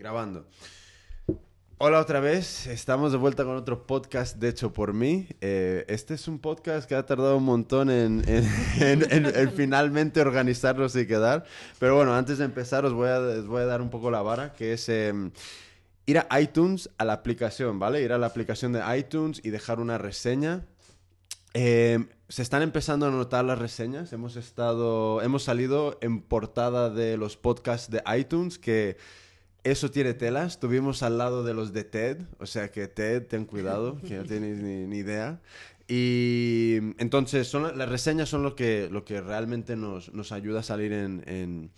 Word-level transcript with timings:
Grabando. 0.00 0.46
Hola 1.76 2.00
otra 2.00 2.20
vez, 2.20 2.66
estamos 2.68 3.12
de 3.12 3.18
vuelta 3.18 3.44
con 3.44 3.56
otro 3.56 3.86
podcast 3.86 4.38
de 4.38 4.48
hecho 4.48 4.72
por 4.72 4.94
mí. 4.94 5.28
Eh, 5.42 5.84
este 5.88 6.14
es 6.14 6.26
un 6.26 6.38
podcast 6.38 6.88
que 6.88 6.94
ha 6.94 7.04
tardado 7.04 7.36
un 7.36 7.44
montón 7.44 7.90
en, 7.90 8.24
finalmente 9.54 10.22
organizarlos 10.22 10.96
y 10.96 11.06
quedar. 11.06 11.44
Pero 11.78 11.96
bueno, 11.96 12.14
antes 12.14 12.38
de 12.38 12.46
empezar 12.46 12.86
os 12.86 12.94
voy 12.94 13.08
a, 13.08 13.66
dar 13.66 13.82
un 13.82 13.90
poco 13.90 14.10
la 14.10 14.22
vara, 14.22 14.54
que 14.54 14.72
es 14.72 14.88
em, 14.88 15.32
ir 16.06 16.16
a 16.16 16.40
iTunes, 16.40 16.88
a 16.96 17.04
la 17.04 17.12
aplicación, 17.12 17.78
¿vale? 17.78 18.00
Ir 18.00 18.14
a 18.14 18.18
la 18.18 18.28
aplicación 18.28 18.72
de 18.72 18.80
iTunes 18.96 19.42
y 19.44 19.50
dejar 19.50 19.80
una 19.80 19.98
reseña. 19.98 20.64
Em, 21.52 22.08
se 22.30 22.40
están 22.40 22.62
empezando 22.62 23.04
a 23.04 23.10
notar 23.10 23.44
las 23.44 23.58
reseñas. 23.58 24.14
Hemos 24.14 24.36
estado, 24.36 25.20
hemos 25.20 25.42
salido 25.42 25.98
en 26.00 26.22
portada 26.22 26.88
de 26.88 27.18
los 27.18 27.36
podcasts 27.36 27.90
de 27.90 28.02
iTunes 28.16 28.58
que 28.58 28.96
eso 29.64 29.90
tiene 29.90 30.14
telas. 30.14 30.52
Estuvimos 30.52 31.02
al 31.02 31.18
lado 31.18 31.44
de 31.44 31.54
los 31.54 31.72
de 31.72 31.84
TED, 31.84 32.18
o 32.38 32.46
sea 32.46 32.70
que 32.70 32.88
TED, 32.88 33.26
ten 33.26 33.44
cuidado, 33.44 33.98
que 34.06 34.16
no 34.16 34.24
tienes 34.24 34.58
ni, 34.58 34.96
idea. 34.96 35.40
Y 35.88 36.78
entonces 36.98 37.48
son, 37.48 37.76
las 37.76 37.88
reseñas 37.88 38.28
son 38.28 38.42
lo 38.42 38.54
que, 38.54 38.88
lo 38.90 39.04
que 39.04 39.20
realmente 39.20 39.76
nos, 39.76 40.12
nos 40.14 40.30
ayuda 40.32 40.60
a 40.60 40.62
salir 40.62 40.92
en, 40.92 41.24
en, 41.26 41.70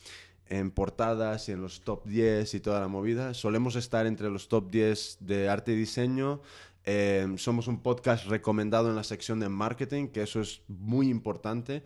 en, 0.49 0.71
portadas 0.71 1.49
y 1.49 1.53
en 1.53 1.63
los 1.63 1.81
top 1.81 2.05
10 2.05 2.55
y 2.55 2.61
toda 2.61 2.81
la 2.81 2.89
movida. 2.89 3.33
Solemos 3.33 3.75
estar 3.75 4.07
entre 4.07 4.29
los 4.29 4.49
top 4.49 4.71
10 4.71 5.19
de 5.21 5.49
arte 5.49 5.73
y 5.73 5.77
diseño. 5.77 6.43
Eh, 6.85 7.27
somos 7.37 7.69
un 7.69 7.81
podcast 7.81 8.27
recomendado 8.27 8.91
en 8.91 8.97
la 8.97 9.05
sección 9.05 9.41
de 9.41 9.49
marketing, 9.49 10.09
que 10.09 10.23
eso 10.23 10.41
es 10.41 10.63
muy 10.69 11.09
importante. 11.09 11.85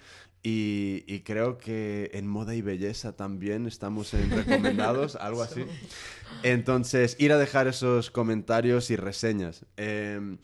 Y, 0.49 1.23
creo 1.25 1.59
que 1.59 2.11
en 2.15 2.29
moda 2.29 2.55
y 2.55 2.63
belleza 2.63 3.17
también 3.17 3.67
estamos 3.67 4.15
en 4.15 4.31
recomendados, 4.31 5.17
algo 5.21 5.43
así. 5.43 5.65
Entonces, 6.45 7.17
ir 7.19 7.33
a 7.33 7.39
dejar 7.39 7.67
esos 7.67 8.13
comentarios 8.13 8.93
y 8.93 8.97
reseñas. 8.97 9.67
Em, 9.77 10.39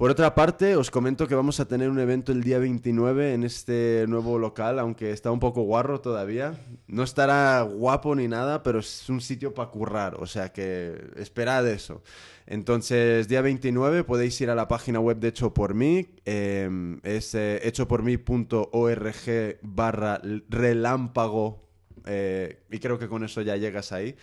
por 0.00 0.10
otra 0.10 0.34
parte, 0.34 0.76
os 0.76 0.90
comento 0.90 1.28
que 1.28 1.34
vamos 1.34 1.60
a 1.60 1.68
tener 1.68 1.90
un 1.90 1.98
evento 1.98 2.32
el 2.32 2.42
día 2.42 2.58
29 2.58 3.34
en 3.34 3.44
este 3.44 4.06
nuevo 4.08 4.38
local, 4.38 4.78
aunque 4.78 5.10
está 5.10 5.30
un 5.30 5.40
poco 5.40 5.60
guarro 5.60 6.00
todavía. 6.00 6.58
No 6.86 7.02
estará 7.02 7.60
guapo 7.60 8.14
ni 8.14 8.26
nada, 8.26 8.62
pero 8.62 8.78
es 8.78 9.10
un 9.10 9.20
sitio 9.20 9.52
para 9.52 9.70
currar, 9.70 10.14
o 10.14 10.24
sea 10.24 10.54
que 10.54 11.10
esperad 11.16 11.68
eso. 11.68 12.02
Entonces, 12.46 13.28
día 13.28 13.42
29 13.42 14.04
podéis 14.04 14.40
ir 14.40 14.48
a 14.48 14.54
la 14.54 14.68
página 14.68 15.00
web 15.00 15.18
de 15.18 15.28
Hecho 15.28 15.52
por 15.52 15.74
mí, 15.74 16.08
em, 16.24 16.98
es 17.02 17.34
eh, 17.34 17.60
hechopormí.org 17.62 19.58
barra 19.60 20.22
relámpago 20.48 21.68
eh, 22.06 22.62
y 22.70 22.78
creo 22.78 22.98
que 22.98 23.08
con 23.08 23.24
eso 23.24 23.42
ya 23.42 23.56
llegas 23.56 23.92
ahí. 23.92 24.16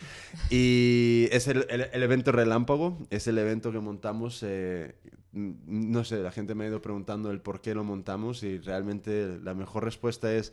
Y 0.49 1.27
es 1.31 1.47
el, 1.47 1.67
evento 1.69 2.31
Relámpago, 2.31 2.97
es 3.09 3.27
el 3.27 3.37
evento 3.37 3.71
que 3.71 3.79
montamos. 3.79 4.41
Eh, 4.43 4.95
no 5.37 6.03
sé, 6.03 6.17
la 6.17 6.31
gente 6.31 6.55
me 6.55 6.65
ha 6.65 6.67
ido 6.67 6.81
preguntando 6.81 7.31
el 7.31 7.41
por 7.41 7.61
qué 7.61 7.75
lo 7.75 7.83
montamos 7.83 8.43
y 8.43 8.57
realmente 8.57 9.39
la 9.43 9.53
mejor 9.53 9.83
respuesta 9.83 10.33
es 10.33 10.51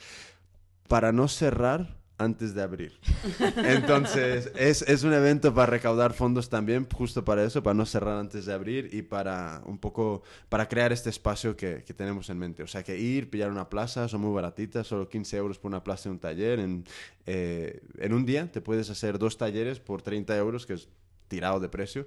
para 0.88 1.12
no 1.12 1.28
cerrar 1.28 1.96
antes 2.18 2.54
de 2.54 2.62
abrir. 2.62 2.98
Entonces, 3.56 4.52
es, 4.55 4.82
es, 4.82 5.02
un 5.02 5.12
evento 5.12 5.52
para 5.52 5.66
recaudar 5.66 6.12
fondos 6.12 6.48
también, 6.48 6.86
justo 6.88 7.24
para 7.24 7.44
eso, 7.44 7.62
para 7.62 7.74
no 7.74 7.86
cerrar 7.86 8.18
antes 8.18 8.46
de 8.46 8.52
abrir 8.52 8.90
y 8.92 9.02
para 9.02 9.62
un 9.64 9.78
poco, 9.78 10.22
para 10.48 10.68
crear 10.68 10.92
este 10.92 11.10
espacio 11.10 11.56
que, 11.56 11.82
que 11.84 11.94
tenemos 11.94 12.30
en 12.30 12.38
mente. 12.38 12.62
O 12.62 12.66
sea, 12.66 12.82
que 12.82 12.98
ir, 12.98 13.30
pillar 13.30 13.50
una 13.50 13.68
plaza, 13.68 14.06
son 14.08 14.20
muy 14.20 14.32
baratitas, 14.32 14.86
solo 14.86 15.08
15 15.08 15.36
euros 15.36 15.58
por 15.58 15.70
una 15.70 15.82
plaza 15.82 16.08
y 16.08 16.12
un 16.12 16.18
taller. 16.18 16.60
En, 16.60 16.84
eh, 17.27 17.80
en 17.98 18.12
un 18.12 18.24
día 18.24 18.50
te 18.50 18.60
puedes 18.60 18.90
hacer 18.90 19.18
dos 19.18 19.36
talleres 19.36 19.80
por 19.80 20.02
30 20.02 20.36
euros, 20.36 20.66
que 20.66 20.74
es 20.74 20.88
tirado 21.28 21.58
de 21.58 21.68
precio. 21.68 22.06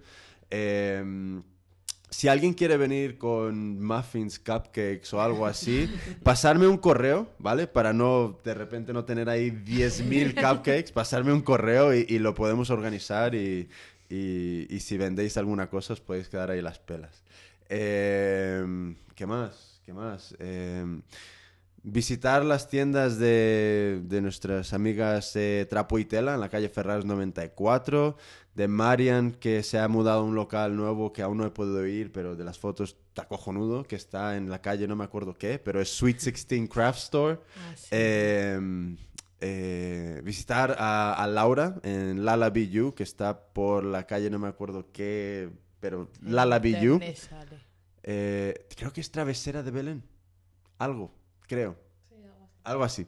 Eh, 0.50 1.42
si 2.10 2.28
alguien 2.28 2.54
quiere 2.54 2.78
venir 2.78 3.18
con 3.18 3.84
muffins, 3.84 4.40
cupcakes 4.40 5.14
o 5.14 5.22
algo 5.22 5.46
así, 5.46 5.90
pasarme 6.24 6.68
un 6.68 6.78
correo, 6.78 7.30
¿vale? 7.38 7.68
Para 7.68 7.94
no, 7.94 8.40
de 8.44 8.54
repente, 8.54 8.94
no 8.94 9.06
tener 9.06 9.30
ahí 9.30 9.52
10.000 9.52 10.34
cupcakes, 10.36 10.92
pasarme 10.92 11.34
un 11.34 11.42
correo 11.42 11.94
y, 11.94 12.18
lo 12.20 12.34
podemos 12.34 12.70
organizar 12.70 13.36
y, 13.36 13.70
y, 14.10 14.80
si 14.80 14.98
vendéis 14.98 15.38
alguna 15.38 15.70
cosa 15.70 15.94
os 15.94 16.02
podéis 16.02 16.30
quedar 16.30 16.50
ahí 16.52 16.62
las 16.62 16.80
pelas. 16.80 17.24
Em, 17.70 18.96
¿Qué 19.16 19.26
más? 19.26 19.82
¿Qué 19.86 19.94
más? 19.94 20.36
Em, 20.40 21.02
visitar 21.84 22.44
las 22.44 22.70
tiendas 22.70 23.18
de, 23.18 24.02
de 24.04 24.22
nuestras 24.22 24.74
amigas 24.74 25.36
eh, 25.36 25.66
Trapo 25.70 26.00
y 26.00 26.06
Tela 26.06 26.34
en 26.34 26.40
la 26.40 26.50
calle 26.50 26.70
Ferraz 26.70 27.06
94, 27.06 28.18
de 28.58 28.68
Marian, 28.68 29.34
que 29.34 29.62
se 29.62 29.78
ha 29.78 29.88
mudado 29.88 30.22
a 30.22 30.24
un 30.24 30.34
local 30.34 30.76
nuevo 30.76 31.14
que 31.14 31.22
aún 31.22 31.38
no 31.38 31.46
he 31.46 31.52
podido 31.52 31.86
ir, 31.86 32.12
pero 32.12 32.36
de 32.36 32.44
las 32.44 32.58
fotos 32.58 32.98
está 33.10 33.28
cojonudo, 33.28 33.84
que 33.84 33.96
está 33.96 34.36
en 34.36 34.50
la 34.50 34.64
calle, 34.64 34.88
no 34.88 34.96
me 34.96 35.04
acuerdo 35.04 35.38
qué, 35.38 35.60
pero 35.60 35.80
es 35.80 35.90
Sweet 35.90 36.20
16 36.20 36.68
Craft 36.68 36.98
Store. 36.98 37.40
Ah, 37.56 37.76
em, 37.92 38.98
eh, 39.42 40.22
visitar 40.24 40.76
a, 40.80 41.28
Laura 41.32 41.76
en 41.84 42.26
Lala 42.26 42.50
BU, 42.50 42.96
que 42.96 43.04
está 43.04 43.40
por 43.40 43.84
la 43.84 44.08
calle, 44.08 44.32
no 44.32 44.40
me 44.40 44.48
acuerdo 44.48 44.88
qué, 44.92 45.52
pero 45.80 46.10
Lala 46.24 46.58
BU. 46.58 47.00
Eh, 48.02 48.66
creo 48.76 48.92
que 48.92 49.02
es 49.02 49.12
Travesera 49.12 49.62
de 49.62 49.70
Belén. 49.70 50.04
Algo, 50.80 51.14
creo. 51.48 51.78
algo 52.64 52.84
así. 52.84 53.06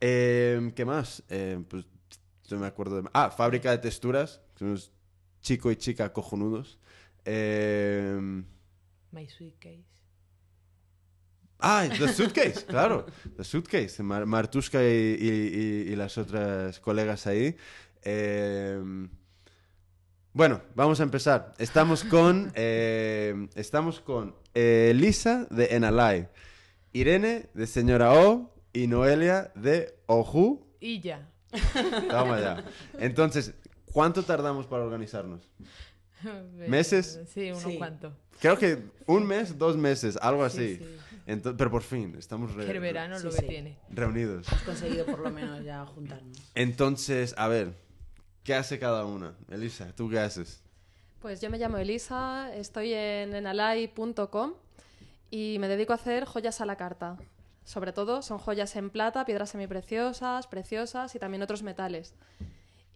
Em, 0.00 0.72
¿Qué 0.72 0.84
más? 0.84 1.22
Em, 1.28 1.62
pues 1.62 1.84
no 2.50 2.58
me 2.58 2.66
acuerdo 2.66 3.00
de... 3.00 3.08
Ah, 3.12 3.30
Fábrica 3.30 3.70
de 3.70 3.78
Texturas, 3.78 4.40
unos 4.60 4.92
chico 5.40 5.70
y 5.70 5.76
chica 5.76 6.12
cojonudos. 6.12 6.78
Eh... 7.24 8.18
My 9.10 9.28
Suitcase. 9.28 9.84
Ah, 11.60 11.88
The 11.88 12.08
Suitcase, 12.08 12.64
claro. 12.68 13.06
The 13.36 13.44
Suitcase. 13.44 14.02
Martuska 14.02 14.82
y, 14.82 15.86
y, 15.88 15.96
las 15.96 16.18
otras 16.18 16.78
colegas 16.80 17.26
ahí. 17.26 17.56
Eh... 18.02 19.08
Bueno, 20.38 20.62
vamos 20.76 21.00
a 21.00 21.02
empezar. 21.02 21.54
Estamos 21.58 22.04
con, 22.04 22.52
eh, 22.54 23.48
estamos 23.56 23.98
con 23.98 24.36
Elisa 24.54 25.48
de 25.50 25.74
Enalai, 25.74 26.28
Irene 26.92 27.48
de 27.54 27.66
Señora 27.66 28.12
O 28.12 28.54
y 28.72 28.86
Noelia 28.86 29.50
de 29.56 29.98
Oju. 30.06 30.64
Y 30.78 31.00
ya. 31.00 31.28
Vamos 32.08 32.36
allá. 32.38 32.62
Entonces, 33.00 33.54
¿Cuánto 33.98 34.22
tardamos 34.22 34.64
para 34.68 34.84
organizarnos? 34.84 35.50
¿Meses? 36.68 37.18
Sí, 37.34 37.50
unos 37.50 37.74
cuantos. 37.78 38.12
Creo 38.40 38.56
que 38.56 38.78
un 39.06 39.26
mes, 39.26 39.58
dos 39.58 39.76
meses, 39.76 40.16
algo 40.22 40.44
así. 40.44 40.80
pero 41.26 41.68
por 41.68 41.82
fin, 41.82 42.14
estamos 42.16 42.52
El 42.56 42.78
verano 42.78 43.18
lo 43.18 43.32
que 43.32 43.42
tiene. 43.42 43.76
reunidos. 43.90 44.46
Has 44.52 44.62
conseguido 44.62 45.04
por 45.04 45.18
lo 45.18 45.30
menos 45.32 45.64
ya 45.64 45.84
juntarnos. 45.84 46.38
Entonces, 46.54 47.34
a 47.36 47.48
ver, 47.48 47.74
¿qué 48.44 48.54
hace 48.54 48.78
cada 48.78 49.04
una? 49.04 49.34
Elisa, 49.50 49.92
¿tú 49.96 50.08
qué 50.08 50.20
haces? 50.20 50.62
Pues 51.18 51.40
yo 51.40 51.50
me 51.50 51.58
llamo 51.58 51.78
Elisa, 51.78 52.54
estoy 52.54 52.92
en 52.92 53.34
enalai.com 53.34 54.52
y 55.28 55.56
me 55.58 55.66
dedico 55.66 55.92
a 55.92 55.96
hacer 55.96 56.24
joyas 56.24 56.60
a 56.60 56.66
la 56.66 56.76
carta. 56.76 57.16
Sobre 57.64 57.92
todo 57.92 58.22
son 58.22 58.38
joyas 58.38 58.76
en 58.76 58.90
plata, 58.90 59.24
piedras 59.24 59.50
semipreciosas, 59.50 60.46
preciosas 60.46 61.16
y 61.16 61.18
también 61.18 61.42
otros 61.42 61.64
metales. 61.64 62.14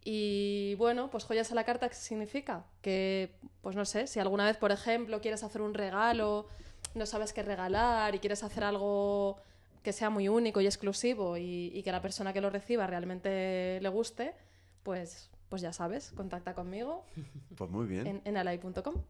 Y 0.05 0.75
bueno, 0.77 1.11
pues 1.11 1.25
joyas 1.25 1.53
a 1.53 1.55
la 1.55 1.65
carta, 1.65 1.89
¿qué 1.89 1.95
significa? 1.95 2.65
Que, 2.81 3.33
pues 3.61 3.77
no 3.77 3.85
sé, 3.85 4.09
si 4.09 4.19
alguna 4.19 4.47
vez, 4.47 4.57
por 4.57 4.73
ejemplo, 4.73 5.21
quieres 5.21 5.45
hacer 5.45 5.63
un 5.63 5.75
regalo, 5.75 6.49
no 6.95 7.07
sabes 7.07 7.33
qué 7.33 7.43
regalar 7.43 8.15
y 8.15 8.19
quieres 8.19 8.43
hacer 8.43 8.65
algo 8.65 9.39
que 9.83 9.93
sea 9.93 10.11
muy 10.11 10.29
único 10.29 10.61
y 10.61 10.67
exclusivo 10.67 11.37
y, 11.37 11.81
que 11.85 11.93
la 11.93 12.03
persona 12.03 12.33
que 12.33 12.41
lo 12.41 12.51
reciba 12.51 12.87
realmente 12.87 13.79
le 13.81 13.89
guste, 13.89 14.35
pues, 14.83 15.31
pues 15.49 15.62
ya 15.62 15.73
sabes, 15.73 16.12
contacta 16.17 16.55
conmigo. 16.55 17.05
Pues 17.56 17.71
muy 17.71 17.87
bien. 17.87 18.06
En, 18.06 18.23
en 18.25 18.37
alay.com. 18.37 18.73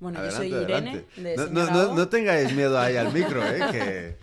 bueno, 0.00 0.22
yo 0.24 0.30
soy 0.30 0.52
Irene. 0.52 1.04
no, 1.16 1.46
no, 1.46 1.94
no, 1.94 2.08
tengáis 2.08 2.52
miedo 2.54 2.78
ahí 2.78 2.96
al 2.96 3.10
micro, 3.12 3.42
¿eh? 3.42 3.60
Que 3.72 4.18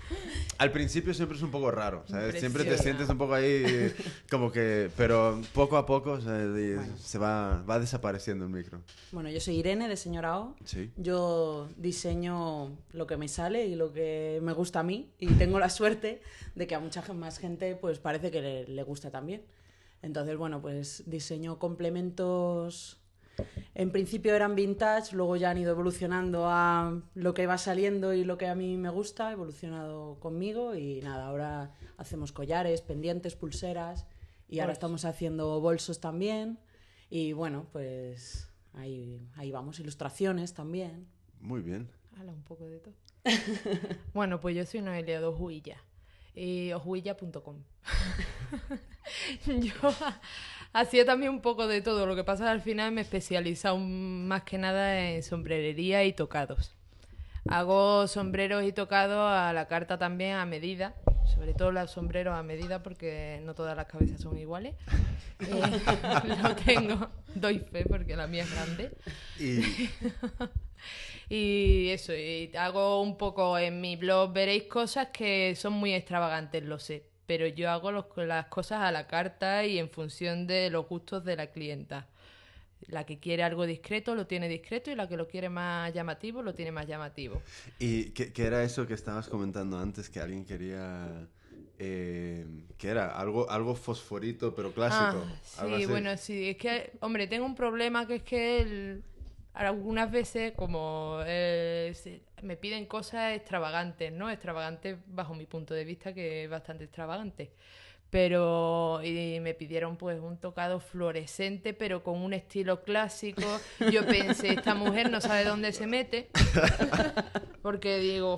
al 0.60 0.74
principio 0.74 1.14
siempre 1.14 1.38
es 1.38 1.44
un 1.44 1.52
poco 1.52 1.72
raro, 1.72 2.04
¿sabes? 2.08 2.38
Siempre 2.38 2.66
te 2.66 2.78
sientes 2.78 3.08
un 3.10 3.18
poco 3.18 3.34
ahí 3.34 3.94
como 4.30 4.52
que... 4.52 4.92
Pero 4.98 5.42
poco 5.54 5.78
a 5.78 5.86
poco 5.86 6.20
se 6.20 7.18
va, 7.18 7.64
va 7.64 7.80
desapareciendo 7.80 8.44
el 8.44 8.52
micro. 8.52 8.82
Bueno, 9.14 9.30
yo 9.30 9.40
soy 9.40 9.56
Irene 9.56 9.88
de 9.88 9.96
Señora 9.96 10.38
O. 10.38 10.58
Sí. 10.66 10.92
Yo 10.98 11.70
diseño 11.78 12.78
lo 12.92 13.08
que 13.08 13.16
me 13.16 13.30
sale 13.30 13.68
y 13.68 13.76
lo 13.76 13.94
que 13.94 14.40
me 14.44 14.52
gusta 14.52 14.82
a 14.82 14.84
mí 14.84 15.10
y 15.18 15.28
tengo 15.28 15.60
la 15.60 15.70
suerte 15.70 16.22
de 16.56 16.68
que 16.68 16.76
a 16.76 16.82
mucha 16.82 17.02
más 17.14 17.40
gente 17.40 17.76
pues 17.76 18.00
parece 18.00 18.30
que 18.30 18.42
le, 18.42 18.68
le 18.68 18.84
gusta 18.84 19.10
también. 19.12 19.44
Entonces, 20.02 20.36
bueno, 20.36 20.62
pues 20.62 21.04
diseño 21.06 21.58
complementos 21.58 23.00
en 23.76 23.92
principio 23.92 24.36
eran 24.36 24.56
vintage, 24.56 25.16
luego 25.16 25.36
ya 25.36 25.52
han 25.52 25.58
ido 25.58 25.72
evolucionando 25.72 26.46
a 26.48 27.02
lo 27.16 27.34
que 27.34 27.48
va 27.48 27.58
saliendo 27.58 28.14
y 28.14 28.24
lo 28.24 28.38
que 28.38 28.48
a 28.48 28.56
mí 28.56 28.78
me 28.78 28.90
gusta, 28.90 29.30
ha 29.30 29.32
evolucionado 29.32 30.20
conmigo 30.20 30.76
y 30.76 31.02
nada, 31.02 31.28
ahora 31.28 31.72
hacemos 31.98 32.32
collares, 32.32 32.82
pendientes, 32.82 33.36
pulseras 33.36 34.08
Y 34.48 34.60
ahora 34.60 34.74
estamos 34.74 35.06
haciendo 35.06 35.60
bolsos 35.62 36.00
también. 36.00 36.60
Y 37.10 37.34
bueno, 37.34 37.68
pues 37.72 38.52
ahí, 38.74 39.28
ahí 39.36 39.52
vamos, 39.52 39.80
ilustraciones 39.80 40.54
también. 40.54 41.08
Muy 41.40 41.62
bien. 41.62 41.90
Hala, 42.18 42.34
un 42.34 42.44
poco 42.44 42.68
de 42.68 42.80
todo. 42.80 42.94
bueno, 44.14 44.40
pues 44.40 44.56
yo 44.56 44.66
soy 44.66 44.82
Noelia 44.82 45.20
de 45.20 45.26
Ojuilla. 45.26 45.78
Y 46.34 46.72
ojuilla.com. 46.72 47.64
yo 49.46 49.74
hacía 50.74 51.06
también 51.06 51.32
un 51.32 51.42
poco 51.42 51.68
de 51.68 51.82
todo. 51.82 52.06
Lo 52.06 52.16
que 52.16 52.24
pasa 52.24 52.44
es 52.44 52.48
que 52.48 52.52
al 52.52 52.62
final 52.62 52.92
me 52.92 53.02
he 53.02 53.04
especializado 53.04 53.78
más 53.78 54.44
que 54.44 54.58
nada 54.58 55.10
en 55.10 55.24
sombrerería 55.24 56.04
y 56.04 56.14
tocados. 56.14 56.76
Hago 57.48 58.08
sombreros 58.08 58.64
y 58.64 58.74
tocados 58.74 59.32
a 59.32 59.54
la 59.54 59.68
carta 59.68 59.98
también 59.98 60.36
a 60.36 60.46
medida, 60.46 60.96
sobre 61.26 61.54
todo 61.54 61.72
los 61.72 61.90
sombreros 61.90 62.38
a 62.38 62.44
medida 62.44 62.84
porque 62.84 63.42
no 63.44 63.56
todas 63.56 63.76
las 63.76 63.88
cabezas 63.88 64.22
son 64.22 64.38
iguales. 64.38 64.76
Eh, 65.40 65.48
lo 66.44 66.54
tengo, 66.54 67.10
doy 67.34 67.60
fe 67.60 67.86
porque 67.86 68.18
la 68.18 68.28
mía 68.28 68.44
es 68.44 68.52
grande. 68.54 68.92
Y... 69.40 69.90
y 71.34 71.90
eso, 71.92 72.14
y 72.14 72.52
hago 72.58 73.02
un 73.02 73.18
poco 73.18 73.58
en 73.58 73.80
mi 73.80 73.96
blog, 73.96 74.34
veréis 74.34 74.64
cosas 74.64 75.08
que 75.14 75.56
son 75.56 75.72
muy 75.72 75.94
extravagantes, 75.94 76.64
lo 76.64 76.78
sé, 76.78 77.09
pero 77.30 77.46
yo 77.46 77.70
hago 77.70 77.92
las 77.92 78.48
cosas 78.48 78.80
a 78.82 78.92
la 78.92 79.06
carta 79.06 79.64
y 79.64 79.78
en 79.78 79.92
función 79.92 80.48
de 80.48 80.72
los 80.72 80.88
gustos 80.88 81.24
de 81.24 81.36
la 81.36 81.52
clienta. 81.52 82.08
La 82.88 83.06
que 83.06 83.20
quiere 83.20 83.44
algo 83.44 83.68
discreto 83.68 84.16
lo 84.16 84.26
tiene 84.26 84.50
discreto 84.50 84.90
y 84.90 84.96
la 84.96 85.08
que 85.08 85.16
lo 85.16 85.28
quiere 85.28 85.48
más 85.48 85.94
llamativo 85.94 86.42
lo 86.42 86.56
tiene 86.56 86.72
más 86.72 86.88
llamativo. 86.88 87.40
¿Y 87.78 88.06
qué, 88.14 88.34
era 88.36 88.64
eso 88.64 88.88
que 88.88 88.96
estabas 88.96 89.28
comentando 89.28 89.78
antes 89.78 90.10
que 90.10 90.20
alguien 90.20 90.44
quería... 90.44 91.28
Eh, 91.78 92.48
que 92.80 92.88
era 92.88 93.16
algo, 93.16 93.48
algo 93.52 93.76
fosforito 93.76 94.56
pero 94.56 94.72
clásico. 94.72 95.24
Ah, 95.60 95.68
sí, 95.78 95.86
bueno, 95.86 96.18
sí, 96.18 96.50
es 96.50 96.58
que, 96.58 96.94
hombre, 97.00 97.28
tengo 97.28 97.46
un 97.46 97.54
problema 97.54 98.08
que 98.08 98.16
es 98.16 98.24
que 98.24 99.02
algunas 99.54 100.12
veces 100.12 100.54
como 100.56 101.20
eh, 101.26 101.94
me 102.42 102.56
piden 102.56 102.86
cosas 102.86 103.36
extravagantes, 103.36 104.12
¿no? 104.12 104.30
Extravagantes 104.30 104.98
bajo 105.08 105.34
mi 105.34 105.46
punto 105.46 105.74
de 105.74 105.84
vista 105.86 106.14
que 106.14 106.46
es 106.46 106.50
bastante 106.50 106.86
extravagante. 106.86 107.52
Pero 108.10 109.02
y 109.04 109.40
me 109.40 109.54
pidieron 109.54 109.96
pues 109.96 110.20
un 110.20 110.38
tocado 110.38 110.80
fluorescente 110.80 111.76
pero 111.76 112.02
con 112.02 112.18
un 112.20 112.34
estilo 112.34 112.82
clásico. 112.82 113.44
Yo 113.92 114.06
pensé 114.08 114.54
esta 114.54 114.74
mujer 114.74 115.12
no 115.12 115.22
sabe 115.22 115.44
dónde 115.44 115.72
se 115.74 115.86
mete 115.86 116.30
porque 117.62 118.00
digo 118.00 118.38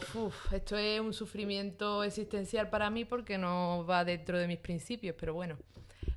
esto 0.52 0.78
es 0.78 1.00
un 1.00 1.14
sufrimiento 1.14 2.04
existencial 2.04 2.70
para 2.70 2.90
mí 2.90 3.06
porque 3.06 3.38
no 3.38 3.86
va 3.86 4.04
dentro 4.04 4.38
de 4.38 4.48
mis 4.48 4.60
principios 4.60 5.16
pero 5.18 5.34
bueno 5.34 5.58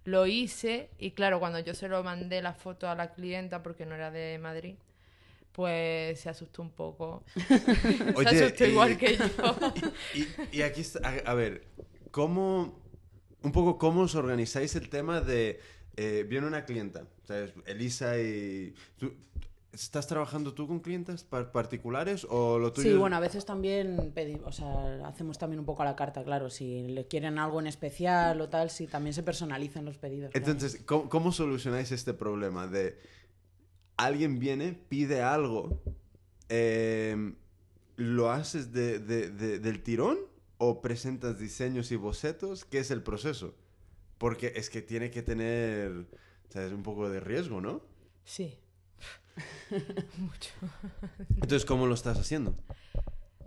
lo 0.04 0.26
hice 0.26 0.90
y 0.98 1.12
claro 1.12 1.40
cuando 1.40 1.58
yo 1.60 1.74
se 1.74 1.88
lo 1.88 2.02
mandé 2.02 2.42
la 2.42 2.54
foto 2.54 2.88
a 2.88 2.94
la 2.94 3.12
clienta 3.12 3.62
porque 3.62 3.86
no 3.86 3.94
era 3.94 4.10
de 4.10 4.38
Madrid 4.38 4.74
pues 5.54 6.20
se 6.20 6.28
asustó 6.28 6.62
un 6.62 6.70
poco 6.70 7.24
se 7.48 8.44
asustó 8.44 8.66
igual 8.66 8.98
que 8.98 9.16
yo 9.16 9.24
y, 10.52 10.62
aquí 10.62 10.80
está, 10.80 11.08
a 11.24 11.34
ver 11.34 11.66
cómo 12.10 12.84
un 13.44 13.52
poco 13.52 13.78
cómo 13.78 14.02
os 14.02 14.14
organizáis 14.14 14.74
el 14.74 14.88
tema 14.88 15.20
de... 15.20 15.60
Eh, 15.96 16.26
viene 16.28 16.46
una 16.48 16.64
clienta, 16.64 17.06
Elisa 17.66 18.18
y... 18.18 18.74
¿Estás 19.72 20.06
trabajando 20.06 20.54
tú 20.54 20.68
con 20.68 20.78
clientes 20.78 21.24
particulares 21.24 22.24
o 22.30 22.60
lo 22.60 22.72
tuyo? 22.72 22.92
Sí, 22.92 22.96
bueno, 22.96 23.16
a 23.16 23.20
veces 23.20 23.44
también 23.44 24.12
pedimos, 24.14 24.46
o 24.46 24.52
sea, 24.52 25.04
hacemos 25.04 25.36
también 25.36 25.58
un 25.58 25.66
poco 25.66 25.82
a 25.82 25.84
la 25.84 25.96
carta, 25.96 26.22
claro. 26.22 26.48
Si 26.48 26.86
le 26.86 27.08
quieren 27.08 27.40
algo 27.40 27.58
en 27.58 27.66
especial 27.66 28.40
o 28.40 28.48
tal, 28.48 28.70
si 28.70 28.86
también 28.86 29.14
se 29.14 29.24
personalizan 29.24 29.84
los 29.84 29.98
pedidos. 29.98 30.30
Entonces, 30.32 30.80
¿cómo, 30.86 31.32
solucionáis 31.32 31.90
este 31.90 32.14
problema 32.14 32.68
de 32.68 32.96
alguien 33.96 34.38
viene, 34.38 34.72
pide 34.88 35.22
algo, 35.22 35.82
em, 36.48 37.36
lo 37.96 38.30
haces 38.30 38.72
de, 38.72 38.98
del 38.98 39.82
tirón 39.82 40.18
o 40.58 40.80
presentas 40.80 41.38
diseños 41.38 41.92
y 41.92 41.96
bocetos, 41.96 42.64
¿qué 42.64 42.78
es 42.78 42.90
el 42.90 43.02
proceso? 43.02 43.54
Porque 44.18 44.52
es 44.56 44.70
que 44.70 44.82
tiene 44.82 45.10
que 45.10 45.22
tener 45.22 46.06
¿sabes? 46.48 46.72
un 46.72 46.82
poco 46.82 47.08
de 47.08 47.20
riesgo, 47.20 47.60
¿no? 47.60 47.82
Sí. 48.24 48.58
Mucho. 50.18 50.50
Entonces, 51.30 51.64
¿cómo 51.64 51.86
lo 51.86 51.94
estás 51.94 52.18
haciendo? 52.18 52.56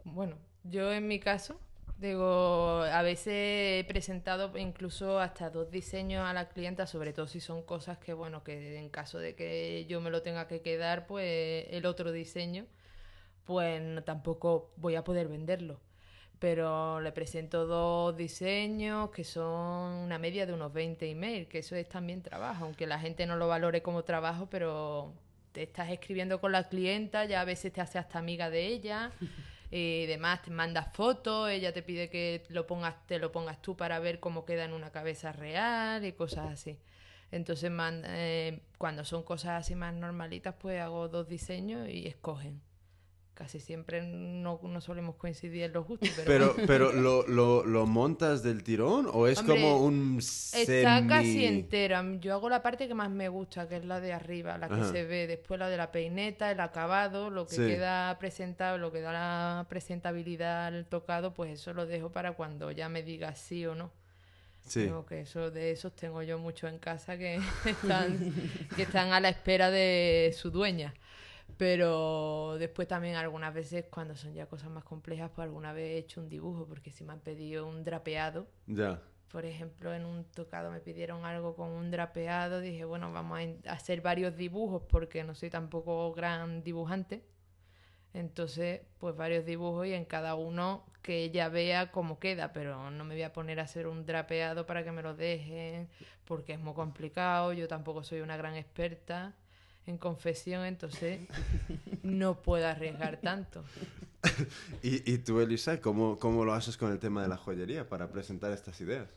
Bueno, 0.04 0.38
yo 0.64 0.92
en 0.92 1.08
mi 1.08 1.20
caso, 1.20 1.60
digo, 2.00 2.84
a 2.84 3.02
veces 3.02 3.34
he 3.82 3.86
presentado 3.88 4.56
incluso 4.58 5.20
hasta 5.20 5.50
dos 5.50 5.72
diseños 5.72 6.26
a 6.26 6.34
la 6.34 6.50
clienta, 6.50 6.88
sobre 6.88 7.14
todo 7.14 7.28
si 7.28 7.40
son 7.40 7.64
cosas 7.64 7.98
que, 7.98 8.14
bueno, 8.14 8.44
que 8.44 8.78
en 8.78 8.90
caso 8.90 9.20
de 9.20 9.36
que 9.36 9.86
yo 9.88 10.02
me 10.02 10.12
lo 10.12 10.22
tenga 10.22 10.48
que 10.48 10.62
quedar, 10.62 11.08
pues 11.08 11.68
el 11.72 11.86
otro 11.86 12.12
diseño, 12.12 12.66
pues 13.46 13.82
tampoco 14.06 14.72
voy 14.78 14.96
a 14.96 15.04
poder 15.04 15.28
venderlo. 15.28 15.80
Pero 16.40 17.02
le 17.02 17.12
presento 17.12 17.66
dos 17.66 18.16
diseños 18.16 19.10
que 19.10 19.24
son 19.24 19.94
una 19.94 20.20
media 20.20 20.46
de 20.46 20.54
unos 20.54 20.72
20 20.74 21.10
emails, 21.10 21.48
que 21.48 21.60
eso 21.60 21.76
es 21.76 21.90
también 21.90 22.22
trabajo, 22.22 22.66
aunque 22.66 22.86
la 22.86 23.00
gente 23.00 23.26
no 23.26 23.38
lo 23.38 23.48
valore 23.48 23.82
como 23.82 24.04
trabajo, 24.04 24.48
pero 24.50 25.14
te 25.52 25.64
estás 25.64 25.90
escribiendo 25.90 26.40
con 26.40 26.52
la 26.52 26.70
clienta, 26.70 27.26
ya 27.26 27.42
a 27.42 27.46
veces 27.46 27.74
te 27.74 27.82
hace 27.82 27.98
hasta 27.98 28.20
amiga 28.20 28.52
de 28.52 28.68
ella 28.68 29.12
y 29.70 30.06
demás, 30.06 30.42
te 30.42 30.52
mandas 30.52 30.94
fotos, 30.94 31.50
ella 31.50 31.74
te 31.74 31.82
pide 31.82 32.10
que 32.10 32.44
lo 32.50 32.68
pongas, 32.68 33.06
te 33.08 33.20
lo 33.20 33.32
pongas 33.32 33.62
tú 33.62 33.76
para 33.76 34.00
ver 34.00 34.20
cómo 34.20 34.46
queda 34.46 34.66
en 34.66 34.74
una 34.74 34.92
cabeza 34.92 35.32
real 35.32 36.06
y 36.06 36.14
cosas 36.14 36.52
así. 36.52 36.80
Entonces, 37.32 37.72
eh, 38.06 38.62
cuando 38.78 39.04
son 39.04 39.24
cosas 39.24 39.62
así 39.62 39.76
más 39.76 39.94
normalitas, 39.94 40.56
pues 40.58 40.80
hago 40.82 41.10
dos 41.10 41.28
diseños 41.28 41.90
y 41.90 42.08
escogen 42.08 42.62
casi 43.38 43.60
siempre 43.60 44.02
no, 44.02 44.60
no, 44.64 44.82
solemos 44.82 45.16
coincidir 45.16 45.64
en 45.64 45.74
los 45.74 45.86
gustos. 45.86 46.10
Pero, 46.26 46.56
pero, 46.66 46.92
¿lo, 46.94 47.28
lo, 47.28 47.64
lo, 47.64 47.86
montas 47.86 48.42
del 48.42 48.64
tirón 48.64 49.08
o 49.14 49.28
es 49.28 49.44
como 49.44 49.80
un 49.84 50.18
Está 50.18 51.06
casi 51.06 51.46
entera. 51.46 52.04
Yo 52.20 52.34
hago 52.34 52.50
la 52.50 52.64
parte 52.64 52.88
que 52.88 52.96
más 52.96 53.12
me 53.12 53.30
gusta, 53.30 53.70
que 53.70 53.78
es 53.78 53.86
la 53.86 54.02
de 54.02 54.12
arriba, 54.12 54.58
la 54.58 54.68
que 54.68 54.84
se 54.86 55.04
ve. 55.04 55.28
Después 55.28 55.60
la 55.60 55.70
de 55.70 55.78
la 55.78 55.92
peineta, 55.92 56.52
el 56.52 56.60
acabado, 56.60 57.30
lo 57.30 57.46
que 57.46 57.58
queda 57.58 58.18
presentado, 58.18 58.80
lo 58.80 58.92
que 58.92 59.02
da 59.02 59.14
la 59.14 59.66
presentabilidad 59.70 60.66
al 60.68 60.88
tocado, 60.88 61.36
pues 61.36 61.52
eso 61.52 61.74
lo 61.74 61.86
dejo 61.86 62.12
para 62.12 62.32
cuando 62.32 62.72
ya 62.72 62.90
me 62.90 63.04
diga 63.04 63.36
sí 63.36 63.68
o 63.68 63.76
no. 63.76 63.92
Sí. 64.66 64.90
que 65.08 65.22
eso 65.22 65.50
de 65.52 65.72
esos 65.72 65.96
tengo 65.96 66.22
yo 66.24 66.40
mucho 66.40 66.68
en 66.68 66.80
casa 66.80 67.18
que 67.18 67.40
están, 67.66 68.34
que 68.76 68.82
están 68.82 69.14
a 69.14 69.20
la 69.20 69.30
espera 69.30 69.70
de 69.70 70.36
su 70.36 70.50
dueña. 70.50 70.96
Pero 71.56 72.58
después 72.60 72.88
también 72.88 73.16
algunas 73.16 73.54
veces 73.54 73.86
cuando 73.90 74.16
son 74.16 74.34
ya 74.34 74.48
cosas 74.48 74.70
más 74.70 74.84
complejas, 74.84 75.32
pues 75.34 75.46
alguna 75.46 75.74
vez 75.74 75.92
he 75.92 75.98
hecho 75.98 76.22
un 76.22 76.30
dibujo, 76.30 76.68
porque 76.68 76.92
si 76.92 77.04
me 77.04 77.14
han 77.14 77.20
pedido 77.22 77.66
un 77.66 77.84
drapeado. 77.84 78.48
Ya. 78.68 79.02
Por 79.32 79.46
ejemplo, 79.46 79.94
en 79.94 80.06
un 80.06 80.24
tocado 80.26 80.72
me 80.72 80.80
pidieron 80.80 81.26
algo 81.26 81.56
con 81.56 81.70
un 81.70 81.92
drapeado, 81.92 82.60
dije, 82.60 82.86
bueno, 82.86 83.12
vamos 83.12 83.40
a 83.66 83.72
hacer 83.72 84.02
varios 84.02 84.38
dibujos 84.38 84.84
porque 84.90 85.24
no 85.24 85.36
soy 85.36 85.50
tampoco 85.50 86.14
gran 86.14 86.64
dibujante. 86.64 87.24
Entonces, 88.14 88.82
pues 89.00 89.16
varios 89.16 89.46
dibujos 89.46 89.86
y 89.88 89.94
en 89.94 90.06
cada 90.06 90.36
uno 90.36 90.86
que 91.02 91.24
ella 91.24 91.50
vea 91.50 91.92
cómo 91.92 92.20
queda, 92.20 92.54
pero 92.54 92.90
no 92.90 93.04
me 93.04 93.16
voy 93.16 93.24
a 93.24 93.34
poner 93.34 93.60
a 93.60 93.64
hacer 93.64 93.88
un 93.88 94.06
drapeado 94.06 94.66
para 94.66 94.84
que 94.84 94.92
me 94.92 95.02
lo 95.02 95.14
dejen, 95.14 95.90
porque 96.26 96.54
es 96.54 96.60
muy 96.60 96.74
complicado, 96.74 97.54
yo 97.54 97.68
tampoco 97.68 98.04
soy 98.04 98.22
una 98.22 98.38
gran 98.38 98.56
experta 98.56 99.36
en 99.88 99.98
confesión, 99.98 100.66
entonces 100.66 101.22
no 102.04 102.42
puedo 102.42 102.68
arriesgar 102.68 103.18
tanto. 103.22 103.64
¿Y, 104.84 105.12
¿Y, 105.12 105.18
tú, 105.20 105.40
Elisa, 105.40 105.80
¿cómo, 105.82 106.20
cómo 106.20 106.46
lo 106.46 106.54
haces 106.54 106.78
con 106.78 106.92
el 106.92 107.00
tema 107.00 107.22
de 107.22 107.30
la 107.30 107.38
joyería 107.38 107.88
para 107.88 108.10
presentar 108.10 108.52
estas 108.52 108.80
ideas? 108.82 109.08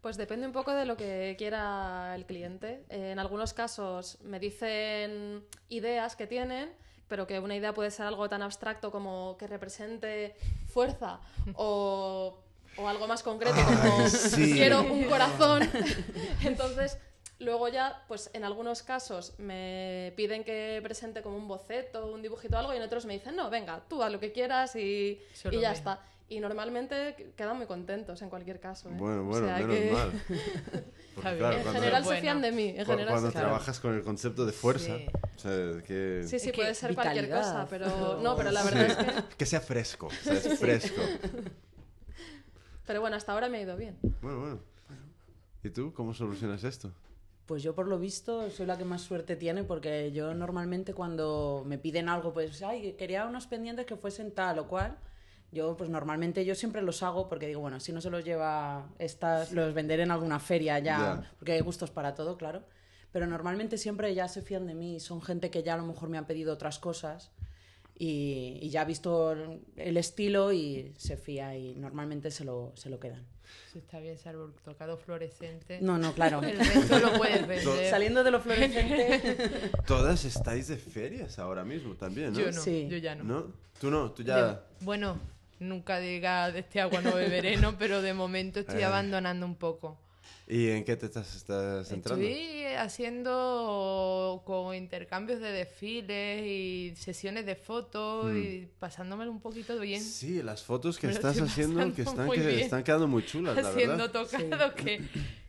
Pues 0.00 0.16
depende 0.16 0.46
un 0.46 0.52
poco 0.52 0.72
de 0.72 0.86
lo 0.86 0.96
que 0.96 1.34
quiera 1.36 2.14
el 2.14 2.26
cliente. 2.26 2.84
en 2.88 3.18
algunos 3.18 3.52
casos 3.52 4.18
me 4.22 4.38
dicen 4.38 5.44
ideas 5.68 6.16
que 6.16 6.26
tienen, 6.26 6.70
pero 7.08 7.26
que 7.26 7.40
una 7.40 7.56
idea 7.56 7.74
puede 7.74 7.90
ser 7.90 8.06
algo 8.06 8.28
tan 8.28 8.42
abstracto 8.42 8.90
como 8.90 9.36
que 9.36 9.46
represente 9.46 10.36
fuerza 10.68 11.20
o, 11.54 12.38
o 12.76 12.88
algo 12.88 13.06
más 13.06 13.22
concreto 13.22 13.56
como 13.64 14.04
quiero 14.36 14.82
un 14.82 15.04
corazón. 15.04 15.68
Entonces 16.44 16.98
Luego 17.38 17.68
ya, 17.68 18.02
pues 18.08 18.30
en 18.32 18.44
algunos 18.44 18.82
casos 18.82 19.34
me 19.38 20.14
piden 20.16 20.42
que 20.42 20.80
presente 20.82 21.20
como 21.20 21.36
un 21.36 21.46
boceto, 21.46 22.06
un 22.06 22.22
dibujito, 22.22 22.56
algo, 22.56 22.72
y 22.72 22.78
en 22.78 22.82
otros 22.82 23.04
me 23.04 23.12
dicen, 23.12 23.36
no, 23.36 23.50
venga, 23.50 23.82
tú 23.88 24.02
haz 24.02 24.10
lo 24.10 24.18
que 24.18 24.32
quieras 24.32 24.74
y, 24.74 25.20
y 25.50 25.60
ya 25.60 25.72
está. 25.72 26.00
Y 26.28 26.40
normalmente 26.40 27.32
quedan 27.36 27.56
muy 27.58 27.66
contentos 27.66 28.20
en 28.22 28.30
cualquier 28.30 28.58
caso. 28.58 28.88
¿eh? 28.88 28.94
Bueno, 28.96 29.24
bueno, 29.24 29.46
menos 29.46 29.92
mal. 29.92 30.12
en 31.52 31.72
general 31.72 32.04
se 32.04 32.20
fían 32.20 32.40
de 32.40 32.52
mí. 32.52 32.68
En 32.70 32.86
general 32.86 33.12
cuando 33.12 33.30
trabajas 33.30 33.78
con 33.80 33.94
el 33.94 34.02
concepto 34.02 34.44
de 34.46 34.52
fuerza. 34.52 34.96
Sí, 34.96 35.06
o 35.36 35.38
sea, 35.38 35.82
que... 35.82 36.24
sí, 36.26 36.38
sí 36.38 36.52
puede 36.52 36.74
ser 36.74 36.94
cualquier 36.94 37.30
cosa, 37.30 37.66
pero 37.68 38.18
no, 38.22 38.34
pero 38.34 38.50
la 38.50 38.64
verdad 38.64 38.86
es 38.86 38.96
que... 38.96 39.36
que 39.36 39.46
sea 39.46 39.60
fresco, 39.60 40.06
o 40.06 40.10
sea, 40.10 40.32
es 40.32 40.58
fresco. 40.58 41.02
Pero 42.86 43.00
bueno, 43.02 43.16
hasta 43.16 43.32
ahora 43.32 43.48
me 43.48 43.58
ha 43.58 43.60
ido 43.60 43.76
bien. 43.76 43.98
Bueno, 44.22 44.40
bueno. 44.40 44.60
¿Y 45.62 45.70
tú 45.70 45.92
cómo 45.92 46.14
solucionas 46.14 46.64
esto? 46.64 46.92
Pues 47.46 47.62
yo 47.62 47.74
por 47.76 47.86
lo 47.86 47.98
visto 47.98 48.50
soy 48.50 48.66
la 48.66 48.76
que 48.76 48.84
más 48.84 49.02
suerte 49.02 49.36
tiene 49.36 49.62
porque 49.62 50.10
yo 50.10 50.34
normalmente 50.34 50.94
cuando 50.94 51.62
me 51.64 51.78
piden 51.78 52.08
algo, 52.08 52.32
pues, 52.32 52.60
ay, 52.62 52.94
quería 52.94 53.24
unos 53.26 53.46
pendientes 53.46 53.86
que 53.86 53.94
fuesen 53.96 54.32
tal 54.32 54.58
o 54.58 54.66
cual, 54.66 54.96
yo 55.52 55.76
pues 55.76 55.88
normalmente 55.88 56.44
yo 56.44 56.56
siempre 56.56 56.82
los 56.82 57.04
hago 57.04 57.28
porque 57.28 57.46
digo, 57.46 57.60
bueno, 57.60 57.78
si 57.78 57.92
no 57.92 58.00
se 58.00 58.10
los 58.10 58.24
lleva 58.24 58.88
estas, 58.98 59.52
los 59.52 59.72
venderé 59.74 60.02
en 60.02 60.10
alguna 60.10 60.40
feria 60.40 60.80
ya, 60.80 60.98
Ya. 60.98 61.32
porque 61.38 61.52
hay 61.52 61.60
gustos 61.60 61.90
para 61.92 62.14
todo, 62.16 62.36
claro. 62.36 62.64
Pero 63.12 63.28
normalmente 63.28 63.78
siempre 63.78 64.12
ya 64.12 64.26
se 64.26 64.42
fían 64.42 64.66
de 64.66 64.74
mí, 64.74 64.98
son 64.98 65.22
gente 65.22 65.48
que 65.50 65.62
ya 65.62 65.74
a 65.74 65.76
lo 65.76 65.86
mejor 65.86 66.08
me 66.08 66.18
han 66.18 66.26
pedido 66.26 66.52
otras 66.52 66.80
cosas 66.80 67.30
y, 67.98 68.58
y 68.60 68.68
ya 68.70 68.82
ha 68.82 68.84
visto 68.84 69.32
el, 69.76 69.96
estilo 69.96 70.52
y 70.52 70.92
se 70.98 71.16
fía 71.16 71.56
y 71.56 71.74
normalmente 71.74 72.30
se 72.30 72.44
lo, 72.44 72.72
se 72.76 72.90
lo 72.90 73.00
quedan. 73.00 73.24
Eso 73.68 73.78
está 73.78 74.00
bien, 74.00 74.18
salvo 74.18 74.46
el 74.46 74.52
tocado 74.54 74.96
fluorescente. 74.98 75.78
No, 75.80 75.96
no, 75.98 76.12
claro. 76.12 76.42
El 76.42 76.58
resto 76.58 76.98
lo 76.98 77.12
puedes 77.14 77.46
vender. 77.46 77.90
Saliendo 77.90 78.22
de 78.24 78.30
lo 78.30 78.40
fluorescente. 78.40 79.70
Todas 79.86 80.24
estáis 80.24 80.68
de 80.68 80.76
ferias 80.76 81.38
ahora 81.38 81.64
mismo 81.64 81.94
también, 81.94 82.32
¿no? 82.32 82.40
Yo 82.40 82.50
no, 82.52 82.60
Sí. 82.60 82.86
yo 82.90 82.96
ya 82.98 83.14
no. 83.14 83.24
¿No? 83.24 83.52
Tú 83.80 83.90
no, 83.90 84.10
tú 84.10 84.22
ya... 84.24 84.46
De- 84.52 84.58
bueno, 84.80 85.18
nunca 85.60 85.98
diga 86.00 86.50
de 86.50 86.60
este 86.60 86.80
agua 86.80 87.00
no 87.00 87.14
beberé, 87.14 87.56
¿no? 87.56 87.78
Pero 87.78 88.02
de 88.02 88.14
momento 88.14 88.60
estoy 88.60 88.80
Eh. 88.80 88.84
abandonando 88.84 89.46
un 89.46 89.54
poco. 89.56 89.98
¿Y 90.48 90.68
en 90.68 90.84
qué 90.84 90.96
te 90.96 91.06
estás, 91.06 91.34
estás 91.34 91.88
centrando? 91.88 92.24
Estoy 92.24 92.64
haciendo 92.76 94.42
con 94.44 94.76
intercambios 94.76 95.40
de 95.40 95.50
desfiles 95.50 96.44
y 96.46 96.94
sesiones 96.96 97.46
de 97.46 97.56
fotos 97.56 98.32
y 98.36 98.68
pasándomelo 98.78 99.32
un 99.32 99.40
poquito 99.40 99.78
bien. 99.80 100.00
Sí, 100.00 100.42
las 100.42 100.62
fotos 100.62 100.98
que 100.98 101.08
Me 101.08 101.14
estás 101.14 101.40
haciendo 101.40 101.92
que 101.92 102.02
están, 102.02 102.30
que 102.30 102.60
están 102.60 102.84
quedando 102.84 103.08
muy 103.08 103.24
chulas, 103.26 103.56
la 103.56 103.68
haciendo 103.70 103.96
verdad. 104.08 104.12
tocados 104.12 104.72
que 104.74 105.00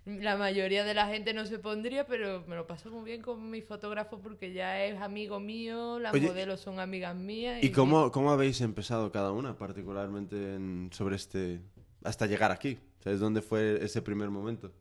la 0.06 0.36
mayoría 0.36 0.84
de 0.84 0.94
la 0.96 1.08
gente 1.08 1.34
no 1.34 1.46
se 1.46 1.60
pondría, 1.60 2.08
pero 2.08 2.44
me 2.48 2.56
lo 2.56 2.66
paso 2.66 2.90
muy 2.90 3.04
bien 3.06 3.22
con 3.22 3.52
mi 3.52 3.62
fotógrafo 3.62 4.20
porque 4.20 4.52
ya 4.54 4.84
es 4.84 5.00
amigo 5.00 5.40
mío, 5.40 6.00
las 6.00 6.14
Oye, 6.14 6.28
modelos 6.28 6.62
son 6.62 6.80
amigas 6.80 7.16
mías. 7.16 7.64
¿Y 7.64 7.72
cómo, 7.72 8.12
cómo 8.12 8.32
habéis 8.32 8.62
empezado 8.62 9.12
cada 9.12 9.32
una, 9.32 9.58
particularmente 9.58 10.56
en- 10.56 10.90
sobre 10.92 11.18
este... 11.18 11.62
hasta 12.04 12.26
llegar 12.26 12.52
aquí? 12.52 12.80
¿Sabes 13.04 13.20
dónde 13.20 13.42
fue 13.44 13.84
ese 13.86 14.02
primer 14.02 14.30
momento? 14.32 14.72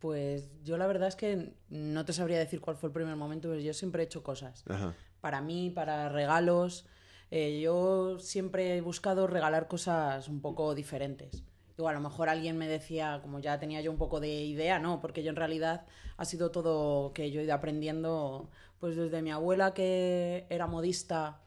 Pues 0.00 0.50
yo 0.64 0.76
la 0.78 0.86
verdad 0.86 1.08
es 1.08 1.16
que 1.16 1.52
no 1.68 2.04
te 2.04 2.12
sabría 2.12 2.38
decir 2.38 2.60
cuál 2.60 2.76
fue 2.76 2.88
el 2.88 2.92
primer 2.92 3.16
momento, 3.16 3.48
pero 3.48 3.60
yo 3.60 3.74
siempre 3.74 4.02
he 4.02 4.06
hecho 4.06 4.22
cosas. 4.22 4.64
Ajá. 4.68 4.94
Para 5.20 5.40
mí, 5.42 5.70
para 5.70 6.08
regalos. 6.08 6.86
eh, 7.30 7.60
yo 7.60 8.18
siempre 8.18 8.76
he 8.76 8.80
buscado 8.80 9.26
regalar 9.28 9.68
cosas 9.68 10.28
un 10.28 10.40
poco 10.40 10.74
diferentes. 10.74 11.44
Digo, 11.76 11.88
a 11.88 11.92
lo 11.92 12.00
mejor 12.00 12.28
alguien 12.28 12.58
me 12.58 12.66
decía, 12.66 13.20
como 13.22 13.38
ya 13.38 13.60
tenía 13.60 13.80
yo 13.80 13.90
un 13.90 13.98
poco 13.98 14.20
de 14.20 14.28
idea, 14.28 14.78
no, 14.80 15.00
porque 15.00 15.22
yo 15.22 15.30
en 15.30 15.36
realidad 15.36 15.86
ha 16.16 16.24
sido 16.24 16.50
todo 16.50 17.12
que 17.12 17.30
yo 17.30 17.40
he 17.40 17.44
ido 17.44 17.54
aprendiendo, 17.54 18.50
pues 18.80 18.96
desde 18.96 19.22
mi 19.22 19.30
abuela 19.30 19.72
que 19.74 20.46
era 20.50 20.66
modista, 20.66 21.40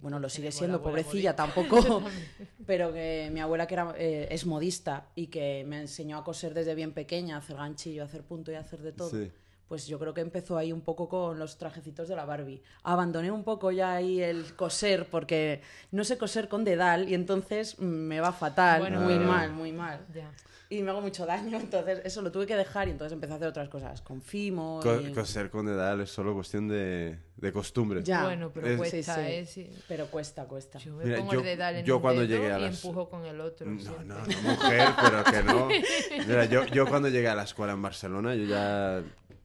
bueno, 0.00 0.18
lo 0.18 0.28
sigue 0.28 0.50
siendo, 0.50 0.78
la 0.78 0.80
abuela 0.82 1.02
pobrecilla, 1.02 1.36
tampoco, 1.36 2.02
pero 2.66 2.92
que 2.92 3.28
mi 3.32 3.40
abuela 3.40 3.66
que 3.66 3.74
era, 3.74 3.94
eh, 3.98 4.28
es 4.30 4.46
modista 4.46 5.08
y 5.14 5.26
que 5.26 5.64
me 5.66 5.80
enseñó 5.80 6.18
a 6.18 6.24
coser 6.24 6.54
desde 6.54 6.74
bien 6.74 6.92
pequeña, 6.92 7.36
a 7.36 7.38
hacer 7.38 7.56
ganchillo, 7.56 8.02
a 8.02 8.06
hacer 8.06 8.22
punto 8.22 8.50
y 8.50 8.54
a 8.54 8.60
hacer 8.60 8.80
de 8.80 8.92
todo. 8.92 9.10
Sí. 9.10 9.30
Pues 9.70 9.86
yo 9.86 10.00
creo 10.00 10.12
que 10.12 10.20
empezó 10.20 10.58
ahí 10.58 10.72
un 10.72 10.80
poco 10.80 11.08
con 11.08 11.38
los 11.38 11.56
trajecitos 11.56 12.08
de 12.08 12.16
la 12.16 12.24
Barbie. 12.24 12.60
Abandoné 12.82 13.30
un 13.30 13.44
poco 13.44 13.70
ya 13.70 13.92
ahí 13.94 14.20
el 14.20 14.56
coser 14.56 15.06
porque 15.08 15.62
no 15.92 16.02
sé 16.02 16.18
coser 16.18 16.48
con 16.48 16.64
dedal 16.64 17.08
y 17.08 17.14
entonces 17.14 17.78
mm, 17.78 17.84
me 17.84 18.18
va 18.18 18.32
fatal, 18.32 18.80
Bueno, 18.80 18.98
muy 19.00 19.14
pero- 19.14 19.26
mal, 19.30 19.52
muy 19.52 19.70
mal. 19.70 20.00
Ya. 20.12 20.28
Y 20.70 20.82
me 20.82 20.90
hago 20.90 21.00
mucho 21.00 21.24
daño, 21.24 21.56
entonces 21.60 22.00
eso 22.04 22.20
lo 22.20 22.32
tuve 22.32 22.46
que 22.46 22.56
dejar 22.56 22.88
y 22.88 22.90
entonces 22.90 23.12
empecé 23.12 23.32
a 23.32 23.36
hacer 23.36 23.46
otras 23.46 23.68
cosas, 23.68 24.00
con 24.02 24.20
Fimo. 24.20 24.80
Co- 24.82 25.00
y- 25.00 25.12
coser 25.12 25.50
con 25.50 25.66
dedal 25.66 26.00
es 26.00 26.10
solo 26.10 26.34
cuestión 26.34 26.66
de, 26.66 27.18
de 27.36 27.52
costumbre. 27.52 28.02
Ya. 28.02 28.24
Bueno, 28.24 28.50
pero 28.52 28.66
Es- 28.66 28.76
cuesta, 28.76 29.14
Sí, 29.14 29.20
sí. 29.22 29.30
¿eh? 29.30 29.46
Sí. 29.46 29.70
Pero 29.86 30.06
cuesta, 30.08 30.46
cuesta. 30.46 30.80
Yo 30.80 30.94
me 30.96 31.04
Mira, 31.04 31.18
pongo 31.18 31.32
yo- 31.34 31.38
el 31.40 31.46
dedal 31.46 31.76
en 31.76 31.84
yo 31.86 31.94
un 31.96 32.02
cuando 32.02 32.22
dedo 32.22 32.34
llegué 32.40 32.52
a 32.52 32.58
y 32.58 32.62
las- 32.62 32.84
empujo 32.84 33.08
con 33.08 33.24
el 33.24 33.40
otro. 33.40 33.70
No, 33.70 33.80
siempre. 33.80 34.04
no, 34.04 34.14
no, 34.18 34.42
mujer, 34.50 34.88
pero 35.00 35.24
que 35.24 35.42
no. 35.44 35.68
Mira, 36.26 36.44
yo, 36.46 36.64
yo 36.66 36.86
cuando 36.88 37.08
llegué 37.08 37.28
a 37.28 37.36
la 37.36 37.44
escuela 37.44 37.72
en 37.72 37.82
Barcelona, 37.82 38.34
yo 38.34 38.44
ya 38.46 39.00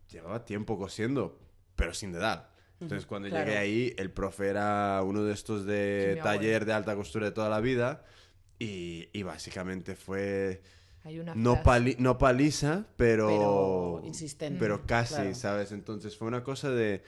llevaba 0.10 0.46
tiempo 0.46 0.78
cosiendo, 0.78 1.40
pero 1.76 1.94
sin 1.94 2.12
dedal. 2.12 2.50
Entonces, 2.80 3.06
cuando 3.06 3.30
claro. 3.30 3.46
llegué 3.46 3.58
ahí, 3.58 3.94
el 3.98 4.12
profe 4.12 4.48
era 4.50 5.02
uno 5.04 5.24
de 5.24 5.34
estos 5.34 5.66
de 5.66 6.14
Sí, 6.16 6.22
taller 6.22 6.66
de 6.66 6.74
alta 6.74 6.96
costura 6.96 7.26
de 7.26 7.32
toda 7.32 7.50
la 7.50 7.62
vida. 7.62 8.04
Y, 8.60 9.10
y 9.12 9.24
básicamente 9.24 9.96
fue 9.96 10.62
Hay 11.04 11.20
una 11.20 11.36
no, 11.36 11.62
pali- 11.64 11.96
no 12.00 12.18
paliza, 12.18 12.86
pero, 12.96 13.28
Pero 13.28 14.02
insistente. 14.06 14.60
pero 14.60 14.86
casi, 14.86 15.16
Claro. 15.16 15.36
¿sabes? 15.36 15.72
Entonces 15.72 16.18
fue 16.18 16.28
una 16.28 16.44
cosa 16.44 16.70
de, 16.70 17.02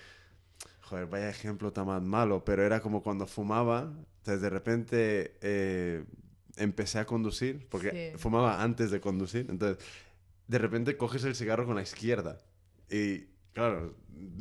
joder, 0.82 1.06
vaya 1.08 1.30
ejemplo 1.30 1.72
tan 1.72 1.88
más 1.88 2.02
malo, 2.02 2.44
pero 2.44 2.66
era 2.66 2.82
como 2.82 3.02
cuando 3.04 3.28
fumaba, 3.28 3.94
entonces 4.20 4.42
de 4.42 4.50
repente 4.50 5.38
eh, 5.42 6.04
empecé 6.58 7.00
a 7.00 7.06
conducir, 7.06 7.68
porque 7.70 8.12
Sí. 8.14 8.18
fumaba 8.20 8.62
antes 8.64 8.92
de 8.92 9.00
conducir, 9.00 9.48
entonces 9.50 9.84
de 10.48 10.58
repente 10.58 10.98
coges 10.98 11.24
el 11.24 11.36
cigarro 11.36 11.66
con 11.66 11.76
la 11.76 11.82
izquierda 11.84 12.38
y 12.90 13.26
claro, 13.54 13.96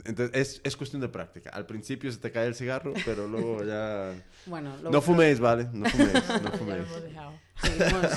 entonces 0.05 0.35
es, 0.35 0.61
es 0.65 0.77
cuestión 0.77 1.03
de 1.03 1.09
práctica. 1.09 1.51
Al 1.51 1.67
principio 1.67 2.11
se 2.13 2.19
te 2.19 2.31
cae 2.31 2.47
el 2.47 2.55
cigarro, 2.55 2.93
pero 3.05 3.27
luego 3.29 3.63
ya... 3.65 4.15
Bueno, 4.47 4.77
lo- 4.83 4.91
No 4.91 5.01
fuméis, 5.03 5.41
¿vale? 5.41 5.65
No 5.73 5.89
fuméis, 5.91 6.13
no 6.43 6.53
fuméis. 6.59 6.87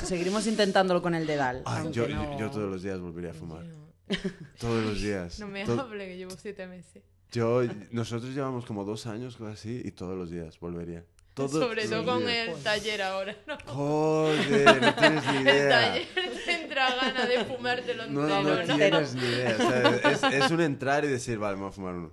seguiremos 0.03 0.45
intentándolo 0.48 1.01
con 1.01 1.15
el 1.15 1.25
dedal. 1.25 1.62
Aunque 1.65 1.93
yo, 1.93 2.07
no- 2.07 2.39
yo 2.39 2.50
todos 2.51 2.69
los 2.71 2.83
días 2.83 3.00
volvería 3.00 3.31
a 3.31 3.33
fumar. 3.33 3.65
Todos 4.59 4.83
los 4.86 5.01
días. 5.01 5.39
No 5.39 5.48
me 5.48 5.63
To- 5.65 5.79
hable, 5.79 6.07
que 6.07 6.17
llevo 6.17 6.31
siete 6.31 6.65
meses. 6.65 7.03
Yo, 7.31 7.62
nosotros 7.91 8.33
llevamos 8.33 8.65
como 8.65 8.83
dos 8.83 9.05
años, 9.05 9.38
cosas 9.38 9.59
así, 9.59 9.81
y 9.86 9.91
todos 9.91 10.17
los 10.17 10.31
días 10.31 10.59
volvería. 10.59 11.05
Todos 11.48 11.51
Sobre 11.63 11.88
todo 11.88 12.05
con 12.05 12.25
días. 12.25 12.50
el 12.50 12.63
taller 12.63 13.01
ahora, 13.01 13.36
¿no? 13.48 13.58
Joder, 13.65 14.81
no 14.81 14.96
tienes 14.96 15.25
ni 15.25 15.38
El 15.38 15.41
idea. 15.43 15.69
taller 15.69 16.08
te 16.46 16.51
entra 16.63 16.96
gana 16.96 17.25
de 17.25 17.46
fumártelo 17.46 18.08
No, 18.08 18.22
entero, 18.24 18.43
no, 18.43 18.65
¿no? 18.65 18.75
tienes 18.77 19.15
ni 19.15 19.22
idea. 19.25 19.55
o 19.60 19.69
sea, 19.69 20.12
es, 20.12 20.43
es 20.46 20.51
un 20.51 20.62
entrar 20.62 21.05
y 21.05 21.08
decir, 21.08 21.38
vale, 21.38 21.55
me 21.55 21.62
voy 21.63 21.69
a 21.69 21.74
fumar 21.74 21.93
uno. 21.96 22.12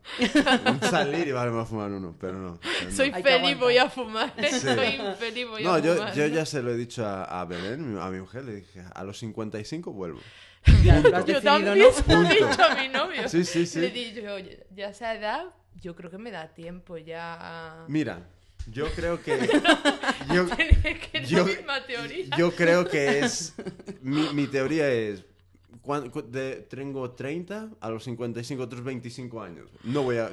Un 0.66 0.80
salir 0.83 1.28
y 1.28 1.33
vale, 1.33 1.50
me 1.50 1.56
voy 1.56 1.62
a 1.64 1.66
fumar 1.66 1.90
uno. 1.90 2.16
Pero 2.21 2.38
no. 2.38 2.59
pero 2.61 2.90
no. 2.90 2.97
Soy 2.97 3.11
feliz, 3.12 3.59
voy 3.59 3.78
a 3.78 3.88
fumar. 3.90 4.33
Soy 4.37 4.95
infeliz, 4.97 5.49
voy 5.49 5.64
No, 5.64 5.75
a 5.75 5.78
yo, 5.80 5.95
fumar. 5.97 6.14
yo 6.14 6.26
ya 6.26 6.47
se 6.47 6.62
lo 6.62 6.71
he 6.73 6.76
dicho 6.76 7.04
a, 7.04 7.25
a 7.25 7.45
Belén, 7.45 7.99
a 8.00 8.09
mi 8.11 8.21
mujer, 8.21 8.45
le 8.45 8.56
dije, 8.56 8.83
a 8.95 9.04
los 9.04 9.18
55 9.18 9.92
vuelvo. 9.92 10.21
Ya 10.85 10.99
lo 11.00 11.16
has 11.16 11.25
Yo 11.26 11.40
también 11.42 11.78
¿no? 11.78 11.92
se 11.92 12.12
lo 12.14 12.23
he 12.23 12.28
dicho 12.35 12.62
a 12.62 12.75
mi 12.75 12.88
novio. 12.88 13.28
Sí, 13.28 13.45
sí, 13.45 13.66
sí. 13.66 13.80
Le 13.80 14.30
oye, 14.33 14.66
ya 14.75 14.88
a 14.88 14.90
esa 14.90 15.14
edad, 15.14 15.45
yo 15.80 15.95
creo 15.95 16.11
que 16.11 16.18
me 16.18 16.30
da 16.30 16.49
tiempo 16.54 16.97
ya. 16.99 17.85
Mira, 17.88 18.28
yo 18.70 18.87
creo 18.94 19.23
que... 19.23 19.38
Yo, 20.35 20.46
que 20.49 21.25
yo- 21.25 21.44
misma 21.46 21.85
teoría. 21.87 22.25
Yo 22.37 22.50
creo 22.52 22.85
que 22.88 23.20
es. 23.20 23.54
Mi, 24.02 24.28
mi 24.35 24.46
teoría 24.49 24.90
es. 24.92 25.25
cuan- 25.82 26.11
cu- 26.11 26.23
de- 26.28 26.56
tengo 26.68 27.12
30 27.12 27.70
a 27.80 27.90
los 27.90 28.02
55, 28.04 28.61
otros 28.62 28.82
25 28.82 29.40
años. 29.40 29.70
No 29.85 30.02
voy 30.02 30.16
a. 30.18 30.30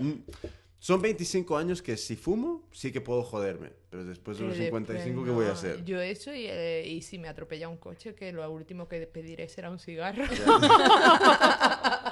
Son 0.80 1.00
25 1.02 1.56
años 1.58 1.82
que 1.84 1.96
si 1.96 2.16
fumo, 2.16 2.68
sí 2.74 2.92
que 2.92 3.02
puedo 3.02 3.22
joderme. 3.24 3.72
Pero 3.92 4.04
después 4.04 4.38
de 4.40 4.46
los 4.48 4.58
después 4.58 4.82
55, 4.88 5.24
¿qué 5.24 5.30
voy 5.32 5.46
a 5.46 5.52
hacer? 5.52 5.86
Yo 5.86 6.02
eso 6.02 6.34
y, 6.34 6.48
eh, 6.48 6.86
y 6.88 7.02
si 7.04 7.20
me 7.20 7.28
atropella 7.30 7.70
un 7.70 7.78
coche, 7.78 8.16
que 8.16 8.32
lo 8.34 8.50
último 8.52 8.88
que 8.88 9.06
pediré 9.06 9.48
será 9.48 9.70
un 9.70 9.78
cigarro. 9.80 10.24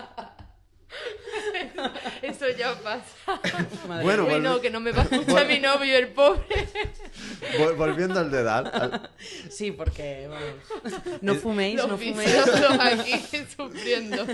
ya 2.58 2.80
pasa. 2.82 3.06
Madre 3.88 4.04
Bueno, 4.04 4.26
Uy, 4.28 4.40
no, 4.40 4.62
que 4.62 4.70
no 4.70 4.80
me 4.80 4.92
va 4.92 5.02
a 5.02 5.06
escuchar 5.12 5.48
mi 5.48 5.60
novio, 5.60 5.98
el 5.98 6.10
pobre. 6.10 6.42
vol- 7.58 7.76
volviendo 7.78 8.20
al 8.20 8.32
dedal. 8.32 8.68
al- 8.74 9.10
Sí, 9.50 9.72
porque, 9.72 10.28
vamos, 10.28 11.22
no 11.22 11.36
fuméis, 11.36 11.78
Los 11.78 11.88
no 11.90 11.98
fuméis. 11.98 12.36
aquí 12.80 13.14
sufriendo. 13.56 14.26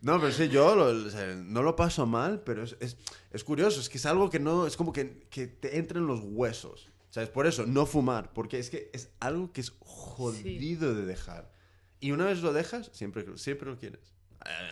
No, 0.00 0.20
pero 0.20 0.32
sí, 0.32 0.48
yo 0.48 0.74
lo- 0.74 1.06
o 1.06 1.10
sea, 1.10 1.26
no 1.34 1.62
lo 1.62 1.76
paso 1.76 2.06
mal, 2.06 2.40
pero 2.40 2.64
es, 2.64 2.76
es, 2.80 2.96
es 3.32 3.44
curioso. 3.44 3.80
Es 3.80 3.88
que 3.88 3.98
es 3.98 4.06
algo 4.06 4.30
que 4.30 4.38
no. 4.40 4.66
Es 4.66 4.76
como 4.76 4.92
que, 4.92 5.26
que 5.30 5.46
te 5.46 5.78
entra 5.78 5.98
en 5.98 6.06
los 6.06 6.20
huesos. 6.22 6.88
¿Sabes? 7.10 7.28
Por 7.28 7.46
eso, 7.46 7.66
no 7.66 7.84
fumar. 7.84 8.32
Porque 8.32 8.58
es 8.58 8.70
que 8.70 8.90
es 8.94 9.10
algo 9.20 9.52
que 9.52 9.60
es 9.60 9.74
jodido 9.80 10.94
de 10.94 11.04
dejar. 11.04 11.52
Y 12.00 12.10
una 12.12 12.24
vez 12.24 12.40
lo 12.40 12.52
dejas, 12.54 12.90
siempre, 12.94 13.24
siempre 13.36 13.68
lo 13.70 13.76
quieres. 13.76 14.00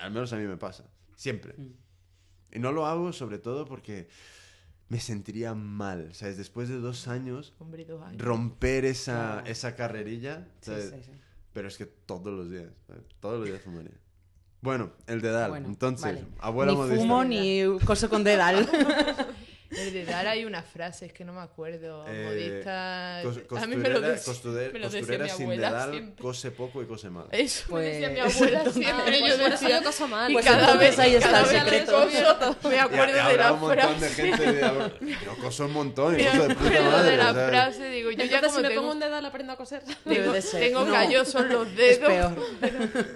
Al 0.03 0.11
menos 0.11 0.33
a 0.33 0.37
mí 0.37 0.47
me 0.47 0.57
pasa. 0.57 0.85
Siempre. 1.17 1.55
Y 1.59 1.90
no 2.59 2.73
lo 2.73 2.87
hago 2.87 3.13
sobre 3.13 3.39
todo 3.39 3.65
porque 3.67 4.09
me 4.89 4.99
sentiría 5.01 5.55
mal. 5.55 6.15
¿Sabes? 6.15 6.37
Después 6.37 6.69
de 6.69 6.77
dos 6.79 7.07
años, 7.09 7.53
Hombre, 7.59 7.85
dos 7.85 8.03
años. 8.03 8.21
romper 8.21 8.85
esa, 8.85 9.13
Claro. 9.35 9.47
esa 9.47 9.77
carrerilla. 9.77 10.49
Sí, 10.61 10.71
¿sabes? 10.71 10.91
sí, 10.91 11.03
sí. 11.05 11.13
Pero 11.53 11.69
es 11.69 11.77
que 11.79 11.87
todos 11.87 12.33
los 12.33 12.51
días. 12.51 12.71
¿sabes? 12.87 13.03
Todos 13.21 13.39
los 13.41 13.49
días 13.49 13.61
fumaría. 13.63 13.93
Bueno, 14.63 14.93
el 15.07 15.21
dedal. 15.23 15.51
Bueno, 15.51 15.69
Entonces, 15.69 16.03
vale. 16.05 16.25
abuela 16.39 16.73
ni 16.73 16.79
modista. 16.79 17.01
fumo 17.01 17.25
ni 17.25 17.63
coso 17.87 18.11
con 18.11 18.25
dedal. 18.25 18.69
El 19.71 19.93
de 19.93 20.05
dar 20.05 20.27
hay 20.27 20.45
una 20.45 20.63
frase, 20.65 21.07
es 21.07 21.13
que 21.13 21.25
no 21.25 21.33
me 21.33 21.41
acuerdo. 21.43 22.05
Eh, 22.09 22.25
modista. 22.27 23.23
cos- 23.49 23.63
a 23.63 23.67
mí 23.69 23.77
me 23.77 23.89
lo, 23.89 24.01
costurera, 24.01 24.17
dec- 24.17 24.25
costude- 24.25 24.73
me 24.73 24.79
lo 24.81 24.87
decía 24.87 25.01
costurera 25.01 25.25
mi 25.25 25.31
sin 25.31 25.43
abuela 25.43 25.69
dedal, 25.71 25.91
siempre. 25.93 26.23
cose 26.23 26.51
poco 26.51 26.83
y 26.83 26.87
cose 26.87 27.11
mal. 27.11 27.27
Eso 27.31 27.75
me 27.77 27.81
decía 27.83 28.09
mi 28.11 28.21
Pues- 28.21 28.35
abuela 28.37 28.61
siempre. 28.73 29.19
pues 29.21 29.39
yo 29.39 29.49
decía, 29.49 29.83
coso 29.83 30.09
mal. 30.09 30.31
y 30.31 30.35
Pues 30.35 30.47
cada 30.47 30.75
vez, 30.77 30.99
ahí 30.99 31.15
está 31.15 31.31
cada 31.31 31.41
el 31.43 31.47
secreto. 31.47 32.09
me 32.69 32.81
acuerdo 32.81 33.13
y 33.29 33.31
de 33.31 33.37
la 33.37 33.53
un 33.53 33.61
montón 33.61 34.01
de 34.01 34.09
frase. 34.09 34.15
gente 34.23 34.53
de, 34.53 34.61
yo 35.25 35.37
coso 35.41 35.67
un 35.67 35.73
montón 35.73 36.15
y 36.19 36.25
de 36.25 36.31
puta 36.31 36.53
acuerdo 36.53 36.91
madre. 36.91 37.11
de 37.13 37.17
la 37.17 37.25
¿sabes? 37.33 37.49
frase, 37.51 37.91
digo, 37.91 38.11
yo 38.11 38.25
ya 38.25 38.41
como 38.41 38.57
si 38.57 38.63
me 38.63 38.69
tengo, 38.69 38.81
pongo 38.83 38.93
un 38.95 39.01
dedal 39.01 39.25
aprendo 39.25 39.53
a 39.53 39.57
coser. 39.57 39.83
Debe 40.05 40.17
tengo, 40.21 40.33
de 40.33 40.43
ser. 40.43 40.61
tengo 40.61 40.85
No, 40.85 40.93
callosos 40.93 41.47
los 41.47 41.69
Es 41.69 41.77
dedos. 41.77 42.09
peor. 42.09 43.07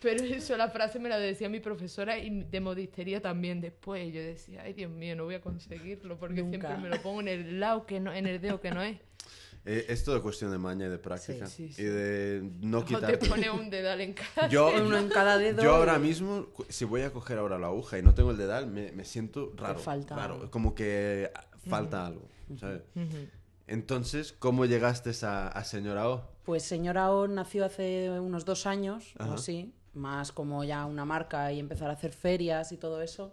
Pero 0.00 0.22
eso, 0.24 0.56
la 0.56 0.68
frase 0.70 0.98
me 0.98 1.08
la 1.08 1.18
decía 1.18 1.48
mi 1.48 1.60
profesora 1.60 2.18
y 2.18 2.44
de 2.44 2.60
modistería 2.60 3.20
también 3.20 3.60
después. 3.60 4.06
Y 4.08 4.12
yo 4.12 4.20
decía, 4.20 4.62
ay 4.62 4.72
Dios 4.74 4.90
mío, 4.90 5.16
no 5.16 5.24
voy 5.24 5.34
a 5.36 5.40
conseguirlo 5.40 6.18
porque 6.18 6.42
Nunca. 6.42 6.68
siempre 6.68 6.88
me 6.90 6.96
lo 6.96 7.02
pongo 7.02 7.20
en 7.20 7.28
el 7.28 7.60
lado 7.60 7.84
que 7.86 8.00
no, 8.00 8.12
en 8.12 8.26
el 8.26 8.40
dedo 8.40 8.60
que 8.60 8.70
no 8.70 8.82
es. 8.82 8.98
Eh, 9.64 9.86
es 9.92 10.02
todo 10.02 10.22
cuestión 10.22 10.50
de 10.50 10.56
maña 10.56 10.86
y 10.86 10.88
de 10.88 10.98
práctica. 10.98 11.46
Sí, 11.46 11.66
sí, 11.68 11.74
sí. 11.74 11.82
Y 11.82 11.84
de 11.86 12.50
no 12.60 12.78
O 12.78 12.84
te 12.84 12.94
quitar. 12.94 13.18
pone 13.18 13.50
un 13.50 13.68
dedal 13.68 14.00
en 14.00 14.14
cada 14.14 14.48
Yo, 14.48 14.70
Uno 14.82 14.96
en 14.96 15.08
cada 15.10 15.36
dedo. 15.36 15.62
yo 15.62 15.74
ahora 15.74 15.98
mismo, 15.98 16.46
si 16.70 16.86
voy 16.86 17.02
a 17.02 17.10
coger 17.12 17.36
ahora 17.38 17.58
la 17.58 17.66
aguja 17.66 17.98
y 17.98 18.02
no 18.02 18.14
tengo 18.14 18.30
el 18.30 18.38
dedal, 18.38 18.68
me, 18.68 18.92
me 18.92 19.04
siento 19.04 19.52
raro. 19.56 19.78
falta 19.78 20.16
raro, 20.16 20.34
algo. 20.36 20.50
Como 20.50 20.74
que 20.74 21.30
falta 21.68 22.06
algo. 22.06 22.26
¿sabes? 22.58 22.80
Entonces, 23.66 24.32
¿cómo 24.32 24.64
llegaste 24.64 25.10
a, 25.26 25.48
a 25.48 25.64
Señora 25.64 26.08
O? 26.08 26.24
Pues 26.44 26.62
Señora 26.62 27.10
O 27.12 27.26
nació 27.28 27.64
hace 27.66 28.08
unos 28.20 28.44
dos 28.46 28.64
años 28.64 29.12
Ajá. 29.18 29.32
o 29.32 29.34
así, 29.34 29.74
más 29.98 30.32
como 30.32 30.64
ya 30.64 30.86
una 30.86 31.04
marca 31.04 31.52
y 31.52 31.60
empezar 31.60 31.90
a 31.90 31.94
hacer 31.94 32.12
ferias 32.12 32.72
y 32.72 32.76
todo 32.76 33.02
eso. 33.02 33.32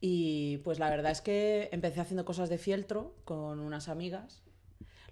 Y 0.00 0.58
pues 0.58 0.78
la 0.80 0.90
verdad 0.90 1.12
es 1.12 1.20
que 1.20 1.68
empecé 1.70 2.00
haciendo 2.00 2.24
cosas 2.24 2.48
de 2.48 2.58
fieltro 2.58 3.14
con 3.24 3.60
unas 3.60 3.88
amigas. 3.88 4.42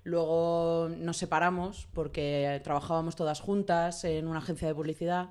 Luego 0.02 0.88
nos 0.88 1.16
separamos 1.16 1.86
porque 1.92 2.60
trabajábamos 2.64 3.14
todas 3.14 3.40
juntas 3.40 4.02
en 4.04 4.26
una 4.26 4.38
agencia 4.38 4.66
de 4.66 4.74
publicidad. 4.74 5.30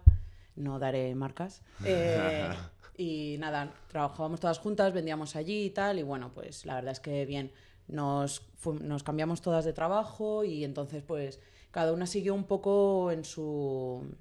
No 0.56 0.80
daré 0.80 1.14
marcas. 1.16 1.62
Eh, 1.86 2.50
y 2.98 3.38
nada, 3.40 3.74
trabajábamos 3.88 4.42
todas 4.42 4.60
juntas, 4.60 4.94
vendíamos 4.94 5.36
allí 5.36 5.66
y 5.66 5.70
tal. 5.70 6.00
Y 6.00 6.04
bueno, 6.04 6.32
pues 6.34 6.66
la 6.66 6.76
verdad 6.76 6.92
es 6.92 7.00
que 7.00 7.26
bien, 7.26 7.52
nos, 7.90 8.46
nos 8.82 9.04
cambiamos 9.04 9.42
todas 9.42 9.66
de 9.66 9.74
trabajo 9.74 10.44
y 10.44 10.64
entonces 10.64 11.04
pues 11.04 11.40
cada 11.72 11.92
una 11.92 12.06
siguió 12.06 12.34
un 12.34 12.46
poco 12.46 13.12
en 13.12 13.26
su 13.26 14.16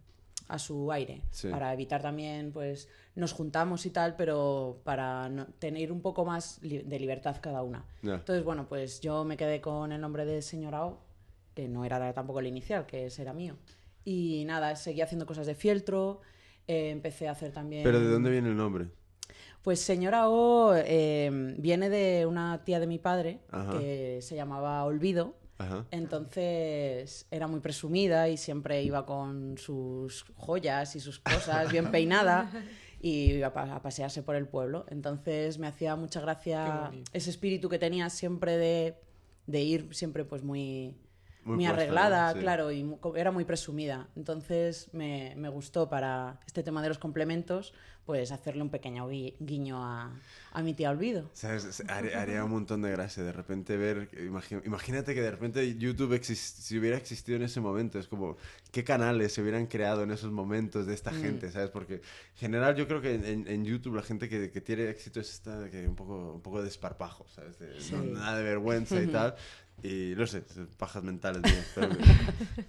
a 0.49 0.59
su 0.59 0.91
aire 0.91 1.23
Sí. 1.31 1.49
para 1.49 1.73
evitar 1.73 2.01
también 2.03 2.53
pues 2.53 2.89
nos 3.15 3.33
juntamos 3.33 3.85
y 3.87 3.91
tal 3.91 4.17
pero 4.17 4.81
para 4.85 5.29
no- 5.29 5.47
tener 5.59 5.93
un 5.93 6.01
poco 6.01 6.25
más 6.25 6.59
li- 6.63 6.83
de 6.83 6.99
libertad 6.99 7.37
cada 7.41 7.63
una 7.63 7.85
entonces 8.03 8.43
bueno 8.45 8.67
pues 8.69 9.01
yo 9.01 9.25
me 9.25 9.37
quedé 9.37 9.61
con 9.61 9.93
el 9.93 10.01
nombre 10.01 10.25
de 10.25 10.41
señora 10.43 10.85
O 10.87 10.99
que 11.55 11.69
no 11.69 11.85
era 11.85 12.13
tampoco 12.15 12.41
el 12.41 12.47
inicial 12.47 12.87
que 12.87 13.07
ese 13.07 13.23
era 13.23 13.33
mío 13.33 13.57
y 14.05 14.45
nada 14.47 14.75
seguí 14.77 15.03
haciendo 15.03 15.27
cosas 15.27 15.47
de 15.47 15.55
fieltro 15.55 16.21
eh, 16.67 16.91
empecé 16.91 17.29
a 17.29 17.33
hacer 17.33 17.53
también 17.53 17.83
¿Pero 17.85 18.01
de 18.01 18.09
dónde 18.09 18.31
viene 18.31 18.49
el 18.49 18.57
nombre? 18.57 18.87
pues 19.63 19.81
señora 19.81 20.29
O 20.31 20.73
eh, 20.77 21.31
viene 21.59 21.91
de 21.91 22.25
una 22.27 22.65
tía 22.65 22.81
de 22.81 22.87
mi 22.87 22.99
padre 22.99 23.41
Ajá. 23.51 23.79
que 23.79 24.21
se 24.23 24.35
llamaba 24.37 24.83
Olvido. 24.85 25.35
Ajá. 25.59 25.87
Entonces 25.91 27.27
era 27.31 27.47
muy 27.47 27.61
presumida 27.61 28.29
y 28.29 28.37
siempre 28.37 28.83
iba 28.83 29.05
con 29.07 29.57
sus 29.59 30.25
joyas 30.37 30.95
y 30.97 31.01
sus 31.01 31.19
cosas 31.19 31.71
bien 31.73 31.91
peinada 31.91 32.51
y 33.01 33.33
iba 33.33 33.49
a, 33.49 33.53
pa- 33.53 33.75
a 33.77 33.83
pasearse 33.83 34.23
por 34.23 34.37
el 34.37 34.47
pueblo. 34.47 34.87
Entonces 34.89 35.59
me 35.59 35.67
hacía 35.67 35.97
mucha 35.97 36.21
gracia 36.21 36.65
ese 37.13 37.31
espíritu 37.31 37.69
que 37.69 37.79
tenía 37.79 38.11
siempre 38.11 38.57
de, 38.57 38.97
de 39.47 39.63
ir 39.63 39.95
siempre 39.95 40.25
pues 40.25 40.43
muy, 40.43 40.97
Muy 41.45 41.57
muy, 41.57 41.65
puesta, 41.67 41.83
arreglada, 41.83 42.29
¿no? 42.29 42.35
Sí. 42.35 42.41
claro, 42.41 42.73
y 42.73 42.95
era 43.17 43.31
muy 43.31 43.45
presumida. 43.45 44.09
Entonces 44.17 44.89
me, 44.93 45.35
me 45.37 45.49
gustó 45.49 45.89
para 45.89 46.41
este 46.47 46.63
tema 46.63 46.83
de 46.83 46.89
los 46.89 46.99
complementos, 46.99 47.73
pues 48.05 48.33
hacerle 48.33 48.63
un 48.63 48.71
pequeño 48.71 49.09
gui- 49.11 49.35
guiño 49.39 49.85
a, 49.85 50.11
a 50.53 50.63
mi 50.63 50.73
tía 50.75 50.91
Olvido. 50.91 51.31
¿Sabes? 51.35 51.65
Es- 51.65 51.85
Haría, 51.89 52.43
un 52.45 52.51
montón 52.51 52.81
de 52.83 52.91
gracia 52.91 53.23
de 53.23 53.33
repente 53.33 53.77
ver. 53.77 54.09
imagínate 54.65 55.15
que 55.15 55.21
de 55.23 55.31
repente 55.31 55.77
YouTube 55.77 56.15
exis- 56.15 56.37
si 56.37 56.79
hubiera 56.79 56.97
existido 56.97 57.37
en 57.37 57.43
ese 57.45 57.61
momento. 57.61 57.99
Es 57.99 58.09
como, 58.09 58.37
¿qué 58.73 58.83
canales 58.83 59.33
se 59.35 59.43
hubieran 59.43 59.67
creado 59.67 60.03
en 60.05 60.11
esos 60.11 60.31
momentos 60.33 60.87
de 60.87 60.93
Mm. 60.93 60.95
esta 60.95 61.13
gente? 61.13 61.51
¿Sabes? 61.53 61.69
Porque 61.71 61.95
en 61.97 62.37
general 62.37 62.75
yo 62.77 62.89
creo 62.89 63.01
que 63.03 63.15
en, 63.15 63.47
en 63.47 63.65
YouTube 63.65 63.95
la 63.97 64.03
gente 64.03 64.29
que, 64.29 64.51
que 64.51 64.61
tiene 64.63 64.89
éxito 64.89 65.21
es 65.21 65.31
esta 65.31 65.71
que 65.71 65.87
un 65.87 65.95
poco, 65.97 66.33
un 66.35 66.41
poco 66.43 66.59
de 66.59 66.65
desparpajo, 66.65 67.27
¿sabes? 67.29 67.59
De- 67.59 67.75
no- 67.75 67.81
Sí. 67.81 67.95
nada 68.13 68.39
de 68.39 68.45
vergüenza 68.45 69.01
y 69.03 69.07
tal. 69.13 69.35
Y 69.83 70.15
no 70.17 70.27
sé, 70.27 70.43
pajas 70.77 71.03
mentales. 71.05 71.43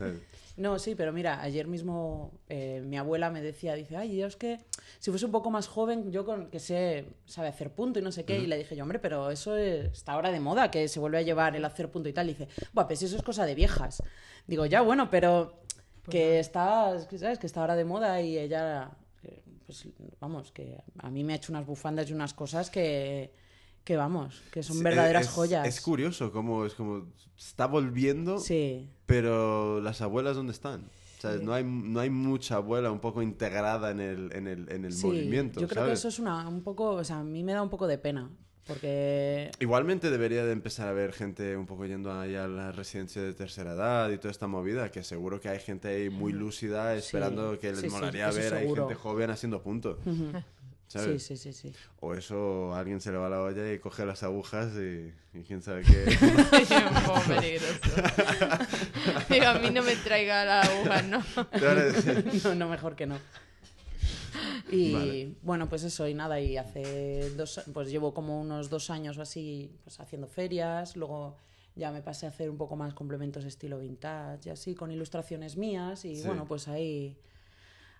No, 0.58 0.78
sí, 0.78 0.94
pero 0.94 1.14
mira, 1.14 1.42
ayer 1.42 1.68
mismo 1.68 2.34
eh, 2.50 2.82
mi 2.86 2.98
abuela 2.98 3.30
me 3.30 3.42
decía, 3.42 3.76
dice, 3.76 3.96
ay, 3.96 4.18
yo 4.18 4.28
es 4.28 4.36
que 4.36 4.60
si 5.00 5.10
fuese 5.10 5.26
un 5.26 5.32
poco 5.32 5.50
más 5.50 5.68
joven, 5.68 6.12
yo 6.12 6.26
con 6.26 6.50
que 6.50 6.60
sé, 6.60 7.06
sabe 7.26 7.48
hacer 7.48 7.72
punto 7.72 8.00
y 8.00 8.02
no 8.02 8.12
sé 8.12 8.26
qué, 8.26 8.38
y 8.44 8.48
le 8.48 8.58
dije 8.58 8.76
yo, 8.76 8.84
hombre, 8.84 9.00
pero 9.00 9.32
eso 9.32 9.56
es- 9.56 9.86
está 9.94 10.12
ahora 10.14 10.32
de 10.32 10.42
moda, 10.42 10.70
que 10.70 10.90
se 10.90 11.00
vuelve 11.00 11.18
a 11.18 11.22
llevar 11.22 11.56
el 11.56 11.64
hacer 11.64 11.90
punto 11.90 12.10
y 12.10 12.14
tal, 12.14 12.28
y 12.30 12.34
dice, 12.34 12.50
buah, 12.74 12.88
pues 12.88 13.02
eso 13.02 13.16
es 13.16 13.22
cosa 13.24 13.46
de 13.46 13.56
viejas. 13.56 14.04
Digo, 14.48 14.66
ya, 14.66 14.82
bueno, 14.82 15.10
pero 15.10 15.62
que 16.10 16.40
está, 16.40 16.94
que 17.10 17.18
¿sabes? 17.18 17.40
Que 17.40 17.48
está 17.48 17.62
ahora 17.62 17.76
de 17.78 17.86
moda 17.86 18.22
y 18.22 18.38
ella, 18.38 18.92
eh, 19.24 19.42
pues 19.66 19.88
vamos, 20.20 20.52
que 20.52 20.78
a 20.98 21.10
mí 21.10 21.24
me 21.24 21.34
ha 21.34 21.36
hecho 21.38 21.54
unas 21.54 21.66
bufandas 21.66 22.10
y 22.10 22.14
unas 22.14 22.34
cosas 22.34 22.70
que, 22.70 23.32
que 23.84 23.96
vamos, 23.98 24.42
que 24.52 24.62
son 24.64 24.78
Sí, 24.78 24.84
verdaderas 24.84 25.26
es- 25.28 25.32
joyas. 25.32 25.68
Es 25.68 25.82
curioso 25.82 26.32
cómo 26.32 26.66
es 26.66 26.74
como 26.74 27.08
está 27.38 27.66
volviendo, 27.68 28.38
Sí. 28.40 28.90
pero 29.06 29.82
las 29.82 30.02
abuelas 30.02 30.36
dónde 30.36 30.52
están. 30.54 30.90
¿Sabes? 31.20 31.42
No, 31.42 31.54
hay, 31.54 31.66
no 31.66 32.00
hay 32.00 32.10
mucha 32.10 32.56
abuela 32.56 32.92
un 32.92 33.00
poco 33.00 33.22
integrada 33.22 33.92
en 33.92 34.00
el, 34.00 34.32
en 34.34 34.48
el, 34.48 34.72
en 34.72 34.86
el 34.86 34.94
Sí, 34.94 35.06
movimiento. 35.06 35.60
yo 35.60 35.68
creo 35.68 35.84
que 35.84 35.88
¿sabes? 35.90 36.00
eso 36.00 36.08
es 36.08 36.20
una, 36.20 36.48
un 36.48 36.64
poco, 36.64 36.92
o 36.92 37.04
sea, 37.04 37.20
a 37.20 37.24
mí 37.26 37.44
me 37.44 37.52
da 37.52 37.62
un 37.62 37.70
poco 37.70 37.88
de 37.88 37.98
pena, 37.98 38.30
porque 38.66 39.52
Igualmente 39.60 40.12
debería 40.12 40.46
de 40.46 40.54
empezar 40.54 40.88
a 40.88 40.94
ver 40.94 41.12
gente 41.12 41.58
un 41.58 41.66
poco 41.66 41.86
yendo 41.86 42.18
ahí 42.18 42.36
a 42.36 42.48
la 42.48 42.72
residencia 42.72 43.22
de 43.22 43.34
tercera 43.34 43.74
edad 43.74 44.10
y 44.12 44.18
toda 44.18 44.32
esta 44.32 44.48
movida, 44.48 44.92
que 44.92 45.04
seguro 45.04 45.42
que 45.42 45.50
hay 45.50 45.60
gente 45.60 45.90
ahí 45.90 46.10
muy 46.10 46.32
lúcida 46.32 46.96
esperando 46.96 47.60
que 47.60 47.72
les 47.72 47.80
sí, 47.82 47.90
sí, 47.90 47.92
molaría 47.96 48.30
eso 48.30 48.38
ver 48.40 48.60
seguro. 48.60 48.88
gente 48.88 48.96
joven 49.02 49.30
haciendo 49.32 49.62
puntos. 49.62 49.98
Sí, 50.90 51.00
¿sabes? 51.00 51.24
sí, 51.24 51.38
sí, 51.38 51.54
sí. 51.54 51.72
O 52.02 52.14
eso, 52.14 52.76
alguien 52.76 53.00
se 53.00 53.12
le 53.12 53.18
va 53.18 53.30
la 53.30 53.42
olla 53.42 53.72
y 53.72 53.80
coge 53.80 54.06
las 54.06 54.22
agujas 54.24 54.74
y, 54.76 55.14
y 55.38 55.44
quién 55.44 55.62
sabe 55.62 55.84
qué. 55.84 56.04
Es 56.04 56.22
un 56.72 57.04
poco 57.06 57.22
peligroso. 57.28 57.80
Digo, 59.30 59.46
a 59.48 59.60
mí 59.60 59.70
no 59.72 59.82
me 59.84 59.96
traiga 59.96 60.44
la 60.46 60.62
aguja, 60.62 61.02
¿no? 61.04 61.24
no, 62.44 62.56
no, 62.56 62.68
mejor 62.70 62.96
que 62.96 63.06
no. 63.06 63.18
Y 64.72 64.94
Vale. 64.94 65.32
bueno, 65.42 65.68
pues 65.70 65.84
eso, 65.84 66.08
y 66.08 66.14
nada, 66.14 66.40
y 66.40 66.58
hace 66.58 67.32
dos, 67.32 67.62
pues 67.74 67.90
llevo 67.90 68.14
como 68.14 68.40
unos 68.40 68.70
dos 68.70 68.90
años 68.92 69.18
o 69.18 69.22
así, 69.24 69.72
pues 69.84 70.00
haciendo 70.00 70.28
ferias, 70.28 70.96
luego 70.96 71.38
ya 71.76 71.92
me 71.92 72.02
pasé 72.02 72.26
a 72.28 72.30
hacer 72.30 72.50
un 72.50 72.58
poco 72.58 72.76
más 72.76 72.94
complementos 72.94 73.46
estilo 73.46 73.80
vintage 73.80 74.50
y 74.50 74.52
así, 74.52 74.76
con 74.76 74.92
ilustraciones 74.92 75.58
mías, 75.58 76.06
y 76.06 76.16
Sí. 76.18 76.28
bueno, 76.28 76.46
pues 76.46 76.68
ahí, 76.68 77.18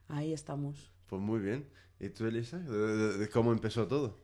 ahí 0.10 0.32
estamos. 0.34 0.92
Pues 1.08 1.22
muy 1.22 1.40
bien. 1.40 1.66
¿Y 2.00 2.10
tú, 2.10 2.26
Elisa? 2.26 2.58
¿De, 2.58 3.18
de- 3.18 3.30
cómo 3.30 3.52
empezó 3.52 3.88
todo? 3.88 4.16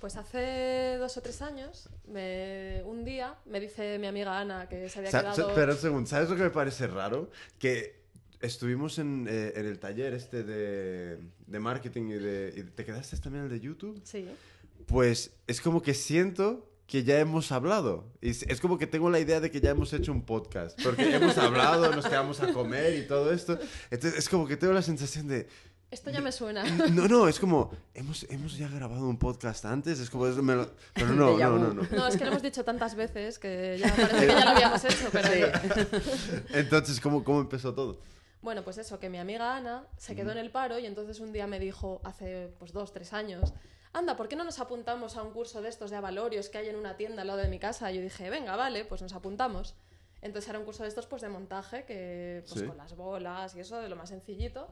Pues 0.00 0.16
hace 0.16 0.96
dos 0.98 1.16
o 1.16 1.20
tres 1.20 1.42
años, 1.42 1.88
me- 2.08 2.82
un 2.86 3.04
día 3.04 3.34
me 3.46 3.60
dice 3.60 3.98
mi 3.98 4.06
amiga 4.06 4.38
Ana 4.38 4.68
que 4.68 4.88
se 4.88 4.98
había 5.00 5.10
quedado... 5.10 5.52
Pero 5.54 5.72
un 5.72 5.78
segundo, 5.78 6.08
¿sabes 6.08 6.30
lo 6.30 6.36
que 6.36 6.42
me 6.42 6.50
parece 6.50 6.86
raro? 6.86 7.30
Que 7.58 8.00
estuvimos 8.40 8.98
en, 8.98 9.26
eh, 9.28 9.52
en 9.56 9.66
el 9.66 9.78
taller 9.78 10.14
este 10.14 10.42
de, 10.42 11.18
de 11.46 11.58
marketing 11.60 12.04
y, 12.08 12.12
de, 12.14 12.54
y 12.56 12.62
te 12.62 12.84
quedaste 12.86 13.16
también 13.18 13.44
en 13.44 13.52
el 13.52 13.58
de 13.60 13.64
YouTube. 13.66 14.00
Sí. 14.04 14.26
Pues 14.86 15.32
es 15.46 15.60
como 15.60 15.82
que 15.82 15.92
siento 15.92 16.66
que 16.86 17.04
ya 17.04 17.20
hemos 17.20 17.52
hablado. 17.52 18.04
Y 18.22 18.30
es 18.30 18.60
como 18.60 18.78
que 18.78 18.86
tengo 18.86 19.10
la 19.10 19.20
idea 19.20 19.38
de 19.40 19.50
que 19.50 19.60
ya 19.60 19.70
hemos 19.70 19.92
hecho 19.92 20.10
un 20.12 20.22
podcast. 20.22 20.82
Porque 20.82 21.14
hemos 21.14 21.36
hablado, 21.38 21.94
nos 21.94 22.06
quedamos 22.06 22.40
a 22.40 22.52
comer 22.52 22.98
y 22.98 23.06
todo 23.06 23.30
esto. 23.32 23.58
Entonces 23.90 24.18
es 24.18 24.28
como 24.30 24.48
que 24.48 24.56
tengo 24.56 24.72
la 24.72 24.82
sensación 24.82 25.28
de... 25.28 25.46
Esto 25.90 26.10
ya 26.10 26.20
me 26.20 26.30
suena. 26.30 26.62
No, 26.90 27.08
no, 27.08 27.26
es 27.26 27.40
como... 27.40 27.70
Hemos, 27.94 28.24
hemos 28.30 28.56
ya 28.56 28.68
grabado 28.68 29.08
un 29.08 29.18
podcast 29.18 29.64
antes. 29.64 29.98
Es 29.98 30.08
como... 30.08 30.26
eso 30.28 30.40
me 30.42 30.54
lo- 30.54 30.70
pero 30.94 31.08
no, 31.08 31.36
no, 31.38 31.58
no, 31.58 31.74
no. 31.74 31.82
No, 31.90 32.06
es 32.06 32.16
que 32.16 32.24
lo 32.24 32.30
hemos 32.30 32.42
dicho 32.42 32.64
tantas 32.64 32.94
veces 32.94 33.38
que 33.40 33.76
ya 33.78 33.88
parece 33.94 34.20
que 34.20 34.26
ya 34.28 34.44
lo 34.44 34.50
habíamos 34.50 34.84
hecho, 34.84 35.08
pero... 35.10 35.28
Entonces, 36.54 37.00
¿cómo, 37.00 37.24
cómo 37.24 37.40
empezó 37.40 37.74
todo? 37.74 37.98
Bueno, 38.42 38.62
pues 38.62 38.78
eso, 38.78 38.98
que 39.00 39.10
mi 39.10 39.18
amiga 39.18 39.56
Ana 39.56 39.84
se 39.98 40.14
quedó 40.16 40.30
en 40.32 40.38
el 40.38 40.50
paro 40.50 40.78
y 40.78 40.86
entonces 40.86 41.20
un 41.20 41.32
día 41.32 41.46
me 41.46 41.58
dijo, 41.58 42.00
hace 42.04 42.54
pues 42.58 42.72
dos, 42.72 42.92
tres 42.92 43.12
años, 43.12 43.52
anda, 43.92 44.16
¿por 44.16 44.28
qué 44.28 44.36
no 44.36 44.44
nos 44.44 44.60
apuntamos 44.60 45.16
a 45.16 45.22
un 45.22 45.32
curso 45.32 45.60
de 45.60 45.68
estos 45.68 45.90
de 45.90 45.96
avalorios 45.96 46.48
que 46.48 46.56
hay 46.58 46.68
en 46.68 46.76
una 46.76 46.96
tienda 46.96 47.20
al 47.22 47.28
lado 47.28 47.40
de 47.40 47.48
mi 47.48 47.58
casa? 47.58 47.90
Y 47.92 47.96
yo 47.96 48.00
dije, 48.02 48.30
venga, 48.30 48.56
vale, 48.56 48.84
pues 48.86 49.02
nos 49.02 49.12
apuntamos. 49.12 49.74
Entonces 50.22 50.48
era 50.48 50.58
un 50.58 50.64
curso 50.64 50.84
de 50.84 50.88
estos 50.88 51.06
pues 51.06 51.20
de 51.20 51.28
montaje, 51.28 51.84
que 51.84 52.42
pues 52.48 52.60
Sí. 52.60 52.66
con 52.66 52.76
las 52.78 52.96
bolas 52.96 53.54
y 53.56 53.60
eso, 53.60 53.78
de 53.80 53.88
lo 53.90 53.96
más 53.96 54.08
sencillito. 54.08 54.68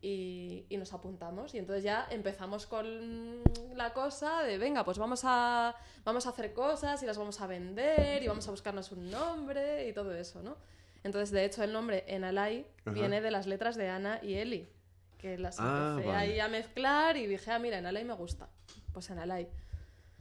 Y, 0.00 0.64
y 0.68 0.76
nos 0.76 0.92
apuntamos. 0.92 1.54
Y 1.54 1.58
entonces 1.58 1.82
ya 1.84 2.06
empezamos 2.10 2.66
con 2.66 3.42
la 3.74 3.92
cosa 3.92 4.42
de, 4.44 4.56
venga, 4.58 4.84
pues 4.84 4.98
vamos 4.98 5.22
a, 5.24 5.74
vamos 6.04 6.26
a 6.26 6.30
hacer 6.30 6.52
cosas 6.52 7.02
y 7.02 7.06
las 7.06 7.18
vamos 7.18 7.40
a 7.40 7.46
vender 7.48 8.22
y 8.22 8.28
vamos 8.28 8.46
a 8.46 8.50
buscarnos 8.52 8.92
un 8.92 9.10
nombre 9.10 9.88
y 9.88 9.92
todo 9.92 10.14
eso, 10.14 10.40
¿no? 10.42 10.56
Entonces, 11.04 11.30
de 11.30 11.44
hecho, 11.44 11.62
el 11.64 11.72
nombre 11.72 12.04
Enalai 12.06 12.66
Ajá. 12.82 12.90
viene 12.92 13.20
de 13.20 13.30
las 13.30 13.46
letras 13.46 13.76
de 13.76 13.88
Ana 13.88 14.18
y 14.22 14.34
Eli, 14.34 14.68
que 15.16 15.36
las 15.38 15.56
Ah, 15.58 15.90
empecé 15.96 16.08
vale. 16.08 16.32
ahí 16.32 16.40
a 16.40 16.48
mezclar 16.48 17.16
y 17.16 17.26
dije, 17.26 17.50
ah, 17.50 17.58
mira, 17.58 17.78
Enalai 17.78 18.04
me 18.04 18.14
gusta. 18.14 18.48
Pues 18.92 19.08
Enalai. 19.10 19.48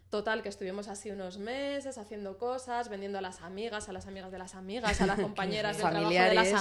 Total, 0.10 0.42
que 0.42 0.48
estuvimos 0.48 0.88
así 0.88 1.12
unos 1.12 1.38
meses 1.38 1.98
haciendo 1.98 2.38
cosas, 2.38 2.88
vendiendo 2.88 3.18
a 3.18 3.22
las 3.22 3.42
amigas, 3.42 3.90
a 3.90 3.92
las 3.92 4.08
amigas 4.08 4.32
de 4.32 4.38
las 4.38 4.56
amigas, 4.56 5.02
a 5.02 5.06
las 5.06 5.20
compañeras 5.20 5.78
del 5.78 5.90
trabajo 5.90 6.10
de 6.10 6.34
las 6.36 6.54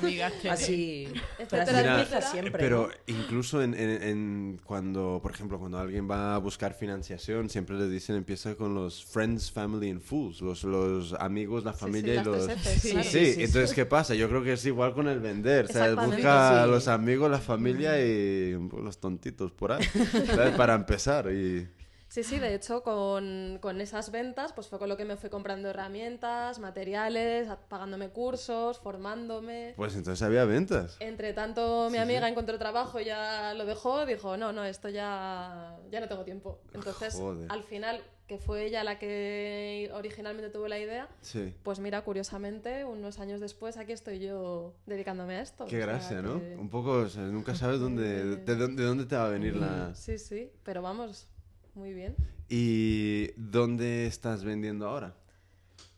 amigas. 0.00 0.32
Así. 0.50 1.08
Etcétera, 1.38 1.64
Mira, 1.78 2.00
etcétera. 2.02 2.30
siempre. 2.30 2.62
Pero 2.62 2.88
¿no? 2.88 3.14
incluso 3.14 3.62
en, 3.62 3.72
en- 3.72 4.02
en 4.02 4.60
cuando, 4.64 5.18
por 5.22 5.32
ejemplo, 5.32 5.58
cuando 5.58 5.78
alguien 5.78 6.10
va 6.10 6.34
a 6.34 6.38
buscar 6.38 6.74
financiación, 6.74 7.48
siempre 7.48 7.74
les 7.78 7.90
dicen 7.90 8.16
empieza 8.16 8.54
con 8.54 8.74
los 8.74 9.02
friends, 9.02 9.50
family 9.50 9.88
and 9.88 10.02
fools, 10.02 10.42
los, 10.42 10.62
los 10.64 11.14
amigos, 11.14 11.64
la 11.64 11.72
familia 11.72 12.16
sí, 12.16 12.20
y 12.20 12.24
los... 12.32 12.48
Fs, 12.50 12.82
Sí, 12.82 12.90
claro. 12.90 13.04
sí, 13.08 13.10
Sí, 13.18 13.32
sí, 13.32 13.42
entonces. 13.44 13.72
¿qué 13.72 13.86
pasa? 13.86 14.14
Yo 14.14 14.28
creo 14.28 14.44
que 14.44 14.52
es 14.52 14.66
igual 14.66 14.92
con 14.92 15.08
el 15.08 15.20
vender, 15.20 15.68
¿sabes? 15.68 15.92
Exactamente, 15.92 16.16
Busca 16.16 16.62
a 16.62 16.66
los 16.66 16.86
amigos, 16.88 17.30
la 17.30 17.38
familia 17.38 17.98
y 17.98 18.54
pues, 18.68 18.84
los 18.84 18.98
tontitos 19.00 19.52
por 19.52 19.72
ahí, 19.72 19.82
¿sabes? 20.26 20.54
Para 20.54 20.74
empezar 20.74 21.32
y... 21.32 21.66
Sí, 22.08 22.22
sí, 22.22 22.38
de 22.38 22.54
hecho, 22.54 22.82
con, 22.84 23.58
con 23.60 23.80
esas 23.80 24.12
ventas, 24.12 24.52
pues 24.52 24.68
fue 24.68 24.78
con 24.78 24.88
lo 24.88 24.96
que 24.96 25.04
me 25.04 25.16
fui 25.16 25.30
comprando 25.30 25.68
herramientas, 25.70 26.60
materiales, 26.60 27.48
pagándome 27.68 28.10
cursos, 28.10 28.78
formándome. 28.78 29.74
Pues 29.76 29.96
entonces 29.96 30.22
había 30.22 30.44
ventas. 30.44 30.96
Entre 31.00 31.32
tanto, 31.32 31.88
mi 31.90 31.96
Sí, 31.96 32.02
amiga 32.02 32.20
sí. 32.26 32.26
encontró 32.32 32.56
trabajo 32.58 33.00
y 33.00 33.06
ya 33.06 33.52
lo 33.54 33.64
dejó, 33.64 34.06
dijo, 34.06 34.36
no, 34.36 34.52
no, 34.52 34.64
esto 34.64 34.88
ya, 34.88 35.76
ya 35.90 36.00
no 36.00 36.06
tengo 36.08 36.22
tiempo. 36.24 36.60
Entonces, 36.72 37.14
Joder. 37.14 37.50
al 37.50 37.64
final, 37.64 38.00
que 38.28 38.38
fue 38.38 38.64
ella 38.66 38.84
la 38.84 38.98
que 38.98 39.90
originalmente 39.92 40.50
tuvo 40.50 40.68
la 40.68 40.78
idea, 40.78 41.08
Sí. 41.20 41.52
pues 41.64 41.80
mira, 41.80 42.02
curiosamente, 42.02 42.84
unos 42.84 43.18
años 43.18 43.40
después, 43.40 43.76
aquí 43.76 43.90
estoy 43.92 44.20
yo 44.20 44.74
dedicándome 44.86 45.36
a 45.36 45.42
esto. 45.42 45.64
Qué 45.66 45.76
O 45.76 45.78
sea 45.84 45.86
gracia, 45.86 46.22
¿no? 46.22 46.38
que- 46.38 46.54
Un 46.56 46.70
poco, 46.70 46.92
o 46.92 47.08
sea, 47.08 47.22
nunca 47.24 47.56
sabes 47.56 47.80
dónde, 47.80 48.04
de, 48.46 48.56
dónde, 48.56 48.82
de 48.82 48.88
dónde 48.88 49.04
te 49.06 49.16
va 49.16 49.26
a 49.26 49.30
venir 49.30 49.56
la... 49.56 49.94
Sí, 49.96 50.16
sí, 50.18 50.52
pero 50.62 50.80
vamos, 50.80 51.28
muy 51.74 51.92
bien. 51.92 52.14
¿Y 52.48 53.30
dónde 53.36 54.06
estás 54.06 54.44
vendiendo 54.44 54.88
ahora? 54.88 55.14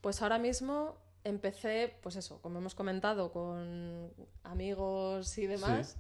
Pues 0.01 0.23
ahora 0.23 0.39
mismo 0.39 0.97
empecé, 1.25 1.95
pues 2.03 2.17
eso, 2.17 2.41
como 2.41 2.59
hemos 2.59 2.75
comentado, 2.75 3.33
con 3.33 4.11
amigos 4.45 5.37
y 5.39 5.47
demás. 5.47 5.97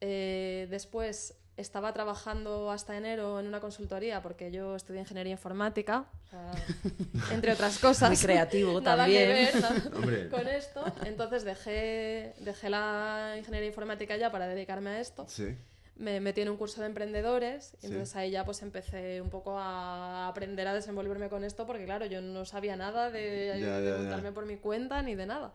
Eh, 0.00 0.66
después 0.70 1.34
estaba 1.56 1.92
trabajando 1.92 2.70
hasta 2.70 2.96
enero 2.96 3.38
en 3.40 3.46
una 3.46 3.60
consultoría 3.60 4.20
porque 4.22 4.50
yo 4.50 4.74
estudié 4.74 5.00
ingeniería 5.00 5.32
informática, 5.32 6.04
o 6.26 6.28
sea, 6.28 6.52
entre 7.32 7.52
otras 7.52 7.78
cosas. 7.78 8.10
Muy 8.10 8.18
creativo 8.18 8.80
Nada 8.80 9.06
que 9.06 9.50
también. 9.52 10.06
ver 10.06 10.28
con 10.30 10.46
esto. 10.48 10.84
Entonces 11.04 11.44
dejé, 11.44 12.34
dejé 12.40 12.70
la 12.70 13.36
ingeniería 13.38 13.68
informática 13.68 14.16
ya 14.16 14.30
para 14.30 14.46
dedicarme 14.46 14.90
a 14.90 15.00
esto. 15.00 15.24
Sí. 15.28 15.56
Me 15.96 16.18
metí 16.20 16.40
en 16.40 16.48
un 16.48 16.56
curso 16.56 16.80
de 16.80 16.88
emprendedores 16.88 17.74
y 17.78 17.82
Sí. 17.82 17.86
entonces 17.92 18.16
ahí 18.16 18.30
ya 18.32 18.44
pues 18.44 18.62
empecé 18.62 19.20
un 19.20 19.30
poco 19.30 19.56
a 19.58 20.26
aprender 20.28 20.66
a 20.66 20.74
desenvolverme 20.74 21.28
con 21.28 21.44
esto 21.44 21.66
porque 21.66 21.84
claro, 21.84 22.04
yo 22.06 22.20
no 22.20 22.44
sabía 22.44 22.74
nada 22.76 23.10
de, 23.10 23.58
Ya, 23.60 23.78
de 23.78 23.84
ya, 23.90 23.90
ya. 23.92 23.98
montarme 23.98 24.32
por 24.32 24.44
mi 24.44 24.56
cuenta 24.56 25.00
ni 25.02 25.14
de 25.14 25.26
nada. 25.26 25.54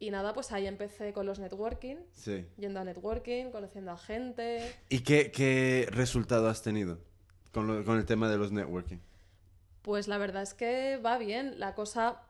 Y 0.00 0.10
nada, 0.10 0.32
pues 0.32 0.52
ahí 0.52 0.66
empecé 0.66 1.12
con 1.12 1.26
los 1.26 1.38
networking, 1.38 1.96
Sí. 2.12 2.46
yendo 2.56 2.80
a 2.80 2.84
networking, 2.84 3.50
conociendo 3.50 3.90
a 3.90 3.98
gente. 3.98 4.74
¿Y 4.88 5.00
qué, 5.00 5.30
qué 5.32 5.86
resultado 5.90 6.48
has 6.48 6.62
tenido 6.62 6.98
con, 7.52 7.66
lo- 7.66 7.84
con 7.84 7.98
el 7.98 8.06
tema 8.06 8.30
de 8.30 8.38
los 8.38 8.52
networking? 8.52 8.98
Pues 9.82 10.08
la 10.08 10.16
verdad 10.18 10.42
es 10.44 10.54
que 10.54 10.96
va 10.98 11.18
bien, 11.18 11.58
la 11.60 11.74
cosa 11.74 12.22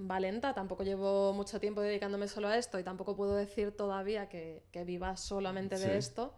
va 0.00 0.18
lenta, 0.18 0.54
tampoco 0.54 0.82
llevo 0.82 1.32
mucho 1.34 1.60
tiempo 1.60 1.82
dedicándome 1.82 2.26
solo 2.26 2.48
a 2.48 2.56
esto 2.58 2.78
y 2.80 2.82
tampoco 2.82 3.14
puedo 3.16 3.36
decir 3.36 3.70
todavía 3.76 4.28
que, 4.28 4.62
que 4.72 4.84
viva 4.84 5.16
solamente 5.16 5.76
Sí. 5.76 5.86
de 5.86 5.98
esto, 5.98 6.34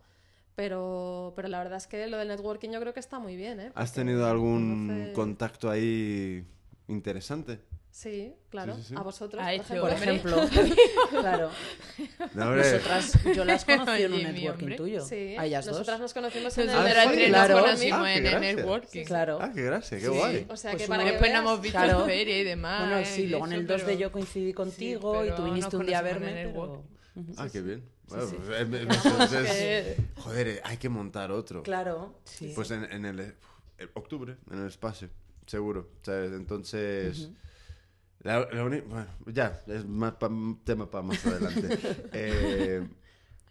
pero, 0.57 1.33
pero 1.37 1.47
la 1.49 1.59
verdad 1.59 1.77
es 1.77 1.87
que 1.87 2.07
lo 2.09 2.17
del 2.19 2.29
networking 2.29 2.71
yo 2.71 2.81
creo 2.81 2.93
que 2.93 3.01
está 3.01 3.19
muy 3.21 3.37
bien. 3.37 3.61
¿eh? 3.61 3.73
¿Has 3.77 3.93
tenido 3.93 4.27
algún 4.27 4.89
conoces- 4.89 5.13
contacto 5.13 5.71
ahí 5.71 6.45
interesante? 6.89 7.61
Sí, 7.91 8.35
claro, 8.51 8.75
Sí, 8.75 8.83
sí, 8.83 8.89
sí. 8.89 8.95
a 8.95 9.01
vosotros. 9.01 9.43
Ha 9.43 9.47
por 9.47 9.55
hecho, 9.55 9.81
Por 9.81 9.91
ejemplo. 9.91 10.43
Ejemplo. 10.43 10.77
claro. 11.21 11.51
No, 12.35 12.55
Nosotras, 12.55 13.19
yo 13.35 13.45
las 13.47 13.65
conocí 13.67 14.03
en 14.03 14.13
un 14.13 14.23
networking 14.23 14.77
tuyo. 14.77 15.01
Sí, 15.03 15.35
A 15.39 15.47
ellas 15.47 15.65
dos. 15.65 15.73
nosotras 15.75 16.01
nos 16.01 16.13
conocimos 16.13 16.59
en 16.59 16.65
el 16.69 16.77
Ah, 16.77 16.91
era 16.91 17.03
sí, 17.11 17.25
claro. 17.29 17.59
Ah, 17.59 17.75
qué 17.75 17.87
en 17.89 18.27
el 18.27 18.31
gracia. 18.31 18.41
networking. 18.55 19.05
Claro. 19.05 19.39
Ah, 19.41 19.51
qué 19.55 19.63
gracia, 19.63 19.97
qué 19.99 20.05
Sí. 20.05 20.11
guay. 20.11 20.47
O 20.51 20.57
sea 20.59 20.73
Pues 20.73 20.83
que 20.83 20.89
uno- 20.89 20.95
para 20.99 21.05
que 21.05 21.11
Después 21.13 21.33
nos 21.33 21.41
hemos 21.41 21.61
visto 21.63 21.79
Claro. 21.79 22.01
en 22.01 22.07
feria 22.07 22.39
y 22.39 22.45
demás. 22.45 22.89
Bueno, 22.91 23.07
sí, 23.07 23.27
luego 23.29 23.47
en 23.47 23.53
el 23.55 23.67
2 23.67 23.81
de 23.81 23.87
pero- 23.87 23.99
yo 23.99 24.13
coincidí 24.13 24.53
contigo 24.53 25.25
y 25.25 25.31
tú 25.31 25.45
viniste 25.45 25.77
un 25.79 25.87
día 25.87 25.99
a 26.01 26.03
verme. 26.03 26.33
en 26.33 26.37
el 26.37 26.49
pero- 26.49 26.61
work. 26.61 26.81
Ujú. 27.15 27.33
Ah, 27.39 27.49
qué 27.51 27.63
bien. 27.63 27.83
Bueno, 28.09 28.27
sí. 28.27 28.37
pues, 28.37 29.33
eh, 29.33 29.97
es- 29.99 30.05
Joder, 30.25 30.61
hay 30.65 30.77
que 30.77 30.89
montar 30.89 31.31
otro. 31.33 31.63
Claro, 31.63 32.15
sí. 32.25 32.53
Pues 32.55 32.71
en, 32.71 32.85
en 32.85 33.05
el, 33.05 33.21
el 33.79 33.91
octubre, 33.95 34.37
en 34.51 34.61
el 34.61 34.67
espacio, 34.69 35.09
seguro. 35.47 35.89
¿sabes? 36.03 36.33
Entonces, 36.33 37.31
la- 38.21 38.49
la 38.53 38.65
uni- 38.65 38.81
bueno, 38.81 39.07
ya, 39.27 39.63
es 39.67 39.85
más 39.87 40.15
pa- 40.15 40.31
tema 40.65 40.91
para 40.91 41.03
más 41.03 41.25
adelante. 41.27 41.79
Eh, 42.13 42.87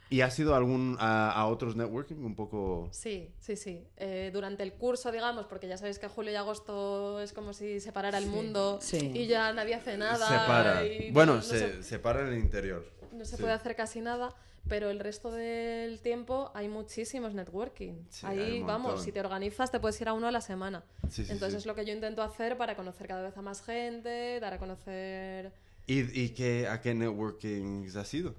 ¿Y 0.07 0.21
has 0.21 0.37
ido 0.37 0.53
a 0.53 0.57
algún, 0.57 0.95
a, 0.99 1.31
a 1.31 1.47
otros 1.47 1.75
networking 1.75 2.17
un 2.17 2.35
poco...? 2.35 2.87
Sí, 2.91 3.33
sí, 3.39 3.55
sí. 3.55 3.87
Eh, 3.97 4.29
durante 4.31 4.61
el 4.61 4.73
curso, 4.73 5.11
digamos, 5.11 5.47
porque 5.47 5.67
ya 5.67 5.77
sabéis 5.77 5.97
que 5.97 6.07
julio 6.07 6.31
y 6.31 6.35
agosto 6.35 7.19
es 7.21 7.33
como 7.33 7.53
si 7.53 7.79
separara 7.79 8.19
el 8.19 8.27
mundo 8.27 8.77
Sí. 8.83 9.11
y 9.15 9.25
ya 9.25 9.51
nadie 9.51 9.73
hace 9.73 9.97
nada. 9.97 10.27
se 10.27 10.35
para. 10.47 10.85
y 10.85 11.09
Bueno, 11.11 11.31
no, 11.33 11.37
no 11.39 11.43
se, 11.43 11.59
se, 11.77 11.83
se 11.83 11.99
para 11.99 12.21
en 12.21 12.27
el 12.33 12.37
interior. 12.39 12.85
No 13.15 13.25
se 13.25 13.35
sí. 13.35 13.41
puede 13.41 13.53
hacer 13.53 13.75
casi 13.75 14.01
nada, 14.01 14.33
pero 14.67 14.89
el 14.89 14.99
resto 14.99 15.31
del 15.31 15.99
tiempo 15.99 16.51
hay 16.53 16.67
muchísimos 16.67 17.33
networking. 17.33 17.93
Sí, 18.09 18.25
Ahí, 18.25 18.63
vamos, 18.63 19.03
si 19.03 19.11
te 19.11 19.19
organizas 19.19 19.71
te 19.71 19.79
puedes 19.79 19.99
ir 20.01 20.07
a 20.07 20.13
uno 20.13 20.27
a 20.27 20.31
la 20.31 20.41
semana. 20.41 20.83
Sí, 21.09 21.25
sí, 21.25 21.31
Entonces 21.31 21.53
sí. 21.53 21.57
es 21.59 21.65
lo 21.65 21.75
que 21.75 21.85
yo 21.85 21.93
intento 21.93 22.21
hacer 22.21 22.57
para 22.57 22.75
conocer 22.75 23.07
cada 23.07 23.21
vez 23.21 23.37
a 23.37 23.41
más 23.41 23.61
gente, 23.61 24.39
dar 24.39 24.53
a 24.53 24.59
conocer... 24.59 25.51
¿Y, 25.87 26.19
y 26.19 26.29
qué, 26.29 26.67
a 26.67 26.81
qué 26.81 26.95
networking 26.95 27.87
has 27.95 28.11
ido? 28.13 28.33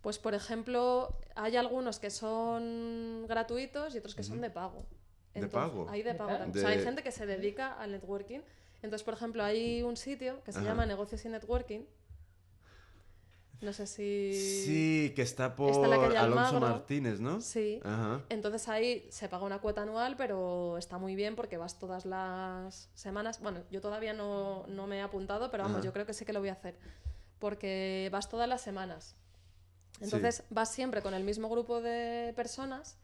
Pues, 0.00 0.18
por 0.18 0.34
ejemplo, 0.34 1.18
hay 1.34 1.56
algunos 1.56 1.98
que 1.98 2.10
son 2.10 3.26
gratuitos 3.28 3.94
y 3.94 3.98
otros 3.98 4.14
que 4.14 4.22
son 4.22 4.40
de 4.40 4.50
pago. 4.50 4.86
¿De 5.34 5.48
pago? 5.48 5.86
Hay 5.90 6.02
de 6.02 6.14
pago. 6.14 6.50
O 6.50 6.54
sea, 6.54 6.68
hay 6.68 6.80
gente 6.80 7.02
que 7.02 7.10
se 7.10 7.26
dedica 7.26 7.72
al 7.72 7.90
networking. 7.90 8.38
Entonces, 8.82 9.02
por 9.02 9.14
ejemplo, 9.14 9.42
hay 9.42 9.82
un 9.82 9.96
sitio 9.96 10.42
que 10.44 10.52
se 10.52 10.60
Ajá. 10.60 10.68
llama 10.68 10.86
Negocios 10.86 11.24
y 11.24 11.28
Networking. 11.28 11.80
No 13.62 13.72
sé 13.72 13.86
si... 13.86 14.34
Sí, 14.34 15.12
que 15.16 15.22
está 15.22 15.56
por 15.56 15.70
Está 15.70 15.86
Alonso 15.86 16.18
Almagro. 16.18 16.60
Martínez, 16.60 17.20
¿no? 17.20 17.40
Sí. 17.40 17.80
Ajá. 17.84 18.22
Entonces 18.28 18.68
ahí 18.68 19.06
se 19.10 19.28
paga 19.30 19.44
una 19.46 19.60
cuota 19.60 19.82
anual, 19.82 20.14
pero 20.16 20.76
está 20.76 20.98
muy 20.98 21.14
bien 21.16 21.36
porque 21.36 21.56
vas 21.56 21.78
todas 21.78 22.04
las 22.04 22.90
semanas. 22.94 23.40
Bueno, 23.40 23.60
yo 23.70 23.80
todavía 23.80 24.12
no, 24.12 24.66
no 24.66 24.86
me 24.86 24.98
he 24.98 25.00
apuntado, 25.00 25.50
pero 25.50 25.62
vamos, 25.64 25.78
Ajá. 25.78 25.86
yo 25.86 25.92
creo 25.92 26.04
que 26.04 26.12
sí 26.12 26.24
que 26.26 26.32
lo 26.34 26.40
voy 26.40 26.50
a 26.50 26.52
hacer. 26.52 26.78
Porque 27.38 28.08
vas 28.12 28.28
todas 28.28 28.48
las 28.48 28.60
semanas. 28.60 29.16
Entonces 30.00 30.42
vas 30.50 30.70
siempre 30.70 31.00
con 31.00 31.14
el 31.14 31.24
mismo 31.24 31.48
grupo 31.48 31.80
de 31.80 32.34
personas 32.36 32.98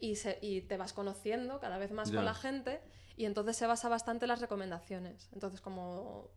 y, 0.00 0.16
se- 0.16 0.38
y 0.40 0.62
te 0.62 0.78
vas 0.78 0.94
conociendo 0.94 1.60
cada 1.60 1.76
vez 1.76 1.92
más 1.92 2.10
con 2.10 2.24
la 2.24 2.34
gente 2.34 2.80
y 3.16 3.26
entonces 3.26 3.56
se 3.56 3.66
basa 3.66 3.90
bastante 3.90 4.24
en 4.24 4.28
las 4.30 4.40
recomendaciones. 4.40 5.28
Entonces 5.32 5.60
como 5.60 6.30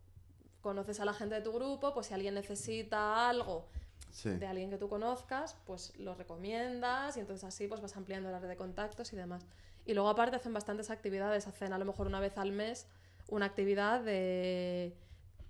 conoces 0.62 1.00
a 1.00 1.04
la 1.04 1.12
gente 1.14 1.34
de 1.36 1.40
tu 1.40 1.52
grupo, 1.52 1.92
pues 1.94 2.06
si 2.08 2.14
alguien 2.14 2.34
necesita 2.34 3.28
algo 3.28 3.66
Sí. 4.10 4.30
de 4.30 4.46
alguien 4.46 4.70
que 4.70 4.76
tú 4.76 4.88
conozcas, 4.88 5.56
pues 5.66 5.92
lo 5.98 6.14
recomiendas 6.16 7.16
y 7.16 7.20
entonces 7.20 7.44
así 7.44 7.68
pues 7.68 7.80
vas 7.80 7.96
ampliando 7.96 8.30
la 8.30 8.40
red 8.40 8.48
de 8.48 8.56
contactos 8.56 9.12
y 9.12 9.16
demás. 9.16 9.46
Y 9.86 9.94
luego 9.94 10.08
aparte 10.08 10.36
hacen 10.36 10.52
bastantes 10.52 10.90
actividades, 10.90 11.46
hacen 11.46 11.72
a 11.72 11.78
lo 11.78 11.84
mejor 11.84 12.06
una 12.08 12.18
vez 12.20 12.36
al 12.36 12.50
mes 12.52 12.86
una 13.28 13.46
actividad 13.46 14.00
de 14.02 14.94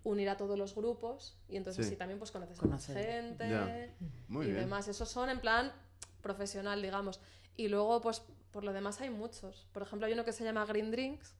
unir 0.05 0.29
a 0.29 0.37
todos 0.37 0.59
los 0.59 0.75
grupos 0.75 1.37
y 1.49 1.57
entonces 1.57 1.87
Sí. 1.87 1.93
así 1.93 1.97
también 1.99 2.19
pues 2.19 2.31
conoces 2.31 2.63
a 2.63 2.67
más 2.67 2.87
gente. 2.87 3.95
Muy 4.29 4.47
y 4.47 4.51
bien. 4.51 4.61
demás. 4.65 4.89
Esos 4.89 5.09
son 5.09 5.31
en 5.31 5.41
plan 5.41 5.73
profesional, 6.21 6.83
digamos. 6.83 7.21
Y 7.57 7.69
luego 7.69 8.01
pues 8.03 8.23
por 8.51 8.63
lo 8.65 8.73
demás 8.73 9.01
hay 9.01 9.11
muchos. 9.11 9.67
Por 9.73 9.83
ejemplo 9.83 10.07
hay 10.07 10.13
uno 10.13 10.25
que 10.25 10.33
se 10.33 10.45
llama 10.45 10.65
Green 10.67 10.91
Drinks, 10.91 11.35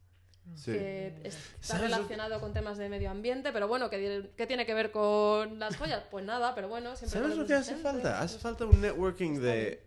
Sí. 0.57 0.73
que 0.73 1.21
está 1.25 1.41
¿Sabes 1.61 1.83
lo 1.83 1.89
que- 1.89 1.95
relacionado 1.97 2.41
con 2.41 2.53
temas 2.53 2.77
de 2.77 2.89
medio 2.89 3.11
ambiente, 3.11 3.53
pero 3.53 3.69
bueno, 3.69 3.89
¿qué, 3.89 4.31
qué 4.37 4.47
tiene 4.47 4.67
que 4.67 4.75
ver 4.75 4.91
con 4.91 5.59
las 5.59 5.77
joyas? 5.77 6.03
Pues 6.11 6.25
nada, 6.25 6.55
pero 6.55 6.69
bueno, 6.69 6.97
siempre 6.97 7.21
¿Sabes 7.21 7.37
lo 7.37 7.47
que 7.47 7.55
hace 7.55 7.71
gente. 7.75 7.83
falta? 7.85 8.21
Hace 8.21 8.39
falta 8.39 8.67
un 8.67 8.81
networking 8.81 9.35
Está 9.35 9.47
de 9.47 9.83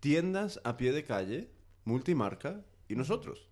tiendas 0.00 0.60
a 0.64 0.76
pie 0.76 0.92
de 0.92 1.04
calle, 1.04 1.50
multimarca 1.84 2.60
y 2.88 2.94
nosotros. 2.96 3.48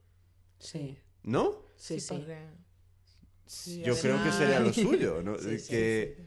Sí, 0.58 0.98
¿no? 1.24 1.62
sí, 1.76 1.98
sí. 2.00 2.14
porque- 2.14 2.62
Sí, 3.44 3.82
Yo 3.82 3.94
creo 3.98 4.22
que 4.24 4.32
sería 4.32 4.60
lo 4.60 4.72
suyo, 4.72 5.20
¿no? 5.22 5.36
Sí, 5.38 5.58
sí, 5.58 5.68
que 5.70 6.26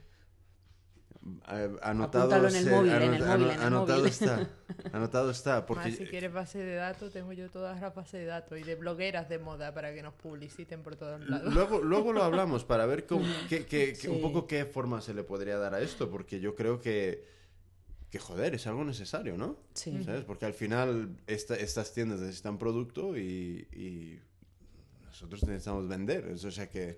anotado, 1.82 2.26
Apúntalo 2.26 2.48
en 2.50 2.56
el 2.56 2.64
se- 2.64 2.70
móvil, 2.70 2.92
en 2.92 3.02
el 3.02 3.14
anota- 3.24 3.28
móvil, 3.38 3.48
en 3.50 3.54
el 3.60 3.62
anotado 3.66 3.98
móvil. 4.00 4.12
está. 4.12 4.50
Anotado 4.94 5.32
está. 5.32 5.56
Más 5.56 5.64
Porque 5.64 5.92
si 5.92 6.06
quieres 6.06 6.32
base 6.32 6.60
de 6.60 6.76
datos, 6.76 7.12
tengo 7.14 7.34
yo 7.34 7.50
todas 7.50 7.82
las 7.82 7.94
bases 7.96 8.14
de 8.22 8.26
datos 8.26 8.60
y 8.60 8.64
de 8.64 8.76
blogueras 8.76 9.28
de 9.30 9.40
moda 9.40 9.74
para 9.74 9.94
que 9.94 10.04
nos 10.04 10.14
publiciten 10.14 10.84
por 10.84 10.96
todos 10.96 11.28
lados. 11.28 11.54
Luego, 11.54 11.80
luego 11.82 12.14
lo 12.14 12.24
hablamos 12.24 12.64
para 12.64 12.86
ver 12.86 13.06
cómo- 13.06 13.26
qué- 13.50 13.66
qué- 13.66 13.98
qué- 14.00 14.10
un 14.10 14.18
Sí. 14.18 14.22
poco 14.22 14.46
qué 14.48 14.66
forma 14.66 15.02
se 15.02 15.14
le 15.14 15.24
podría 15.24 15.58
dar 15.58 15.74
a 15.74 15.82
esto, 15.82 16.10
porque 16.12 16.40
yo 16.40 16.54
creo 16.56 16.80
que, 16.80 17.26
que 18.12 18.20
joder, 18.20 18.54
es 18.56 18.68
algo 18.68 18.84
necesario, 18.84 19.36
¿no? 19.38 19.58
Sí. 19.74 20.04
¿Sabes? 20.04 20.24
Porque 20.24 20.46
al 20.46 20.54
final 20.54 21.18
esta- 21.28 21.56
estas 21.56 21.92
tiendas 21.94 22.20
necesitan 22.20 22.58
producto 22.60 23.18
y, 23.18 23.68
y 23.74 24.20
nosotros 25.06 25.44
necesitamos 25.44 25.88
vender. 25.88 26.28
O 26.28 26.52
sea 26.52 26.70
que 26.70 26.98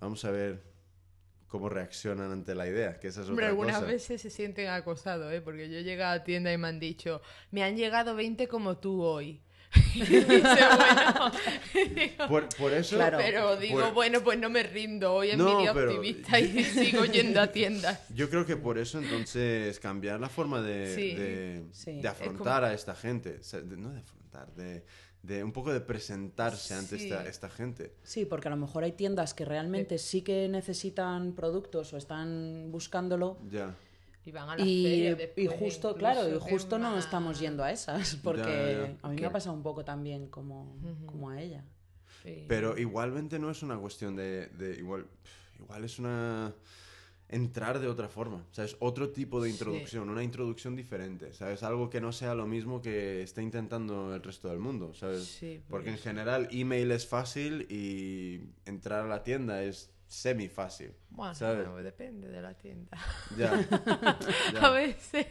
vamos 0.00 0.24
a 0.24 0.30
ver 0.30 0.62
cómo 1.48 1.68
reaccionan 1.68 2.30
ante 2.30 2.54
la 2.54 2.68
idea, 2.68 3.00
que 3.00 3.08
esa 3.08 3.22
es 3.22 3.28
Hombre, 3.28 3.46
otra 3.46 3.50
algunas 3.50 3.76
cosa. 3.76 3.86
veces 3.90 4.20
se 4.22 4.30
sienten 4.30 4.68
acosados, 4.68 5.32
¿eh? 5.32 5.40
Porque 5.40 5.68
yo 5.70 5.78
he 5.78 5.82
llegado 5.82 6.14
a 6.20 6.24
tienda 6.24 6.52
y 6.52 6.58
me 6.58 6.68
han 6.68 6.78
dicho, 6.78 7.20
me 7.50 7.62
han 7.64 7.76
llegado 7.76 8.14
20 8.14 8.46
como 8.48 8.76
tú 8.78 9.02
hoy. 9.02 9.40
y 9.94 10.00
dice, 10.00 10.26
bueno, 10.26 11.32
digo, 11.94 12.28
Por, 12.28 12.48
por 12.56 12.72
eso... 12.72 12.96
Claro. 12.96 13.18
pero 13.20 13.56
digo, 13.56 13.80
por- 13.80 13.92
bueno, 13.94 14.22
pues 14.22 14.38
no 14.38 14.48
me 14.48 14.62
rindo, 14.62 15.12
hoy 15.12 15.30
es 15.30 15.36
No, 15.36 15.56
mi 15.56 15.62
día 15.62 15.74
pero- 15.74 15.90
optimista 15.94 16.40
y 16.40 16.64
sigo 16.64 17.04
yendo 17.04 17.40
a 17.40 17.48
tiendas. 17.48 18.00
Yo 18.14 18.30
creo 18.30 18.46
que 18.46 18.56
por 18.56 18.78
eso 18.78 18.98
entonces 18.98 19.78
cambiar 19.78 20.20
la 20.20 20.28
forma 20.30 20.62
de, 20.62 20.94
Sí. 20.94 21.14
de, 21.14 21.64
Sí. 21.72 22.00
de 22.00 22.08
afrontar 22.08 22.64
a 22.64 22.72
esta 22.72 22.94
gente, 22.94 23.36
o 23.40 23.42
sea, 23.42 23.60
de- 23.60 23.76
no 23.76 23.90
de 23.90 24.00
afrontar, 24.00 24.54
de, 24.54 24.84
de 25.22 25.42
un 25.44 25.52
poco 25.52 25.72
de 25.72 25.80
presentarse 25.80 26.74
ante 26.74 26.96
Sí. 26.98 27.04
esta, 27.04 27.26
esta 27.26 27.48
gente. 27.50 27.92
Sí, 28.02 28.24
porque 28.24 28.48
a 28.48 28.50
lo 28.50 28.56
mejor 28.56 28.84
hay 28.84 28.92
tiendas 28.92 29.34
que 29.34 29.44
realmente 29.44 29.98
sí 29.98 30.22
que 30.22 30.48
necesitan 30.48 31.32
productos 31.32 31.92
o 31.92 31.96
están 31.96 32.68
buscándolo 32.70 33.38
Ya. 33.50 33.74
Y 34.24 34.30
van 34.30 34.50
a 34.50 34.56
las 34.58 34.66
y, 34.66 35.16
y 35.36 35.46
justo, 35.46 35.94
claro, 35.94 36.28
y 36.28 36.38
justo 36.38 36.78
no 36.78 36.90
más- 36.90 37.04
estamos 37.04 37.40
yendo 37.40 37.64
a 37.64 37.72
esas, 37.72 38.16
porque 38.22 38.96
ya. 39.00 39.06
a 39.06 39.10
mí 39.10 39.16
me 39.20 39.26
ha 39.26 39.32
pasado 39.32 39.56
un 39.56 39.62
poco 39.62 39.84
también 39.84 40.28
como, 40.28 40.76
como 41.06 41.30
a 41.30 41.40
ella. 41.40 41.64
Sí. 42.22 42.44
Pero 42.46 42.76
igualmente 42.76 43.38
no 43.38 43.50
es 43.50 43.62
una 43.62 43.78
cuestión 43.78 44.16
de, 44.16 44.48
de 44.48 44.76
igual, 44.76 45.06
igual 45.58 45.84
es 45.84 45.98
una 45.98 46.52
entrar 47.30 47.78
de 47.78 47.88
otra 47.88 48.08
forma, 48.08 48.44
¿sabes? 48.52 48.76
Otro 48.80 49.10
tipo 49.10 49.40
de 49.42 49.48
Sí. 49.50 49.54
introducción, 49.54 50.08
una 50.08 50.22
introducción 50.22 50.74
diferente, 50.76 51.32
¿sabes? 51.34 51.62
Algo 51.62 51.90
que 51.90 52.00
no 52.00 52.10
sea 52.12 52.34
lo 52.34 52.46
mismo 52.46 52.80
que 52.80 53.22
está 53.22 53.42
intentando 53.42 54.14
el 54.14 54.22
resto 54.22 54.48
del 54.48 54.58
mundo, 54.60 54.94
¿sabes? 54.94 55.24
Sí, 55.24 55.62
Porque 55.68 55.90
en 55.90 55.98
general 55.98 56.48
email 56.50 56.90
es 56.90 57.06
fácil 57.06 57.66
y 57.70 58.40
entrar 58.64 59.04
a 59.04 59.08
la 59.08 59.22
tienda 59.22 59.62
es 59.62 59.90
semi 60.06 60.48
fácil, 60.48 60.92
Bueno, 61.10 61.34
¿sabes? 61.34 61.68
depende 61.84 62.28
de 62.28 62.40
la 62.40 62.54
tienda. 62.54 62.96
Ya. 63.36 63.52
Ya. 64.54 64.66
A 64.66 64.70
veces. 64.70 65.26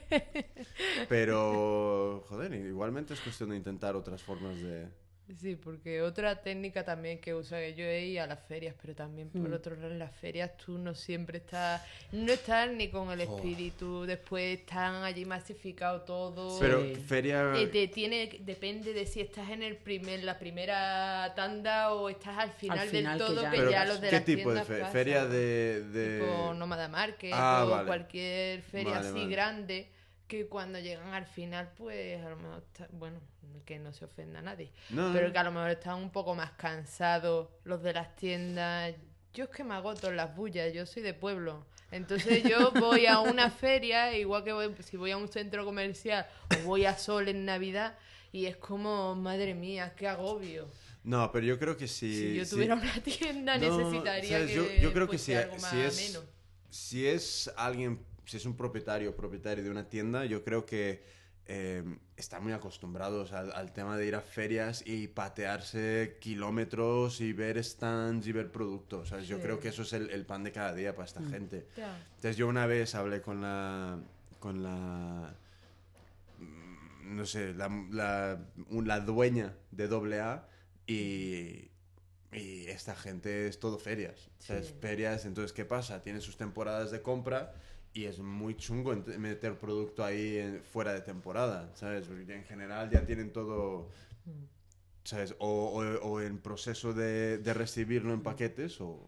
Pero, 1.10 2.24
joder, 2.28 2.54
igualmente 2.54 3.14
es 3.16 3.20
cuestión 3.22 3.50
de 3.50 3.58
intentar 3.58 3.96
otras 3.96 4.22
formas 4.22 4.60
de... 4.62 4.88
Sí, 5.36 5.58
porque 5.58 6.02
otra 6.02 6.42
técnica 6.42 6.86
también 6.86 7.20
que 7.20 7.34
usa 7.36 7.60
que 7.60 7.74
yo 7.76 7.84
he 7.84 8.06
ido 8.06 8.24
a 8.24 8.28
las 8.28 8.40
ferias, 8.48 8.74
pero 8.82 8.96
también 8.96 9.30
por 9.30 9.50
Mm. 9.50 9.54
otro 9.54 9.76
lado 9.76 9.92
en 9.92 10.00
las 10.00 10.16
ferias 10.16 10.56
tú 10.56 10.78
no 10.78 10.96
siempre 10.96 11.40
estás, 11.40 11.82
no 12.14 12.32
estás 12.32 12.72
ni 12.72 12.90
con 12.90 13.12
el 13.12 13.20
espíritu, 13.20 14.06
después 14.06 14.60
están 14.60 15.04
allí 15.04 15.26
masificado 15.26 16.02
todo. 16.04 16.58
Pero 16.62 16.82
Sí. 16.82 16.96
feria... 16.96 17.54
Eh, 17.58 17.68
te 17.68 17.90
tiene, 17.90 18.38
depende 18.40 18.94
de 18.94 19.06
si 19.06 19.20
estás 19.20 19.50
en 19.50 19.64
el 19.64 19.76
primer, 19.76 20.24
la 20.24 20.40
primera 20.40 21.34
tanda 21.36 21.92
o 21.94 22.08
estás 22.08 22.38
al 22.38 22.52
final, 22.52 22.88
final, 22.88 23.18
del 23.18 23.28
que 23.28 23.34
todo, 23.34 23.42
ya 23.44 23.52
que 23.52 23.58
Pero, 23.58 23.72
ya 23.72 23.84
los 23.86 24.00
de 24.00 24.10
¿Qué 24.10 24.16
las 24.16 24.26
tipo 24.26 24.54
de 24.54 24.64
fe- 24.64 24.78
pasan. 24.80 24.92
feria 24.94 25.26
de...? 25.26 25.82
de... 25.92 26.20
tipo 26.20 26.54
Nómada 26.54 26.88
Market 26.88 27.32
Ah, 27.34 27.64
o 27.66 27.70
vale. 27.72 27.86
cualquier 27.88 28.62
feria 28.62 28.94
Vale, 28.94 29.08
así 29.10 29.20
vale. 29.20 29.30
grande 29.30 29.88
que 30.28 30.48
cuando 30.48 30.80
llegan 30.80 31.14
al 31.14 31.26
final 31.26 31.72
pues 31.78 32.22
a 32.24 32.30
lo 32.30 32.36
mejor 32.38 32.64
está- 32.64 32.88
bueno 32.92 33.20
que 33.66 33.80
no 33.80 33.92
se 33.94 34.06
ofenda 34.06 34.40
a 34.40 34.42
nadie 34.42 34.72
No, 34.90 35.08
no, 35.08 35.14
pero 35.14 35.28
no. 35.28 35.34
que 35.34 35.40
a 35.40 35.44
lo 35.44 35.52
mejor 35.52 35.72
están 35.72 35.96
un 35.98 36.10
poco 36.12 36.36
más 36.36 36.52
cansados 36.52 37.50
los 37.64 37.82
de 37.84 37.94
las 37.94 38.16
tiendas 38.16 38.94
yo 39.34 39.46
es 39.46 39.50
que 39.50 39.64
me 39.64 39.74
agoto 39.76 40.10
en 40.10 40.18
las 40.18 40.36
bullas 40.36 40.74
yo 40.74 40.86
soy 40.86 41.02
de 41.04 41.14
pueblo 41.14 41.66
entonces 41.92 42.44
yo 42.44 42.72
voy 42.80 43.06
a 43.06 43.20
una 43.20 43.50
feria 43.50 44.16
igual 44.18 44.44
que 44.44 44.52
voy, 44.54 44.74
si 44.84 44.98
voy 44.98 45.12
a 45.12 45.18
un 45.18 45.28
centro 45.28 45.64
comercial 45.66 46.28
o 46.60 46.64
voy 46.66 46.86
a 46.86 46.98
Sol 46.98 47.28
en 47.30 47.46
Navidad 47.46 47.98
y 48.32 48.46
es 48.46 48.58
como 48.58 49.16
madre 49.16 49.54
mía 49.56 49.94
qué 49.96 50.08
agobio 50.08 50.68
No, 51.04 51.32
pero 51.32 51.46
yo 51.46 51.58
creo 51.58 51.78
que 51.78 51.88
si... 51.88 52.14
si 52.14 52.36
yo 52.36 52.44
si- 52.46 52.52
tuviera 52.52 52.76
una 52.76 52.94
tienda 53.02 53.58
No, 53.58 53.78
necesitaría 53.78 54.40
¿sabes? 54.40 54.48
que 54.52 54.56
Yo, 54.56 54.72
yo 54.82 54.94
creo 54.94 55.08
que 55.08 55.18
si, 55.18 55.34
algo 55.34 55.58
más 55.58 55.72
si 55.72 55.80
es... 55.80 56.16
ameno. 56.16 56.30
Si 56.70 57.08
es 57.08 57.50
alguien, 57.56 58.00
si 58.28 58.38
es 58.38 58.46
un 58.46 58.56
propietario 58.56 59.10
o 59.12 59.16
propietario 59.16 59.64
de 59.64 59.70
una 59.72 59.88
tienda, 59.90 60.26
yo 60.26 60.44
creo 60.44 60.66
que 60.66 61.02
eh, 61.50 61.82
están 62.18 62.44
muy 62.44 62.52
acostumbrados 62.52 63.32
al, 63.32 63.54
al 63.54 63.72
tema 63.72 63.98
de 63.98 64.06
ir 64.06 64.16
a 64.16 64.22
ferias 64.22 64.84
y 64.86 65.08
patearse 65.08 66.18
kilómetros 66.20 67.22
y 67.22 67.32
ver 67.32 67.64
stands 67.64 68.28
y 68.28 68.34
ver 68.34 68.52
productos. 68.52 69.10
¿sabes? 69.10 69.28
Yo 69.30 69.38
Sí. 69.38 69.44
creo 69.44 69.60
que 69.62 69.70
eso 69.70 69.84
es 69.84 69.94
el, 69.94 70.10
el 70.10 70.26
pan 70.26 70.44
de 70.44 70.52
cada 70.52 70.74
día 70.76 70.94
para 70.94 71.06
esta 71.06 71.24
gente. 71.24 71.66
Ya. 71.78 71.98
Entonces 72.16 72.36
yo 72.36 72.48
una 72.50 72.66
vez 72.66 72.94
hablé 72.96 73.22
con 73.22 73.42
la... 73.42 73.98
Con 74.40 74.62
la 74.62 75.34
mm, 76.40 77.16
no 77.16 77.26
sé, 77.26 77.54
la, 77.54 77.70
la, 77.92 78.40
la 78.70 79.00
dueña 79.00 79.54
de 79.72 79.86
AA 80.20 80.48
y, 80.86 81.72
y 82.34 82.68
esta 82.68 82.96
gente 82.96 83.48
es 83.48 83.60
todo 83.60 83.80
ferias. 83.80 84.30
O 84.40 84.42
sea, 84.44 84.58
es 84.58 84.68
Sí. 84.68 84.76
ferias, 84.82 85.26
entonces 85.26 85.54
¿qué 85.54 85.64
pasa? 85.66 86.02
Tienen 86.02 86.22
sus 86.22 86.36
temporadas 86.38 86.92
de 86.92 87.02
compra 87.02 87.54
y 87.94 88.06
es 88.06 88.20
muy 88.20 88.56
chungo 88.56 88.96
meter 89.18 89.58
producto 89.60 90.04
ahí 90.06 90.38
en- 90.38 90.64
fuera 90.64 90.94
de 90.94 91.02
temporada, 91.02 91.72
¿sabes? 91.76 92.08
Porque 92.08 92.36
en 92.36 92.44
general 92.46 92.90
ya 92.90 93.06
tienen 93.06 93.32
todo... 93.34 93.90
¿Sabes? 95.04 95.36
O, 95.40 95.48
o- 95.80 96.08
o 96.10 96.22
en 96.22 96.38
proceso 96.40 96.94
de, 96.94 97.38
de 97.38 97.54
recibirlo 97.54 98.14
en 98.14 98.22
paquetes 98.24 98.82
o, 98.82 99.08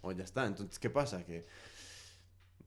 o 0.00 0.12
ya 0.12 0.22
está. 0.24 0.46
Entonces, 0.46 0.78
¿qué 0.78 0.88
pasa? 0.90 1.24
Que 1.24 1.46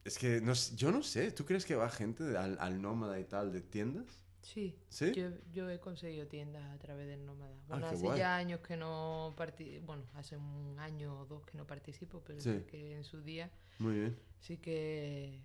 es 0.06 0.18
que 0.18 0.39
no, 0.41 0.54
yo 0.76 0.91
no 0.91 1.04
sé. 1.04 1.32
¿Tú 1.32 1.46
crees 1.46 1.65
que 1.65 1.76
va 1.76 1.89
gente 1.89 2.38
al, 2.38 2.58
al 2.60 2.82
nómada 2.82 3.20
y 3.20 3.26
tal 3.26 3.52
de 3.52 3.62
tiendas? 3.62 4.25
Sí, 4.45 4.77
¿Sí? 4.89 5.12
Yo, 5.13 5.29
yo 5.51 5.67
he 5.71 5.79
conseguido 5.79 6.27
tiendas 6.27 6.63
a 6.71 6.77
través 6.77 7.08
del 7.08 7.25
Nómada. 7.25 7.51
Bueno, 7.67 7.86
Ah, 7.88 7.89
qué 7.89 7.95
hace 7.95 8.05
guay. 8.05 8.19
ya 8.19 8.36
años 8.36 8.60
que 8.60 8.77
no 8.77 9.34
participo, 9.36 9.88
bueno, 9.88 10.03
hace 10.13 10.38
un 10.38 10.75
año 10.77 11.21
o 11.21 11.25
dos 11.25 11.43
que 11.47 11.58
no 11.58 11.65
participo, 11.65 12.21
pero 12.23 12.39
Sí. 12.39 12.63
que 12.67 12.95
en 12.95 13.03
su 13.03 13.21
día 13.23 13.49
Muy 13.79 13.95
bien. 13.95 14.19
sí 14.39 14.58
que 14.58 15.41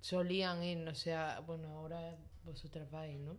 solían 0.00 0.62
ir, 0.62 0.78
no 0.78 0.94
sé, 0.94 1.14
a- 1.14 1.40
bueno, 1.40 1.68
ahora 1.78 2.16
vosotras 2.44 2.90
vais, 2.90 3.18
¿no? 3.18 3.36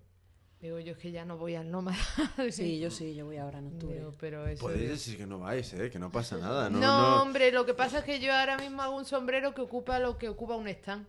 Digo, 0.59 0.79
yo 0.79 0.93
es 0.93 0.97
que 0.97 1.11
ya 1.11 1.25
no 1.25 1.37
voy 1.37 1.53
al 1.55 1.69
Nómada. 1.69 1.97
Sí, 2.51 2.79
yo 2.79 2.89
sí, 2.91 3.13
yo 3.15 3.25
voy 3.25 3.37
ahora 3.37 3.59
en 3.59 3.67
octubre. 3.67 3.95
Digo, 3.99 4.13
pero 4.19 4.47
eso... 4.47 4.61
Podéis 4.65 4.89
decir 4.89 5.17
que 5.17 5.25
no 5.27 5.39
vais, 5.39 5.71
¿eh? 5.73 5.89
Que 5.91 5.99
no 5.99 6.11
pasa 6.11 6.37
nada. 6.37 6.69
No, 6.71 6.79
No, 6.79 7.01
no. 7.15 7.21
hombre, 7.21 7.51
lo 7.51 7.65
que 7.67 7.73
pasa 7.75 7.99
es 7.99 8.03
que 8.05 8.19
yo 8.19 8.33
ahora 8.33 8.57
mismo 8.57 8.81
hago 8.81 8.95
un 8.97 9.05
sombrero 9.05 9.53
que 9.53 9.61
ocupa 9.61 9.99
lo 9.99 10.17
que 10.17 10.27
ocupa 10.29 10.55
un 10.55 10.67
stand. 10.67 11.05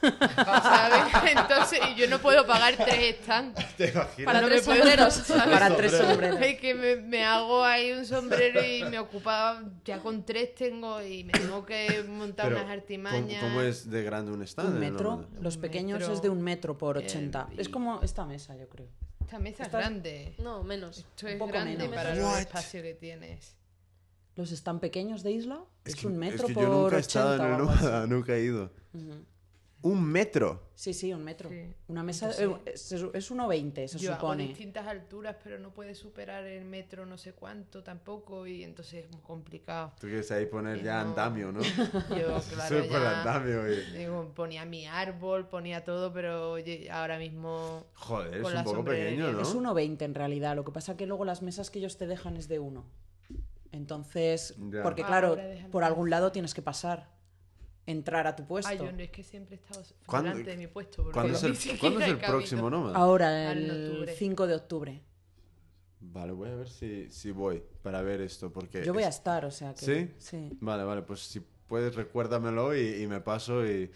¿Sabes? 0.00 1.12
Entonces, 1.36 1.80
y 1.90 1.94
yo 1.96 2.08
no 2.08 2.18
puedo 2.20 2.46
pagar 2.46 2.76
tres 2.76 3.16
stands. 3.22 3.54
¿Te 3.76 3.90
imaginas? 3.90 4.24
Para 4.26 4.40
No 4.40 4.46
tres 4.48 4.62
puedo- 4.62 4.78
sombreros. 4.78 5.14
¿sabes? 5.14 5.42
Para 5.58 5.76
tres 5.76 5.92
sombreros. 5.92 6.40
Es 6.40 6.60
que 6.60 6.74
me, 6.74 6.96
me 6.96 7.24
hago 7.24 7.64
ahí 7.64 7.92
un 7.92 8.06
sombrero 8.06 8.64
y 8.64 8.84
me 8.84 8.98
ocupa, 8.98 9.62
ya 9.84 9.98
con 9.98 10.24
tres 10.24 10.54
tengo 10.54 11.02
y 11.02 11.24
me 11.24 11.32
tengo 11.32 11.64
que 11.64 12.04
montar 12.08 12.46
Pero, 12.46 12.56
unas 12.58 12.66
¿cómo, 12.68 12.80
artimañas. 12.80 13.42
cómo 13.42 13.60
es 13.62 13.90
de 13.90 14.02
grande 14.04 14.32
un 14.32 14.42
stand? 14.42 14.68
Un 14.68 14.74
el 14.84 14.92
metro, 14.92 15.10
nómada? 15.16 15.28
los 15.40 15.56
Un 15.56 15.60
pequeños 15.62 15.98
metro, 15.98 16.14
es 16.14 16.22
de 16.22 16.28
un 16.30 16.42
metro 16.42 16.78
por 16.78 16.96
eh, 16.98 17.04
80. 17.04 17.48
y- 17.56 17.60
Es 17.60 17.68
como 17.68 18.00
esta 18.02 18.24
mesa, 18.24 18.56
yo 18.56 18.68
creo. 18.68 18.86
Esta 19.20 19.38
mesa 19.40 19.62
es 19.64 19.68
Estás- 19.68 19.80
grande. 19.80 20.34
No, 20.38 20.62
menos. 20.62 20.98
Esto 20.98 21.26
es 21.26 21.36
poco 21.36 21.50
grande 21.52 21.76
menos. 21.76 21.94
para 21.94 22.12
el 22.12 22.22
What? 22.22 22.38
espacio 22.38 22.82
que 22.82 22.94
tienes. 22.94 23.56
Los 24.36 24.52
están 24.52 24.78
pequeños 24.78 25.24
de 25.24 25.32
isla 25.32 25.58
Es 25.84 25.94
es, 25.94 26.00
que, 26.00 26.06
un 26.06 26.12
es 26.12 26.18
metro 26.20 26.46
que 26.46 26.54
por 26.54 26.62
yo 26.62 26.68
nunca 26.68 26.96
he 26.96 27.00
80 27.00 27.00
estado 27.00 27.34
en 27.34 27.42
el 27.42 27.58
nómada, 27.58 28.06
nunca 28.06 28.34
he 28.36 28.42
ido. 28.44 28.72
Ujú. 28.94 29.24
¿Un 29.80 30.04
metro? 30.04 30.70
Sí, 30.74 30.92
sí, 30.92 31.12
un 31.14 31.22
metro. 31.22 31.48
Sí. 31.50 31.72
Una 31.86 32.02
mesa 32.02 32.30
Entonces- 32.30 32.66
eh, 32.66 32.72
es, 32.74 32.92
es 33.14 33.30
1,20 33.30 33.86
se 33.86 33.98
Yo 33.98 34.10
hago 34.12 34.20
supone. 34.20 34.48
distintas 34.48 34.86
alturas, 34.88 35.36
pero 35.42 35.58
no 35.60 35.72
puedes 35.72 35.98
superar 35.98 36.44
el 36.44 36.64
metro 36.64 37.06
no 37.06 37.16
sé 37.16 37.32
cuánto 37.32 37.82
tampoco 37.84 38.44
y 38.46 38.64
entonces 38.64 39.04
es 39.04 39.10
muy 39.12 39.20
complicado. 39.20 39.92
Tú 40.00 40.08
quieres 40.08 40.30
ahí 40.32 40.46
poner 40.46 40.78
Y 40.78 40.82
ya 40.82 41.02
no. 41.04 41.10
andamio, 41.10 41.52
¿no? 41.52 41.60
Yo, 42.10 42.40
claro, 42.50 42.82
Súper 42.82 42.90
ya, 42.90 43.18
andamio. 43.20 43.72
y- 43.72 43.98
digo, 43.98 44.32
ponía 44.34 44.64
mi 44.64 44.86
árbol, 44.86 45.48
ponía 45.48 45.84
todo, 45.84 46.12
pero 46.12 46.50
oye, 46.52 46.90
ahora 46.90 47.18
mismo 47.18 47.86
Joder, 47.94 48.34
es 48.34 48.52
un 48.52 48.64
poco 48.64 48.84
pequeño, 48.84 49.30
¿no? 49.32 49.40
Es 49.42 49.54
1,20 49.54 50.02
en 50.04 50.14
realidad. 50.14 50.56
Lo 50.56 50.64
que 50.64 50.72
pasa 50.72 50.96
que 50.96 51.06
luego 51.06 51.24
las 51.24 51.40
mesas 51.42 51.70
que 51.70 51.78
ellos 51.78 51.96
te 51.96 52.06
dejan 52.08 52.36
es 52.36 52.48
de 52.48 52.58
1. 52.58 52.84
Entonces, 53.72 54.54
Ya. 54.72 54.82
porque 54.82 55.02
Ah, 55.02 55.06
claro, 55.06 55.38
por 55.70 55.84
algún 55.84 56.10
lado 56.10 56.32
tienes 56.32 56.54
que 56.54 56.62
pasar, 56.62 57.08
entrar 57.90 58.26
a 58.26 58.36
tu 58.36 58.44
puesto. 58.46 58.70
Ay, 58.70 58.78
yo 58.78 58.92
no 58.92 59.00
es 59.02 59.10
que 59.10 59.22
siempre 59.24 59.56
he 59.56 59.58
estado 59.58 59.82
¿Cuándo- 60.06 60.30
delante 60.30 60.50
de 60.50 60.56
mi 60.56 60.66
puesto. 60.66 60.96
porque 61.04 61.12
¿Cuándo 61.14 61.36
es 61.38 61.42
el, 61.66 61.78
¿cuándo 61.78 62.00
es 62.00 62.08
el 62.08 62.18
próximo 62.18 62.68
nómada? 62.70 62.96
Ahora, 62.96 63.52
En 63.52 63.58
el 63.58 63.88
octubre. 63.90 64.14
5 64.16 64.46
de 64.46 64.54
octubre. 64.54 65.02
Vale, 66.00 66.32
voy 66.32 66.48
a 66.50 66.54
ver 66.54 66.68
si, 66.68 67.10
si 67.10 67.30
voy 67.32 67.62
para 67.82 68.02
ver 68.02 68.20
esto, 68.20 68.52
porque... 68.52 68.84
Yo 68.84 68.92
voy 68.94 69.02
a 69.02 69.08
es- 69.08 69.16
estar, 69.16 69.44
o 69.44 69.50
sea 69.50 69.74
que. 69.74 69.84
¿Sí? 69.84 70.14
Sí. 70.18 70.56
Vale, 70.60 70.84
vale, 70.84 71.02
pues 71.02 71.20
si 71.20 71.40
puedes 71.66 71.94
recuérdamelo 71.94 72.76
y, 72.76 73.02
y 73.02 73.06
me 73.06 73.20
paso 73.20 73.66
y... 73.66 73.90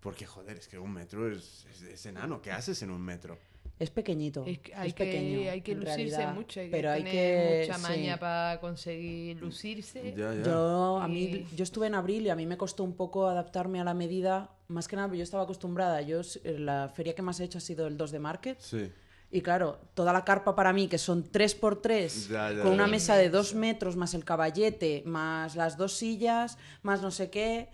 Porque, 0.00 0.26
joder, 0.26 0.58
es 0.58 0.68
que 0.68 0.78
un 0.78 0.92
metro 0.92 1.30
es, 1.30 1.66
es- 1.70 1.82
es 1.82 2.06
enano. 2.06 2.40
¿Qué 2.42 2.52
haces 2.52 2.82
en 2.82 2.90
un 2.90 3.00
metro? 3.02 3.38
Es 3.78 3.90
pequeñito. 3.90 4.44
Es 4.46 4.58
que 4.58 4.74
hay, 4.74 4.88
es 4.88 4.94
pequeño, 4.94 5.38
que, 5.38 5.50
hay 5.50 5.60
que 5.60 5.72
en 5.72 5.80
lucirse 5.80 5.96
realidad, 6.16 6.34
mucho, 6.34 6.58
hay 6.60 6.66
que 6.66 6.70
pero 6.72 6.90
hay 6.90 7.04
tener 7.04 7.14
que 7.14 7.66
mucha 7.66 7.78
sí. 7.78 7.82
maña 7.82 8.16
para 8.18 8.60
conseguir 8.60 9.36
lucirse. 9.40 10.14
Ya, 10.16 10.34
ya. 10.34 10.42
Yo, 10.42 10.98
a 10.98 11.06
mí, 11.06 11.46
yo 11.54 11.62
estuve 11.62 11.86
en 11.86 11.94
abril 11.94 12.26
y 12.26 12.30
a 12.30 12.34
mí 12.34 12.44
me 12.44 12.56
costó 12.56 12.82
un 12.82 12.94
poco 12.94 13.28
adaptarme 13.28 13.80
a 13.80 13.84
la 13.84 13.94
medida. 13.94 14.50
Más 14.66 14.88
que 14.88 14.96
nada, 14.96 15.14
yo 15.14 15.22
estaba 15.22 15.44
acostumbrada. 15.44 16.02
Yo, 16.02 16.20
s- 16.20 16.40
la 16.58 16.90
feria 16.92 17.14
que 17.14 17.22
más 17.22 17.38
he 17.38 17.44
hecho 17.44 17.58
ha 17.58 17.60
sido 17.60 17.86
el 17.86 17.96
2 17.96 18.10
de 18.10 18.18
Market. 18.18 18.58
Sí. 18.60 18.90
Y 19.30 19.42
claro, 19.42 19.78
toda 19.94 20.12
la 20.12 20.24
carpa 20.24 20.56
para 20.56 20.72
mí, 20.72 20.88
que 20.88 20.98
son 20.98 21.22
3x3, 21.30 22.28
Ya, 22.30 22.50
ya, 22.52 22.62
con 22.62 22.72
una 22.72 22.86
ya. 22.86 22.90
mesa 22.90 23.16
de 23.16 23.28
2 23.30 23.54
metros, 23.54 23.94
más 23.94 24.14
el 24.14 24.24
caballete, 24.24 25.02
más 25.06 25.54
las 25.54 25.76
dos 25.76 25.92
sillas, 25.92 26.58
más 26.82 27.02
no 27.02 27.10
sé 27.10 27.30
qué. 27.30 27.68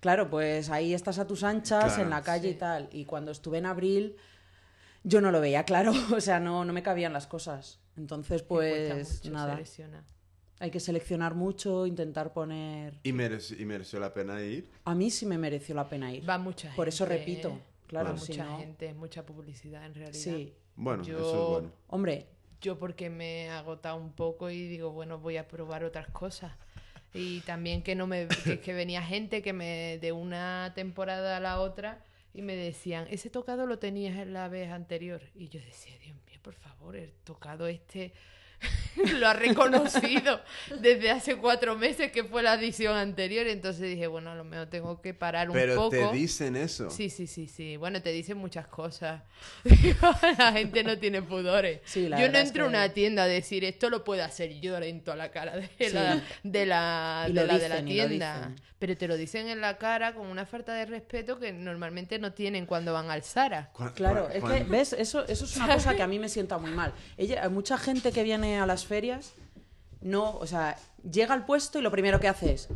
Claro, 0.00 0.28
pues 0.30 0.70
ahí 0.70 0.94
estás 0.94 1.18
a 1.18 1.26
tus 1.26 1.44
anchas, 1.44 1.84
Claro. 1.94 2.02
en 2.02 2.10
la 2.10 2.22
calle 2.22 2.48
y 2.50 2.54
tal. 2.54 2.88
Y 2.92 3.04
cuando 3.04 3.30
estuve 3.32 3.58
en 3.58 3.66
abril, 3.66 4.16
yo 5.04 5.20
no 5.20 5.30
lo 5.30 5.40
veía 5.40 5.62
claro. 5.64 5.92
O 6.14 6.20
sea, 6.20 6.40
no, 6.40 6.64
no 6.64 6.72
me 6.72 6.82
cabían 6.82 7.12
las 7.12 7.26
cosas. 7.28 7.78
Entonces, 7.96 8.42
pues 8.42 9.20
mucho 9.22 9.30
nada. 9.32 9.60
Hay 10.60 10.70
que 10.70 10.80
seleccionar 10.80 11.34
mucho, 11.34 11.86
intentar 11.86 12.32
poner. 12.32 12.98
¿Y, 13.02 13.12
merece- 13.12 13.56
¿Y 13.60 13.64
mereció 13.64 14.00
la 14.00 14.12
pena 14.14 14.40
ir? 14.42 14.68
A 14.84 14.94
mí 14.94 15.10
sí 15.10 15.26
me 15.26 15.36
mereció 15.38 15.74
la 15.74 15.88
pena 15.88 16.12
ir. 16.12 16.28
Va 16.28 16.38
mucha 16.38 16.68
gente. 16.68 16.76
Por 16.76 16.88
eso 16.88 17.04
repito, 17.04 17.48
¿eh? 17.50 17.60
claro, 17.86 18.10
Va 18.10 18.18
si 18.18 18.32
mucha 18.32 18.44
no- 18.44 18.58
gente, 18.58 18.94
mucha 18.94 19.24
publicidad 19.26 19.84
en 19.84 19.94
realidad. 19.94 20.18
Sí. 20.18 20.54
Bueno, 20.76 21.02
Yo- 21.04 21.18
eso 21.18 21.42
es 21.44 21.50
bueno. 21.50 21.72
Hombre, 21.88 22.26
Yo 22.60 22.78
porque 22.78 23.10
me 23.10 23.44
he 23.44 23.50
agotado 23.50 23.96
un 23.96 24.12
poco 24.12 24.48
y 24.48 24.66
digo, 24.68 24.90
bueno, 24.90 25.18
voy 25.18 25.36
a 25.36 25.46
probar 25.48 25.84
otras 25.84 26.08
cosas. 26.08 26.52
Y 27.12 27.40
también 27.42 27.82
que 27.82 27.94
no 27.94 28.06
me 28.06 28.26
que, 28.26 28.58
que 28.60 28.72
venía 28.72 29.02
gente 29.02 29.42
que 29.42 29.52
me 29.52 29.98
de 30.00 30.12
una 30.12 30.72
temporada 30.74 31.36
a 31.36 31.40
la 31.40 31.60
otra 31.60 32.02
y 32.34 32.42
me 32.42 32.56
decían, 32.56 33.06
ese 33.10 33.30
tocado 33.30 33.64
lo 33.64 33.78
tenías 33.78 34.18
en 34.18 34.32
la 34.32 34.48
vez 34.48 34.70
anterior. 34.70 35.22
Y 35.34 35.48
yo 35.48 35.60
decía, 35.60 35.96
Dios 35.98 36.16
mío, 36.26 36.40
por 36.42 36.54
favor, 36.54 36.96
el 36.96 37.12
tocado 37.22 37.68
este 37.68 38.12
lo 39.18 39.28
ha 39.28 39.32
reconocido 39.34 40.40
desde 40.80 41.10
hace 41.10 41.36
cuatro 41.36 41.76
meses 41.76 42.10
que 42.12 42.24
fue 42.24 42.42
la 42.42 42.54
edición 42.54 42.96
anterior. 42.96 43.46
Entonces 43.46 43.82
dije, 43.82 44.06
bueno, 44.06 44.30
a 44.30 44.34
lo 44.34 44.44
mejor 44.44 44.66
tengo 44.68 45.00
que 45.00 45.14
parar 45.14 45.48
un 45.50 45.54
Pero 45.54 45.74
poco. 45.76 45.90
te 45.90 46.12
dicen 46.12 46.56
eso. 46.56 46.90
Sí, 46.90 47.10
sí, 47.10 47.26
sí, 47.26 47.48
sí. 47.48 47.76
Bueno, 47.76 48.00
te 48.02 48.10
dicen 48.12 48.36
muchas 48.38 48.66
cosas. 48.66 49.22
la 50.38 50.52
gente 50.52 50.82
no 50.84 50.98
tiene 50.98 51.22
pudores. 51.22 51.80
Sí, 51.84 52.08
la 52.08 52.20
yo 52.20 52.30
no 52.30 52.38
entro 52.38 52.64
a 52.64 52.68
que- 52.68 52.76
una 52.76 52.88
tienda 52.90 53.24
a 53.24 53.26
decir 53.26 53.64
esto 53.64 53.90
lo 53.90 54.04
puedo 54.04 54.22
hacer 54.24 54.50
y 54.50 54.60
yo 54.60 54.76
en 54.78 55.02
toda 55.02 55.16
la 55.16 55.30
cara 55.30 55.56
de 55.56 55.68
Sí. 55.78 55.92
la, 55.92 56.22
de 56.42 56.66
la, 56.66 57.24
de 57.28 57.34
la, 57.34 57.58
de 57.58 57.68
la 57.68 57.76
dicen, 57.76 57.88
y 57.88 57.96
lo 58.00 58.08
tienda. 58.08 58.52
Pero 58.78 58.96
te 58.98 59.08
lo 59.08 59.16
dicen 59.16 59.48
en 59.48 59.60
la 59.62 59.78
cara 59.78 60.14
con 60.14 60.26
una 60.26 60.44
falta 60.44 60.74
de 60.74 60.84
respeto 60.84 61.38
que 61.38 61.52
normalmente 61.52 62.18
no 62.18 62.32
tienen 62.32 62.66
cuando 62.66 62.92
van 62.92 63.10
al 63.10 63.22
Zara. 63.22 63.70
Claro, 63.94 64.28
es 64.28 64.44
que, 64.44 64.64
¿ves? 64.64 64.92
Eso, 64.92 65.26
eso 65.26 65.44
es 65.46 65.56
una 65.56 65.68
cosa 65.74 65.94
que 65.96 66.02
a 66.02 66.06
mí 66.06 66.18
me 66.18 66.28
sienta 66.28 66.58
muy 66.58 66.70
mal. 66.70 66.92
Ella, 67.16 67.42
hay 67.44 67.48
mucha 67.48 67.78
gente 67.78 68.12
que 68.12 68.22
viene 68.22 68.53
a 68.60 68.66
las 68.66 68.86
ferias, 68.86 69.32
no, 70.00 70.36
o 70.36 70.46
sea, 70.46 70.76
llega 71.10 71.34
al 71.34 71.44
puesto 71.46 71.78
y 71.78 71.82
lo 71.82 71.90
primero 71.90 72.20
que 72.20 72.28
hace 72.28 72.52
es, 72.52 72.68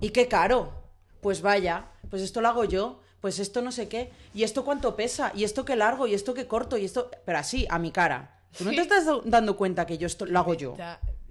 ¿y 0.00 0.10
qué 0.10 0.28
caro? 0.28 0.72
Pues 1.20 1.42
vaya, 1.42 1.86
pues 2.10 2.22
esto 2.22 2.40
lo 2.40 2.48
hago 2.48 2.64
yo, 2.64 3.00
pues 3.20 3.38
esto 3.38 3.62
no 3.62 3.70
sé 3.72 3.88
qué, 3.88 4.10
y 4.34 4.42
esto 4.42 4.64
cuánto 4.64 4.96
pesa, 4.96 5.30
y 5.34 5.44
esto 5.44 5.64
qué 5.64 5.76
largo, 5.76 6.06
y 6.06 6.14
esto 6.14 6.34
qué 6.34 6.46
corto, 6.46 6.76
y 6.76 6.84
esto, 6.84 7.10
pero 7.24 7.38
así, 7.38 7.66
a 7.70 7.78
mi 7.78 7.90
cara. 7.92 8.40
¿Tú 8.56 8.64
no 8.64 8.70
te 8.70 8.80
estás 8.82 9.06
do- 9.06 9.22
dando 9.24 9.56
cuenta 9.56 9.86
que 9.86 9.96
yo 9.98 10.06
esto 10.06 10.26
lo 10.26 10.38
hago 10.38 10.54
yo? 10.54 10.74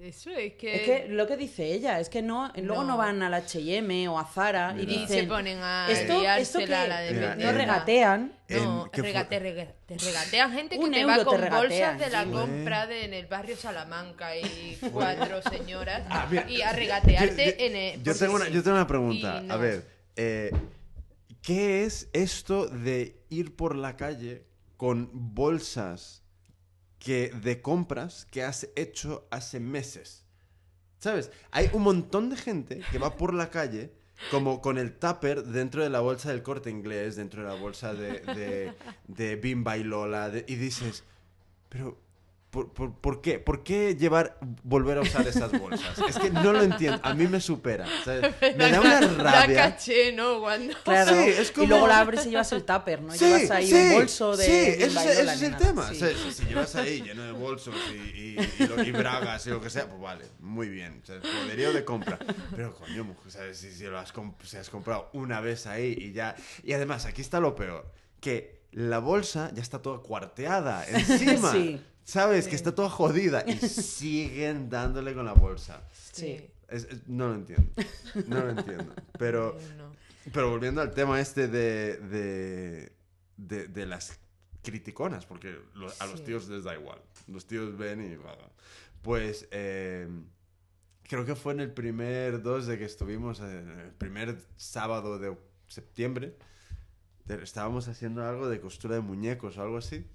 Eso 0.01 0.31
es 0.31 0.53
que... 0.55 0.75
Es 0.75 0.81
que 0.81 1.07
lo 1.09 1.27
que 1.27 1.37
dice 1.37 1.71
ella, 1.73 1.99
es 1.99 2.09
que 2.09 2.21
no, 2.23 2.51
luego 2.55 2.81
no, 2.83 2.89
No. 2.89 2.97
van 2.97 3.21
al 3.21 3.33
H&M 3.35 4.07
o 4.09 4.17
a 4.17 4.25
Zara 4.25 4.71
y 4.73 4.85
Mira. 4.85 4.91
y 4.93 4.97
dicen, 5.01 5.19
se 5.21 5.27
ponen 5.27 5.59
a 5.61 5.87
esto, 5.91 6.23
esto 6.23 6.59
que 6.59 6.73
a 6.75 6.87
la 6.87 7.01
Mira, 7.11 7.35
no 7.35 7.51
regatean, 7.51 8.33
No, 8.49 8.89
te, 8.91 9.01
rega- 9.03 9.27
te 9.29 9.37
regatean 9.39 10.51
gente 10.53 10.79
que 10.79 10.89
te 10.89 11.05
va 11.05 11.23
con 11.23 11.39
bolsas 11.49 11.99
de 11.99 12.09
la 12.09 12.23
sí. 12.23 12.29
compra 12.31 12.87
de, 12.87 13.05
en 13.05 13.13
el 13.13 13.27
barrio 13.27 13.55
Salamanca 13.55 14.35
y 14.35 14.77
cuatro 14.91 15.41
señoras 15.43 16.01
Ah, 16.09 16.27
mira, 16.29 16.49
y 16.49 16.61
a 16.61 16.73
regatearte 16.73 17.45
yo, 17.45 17.51
yo- 17.51 17.65
en 17.65 17.75
el... 17.75 18.03
yo 18.03 18.15
tengo 18.15 18.35
una, 18.35 18.45
sí. 18.45 18.53
yo 18.53 18.63
tengo 18.63 18.77
una 18.77 18.87
pregunta. 18.87 19.41
No. 19.41 19.53
A 19.53 19.57
ver, 19.57 19.85
eh, 20.15 20.51
¿qué 21.43 21.83
es 21.83 22.09
esto 22.13 22.65
de 22.67 23.21
ir 23.29 23.55
por 23.55 23.75
la 23.75 23.95
calle 23.97 24.45
con 24.77 25.09
bolsas 25.13 26.20
que, 27.01 27.29
de 27.29 27.61
compras 27.61 28.27
que 28.29 28.43
has 28.43 28.69
hecho 28.75 29.27
hace 29.31 29.59
meses? 29.59 30.23
¿Sabes? 30.99 31.31
Hay 31.49 31.69
un 31.73 31.81
montón 31.81 32.29
de 32.29 32.37
gente 32.37 32.81
que 32.91 32.99
va 32.99 33.17
por 33.17 33.33
la 33.33 33.49
calle 33.49 33.91
como 34.29 34.61
con 34.61 34.77
el 34.77 34.93
tupper 34.93 35.43
dentro 35.43 35.81
de 35.81 35.89
la 35.89 35.99
bolsa 35.99 36.29
del 36.29 36.43
corte 36.43 36.69
inglés, 36.69 37.15
dentro 37.15 37.41
de 37.41 37.49
la 37.49 37.55
bolsa 37.55 37.95
de, 37.95 38.19
de, 38.19 38.73
de 39.07 39.35
Bimba 39.35 39.77
y 39.77 39.83
Lola, 39.83 40.31
y 40.45 40.55
dices, 40.55 41.03
pero 41.69 41.97
¿por, 42.51 42.71
por, 42.73 42.93
por 42.99 43.21
qué? 43.21 43.39
¿Por 43.39 43.63
qué 43.63 43.95
llevar, 43.95 44.37
volver 44.63 44.97
a 44.99 45.01
usar 45.01 45.27
esas 45.27 45.51
bolsas? 45.57 45.97
Es 46.07 46.17
que 46.19 46.29
no 46.29 46.51
lo 46.53 46.61
entiendo, 46.61 46.99
a 47.01 47.13
mí 47.13 47.25
me 47.27 47.39
supera. 47.41 47.85
¿sabes? 48.05 48.35
Me 48.57 48.69
da 48.69 48.79
una 48.81 49.01
Da 49.01 49.41
rabia. 49.41 49.55
caché, 49.71 50.11
¿no? 50.11 50.41
Cuando... 50.41 50.73
Claro. 50.83 51.11
Sí, 51.15 51.29
es 51.29 51.51
como- 51.51 51.63
Y 51.63 51.67
luego 51.67 51.87
la 51.87 51.99
abres 51.99 52.25
y 52.25 52.29
llevas 52.29 52.51
el 52.51 52.63
tupper, 52.63 53.01
¿no? 53.01 53.13
Sí, 53.13 53.25
llevas 53.25 53.51
ahí 53.51 53.67
sí, 53.67 53.73
un 53.75 53.93
bolso 53.93 54.35
de. 54.37 54.45
Sí, 54.45 54.51
ese, 54.51 54.85
Bimba 54.87 55.05
y 55.05 55.07
es- 55.07 55.17
Lola 55.17 55.33
ese 55.33 55.45
es 55.45 55.51
el 55.51 55.57
tema. 55.57 55.87
Sí. 55.89 55.95
O 55.95 55.97
sea, 55.99 56.09
si, 56.09 56.31
si 56.33 56.45
llevas 56.45 56.75
ahí 56.75 57.01
lleno 57.01 57.23
de 57.23 57.31
bolsos 57.31 57.75
y, 57.93 57.97
y- 57.97 58.37
y 58.59 58.67
lo- 58.67 58.83
y 58.83 58.91
bragas 58.91 59.47
y 59.47 59.49
lo 59.49 59.61
que 59.61 59.69
sea, 59.69 59.87
pues 59.87 60.01
vale, 60.01 60.25
muy 60.39 60.67
bien. 60.69 60.99
O 61.01 61.05
sea, 61.05 61.19
poderío 61.21 61.71
de 61.73 61.85
compra. 61.85 62.19
Pero 62.55 62.73
coño, 62.75 63.03
mujer, 63.05 63.31
¿sabes? 63.31 63.57
Si, 63.57 63.71
si 63.71 63.83
lo 63.85 63.97
has, 63.97 64.13
comp- 64.13 64.41
si 64.43 64.57
has 64.57 64.69
comprado 64.69 65.09
una 65.13 65.39
vez 65.39 65.67
ahí 65.67 65.95
y 65.97 66.11
ya. 66.11 66.35
Y 66.63 66.73
además, 66.73 67.05
aquí 67.05 67.21
está 67.21 67.39
lo 67.39 67.55
peor: 67.55 67.91
que 68.19 68.61
la 68.73 68.99
bolsa 68.99 69.51
ya 69.53 69.61
está 69.61 69.81
toda 69.81 69.99
cuarteada 70.01 70.85
encima. 70.87 71.51
Sí. 71.51 71.81
¿Sabes? 72.11 72.47
Que 72.49 72.55
está 72.57 72.75
toda 72.75 72.89
jodida 72.89 73.43
y 73.47 73.55
siguen 73.69 74.69
dándole 74.69 75.13
con 75.13 75.23
la 75.25 75.33
bolsa. 75.33 75.81
Sí. 76.11 76.45
Es- 76.67 76.83
es- 76.85 77.07
no 77.07 77.29
lo 77.29 77.35
entiendo. 77.35 77.71
No 78.27 78.39
lo 78.43 78.49
entiendo. 78.49 78.93
Pero. 79.17 79.57
No. 79.77 79.91
Pero 80.33 80.49
volviendo 80.51 80.81
al 80.81 80.91
tema 80.91 81.19
este 81.19 81.47
de, 81.47 81.97
de, 81.97 82.91
de, 83.37 83.67
de 83.67 83.85
las 83.87 84.19
criticonas, 84.61 85.25
porque 85.25 85.57
lo- 85.73 85.91
a 85.99 86.05
los 86.05 86.19
Sí. 86.19 86.25
tíos 86.25 86.47
les 86.49 86.63
da 86.63 86.75
igual. 86.75 86.99
Los 87.27 87.47
tíos 87.47 87.75
ven 87.77 88.03
y 88.11 88.15
vaga. 88.17 88.47
Pues 89.01 89.47
eh, 89.49 90.07
creo 91.03 91.25
que 91.25 91.33
fue 91.35 91.53
en 91.53 91.61
el 91.61 91.71
primer 91.71 92.41
2 92.43 92.67
de 92.67 92.77
que 92.77 92.85
estuvimos, 92.85 93.39
en 93.39 93.67
el 93.79 93.89
primer 93.97 94.37
sábado 94.57 95.17
de 95.17 95.35
septiembre, 95.67 96.35
estábamos 97.41 97.87
haciendo 97.87 98.23
algo 98.23 98.47
de 98.47 98.59
costura 98.61 98.95
de 98.95 99.01
muñecos 99.01 99.57
o 99.57 99.61
algo 99.63 99.77
así, 99.77 100.05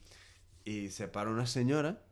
y 0.66 0.90
se 0.90 1.07
para 1.07 1.31
una 1.31 1.46
señora 1.46 2.02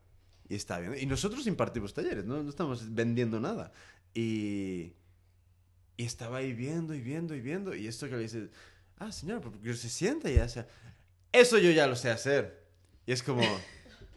y 0.48 0.54
está 0.54 0.78
viendo. 0.78 0.96
Y 0.96 1.06
nosotros 1.06 1.46
impartimos 1.46 1.92
talleres, 1.92 2.24
no, 2.24 2.42
no 2.42 2.48
estamos 2.48 2.94
vendiendo 2.94 3.40
nada. 3.40 3.72
Y, 4.14 4.92
y 5.96 6.04
estaba 6.04 6.38
ahí 6.38 6.52
viendo 6.52 6.94
y 6.94 7.00
viendo 7.00 7.34
y 7.34 7.40
viendo. 7.40 7.74
Y 7.74 7.88
esto 7.88 8.08
que 8.08 8.16
le 8.16 8.22
dices, 8.22 8.50
ah, 8.98 9.10
señora, 9.10 9.40
¿por 9.40 9.52
qué 9.60 9.74
se 9.74 9.88
sienta 9.88 10.30
y 10.30 10.38
hace, 10.38 10.64
eso 11.32 11.58
yo 11.58 11.72
ya 11.72 11.88
lo 11.88 11.96
sé 11.96 12.10
hacer. 12.10 12.64
Y 13.06 13.12
es 13.12 13.24
como, 13.24 13.42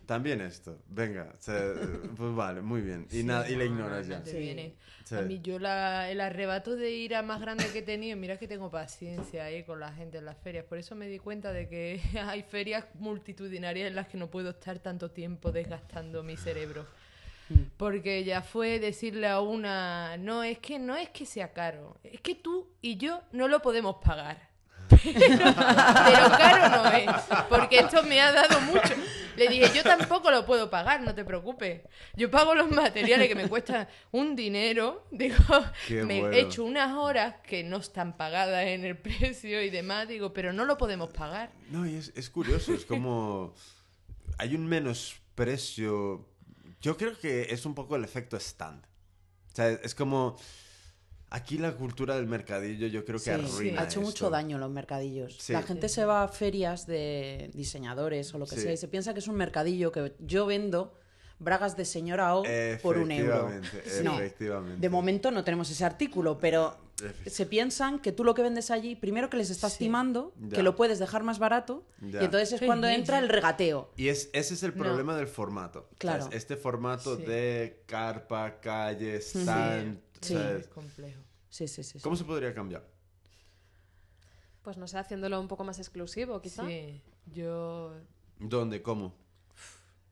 también 0.08 0.42
esto, 0.42 0.80
venga, 0.88 1.34
o 1.38 1.42
sea, 1.42 1.74
pues 2.16 2.34
vale, 2.34 2.62
muy 2.62 2.82
bien. 2.82 3.06
Y, 3.12 3.18
Sí, 3.18 3.24
nada, 3.24 3.48
y 3.48 3.56
le 3.56 3.66
no, 3.70 3.76
ignoras 3.76 4.08
no 4.08 4.16
ya. 4.16 4.26
Sí. 4.26 4.38
viene. 4.38 4.74
Sí. 5.04 5.16
A 5.16 5.22
mí 5.22 5.40
yo 5.42 5.60
la, 5.60 6.10
el 6.10 6.20
arrebato 6.22 6.76
de 6.76 6.92
ir 6.92 7.14
a 7.14 7.22
más 7.22 7.40
grande 7.40 7.66
que 7.72 7.80
he 7.80 7.82
tenido, 7.84 8.18
mira 8.18 8.38
que 8.38 8.48
tengo 8.48 8.72
paciencia 8.72 9.44
ahí 9.46 9.64
con 9.64 9.80
la 9.80 9.92
gente 9.94 10.18
en 10.18 10.26
las 10.26 10.38
ferias. 10.38 10.66
Por 10.66 10.80
eso 10.80 10.96
me 10.96 11.08
di 11.08 11.20
cuenta 11.20 11.54
de 11.54 11.68
que 11.70 12.02
hay 12.26 12.42
ferias 12.44 12.86
multitudinarias 12.96 13.88
en 13.90 13.96
las 13.96 14.08
que 14.08 14.18
no 14.18 14.30
puedo 14.32 14.50
estar 14.50 14.80
tanto 14.80 15.12
tiempo 15.12 15.52
desgastando 15.52 16.24
mi 16.24 16.36
cerebro. 16.38 16.86
Porque 17.78 18.24
ya 18.26 18.42
fue 18.42 18.80
decirle 18.80 19.28
a 19.28 19.40
una, 19.40 20.18
no, 20.18 20.44
es 20.44 20.60
que 20.60 20.80
no 20.80 20.96
es 20.98 21.10
que 21.12 21.26
sea 21.26 21.54
caro, 21.54 21.98
es 22.04 22.20
que 22.20 22.36
tú 22.36 22.68
y 22.82 22.98
yo 22.98 23.22
no 23.32 23.48
lo 23.48 23.62
podemos 23.62 23.98
pagar. 24.04 24.50
Pero, 24.90 25.04
pero 25.14 26.30
caro 26.38 26.84
no 26.84 26.90
es, 26.92 27.10
porque 27.50 27.80
esto 27.80 28.04
me 28.04 28.22
ha 28.22 28.32
dado 28.32 28.62
mucho. 28.62 28.94
Le 29.36 29.48
dije, 29.50 29.72
yo 29.76 29.84
tampoco 29.84 30.32
lo 30.32 30.46
puedo 30.46 30.70
pagar, 30.70 31.02
no 31.02 31.14
te 31.14 31.24
preocupes. 31.24 31.82
Yo 32.16 32.32
pago 32.32 32.56
los 32.56 32.72
materiales 32.72 33.28
que 33.28 33.36
me 33.36 33.48
cuestan 33.48 33.88
un 34.12 34.36
dinero, 34.36 35.06
digo, 35.12 35.38
Qué 35.88 36.04
me 36.04 36.22
bueno. 36.22 36.36
he 36.36 36.42
hecho 36.42 36.64
unas 36.64 36.96
horas 36.96 37.36
que 37.44 37.64
no 37.64 37.78
están 37.78 38.18
pagadas 38.18 38.66
en 38.66 38.84
el 38.84 38.98
precio 38.98 39.62
y 39.62 39.70
demás, 39.70 40.08
digo, 40.08 40.34
pero 40.34 40.54
no 40.54 40.66
lo 40.66 40.78
podemos 40.78 41.12
pagar. 41.12 41.52
No, 41.70 41.86
y 41.86 41.96
es, 41.96 42.12
es 42.16 42.30
curioso, 42.30 42.74
es 42.74 42.86
como... 42.86 43.54
Hay 44.40 44.56
un 44.56 44.66
menosprecio... 44.68 46.28
Yo 46.82 46.98
creo 46.98 47.18
que 47.20 47.48
es 47.50 47.66
un 47.66 47.76
poco 47.76 47.96
el 47.96 48.04
efecto 48.04 48.38
stand. 48.38 48.84
O 49.52 49.56
sea, 49.56 49.70
es 49.70 49.94
como... 49.94 50.38
Aquí 51.30 51.58
la 51.58 51.74
cultura 51.76 52.16
del 52.16 52.26
mercadillo 52.26 52.88
yo 52.88 53.04
creo 53.04 53.18
que 53.20 53.26
Sí, 53.26 53.30
arruina 53.32 53.82
ha 53.82 53.86
hecho 53.86 54.00
mucho 54.02 54.30
daño 54.30 54.58
los 54.58 54.72
mercadillos. 54.72 55.36
Sí. 55.40 55.52
La 55.52 55.62
gente 55.62 55.90
se 55.90 56.06
va 56.06 56.24
a 56.24 56.28
ferias 56.30 56.88
de 56.88 57.52
diseñadores 57.54 58.34
o 58.34 58.38
lo 58.38 58.46
que 58.46 58.56
Sí. 58.56 58.62
sea 58.62 58.72
y 58.74 58.78
se 58.78 58.88
piensa 58.88 59.14
que 59.14 59.20
es 59.20 59.28
un 59.28 59.36
mercadillo 59.36 59.92
que 59.92 60.16
yo 60.20 60.46
vendo 60.46 60.94
bragas 61.40 61.76
de 61.78 61.86
señora 61.86 62.34
O 62.36 62.44
por 62.82 62.98
un 62.98 63.12
euro. 63.12 63.50
Efectivamente, 63.50 64.04
No, 64.04 64.16
efectivamente. 64.20 64.80
de 64.82 64.90
momento 64.90 65.30
no 65.32 65.44
tenemos 65.44 65.70
ese 65.70 65.84
artículo, 65.86 66.40
pero 66.40 66.78
se 67.28 67.46
piensan 67.46 68.00
que 68.00 68.12
tú 68.12 68.24
lo 68.24 68.34
que 68.34 68.42
vendes 68.42 68.72
allí, 68.72 68.96
primero 68.96 69.30
que 69.30 69.38
les 69.38 69.52
estás 69.52 69.74
Sí. 69.74 69.80
timando, 69.80 70.34
Ya. 70.50 70.56
que 70.58 70.64
lo 70.64 70.76
puedes 70.76 70.98
dejar 70.98 71.22
más 71.22 71.38
barato, 71.38 71.86
Ya. 72.02 72.24
y 72.24 72.26
entonces 72.26 72.54
es 72.54 72.62
cuando 72.66 72.88
entra 72.88 73.20
el 73.20 73.30
regateo. 73.30 73.92
Y 73.98 74.08
es, 74.08 74.32
ese 74.34 74.56
es 74.56 74.64
el 74.64 74.76
No. 74.76 74.84
problema 74.84 75.16
del 75.16 75.28
formato. 75.28 75.88
Claro. 76.00 76.24
¿sabes? 76.24 76.38
Este 76.38 76.56
formato 76.58 77.18
Sí. 77.18 77.26
de 77.26 77.84
carpa, 77.86 78.60
calle, 78.60 79.18
stand. 79.22 80.00
Sí. 80.22 80.34
¿sabes? 80.34 80.62
Es 80.62 80.68
complejo. 80.68 81.22
Sí, 81.50 81.68
sí, 81.68 81.84
sí. 81.84 82.00
sí. 82.00 82.04
¿Cómo 82.04 82.16
se 82.16 82.24
podría 82.26 82.54
cambiar? 82.54 82.84
Pues 84.64 84.78
no 84.78 84.88
sé, 84.88 84.98
haciéndolo 84.98 85.40
un 85.40 85.48
poco 85.48 85.64
más 85.64 85.80
exclusivo, 85.80 86.42
quizá. 86.42 86.66
Sí, 86.68 87.02
yo... 87.34 87.94
¿Dónde? 88.40 88.82
¿Cómo? 88.82 89.14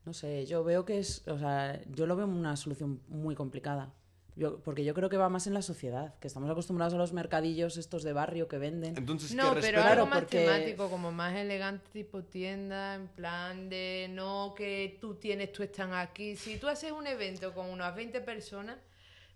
No 0.05 0.13
sé, 0.13 0.45
yo 0.45 0.63
veo 0.63 0.85
que 0.85 0.99
es, 0.99 1.27
o 1.27 1.37
sea, 1.37 1.81
yo 1.91 2.05
lo 2.05 2.15
veo 2.15 2.25
una 2.27 2.55
solución 2.55 3.01
muy 3.07 3.35
complicada. 3.35 3.93
Yo, 4.37 4.59
porque 4.59 4.83
yo 4.83 4.93
creo 4.93 5.09
que 5.09 5.15
va 5.17 5.29
más 5.29 5.47
en 5.47 5.53
la 5.53 5.61
sociedad, 5.61 6.13
que 6.19 6.27
estamos 6.27 6.49
acostumbrados 6.49 6.93
a 6.93 6.97
los 6.97 7.13
mercadillos 7.13 7.77
estos 7.77 8.03
de 8.03 8.11
barrio 8.11 8.47
que 8.49 8.57
venden. 8.57 8.97
Entonces, 8.97 9.31
¿qué 9.31 9.37
No, 9.37 9.53
pero 9.59 9.81
algo 9.81 10.05
más 10.07 10.19
porque- 10.19 10.43
temático, 10.45 10.89
como 10.89 11.11
más 11.11 11.35
elegante, 11.35 11.85
tipo 11.93 12.21
tienda, 12.23 12.95
en 12.95 13.07
plan 13.07 13.69
de 13.69 14.07
no 14.11 14.53
que 14.55 14.97
tú 14.99 15.15
tienes, 15.15 15.53
tú 15.53 15.63
están 15.63 15.93
aquí. 15.93 16.35
Si 16.35 16.57
tú 16.57 16.67
haces 16.67 16.91
un 16.91 17.07
evento 17.07 17.53
con 17.53 17.69
unas 17.69 17.95
20 17.95 18.19
personas, 18.21 18.77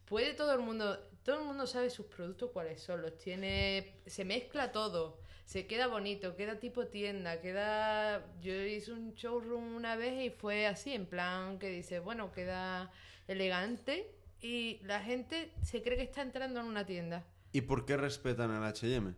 puede 0.10 0.34
todo 0.34 0.54
el 0.54 0.60
mundo, 0.60 0.98
todo 1.24 1.40
el 1.40 1.46
mundo 1.46 1.68
sabe 1.68 1.90
sus 1.90 2.08
productos 2.08 2.50
cuáles 2.52 2.82
son, 2.82 3.02
los 3.02 3.18
tiene, 3.18 4.02
se 4.08 4.26
mezcla 4.26 4.72
todo, 4.72 5.20
se 5.46 5.68
queda 5.68 5.88
bonito, 5.88 6.36
queda 6.36 6.60
tipo 6.60 6.88
tienda, 6.88 7.40
queda, 7.40 8.26
yo 8.42 8.54
hice 8.54 8.92
un 8.92 9.14
showroom 9.14 9.76
una 9.76 9.96
vez 9.96 10.26
y 10.26 10.30
fue 10.32 10.66
así, 10.66 10.94
en 10.94 11.06
plan 11.06 11.60
que 11.60 11.70
dice, 11.70 12.00
bueno, 12.00 12.32
queda 12.32 12.92
elegante 13.28 14.12
y 14.42 14.80
la 14.84 15.02
gente 15.02 15.52
se 15.62 15.84
cree 15.84 15.98
que 15.98 16.04
está 16.04 16.24
entrando 16.24 16.60
en 16.60 16.66
una 16.66 16.86
tienda. 16.86 17.24
¿Y 17.52 17.62
por 17.62 17.86
qué 17.86 17.96
respetan 17.96 18.52
al 18.52 18.64
H&M? 18.64 19.14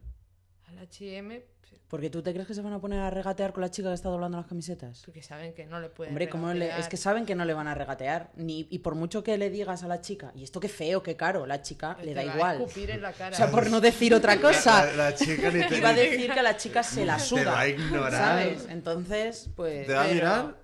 Al 0.67 0.77
H&M, 0.79 1.43
Porque 1.87 2.09
tú 2.09 2.21
te 2.21 2.31
crees 2.31 2.47
que 2.47 2.53
se 2.53 2.61
van 2.61 2.71
a 2.71 2.79
poner 2.79 2.99
a 3.01 3.09
regatear 3.09 3.51
con 3.51 3.59
la 3.61 3.69
chica 3.69 3.89
que 3.89 3.95
está 3.95 4.07
doblando 4.07 4.37
las 4.37 4.47
camisetas. 4.47 5.01
porque 5.03 5.21
saben 5.21 5.53
que 5.53 5.65
no 5.65 5.79
le 5.81 5.89
pueden 5.89 6.13
Hombre, 6.13 6.29
¿cómo 6.29 6.53
le- 6.53 6.79
es 6.79 6.87
que 6.87 6.95
saben 6.95 7.25
que 7.25 7.35
no 7.35 7.43
le 7.43 7.53
van 7.53 7.67
a 7.67 7.75
regatear. 7.75 8.29
Ni, 8.37 8.65
y 8.69 8.79
por 8.79 8.95
mucho 8.95 9.23
que 9.23 9.37
le 9.37 9.49
digas 9.49 9.83
a 9.83 9.87
la 9.89 9.99
chica, 9.99 10.31
y 10.33 10.43
esto 10.43 10.59
qué 10.61 10.69
feo, 10.69 11.03
qué 11.03 11.17
caro, 11.17 11.45
la 11.45 11.61
chica 11.61 11.97
le 12.01 12.13
Te 12.13 12.13
da 12.13 12.23
va 12.23 12.31
a 12.31 12.35
igual. 12.35 12.61
escupir 12.61 12.91
en 12.91 13.01
la 13.01 13.11
cara. 13.11 13.33
O 13.33 13.37
sea, 13.37 13.51
por 13.51 13.69
no 13.69 13.81
decir 13.81 14.13
otra 14.13 14.39
cosa. 14.39 14.85
La, 14.85 15.09
la 15.09 15.15
chica 15.15 15.51
ni 15.51 15.59
te, 15.67 15.77
Iba 15.77 15.89
a 15.89 15.93
decir 15.93 16.31
que 16.31 16.39
a 16.39 16.43
la 16.43 16.55
chica 16.55 16.81
se 16.81 17.05
la 17.05 17.19
suda. 17.19 17.41
te 17.41 17.45
va 17.47 17.59
a 17.59 17.67
ignorar. 17.67 18.11
¿Sabes? 18.11 18.67
Entonces, 18.69 19.49
pues. 19.55 19.85
Te 19.87 19.93
va 19.93 20.03
a 20.05 20.07
mirar 20.07 20.55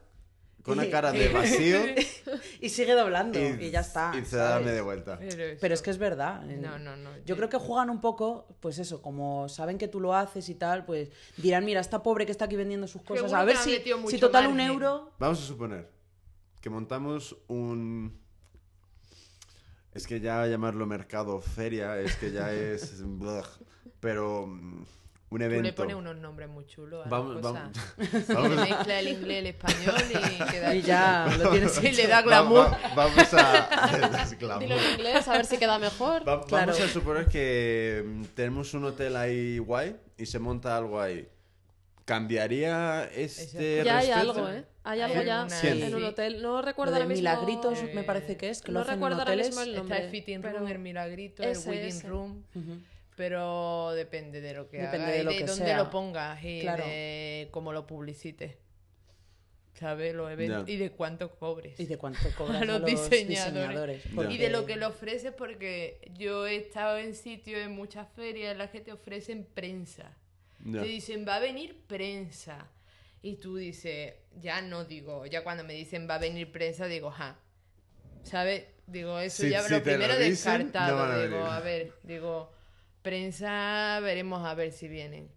con 0.68 0.80
una 0.80 0.90
cara 0.90 1.12
de 1.12 1.30
vacío 1.30 1.80
Y 2.62 2.70
sigue 2.70 2.94
doblando. 2.94 3.40
y, 3.40 3.68
Y, 3.68 3.72
ya 3.72 3.80
está. 3.80 4.14
Y 4.20 4.26
se 4.26 4.36
da 4.36 4.60
media 4.60 4.82
vuelta. 4.82 5.18
Pero, 5.18 5.58
Pero 5.60 5.74
es 5.74 5.82
que 5.82 5.90
es 5.92 5.98
verdad. 5.98 6.44
No, 6.44 6.78
no, 6.78 6.96
no. 6.98 7.10
Yo 7.26 7.36
creo 7.36 7.50
que 7.50 7.58
juegan 7.58 7.90
un 7.90 8.02
poco, 8.02 8.48
pues 8.60 8.78
eso, 8.80 9.02
como 9.02 9.48
saben 9.50 9.78
que 9.78 9.88
tú 9.88 10.00
lo 10.00 10.14
haces 10.14 10.50
y 10.50 10.56
tal, 10.56 10.86
pues 10.86 11.10
dirán, 11.38 11.66
mira, 11.66 11.80
esta 11.80 12.04
pobre 12.04 12.26
que 12.26 12.32
está 12.32 12.46
aquí 12.46 12.56
vendiendo 12.56 12.88
sus 12.88 13.02
cosas, 13.02 13.32
a 13.34 13.44
ver 13.44 13.58
si, 13.58 13.82
si 14.08 14.18
total 14.20 14.48
un 14.48 14.60
euro... 14.60 15.14
Vamos 15.20 15.42
a 15.42 15.46
suponer 15.46 15.90
que 16.62 16.70
montamos 16.70 17.38
un... 17.48 18.20
Es 19.94 20.06
que 20.06 20.20
ya 20.20 20.46
llamarlo 20.46 20.86
mercado 20.86 21.40
feria 21.40 22.00
es 22.00 22.16
que 22.18 22.32
ya 22.32 22.52
es... 22.54 23.04
Pero 24.00 24.48
un 25.30 25.40
Tú 25.40 25.44
evento... 25.46 25.64
le 25.64 25.74
pones 25.74 25.96
unos 25.96 26.16
nombres 26.18 26.48
muy 26.48 26.66
chulos 26.68 27.06
a 27.06 27.10
Vamos, 27.10 27.36
la 27.36 27.42
vamos, 27.42 27.62
cosa. 27.78 28.22
Se 28.28 28.34
vamos, 28.34 28.56
mezcla 28.56 29.00
el 29.00 29.08
inglés, 29.10 29.38
el 29.40 29.48
español 29.48 29.96
y 30.10 30.52
queda 30.52 30.76
Y 30.76 30.82
ya 30.82 31.36
lo 31.38 31.50
tienes 31.52 31.84
Y 31.84 31.92
le 31.92 32.08
da 32.08 32.16
va- 32.18 32.22
glamour. 32.22 32.66
va- 32.68 32.80
vamos 32.96 33.34
a... 33.34 34.28
glamour. 34.40 34.60
Dilo 34.64 34.76
en 34.80 34.92
inglés, 34.94 35.28
a 35.28 35.34
ver 35.34 35.46
si 35.46 35.58
queda 35.58 35.78
mejor. 35.80 36.28
Va- 36.28 36.46
Claro. 36.46 36.72
Vamos 36.72 36.80
a 36.82 36.88
suponer 36.94 37.26
que 37.28 38.04
mm, 38.06 38.24
tenemos 38.36 38.74
un 38.74 38.86
hotel 38.86 39.16
ahí 39.18 39.58
guay 39.60 39.96
y 40.18 40.26
se 40.26 40.40
monta 40.40 40.78
algo 40.78 41.00
ahí. 41.02 41.28
¿Cambiaría 42.06 43.04
este 43.14 43.84
ya 43.84 43.98
hay 43.98 44.08
respeto? 44.08 44.32
algo, 44.32 44.50
¿eh? 44.50 44.64
Hay 44.86 45.02
algo 45.02 45.22
ya 45.24 45.50
Sí. 45.50 45.68
en 45.68 45.94
un 45.94 46.06
hotel. 46.06 46.42
No 46.42 46.62
recuerdo 46.62 46.94
ahora 46.94 47.06
mismo... 47.06 47.20
Milagritos 47.20 47.80
Eh, 47.80 47.92
me 47.94 48.04
parece 48.04 48.38
que 48.38 48.50
es, 48.50 48.62
que 48.62 48.72
lo 48.72 48.80
no 48.80 48.86
recuerdo 48.86 49.20
ahora 49.20 49.36
mismo 49.36 49.60
el 49.60 49.68
Está 49.70 49.80
nombre. 49.80 50.06
el 50.06 50.10
fitting 50.10 50.42
room, 50.42 50.68
el 50.70 50.80
milagrito, 50.80 51.44
el 51.44 51.50
ese, 51.50 51.70
wedding 51.70 51.88
ese. 51.88 52.08
room. 52.08 52.44
Ujú. 52.56 52.78
Pero 53.18 53.92
depende 53.96 54.40
de 54.42 54.54
lo 54.54 54.70
que 54.70 54.78
Depende 54.78 54.98
hagas 55.08 55.12
de 55.16 55.20
y 55.20 55.24
lo 55.24 55.32
de 55.32 55.38
que 55.40 55.44
dónde 55.46 55.66
sea. 55.66 55.78
lo 55.78 55.90
pongas 55.90 56.42
y 56.44 56.62
Claro. 56.62 56.86
de 56.86 57.50
cómo 57.52 57.74
lo 57.74 57.86
publicites. 57.86 58.56
¿Sabes? 59.74 60.14
Los 60.16 60.32
eventos 60.32 60.70
y 60.70 60.78
de 60.78 60.92
cuánto 60.92 61.32
cobres. 61.38 61.80
¿Y 61.80 61.86
de 61.88 61.98
cuánto 61.98 62.20
cobras 62.38 62.62
A 62.62 62.66
los 62.66 62.86
diseñadores? 62.86 64.04
diseñadores. 64.04 64.34
Y 64.34 64.38
de 64.38 64.50
lo 64.50 64.66
que 64.66 64.76
le 64.76 64.86
ofreces, 64.86 65.34
porque 65.34 66.00
yo 66.16 66.48
he 66.48 66.56
estado 66.56 66.98
en 67.00 67.14
sitios, 67.16 67.60
en 67.62 67.72
muchas 67.74 68.08
ferias 68.16 68.52
en 68.54 68.60
las 68.60 68.70
que 68.72 68.82
te 68.82 68.92
ofrecen 68.92 69.46
prensa. 69.46 70.16
Te 70.64 70.82
dicen, 70.84 71.26
va 71.28 71.36
a 71.36 71.40
venir 71.40 71.76
prensa. 71.88 72.68
Y 73.24 73.36
tú 73.38 73.58
dices, 73.58 74.14
ya 74.40 74.62
no 74.62 74.86
digo, 74.86 75.26
ya 75.26 75.44
cuando 75.44 75.64
me 75.64 75.74
dicen 75.74 76.08
va 76.10 76.16
a 76.16 76.20
venir 76.20 76.52
prensa, 76.52 76.86
digo, 76.88 77.10
ja. 77.12 77.38
¿Sabes? 78.24 78.64
Digo, 78.88 79.20
eso 79.20 79.46
ya 79.48 79.62
si 79.64 79.74
lo 79.74 79.82
primero 79.84 80.14
dicen, 80.18 80.30
descartado. 80.68 80.96
no 80.98 81.02
van 81.04 81.12
a 81.12 81.24
digo, 81.24 81.38
venir. 81.38 81.52
a 81.52 81.60
ver, 81.60 81.94
digo, 82.04 82.52
prensa, 83.08 84.00
veremos 84.02 84.46
a 84.46 84.54
ver 84.54 84.72
si 84.74 84.88
vienen. 84.90 85.30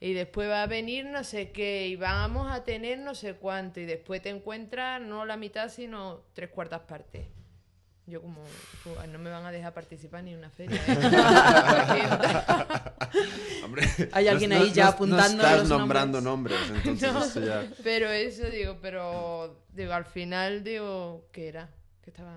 Y 0.00 0.14
después 0.14 0.48
va 0.48 0.62
a 0.62 0.66
venir 0.66 1.04
no 1.06 1.22
sé 1.24 1.52
qué, 1.52 1.86
y 1.88 1.96
vamos 1.96 2.50
a 2.50 2.64
tener 2.64 2.98
no 2.98 3.14
sé 3.14 3.34
cuánto, 3.34 3.80
y 3.80 3.84
después 3.84 4.22
te 4.22 4.30
encuentras 4.30 5.00
no 5.00 5.24
la 5.26 5.36
mitad, 5.36 5.68
sino 5.68 6.22
tres 6.32 6.48
cuartas 6.50 6.80
partes. 6.80 7.26
Yo 8.06 8.20
como, 8.20 8.42
pues, 8.82 9.08
no 9.08 9.18
me 9.18 9.30
van 9.30 9.44
a 9.46 9.52
dejar 9.52 9.74
participar 9.74 10.24
ni 10.24 10.32
en 10.32 10.38
una 10.38 10.50
feria. 10.50 10.80
¿eh? 10.88 10.96
Hombre, 13.64 13.86
Hay 14.12 14.26
alguien 14.28 14.50
no- 14.50 14.56
ahí 14.56 14.72
ya 14.72 14.84
no- 14.84 14.90
apuntando 14.90 15.42
No 15.42 15.48
estás 15.48 15.58
los 15.60 15.68
nombrando 15.68 16.20
nombres, 16.20 16.58
entonces 16.84 17.12
No. 17.12 17.24
esto 17.24 17.40
ya... 17.40 17.64
Pero 17.84 18.10
eso 18.10 18.46
digo, 18.50 18.78
pero 18.82 19.62
digo, 19.72 19.92
al 19.92 20.04
final 20.06 20.64
digo, 20.64 21.28
¿qué 21.30 21.48
era? 21.48 21.68
Que 22.02 22.10
estaba 22.10 22.34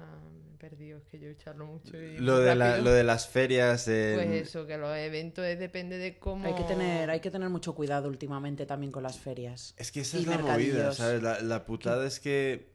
perdido, 0.70 0.98
es 0.98 1.06
que 1.06 1.20
yo 1.20 1.30
echarlo 1.30 1.68
mucho 1.68 1.96
y 2.02 2.18
Lo 2.18 2.40
de, 2.40 2.56
la- 2.56 2.78
lo 2.80 2.92
de 2.92 3.04
las 3.04 3.28
ferias... 3.28 3.88
en- 3.88 4.16
Pues 4.16 4.48
eso, 4.48 4.66
que 4.66 4.78
los 4.78 4.96
eventos 4.98 5.46
es- 5.46 5.60
depende 5.60 5.98
de 6.00 6.18
cómo... 6.18 6.46
Hay 6.48 6.56
que, 6.56 6.64
tener, 6.64 7.10
hay 7.10 7.20
que 7.20 7.30
tener 7.30 7.50
mucho 7.50 7.76
cuidado 7.76 8.10
últimamente 8.10 8.66
también 8.66 8.92
con 8.92 9.04
las 9.04 9.20
ferias. 9.20 9.76
Es 9.78 9.92
que 9.92 10.02
esa 10.02 10.18
y 10.18 10.22
es 10.22 10.28
la 10.28 10.38
movida. 10.40 10.92
¿sabes? 10.94 11.22
La, 11.22 11.40
la 11.42 11.66
putada 11.66 12.06
es 12.08 12.20
que... 12.20 12.72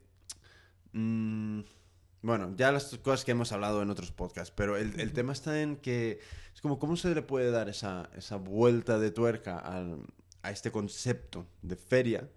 mm, 0.93 1.61
bueno, 2.21 2.53
ya 2.55 2.71
las 2.71 2.97
cosas 2.99 3.25
que 3.25 3.31
hemos 3.31 3.51
hablado 3.51 3.81
en 3.81 3.89
otros 3.89 4.11
podcasts, 4.11 4.53
pero 4.55 4.77
el, 4.77 4.97
el 4.99 5.11
tema 5.11 5.33
está 5.33 5.61
en 5.61 5.75
que 5.75 6.19
es 6.55 6.61
como 6.61 6.79
cómo 6.79 6.95
se 6.95 7.13
le 7.13 7.21
puede 7.21 7.51
dar 7.51 7.67
esa, 7.67 8.09
esa 8.15 8.37
vuelta 8.37 8.99
de 8.99 9.11
tuerca 9.11 9.57
al- 9.59 10.05
a 10.43 10.51
este 10.51 10.71
concepto 10.71 11.45
de 11.61 11.75
feria, 11.75 12.29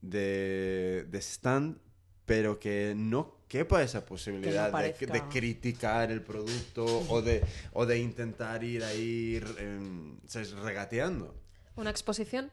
de, 0.00 1.06
de 1.08 1.18
stand, 1.18 1.78
pero 2.28 2.60
que 2.60 2.92
no 2.94 3.34
quepa 3.48 3.82
esa 3.82 4.04
posibilidad 4.04 4.66
de- 4.66 4.72
parezca- 4.72 5.12
de, 5.12 5.22
criticar 5.30 6.12
el 6.12 6.20
producto 6.22 6.84
o 7.08 7.22
de, 7.22 7.42
o 7.72 7.86
de 7.86 7.98
intentar 7.98 8.62
ir 8.62 8.84
ahí 8.84 9.40
¿sabes? 10.26 10.52
regateando. 10.52 11.34
¿Una 11.74 11.88
exposición? 11.90 12.50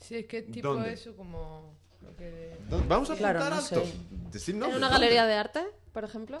Sí, 0.00 0.16
es 0.16 0.26
que 0.26 0.38
es 0.38 0.50
tipo 0.50 0.72
¿Dónde? 0.74 0.94
eso 0.94 1.14
como... 1.14 1.74
lo 2.02 2.16
que- 2.16 2.56
No, 2.70 2.82
Vamos 2.88 3.10
a 3.10 3.16
Claro, 3.16 3.40
no 3.40 3.44
alto. 3.56 3.84
sé. 3.84 3.92
Decir 4.32 4.54
¿En 4.54 4.62
una 4.64 4.88
galería 4.88 5.26
de 5.26 5.34
arte, 5.34 5.60
por 5.92 6.04
ejemplo? 6.04 6.40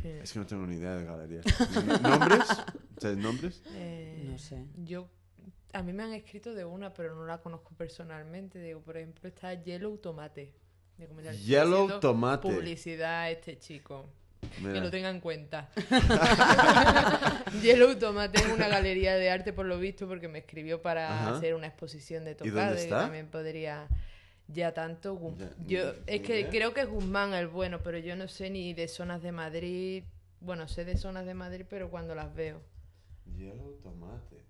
sí. 0.00 0.08
Es 0.08 0.32
que 0.32 0.38
no 0.38 0.46
tengo 0.46 0.66
ni 0.66 0.76
idea 0.76 0.96
de 0.96 1.04
galerías. 1.04 1.44
¿Nombres? 2.02 2.44
¿Sabes 2.98 3.18
nombres? 3.18 3.62
Eh, 3.74 4.24
No 4.30 4.38
sé. 4.38 4.64
Yo... 4.84 5.08
A 5.74 5.82
mí 5.82 5.92
me 5.92 6.04
han 6.04 6.14
escrito 6.14 6.54
de 6.54 6.64
una, 6.64 6.94
pero 6.94 7.14
no 7.14 7.26
la 7.26 7.42
conozco 7.42 7.74
personalmente. 7.76 8.58
Digo, 8.62 8.80
por 8.80 8.96
ejemplo, 8.96 9.28
está 9.28 9.52
Yellow 9.62 9.98
Tomate. 9.98 10.54
Yellow 11.44 12.00
Tomate. 12.00 12.42
Publicidad 12.48 13.22
a 13.22 13.30
este 13.30 13.58
chico. 13.58 14.06
Mira. 14.60 14.74
Que 14.74 14.80
lo 14.80 14.90
tenga 14.90 15.10
en 15.10 15.20
cuenta. 15.20 15.70
Yellow 17.62 17.96
Tomate 17.98 18.38
es 18.40 18.48
una 18.48 18.68
galería 18.68 19.14
de 19.16 19.30
arte, 19.30 19.52
por 19.52 19.66
lo 19.66 19.78
visto, 19.78 20.06
porque 20.08 20.28
me 20.28 20.38
escribió 20.40 20.80
para 20.82 21.12
Ajá. 21.12 21.36
hacer 21.36 21.54
una 21.54 21.66
exposición 21.66 22.24
de 22.24 22.34
tocado. 22.34 22.74
Y, 22.74 22.78
está? 22.78 23.00
también 23.00 23.28
podría. 23.28 23.88
Ya 24.48 24.72
tanto. 24.72 25.18
Gu- 25.18 25.36
Ya, 25.38 25.50
yo, 25.66 25.92
ni 25.92 25.98
es 26.06 26.20
que 26.22 26.40
idea. 26.40 26.50
creo 26.50 26.72
que 26.74 26.82
es 26.82 26.88
Guzmán 26.88 27.34
el 27.34 27.48
bueno, 27.48 27.80
pero 27.82 27.98
yo 27.98 28.14
no 28.14 28.28
sé 28.28 28.48
ni 28.50 28.72
de 28.74 28.86
zonas 28.88 29.20
de 29.22 29.32
Madrid. 29.32 30.04
Bueno, 30.40 30.68
sé 30.68 30.84
de 30.84 30.96
zonas 30.96 31.26
de 31.26 31.34
Madrid, 31.34 31.66
pero 31.68 31.90
cuando 31.90 32.14
las 32.14 32.32
veo. 32.34 32.60
Yellow 33.36 33.72
tomate. 33.82 34.44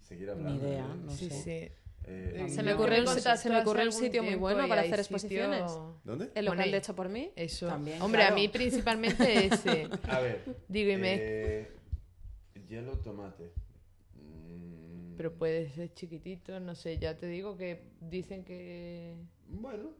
Seguir 0.00 0.26
Ni 0.28 0.32
hablando. 0.32 0.66
idea, 0.66 0.84
¿eh? 0.84 0.96
no 1.04 1.10
sí, 1.12 1.28
sé. 1.28 1.42
sí. 1.42 1.72
Eh, 2.08 2.46
Se 2.48 2.62
me 2.62 2.72
ocurre 2.74 3.00
un- 3.00 3.06
contactó 3.06 3.36
se 3.42 3.50
me 3.50 3.60
ocurre 3.60 3.84
un 3.86 3.92
sitio 3.92 4.22
muy 4.22 4.36
bueno 4.36 4.68
para 4.68 4.82
hacer 4.82 5.00
exposiciones. 5.00 5.62
¿Dónde? 6.04 6.30
El 6.34 6.44
local 6.44 6.70
de 6.70 6.76
hecho 6.76 6.94
por 6.94 7.08
mí. 7.08 7.32
Eso. 7.34 7.66
También, 7.66 8.00
Hombre, 8.00 8.22
a 8.22 8.30
mí 8.30 8.48
principalmente 8.48 9.46
ese. 9.46 9.88
A 10.08 10.20
ver. 10.20 10.42
Digo, 10.68 10.92
y 10.92 10.96
me. 10.96 11.14
eh, 11.18 11.70
Yellow 12.68 12.96
tomate. 12.96 13.50
Mm, 14.14 15.16
Pero 15.16 15.32
puede 15.34 15.68
ser 15.70 15.92
chiquitito, 15.94 16.58
no 16.60 16.74
sé, 16.74 16.98
ya 16.98 17.16
te 17.16 17.26
digo 17.26 17.56
que 17.56 17.82
dicen 18.00 18.44
que... 18.44 19.16
Bueno. 19.48 19.90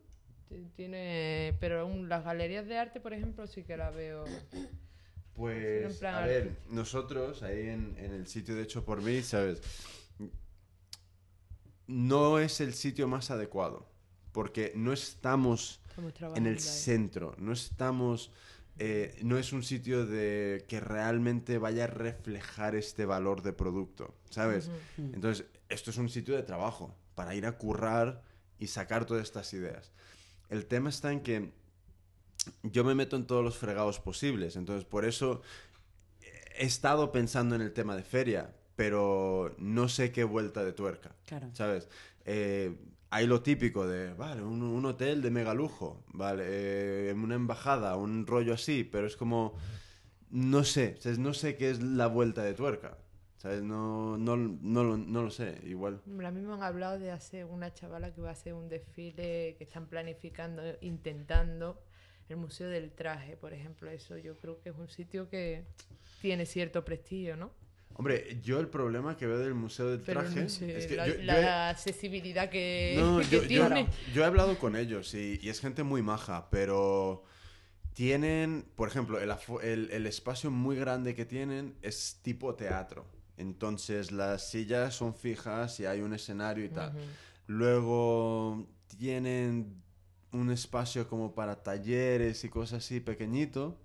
Tiene, 0.77 1.57
pero 1.59 1.81
aún 1.81 2.09
las 2.09 2.25
galerías 2.25 2.67
de 2.69 2.79
arte, 2.79 3.01
por 3.01 3.13
ejemplo, 3.13 3.49
sí 3.49 3.65
que 3.65 3.77
la 3.77 3.91
veo. 3.91 4.25
Pues, 5.35 6.03
a 6.05 6.25
ver, 6.25 6.53
nosotros 6.71 7.43
ahí 7.43 7.69
en, 7.69 7.95
en 7.99 8.13
el 8.13 8.27
sitio 8.27 8.55
de 8.55 8.63
hecho 8.63 8.85
por 8.85 9.03
mí, 9.03 9.23
¿sabes? 9.23 9.61
No 11.87 12.39
es 12.39 12.61
el 12.61 12.75
sitio 12.75 13.09
más 13.09 13.31
adecuado, 13.31 13.87
porque 14.33 14.73
no 14.75 14.93
estamos 14.93 15.81
Estamos 15.97 16.37
en 16.37 16.47
el 16.47 16.61
centro, 16.61 17.35
no 17.39 17.53
estamos, 17.53 18.31
eh, 18.79 19.19
no 19.23 19.39
es 19.39 19.55
un 19.55 19.63
sitio 19.63 20.05
de 20.05 20.67
que 20.69 20.79
realmente 20.79 21.57
vaya 21.57 21.85
a 21.85 21.87
reflejar 21.87 22.75
este 22.75 23.07
valor 23.07 23.43
de 23.43 23.55
producto, 23.55 24.15
¿sabes? 24.29 24.71
Entonces, 24.99 25.47
esto 25.71 25.91
es 25.91 25.97
un 25.97 26.11
sitio 26.11 26.37
de 26.37 26.43
trabajo, 26.43 26.95
para 27.15 27.35
ir 27.35 27.47
a 27.47 27.53
currar 27.53 28.23
y 28.59 28.67
sacar 28.67 29.07
todas 29.07 29.23
estas 29.23 29.53
ideas. 29.55 29.91
El 30.51 30.67
tema 30.67 30.91
está 30.91 31.13
en 31.13 31.21
que 31.21 31.51
yo 32.63 32.85
me 32.85 32.95
meto 32.95 33.17
en 33.17 33.27
todos 33.27 33.43
los 33.43 33.57
fregados 33.57 33.99
posibles, 33.99 34.57
entonces 34.57 34.85
por 34.85 35.07
eso 35.07 35.41
he 36.59 36.67
estado 36.67 37.11
pensando 37.11 37.55
en 37.55 37.63
el 37.63 37.73
tema 37.73 37.97
de 37.97 38.03
feria, 38.03 38.55
pero 38.77 39.55
no 39.59 39.89
sé 39.89 40.13
qué 40.13 40.25
vuelta 40.25 40.65
de 40.65 40.73
tuerca. 40.73 41.17
Claro. 41.27 41.49
¿Sabes? 41.55 41.89
Eh, 42.25 42.77
hay 43.11 43.27
lo 43.27 43.43
típico 43.43 43.87
de, 43.87 44.13
vale, 44.15 44.43
un, 44.43 44.63
un 44.63 44.85
hotel 44.85 45.23
de 45.23 45.31
mega 45.31 45.55
lujo, 45.55 46.05
vale, 46.09 46.45
eh, 47.11 47.13
una 47.15 47.35
embajada, 47.37 47.97
un 47.97 48.27
rollo 48.27 48.53
así, 48.55 48.85
pero 48.85 49.07
es 49.07 49.17
como, 49.17 49.55
no 50.31 50.65
sé, 50.65 50.97
¿sabes? 51.01 51.19
no 51.19 51.33
sé 51.35 51.57
qué 51.57 51.71
es 51.71 51.83
la 51.83 52.09
vuelta 52.09 52.43
de 52.43 52.55
tuerca, 52.55 52.99
¿sabes? 53.39 53.63
No, 53.63 54.19
no, 54.19 54.37
no, 54.37 54.85
lo- 54.85 54.99
no 54.99 55.23
lo 55.23 55.31
sé, 55.31 55.61
igual. 55.65 56.03
Hombre, 56.07 56.27
A 56.27 56.31
mí 56.33 56.41
me 56.43 56.53
han 56.53 56.63
hablado 56.63 56.99
de 56.99 57.11
hacer 57.13 57.45
una 57.47 57.73
chavala 57.73 58.13
que 58.13 58.21
va 58.21 58.31
a 58.31 58.33
hacer 58.33 58.55
un 58.55 58.69
desfile 58.69 59.55
que 59.57 59.65
están 59.65 59.87
planificando, 59.87 60.63
intentando, 60.81 61.81
el 62.29 62.37
Museo 62.39 62.69
del 62.69 62.91
Traje, 62.91 63.37
por 63.37 63.53
ejemplo. 63.55 63.89
Eso 63.89 64.19
yo 64.19 64.37
creo 64.37 64.61
que 64.61 64.71
es 64.71 64.77
un 64.77 64.89
sitio 64.89 65.29
que 65.29 65.65
tiene 66.21 66.45
cierto 66.45 66.85
prestigio, 66.85 67.37
¿no? 67.37 67.53
Hombre, 67.99 68.39
yo 68.43 68.61
el 68.61 68.69
problema 68.69 69.17
que 69.17 69.27
veo 69.27 69.39
del 69.39 69.55
Museo 69.55 69.89
del 69.91 70.01
Pero 70.01 70.21
Traje 70.21 70.43
no 70.43 70.49
sé, 70.51 70.77
es 70.77 70.87
que 70.87 70.97
la, 70.97 71.07
yo, 71.09 71.15
yo 71.15 71.23
la 71.23 71.41
he- 71.41 71.71
accesibilidad 71.71 72.51
que, 72.51 72.95
No, 72.99 73.19
que 73.21 73.25
yo, 73.25 73.43
yo- 73.43 73.49
tiene. 73.49 73.89
yo 74.13 74.23
he 74.23 74.25
hablado 74.27 74.59
con 74.59 74.77
ellos 74.77 75.15
y, 75.15 75.39
y 75.43 75.49
es 75.49 75.61
gente 75.61 75.83
muy 75.83 76.03
maja, 76.03 76.51
pero 76.51 77.25
tienen, 77.95 78.67
por 78.77 78.89
ejemplo, 78.89 79.19
el, 79.19 79.33
el- 79.63 79.91
el 79.91 80.07
espacio 80.07 80.51
muy 80.51 80.77
grande 80.77 81.15
que 81.15 81.25
tienen 81.25 81.75
es 81.81 82.19
tipo 82.23 82.55
teatro. 82.55 83.07
Entonces 83.39 84.13
las 84.13 84.51
sillas 84.51 84.95
son 84.95 85.15
fijas 85.15 85.81
y 85.81 85.87
hay 85.87 86.01
un 86.03 86.13
escenario 86.13 86.65
y 86.65 86.69
tal. 86.69 86.93
Luego 87.47 88.67
tienen 88.99 89.83
un 90.33 90.51
espacio 90.51 91.09
como 91.09 91.35
para 91.35 91.63
talleres 91.63 92.45
y 92.45 92.49
cosas 92.51 92.85
así 92.85 93.01
pequeñito, 93.01 93.79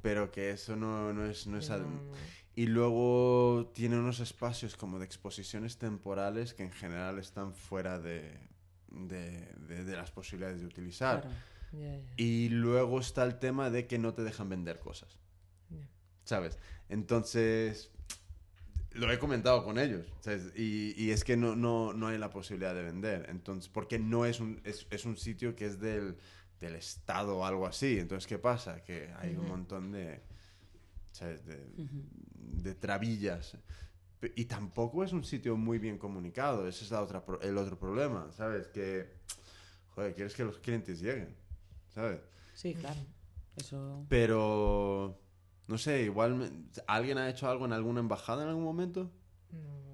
pero 0.00 0.30
que 0.30 0.50
eso 0.50 0.76
no, 0.76 1.12
no 1.12 1.26
es... 1.26 1.46
No 1.46 1.58
es 1.58 1.68
No, 1.68 1.76
y 2.62 2.66
luego 2.66 3.70
tiene 3.74 3.96
unos 3.98 4.18
espacios 4.20 4.76
como 4.76 4.98
de 4.98 5.04
exposiciones 5.04 5.78
temporales 5.78 6.54
que 6.54 6.64
en 6.64 6.72
general 6.72 7.18
están 7.18 7.54
fuera 7.54 7.98
de, 8.00 8.36
de, 8.88 9.46
de- 9.68 9.84
de 9.84 9.96
las 9.96 10.10
posibilidades 10.10 10.60
de 10.60 10.66
utilizar. 10.66 11.20
Claro. 11.20 11.36
ya, 11.72 11.96
ya, 11.98 12.12
Y 12.16 12.48
luego 12.48 12.98
está 13.00 13.22
el 13.24 13.38
tema 13.38 13.70
de 13.70 13.86
que 13.86 13.98
no 13.98 14.12
te 14.14 14.22
dejan 14.24 14.48
vender 14.48 14.80
cosas, 14.80 15.18
ya. 15.70 15.86
¿sabes? 16.24 16.58
Entonces, 16.88 17.90
lo 18.92 19.12
he 19.12 19.18
comentado 19.20 19.62
con 19.64 19.78
ellos, 19.78 20.06
¿sabes? 20.20 20.52
Y, 20.56 20.94
y 21.00 21.12
es 21.12 21.22
que 21.22 21.36
no, 21.36 21.54
no, 21.54 21.92
no 21.92 22.08
hay 22.08 22.18
la 22.18 22.30
posibilidad 22.30 22.74
de 22.74 22.82
vender, 22.82 23.26
entonces, 23.28 23.68
porque 23.68 23.98
no 24.00 24.24
es 24.26 24.40
un, 24.40 24.60
es, 24.64 24.86
es 24.90 25.04
un 25.04 25.16
sitio 25.16 25.54
que 25.54 25.66
es 25.66 25.78
del, 25.78 26.16
del 26.58 26.74
Estado 26.74 27.36
o 27.38 27.44
algo 27.44 27.66
así. 27.68 27.98
Entonces, 28.00 28.26
¿qué 28.26 28.38
pasa? 28.38 28.82
Que 28.82 29.12
hay 29.20 29.36
un 29.36 29.46
montón 29.46 29.92
de, 29.92 30.22
¿sabes? 31.18 31.44
De, 31.44 31.58
de 32.62 32.74
trabillas. 32.74 33.56
Y 34.34 34.44
tampoco 34.46 35.04
es 35.04 35.12
un 35.12 35.24
sitio 35.24 35.56
muy 35.56 35.78
bien 35.78 35.98
comunicado. 35.98 36.66
Ese 36.66 36.84
es 36.84 36.90
la 36.90 37.02
otra 37.02 37.22
el 37.42 37.56
otro 37.58 37.78
problema, 37.78 38.30
¿sabes? 38.32 38.68
Que, 38.68 39.12
joder, 39.94 40.14
quieres 40.14 40.34
que 40.34 40.44
los 40.44 40.58
clientes 40.58 41.00
lleguen, 41.00 41.34
¿sabes? 41.88 42.20
Sí, 42.54 42.74
claro. 42.74 43.00
Eso. 43.56 44.04
Pero, 44.08 45.20
no 45.66 45.78
sé, 45.78 46.02
igual, 46.02 46.50
¿alguien 46.86 47.18
ha 47.18 47.28
hecho 47.28 47.48
algo 47.48 47.64
en 47.66 47.72
alguna 47.72 48.00
embajada 48.00 48.42
en 48.44 48.48
algún 48.50 48.64
momento? 48.64 49.10
No. 49.52 49.88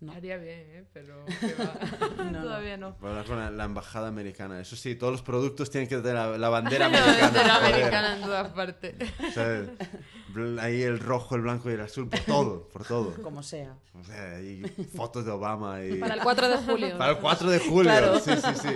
No. 0.00 0.12
Haría 0.12 0.36
bien, 0.36 0.60
¿eh? 0.70 0.84
pero. 0.92 1.24
No, 2.32 2.42
todavía 2.42 2.76
no. 2.76 2.92
Voy 3.00 3.08
a 3.08 3.10
hablar 3.10 3.26
con 3.26 3.36
la, 3.38 3.50
la 3.50 3.64
embajada 3.64 4.06
americana. 4.08 4.60
Eso 4.60 4.76
sí, 4.76 4.94
todos 4.94 5.12
los 5.12 5.22
productos 5.22 5.70
tienen 5.70 5.88
que 5.88 5.96
tener 5.96 6.14
la, 6.14 6.38
la 6.38 6.48
bandera 6.48 6.88
La 6.88 6.98
americana. 6.98 7.26
bandera 7.26 7.54
joder, 7.56 7.74
americana 7.74 8.16
en 8.16 8.22
todas 8.22 8.52
partes. 8.52 8.94
¿sabes? 9.34 9.70
Ahí 10.60 10.82
el 10.82 10.98
rojo, 11.00 11.34
el 11.36 11.42
blanco 11.42 11.70
y 11.70 11.74
el 11.74 11.80
azul, 11.80 12.08
por 12.08 12.20
todo, 12.20 12.68
por 12.68 12.84
todo. 12.86 13.14
Como 13.22 13.42
sea. 13.42 13.76
O 13.98 14.04
sea, 14.04 14.36
ahí 14.36 14.62
fotos 14.96 15.24
de 15.24 15.30
Obama 15.32 15.84
y... 15.84 15.94
Para 15.98 16.14
el 16.14 16.20
4 16.22 16.48
de 16.48 16.56
julio. 16.58 16.98
Para 16.98 17.12
el 17.12 17.18
4 17.18 17.50
de 17.50 17.58
julio, 17.58 17.82
Claro. 17.90 18.18
sí, 18.20 18.30
sí, 18.34 18.54
sí. 18.62 18.68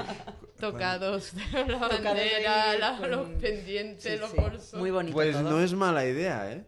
Tocados, 0.58 1.32
la 1.52 1.64
Tocados 1.66 2.02
bandera, 2.04 2.70
ahí 2.70 2.78
la- 2.78 2.98
con- 2.98 3.10
los 3.10 3.28
pendientes, 3.40 4.02
Sí, 4.12 4.18
los 4.18 4.30
sí. 4.30 4.36
bolsos. 4.38 4.74
Muy 4.80 4.90
bonito. 4.90 5.14
Pues 5.14 5.32
todo. 5.32 5.50
no 5.50 5.60
es 5.60 5.74
mala 5.74 6.06
idea, 6.06 6.52
¿eh? 6.52 6.64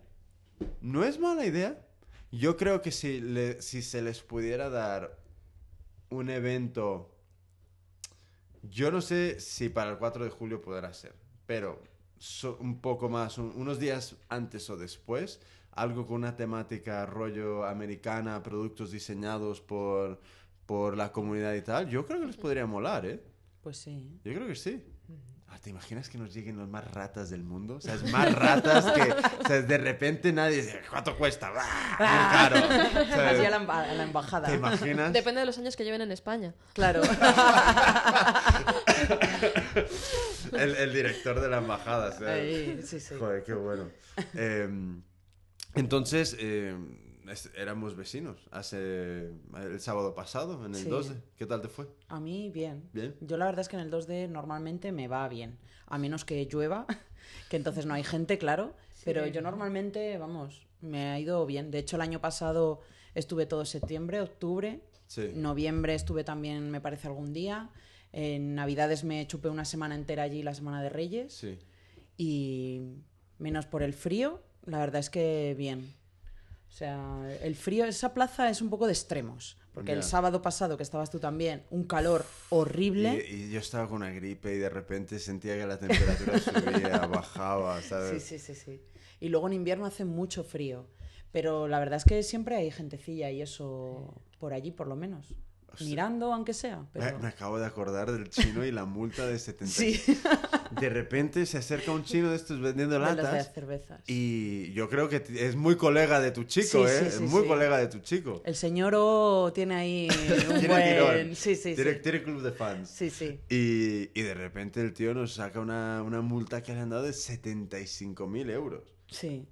No 0.80 1.04
es 1.04 1.18
mala 1.18 1.44
idea. 1.46 1.80
Yo 2.32 2.56
creo 2.56 2.82
que 2.82 2.90
si, 2.90 3.20
le- 3.20 3.62
si 3.62 3.82
se 3.82 4.02
les 4.02 4.20
pudiera 4.22 4.68
dar 4.70 5.16
un 6.10 6.28
evento... 6.30 7.10
Yo 8.62 8.90
no 8.90 9.00
sé 9.02 9.38
si 9.40 9.68
para 9.68 9.90
el 9.90 9.98
4 9.98 10.24
de 10.24 10.30
julio 10.30 10.60
podrá 10.62 10.92
ser, 10.94 11.14
pero 11.46 11.82
so- 12.24 12.56
un 12.60 12.80
poco 12.80 13.08
más, 13.08 13.36
un- 13.38 13.52
unos 13.56 13.78
días 13.78 14.16
antes 14.28 14.68
o 14.70 14.76
después, 14.76 15.40
algo 15.72 16.06
con 16.06 16.16
una 16.16 16.36
temática 16.36 17.04
rollo 17.06 17.64
americana, 17.64 18.42
productos 18.42 18.90
diseñados 18.90 19.60
por, 19.60 20.20
por 20.66 20.96
la 20.96 21.12
comunidad 21.12 21.54
y 21.54 21.62
tal, 21.62 21.88
yo 21.88 22.06
creo 22.06 22.20
que 22.20 22.26
les 22.26 22.36
podría 22.36 22.66
molar, 22.66 23.04
¿eh? 23.06 23.22
Pues 23.62 23.76
sí. 23.78 24.20
Yo 24.24 24.32
creo 24.34 24.46
que 24.46 24.54
sí. 24.54 24.82
Ah, 25.54 25.58
¿Te 25.62 25.70
imaginas 25.70 26.08
que 26.08 26.18
nos 26.18 26.34
lleguen 26.34 26.56
los 26.56 26.68
más 26.68 26.84
ratas 26.90 27.30
del 27.30 27.44
mundo? 27.44 27.76
O 27.76 27.80
sea, 27.80 27.94
es 27.94 28.10
más 28.10 28.34
ratas 28.34 28.86
que... 28.90 29.02
O 29.02 29.46
sea, 29.46 29.62
de 29.62 29.78
repente 29.78 30.32
nadie 30.32 30.56
dice, 30.56 30.80
¿cuánto 30.90 31.16
cuesta? 31.16 31.50
¡Bah! 31.50 31.64
Muy 32.00 32.08
caro. 32.08 32.56
O 33.04 33.06
sea, 33.06 33.30
Así 33.30 33.44
a 33.44 33.50
la, 33.50 33.58
a 33.58 33.94
la 33.94 34.02
embajada. 34.02 34.48
¿Te 34.48 34.54
imaginas? 34.54 35.12
Depende 35.12 35.38
de 35.40 35.46
los 35.46 35.56
años 35.56 35.76
que 35.76 35.84
lleven 35.84 36.00
en 36.00 36.10
España. 36.10 36.54
Claro. 36.72 37.02
El, 40.52 40.76
el 40.76 40.92
director 40.92 41.40
de 41.40 41.48
la 41.48 41.58
embajada. 41.58 42.08
o 42.10 42.18
sea, 42.18 42.36
sí, 42.36 43.00
sí. 43.00 43.14
Joder, 43.18 43.42
qué 43.44 43.54
bueno. 43.54 43.90
Eh, 44.34 44.68
entonces, 45.74 46.36
eh, 46.38 46.76
es- 47.28 47.50
éramos 47.56 47.96
vecinos 47.96 48.36
hace 48.50 49.30
el 49.56 49.80
sábado 49.80 50.14
pasado, 50.14 50.64
en 50.66 50.74
el 50.74 50.82
Sí. 50.82 50.88
12. 50.88 51.14
¿Qué 51.36 51.46
tal 51.46 51.60
te 51.62 51.68
fue? 51.68 51.86
A 52.08 52.20
mí, 52.20 52.50
bien. 52.50 52.88
Bien. 52.92 53.14
Yo 53.20 53.36
la 53.36 53.46
verdad 53.46 53.60
es 53.60 53.68
que 53.68 53.76
en 53.76 53.82
el 53.82 53.90
2D 53.90 54.28
normalmente 54.28 54.92
me 54.92 55.08
va 55.08 55.28
bien. 55.28 55.58
A 55.86 55.98
menos 55.98 56.24
que 56.24 56.44
llueva, 56.46 56.86
que 57.50 57.56
entonces 57.56 57.86
no 57.86 57.94
hay 57.94 58.04
gente, 58.04 58.38
claro. 58.38 58.74
Pero 59.04 59.26
yo 59.26 59.42
normalmente, 59.42 60.16
vamos, 60.18 60.66
me 60.80 61.08
ha 61.10 61.20
ido 61.20 61.44
bien. 61.44 61.70
De 61.70 61.78
hecho, 61.78 61.96
el 61.96 62.02
año 62.02 62.20
pasado 62.20 62.80
estuve 63.14 63.44
todo 63.46 63.64
septiembre, 63.66 64.20
octubre. 64.20 64.80
Sí. 65.06 65.30
Noviembre 65.34 65.94
estuve 65.94 66.24
también, 66.24 66.70
me 66.70 66.80
parece, 66.80 67.08
algún 67.08 67.32
día. 67.34 67.70
En 68.12 68.54
Navidades 68.54 69.04
me 69.04 69.26
chupé 69.26 69.48
una 69.50 69.64
semana 69.66 69.94
entera 69.94 70.22
allí, 70.22 70.42
la 70.42 70.54
semana 70.54 70.82
de 70.82 70.88
Reyes. 70.88 71.34
Sí. 71.34 71.58
Y 72.16 72.80
menos 73.38 73.66
por 73.66 73.82
el 73.82 73.92
frío, 73.92 74.42
la 74.64 74.78
verdad 74.78 75.00
es 75.00 75.10
que 75.10 75.54
bien. 75.58 75.94
O 76.74 76.76
sea, 76.76 77.20
el 77.40 77.54
frío, 77.54 77.84
esa 77.84 78.14
plaza 78.14 78.50
es 78.50 78.60
un 78.60 78.68
poco 78.68 78.86
de 78.86 78.92
extremos. 78.92 79.56
Porque 79.72 79.92
el 79.92 80.00
Ya. 80.00 80.02
sábado 80.02 80.42
pasado, 80.42 80.76
que 80.76 80.82
estabas 80.82 81.08
tú 81.08 81.20
también, 81.20 81.62
un 81.70 81.84
calor 81.84 82.26
horrible. 82.50 83.24
Y, 83.30 83.44
y 83.44 83.50
yo 83.52 83.60
estaba 83.60 83.86
con 83.86 83.98
una 83.98 84.10
gripe 84.10 84.52
y 84.56 84.58
de 84.58 84.68
repente 84.70 85.20
sentía 85.20 85.54
que 85.56 85.66
la 85.68 85.78
temperatura 85.78 86.36
subía, 86.40 87.06
bajaba, 87.06 87.80
¿sabes? 87.80 88.20
Sí, 88.24 88.38
sí, 88.40 88.44
sí, 88.44 88.60
sí. 88.60 88.82
Y 89.20 89.28
luego 89.28 89.46
en 89.46 89.52
invierno 89.52 89.86
hace 89.86 90.04
mucho 90.04 90.42
frío. 90.42 90.88
Pero 91.30 91.68
la 91.68 91.78
verdad 91.78 91.98
es 91.98 92.04
que 92.04 92.24
siempre 92.24 92.56
hay 92.56 92.72
gentecilla 92.72 93.30
y 93.30 93.40
eso 93.40 94.20
por 94.40 94.52
allí, 94.52 94.72
por 94.72 94.88
lo 94.88 94.96
menos. 94.96 95.32
Hostia. 95.72 95.86
Mirando, 95.88 96.32
aunque 96.32 96.54
sea. 96.54 96.80
Me, 96.80 96.86
Pero... 96.92 97.18
me 97.20 97.28
acabo 97.28 97.60
de 97.60 97.66
acordar 97.66 98.10
del 98.10 98.30
chino 98.30 98.64
y 98.64 98.72
la 98.72 98.84
multa 98.84 99.24
de 99.26 99.38
70. 99.38 99.72
Sí, 99.74 100.00
De 100.70 100.88
repente 100.88 101.46
se 101.46 101.58
acerca 101.58 101.92
un 101.92 102.04
chino 102.04 102.30
de 102.30 102.36
estos 102.36 102.60
vendiendo 102.60 102.98
las 102.98 103.16
de 103.16 103.22
latas 103.22 103.52
cervezas. 103.54 104.00
y 104.06 104.72
yo 104.72 104.88
creo 104.88 105.08
que 105.08 105.22
es 105.38 105.56
muy 105.56 105.76
colega 105.76 106.20
de 106.20 106.30
tu 106.30 106.44
chico, 106.44 106.86
Sí, 106.86 106.92
¿eh? 106.94 106.98
sí, 107.00 107.06
es 107.06 107.20
muy 107.20 107.46
colega 107.46 107.78
de 107.78 107.88
tu 107.88 108.00
chico. 108.00 108.42
El 108.44 108.54
señor 108.56 108.94
O 108.96 109.52
tiene 109.52 109.74
ahí 109.74 110.08
un 110.50 110.58
Tiene 110.60 110.68
buen... 110.68 110.82
tirón. 111.24 111.36
Sí, 111.36 111.54
sí, 111.56 111.74
tiene, 111.74 111.94
sí. 111.94 112.00
tiene 112.02 112.22
club 112.22 112.42
de 112.42 112.52
fans. 112.52 112.88
Sí, 112.90 113.10
sí. 113.10 113.38
Y, 113.48 114.10
y 114.18 114.22
de 114.22 114.34
repente 114.34 114.80
el 114.80 114.92
tío 114.92 115.14
nos 115.14 115.34
saca 115.34 115.60
una, 115.60 116.02
una 116.02 116.20
multa 116.20 116.62
que 116.62 116.72
le 116.74 116.80
han 116.80 116.90
dado 116.90 117.02
de 117.04 117.12
75.000 117.12 118.50
euros. 118.50 118.82
Sí. 119.08 119.46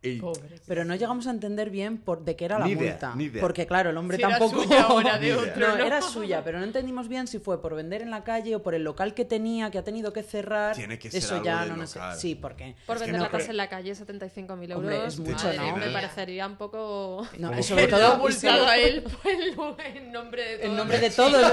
Y- 0.00 0.20
Pobre. 0.20 0.60
Pero 0.66 0.84
no 0.84 0.94
llegamos 0.94 1.26
a 1.26 1.30
entender 1.30 1.70
bien 1.70 1.98
por, 1.98 2.24
de 2.24 2.36
qué 2.36 2.44
era 2.44 2.58
la 2.60 2.66
Ni 2.66 2.72
idea, 2.72 2.90
multa. 2.92 3.14
ni 3.16 3.24
idea. 3.24 3.40
Porque 3.40 3.66
claro, 3.66 3.90
el 3.90 3.96
hombre 3.96 4.16
Si 4.16 4.22
era 4.22 4.38
tampoco... 4.38 4.62
suya 4.62 4.86
o 4.88 5.00
era 5.00 5.18
de 5.18 5.34
otro, 5.36 5.68
No, 5.68 5.76
¿no? 5.76 5.84
era 5.84 6.00
suya, 6.02 6.44
pero 6.44 6.58
no 6.60 6.64
entendimos 6.64 7.08
bien 7.08 7.26
si 7.26 7.40
fue 7.40 7.60
por 7.60 7.74
vender 7.74 8.02
en 8.02 8.10
la 8.12 8.22
calle 8.22 8.54
o 8.54 8.62
por 8.62 8.74
el 8.76 8.84
local 8.84 9.12
que 9.14 9.24
tenía, 9.24 9.72
que 9.72 9.78
ha 9.78 9.82
tenido 9.82 10.12
que 10.12 10.22
cerrar. 10.22 10.76
Tiene 10.76 11.00
que 11.00 11.10
ser 11.10 11.18
Eso 11.18 11.34
algo 11.34 11.44
ya 11.46 11.60
del 11.62 11.70
no 11.70 11.76
nos... 11.78 11.96
local. 11.96 12.16
Sí, 12.16 12.36
porque... 12.36 12.76
Por 12.86 12.94
Es 12.96 13.02
vender 13.02 13.18
no 13.18 13.24
la 13.24 13.30
casa 13.30 13.50
en 13.50 13.56
la 13.56 13.68
calle 13.68 13.92
75.000 13.92 14.62
euros. 14.62 14.76
Hombre, 14.78 15.06
es 15.06 15.18
mucho, 15.18 15.46
madre 15.46 15.56
¿no? 15.58 15.76
Me 15.78 15.90
parecería 15.90 16.46
un 16.46 16.56
poco... 16.56 17.26
No, 17.38 17.62
sobre 17.64 17.88
todo... 17.88 18.12
ha 18.12 18.16
multado 18.18 18.66
a 18.68 18.76
él 18.76 19.04
en 19.24 20.12
nombre 20.12 20.42
de 20.44 20.58
todos. 20.58 20.64
En 20.70 20.76
nombre 20.76 20.98
de 21.00 21.10
todos. 21.10 21.52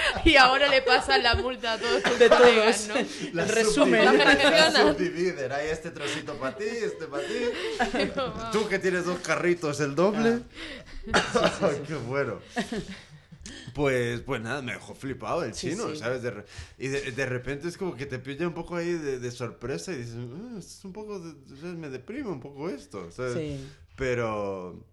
y 0.24 0.36
ahora 0.36 0.68
le 0.68 0.82
pasan 0.82 1.22
la 1.22 1.34
multa 1.34 1.74
a 1.74 1.78
todos 1.78 2.02
sus 2.02 2.18
De 2.18 2.28
colegas, 2.28 2.88
todos. 2.88 3.00
¿no? 3.02 3.30
La 3.34 3.44
resumen. 3.46 4.04
La. 4.04 5.56
Hay 5.56 5.68
este 5.70 5.90
trocito 5.90 6.34
para 6.34 6.56
ti, 6.56 6.64
este 6.66 7.06
para 7.06 7.22
ti. 7.26 8.12
Tú 8.52 8.68
que 8.68 8.78
tienes 8.78 9.04
dos 9.04 9.18
carritos, 9.20 9.80
el 9.80 9.94
doble. 9.94 10.42
Ay, 11.12 11.82
qué 11.86 11.94
bueno. 11.94 12.40
Pues, 13.74 14.20
pues 14.22 14.40
nada, 14.42 14.60
me 14.60 14.72
dejó 14.72 14.94
flipado 14.94 15.44
el 15.44 15.54
Sí, 15.54 15.70
chino, 15.70 15.88
sí. 15.90 15.96
¿sabes? 15.98 16.22
De 16.22 16.30
re- 16.32 16.44
y 16.78 16.88
de, 16.88 17.12
de 17.12 17.26
repente 17.26 17.68
es 17.68 17.78
como 17.78 17.96
que 17.96 18.06
te 18.06 18.18
pilla 18.18 18.46
un 18.46 18.52
poco 18.54 18.76
ahí 18.76 18.92
de, 18.92 19.18
de 19.18 19.30
sorpresa 19.30 19.92
y 19.92 19.96
dices, 19.98 20.16
"Ah, 20.16 20.56
es 20.58 20.80
un 20.84 20.92
poco, 20.92 21.18
me 21.62 21.88
deprime 21.88 22.28
un 22.28 22.40
poco 22.40 22.68
esto, 22.68 23.10
¿sabes? 23.10 23.34
Sí. 23.34 23.64
Pero, 23.96 24.84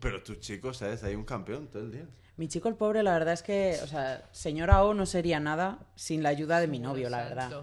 pero 0.00 0.22
tu 0.22 0.36
chico, 0.36 0.72
¿sabes? 0.74 1.02
Hay 1.04 1.14
un 1.14 1.24
campeón 1.24 1.68
todo 1.68 1.82
el 1.82 1.92
día. 1.92 2.08
Mi 2.38 2.48
chico 2.48 2.68
el 2.68 2.76
pobre, 2.76 3.02
la 3.02 3.12
verdad 3.12 3.34
es 3.34 3.42
que, 3.42 3.78
o 3.82 3.86
sea, 3.86 4.22
señora 4.32 4.84
O 4.84 4.94
no 4.94 5.04
sería 5.06 5.40
nada 5.40 5.80
sin 5.96 6.22
la 6.22 6.28
ayuda 6.30 6.60
de 6.60 6.68
mi 6.68 6.78
novio, 6.78 7.10
la 7.10 7.18
verdad. 7.24 7.62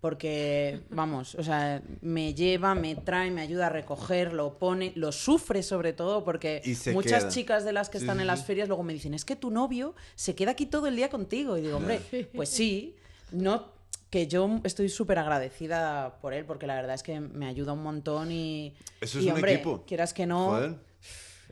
Porque, 0.00 0.80
vamos, 0.90 1.34
o 1.36 1.44
sea, 1.44 1.80
me 2.00 2.34
lleva, 2.34 2.74
me 2.74 2.96
trae, 2.96 3.30
me 3.30 3.40
ayuda 3.40 3.66
a 3.66 3.70
recoger, 3.70 4.32
lo 4.32 4.58
pone, 4.58 4.92
lo 4.96 5.12
sufre 5.12 5.62
sobre 5.62 5.92
todo, 5.92 6.24
porque 6.24 6.60
muchas 6.92 7.24
queda. 7.24 7.28
chicas 7.32 7.64
de 7.64 7.72
las 7.72 7.88
que 7.88 7.98
Sí, 7.98 8.04
están 8.04 8.16
sí, 8.16 8.20
en 8.22 8.26
las 8.26 8.44
ferias 8.44 8.66
luego 8.68 8.82
me 8.82 8.92
dicen, 8.92 9.14
es 9.14 9.24
que 9.24 9.36
tu 9.36 9.50
novio 9.50 9.94
se 10.16 10.34
queda 10.34 10.52
aquí 10.52 10.66
todo 10.66 10.86
el 10.88 10.96
día 10.96 11.08
contigo. 11.08 11.56
Y 11.58 11.62
digo, 11.62 11.76
hombre, 11.76 12.00
pues 12.34 12.48
sí, 12.48 12.96
no 13.30 13.70
que 14.10 14.26
yo 14.26 14.60
estoy 14.64 14.88
súper 14.88 15.18
agradecida 15.18 16.18
por 16.20 16.34
él, 16.34 16.44
porque 16.44 16.66
la 16.66 16.74
verdad 16.74 16.94
es 16.94 17.02
que 17.02 17.18
me 17.20 17.46
ayuda 17.46 17.72
un 17.72 17.82
montón 17.82 18.30
y, 18.30 18.74
Eso 19.00 19.18
es 19.18 19.24
y, 19.24 19.28
un 19.28 19.36
hombre, 19.36 19.54
equipo. 19.54 19.84
quieras 19.86 20.12
que 20.12 20.26
no, 20.26 20.46
Joder. 20.50 20.74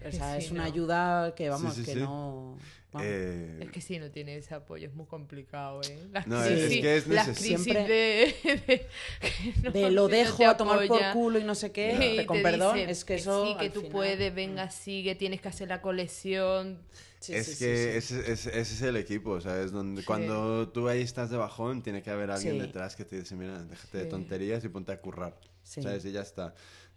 O 0.07 0.13
sea, 0.13 0.39
Sí, 0.39 0.47
es 0.47 0.51
una 0.51 0.63
no. 0.63 0.67
ayuda 0.67 1.35
que, 1.35 1.49
vamos, 1.49 1.75
sí, 1.75 1.85
que 1.85 1.93
sí. 1.95 1.99
no... 2.01 2.57
vamos. 2.93 3.07
Eh, 3.09 3.59
Es 3.63 3.71
que 3.71 3.81
si 3.81 3.99
no 3.99 4.11
tiene 4.11 4.37
ese 4.37 4.55
apoyo 4.55 4.89
es 4.89 4.95
muy 4.95 5.07
complicado, 5.07 5.81
¿eh? 5.83 5.99
Las 6.13 6.27
No, 6.27 6.43
crisis, 6.43 6.65
es 6.65 6.81
que 6.81 6.97
es 6.97 7.07
las 7.07 7.29
crisis 7.39 7.65
de, 7.67 8.35
de, 8.45 8.87
que 9.21 9.55
no- 9.63 9.71
de 9.71 9.91
lo 9.91 10.09
que 10.09 10.17
no 10.17 10.25
dejo 10.25 10.37
te 10.39 10.45
a 10.47 10.57
tomar 10.57 10.87
por 10.87 11.01
culo 11.13 11.39
y 11.39 11.45
no 11.45 11.55
sé 11.55 11.71
qué, 11.73 12.15
te 12.17 12.27
con 12.27 12.43
perdón, 12.43 12.75
dicen 12.75 12.91
es 12.91 13.05
que 13.05 13.15
eso... 13.17 13.47
Sí, 13.47 13.57
que 13.59 13.71
tú 13.71 13.81
final- 13.81 13.93
puedes, 13.93 14.35
venga, 14.35 14.71
sigue, 14.71 15.15
tienes 15.15 15.41
que 15.41 15.49
hacer 15.49 15.69
la 15.69 15.81
colección. 15.83 16.79
Sí, 17.21 17.35
es 17.35 17.49
que 17.51 17.55
sí. 17.55 17.65
Ese, 17.67 18.33
ese- 18.33 18.49
ese 18.59 18.61
es 18.61 18.81
el 18.83 18.97
equipo, 18.97 19.41
¿sabes? 19.43 19.73
Donde 19.73 20.01
Sí. 20.01 20.07
cuando 20.07 20.69
tú 20.71 20.89
ahí 20.89 21.03
estás 21.03 21.29
de 21.31 21.37
bajón, 21.37 21.83
tiene 21.83 22.03
que 22.03 22.09
haber 22.11 22.31
alguien 22.31 22.55
Sí. 22.55 22.61
detrás 22.61 22.97
que 22.97 23.05
te 23.05 23.21
dice, 23.21 23.37
mira, 23.37 23.63
déjate 23.63 23.99
de 23.99 24.05
tonterías 24.07 24.65
y 24.65 24.69
ponte 24.71 24.91
a 24.93 25.01
currar, 25.03 25.39
Sí. 25.63 25.83
¿sabes? 25.83 26.03
Y 26.07 26.13
ya 26.13 26.23
está. 26.23 26.55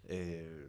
Eh, 0.08 0.66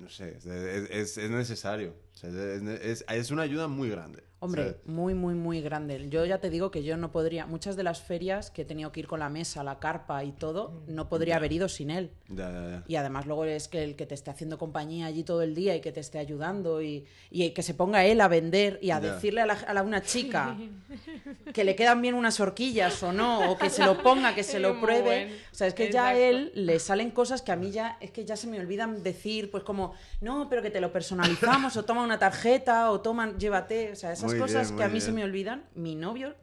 no 0.00 0.08
sé, 0.08 0.36
es, 0.38 0.46
es- 0.46 1.18
es 1.18 1.30
necesario. 1.30 1.94
Es- 2.22 3.04
es 3.08 3.30
una 3.30 3.42
ayuda 3.42 3.68
muy 3.68 3.88
grande. 3.90 4.22
Hombre, 4.42 4.78
muy, 4.86 5.12
muy, 5.12 5.34
muy 5.34 5.60
grande. 5.60 6.08
Yo 6.08 6.24
ya 6.24 6.38
te 6.38 6.48
digo 6.48 6.70
que 6.70 6.82
yo 6.82 6.96
no 6.96 7.12
podría, 7.12 7.44
muchas 7.44 7.76
de 7.76 7.82
las 7.82 8.00
ferias 8.00 8.50
que 8.50 8.62
he 8.62 8.64
tenido 8.64 8.90
que 8.90 9.00
ir 9.00 9.06
con 9.06 9.20
la 9.20 9.28
mesa, 9.28 9.62
la 9.62 9.78
carpa 9.78 10.24
y 10.24 10.32
todo, 10.32 10.82
no 10.86 11.10
podría 11.10 11.36
haber 11.36 11.52
ido 11.52 11.68
sin 11.68 11.90
él. 11.90 12.10
Ya, 12.28 12.50
ya, 12.50 12.68
ya. 12.70 12.84
Y 12.88 12.96
además 12.96 13.26
luego 13.26 13.44
es 13.44 13.68
que 13.68 13.84
el 13.84 13.96
que 13.96 14.06
te 14.06 14.14
esté 14.14 14.30
haciendo 14.30 14.56
compañía 14.56 15.04
allí 15.06 15.24
todo 15.24 15.42
el 15.42 15.54
día 15.54 15.76
y 15.76 15.82
que 15.82 15.92
te 15.92 16.00
esté 16.00 16.18
ayudando 16.18 16.80
y, 16.80 17.04
y 17.30 17.50
que 17.50 17.62
se 17.62 17.74
ponga 17.74 18.06
él 18.06 18.18
a 18.22 18.28
vender 18.28 18.78
y 18.80 18.92
a 18.92 19.00
Ya. 19.00 19.12
decirle 19.14 19.42
a, 19.42 19.46
la- 19.46 19.52
a 19.66 19.74
la- 19.74 19.82
una 19.82 20.00
chica 20.02 20.56
que 21.52 21.64
le 21.64 21.76
quedan 21.76 22.00
bien 22.00 22.14
unas 22.14 22.40
horquillas 22.40 23.02
o 23.02 23.12
no, 23.12 23.50
o 23.52 23.58
que 23.58 23.68
se 23.68 23.84
lo 23.84 24.02
ponga, 24.02 24.34
que 24.34 24.42
se 24.42 24.58
lo 24.58 24.72
muy 24.74 24.82
pruebe. 24.82 25.34
O 25.52 25.54
sea, 25.54 25.66
es 25.66 25.74
que 25.74 25.92
ya 25.92 26.08
a 26.08 26.14
él 26.18 26.50
le 26.54 26.78
salen 26.78 27.10
cosas 27.10 27.42
que 27.42 27.52
a 27.52 27.56
mí 27.56 27.70
ya, 27.72 27.98
es 28.00 28.10
que 28.10 28.24
ya 28.24 28.36
se 28.36 28.46
me 28.46 28.58
olvidan 28.58 29.02
decir, 29.02 29.50
pues 29.50 29.64
como, 29.64 29.92
no, 30.22 30.48
pero 30.48 30.62
que 30.62 30.70
te 30.70 30.80
lo 30.80 30.92
personalizamos, 30.92 31.76
o 31.76 31.84
toma 31.84 32.02
una 32.02 32.18
tarjeta, 32.18 32.90
o 32.90 33.00
toma, 33.00 33.36
llévate. 33.36 33.92
O 33.92 33.96
sea, 33.96 34.12
esas 34.12 34.29
Muy 34.30 34.38
cosas 34.40 34.68
bien, 34.68 34.78
que 34.78 34.84
a 34.84 34.88
mí 34.88 35.00
se 35.00 35.06
bien. 35.12 35.16
me 35.16 35.24
olvidan, 35.24 35.64
mi 35.74 35.94
novio 35.96 36.34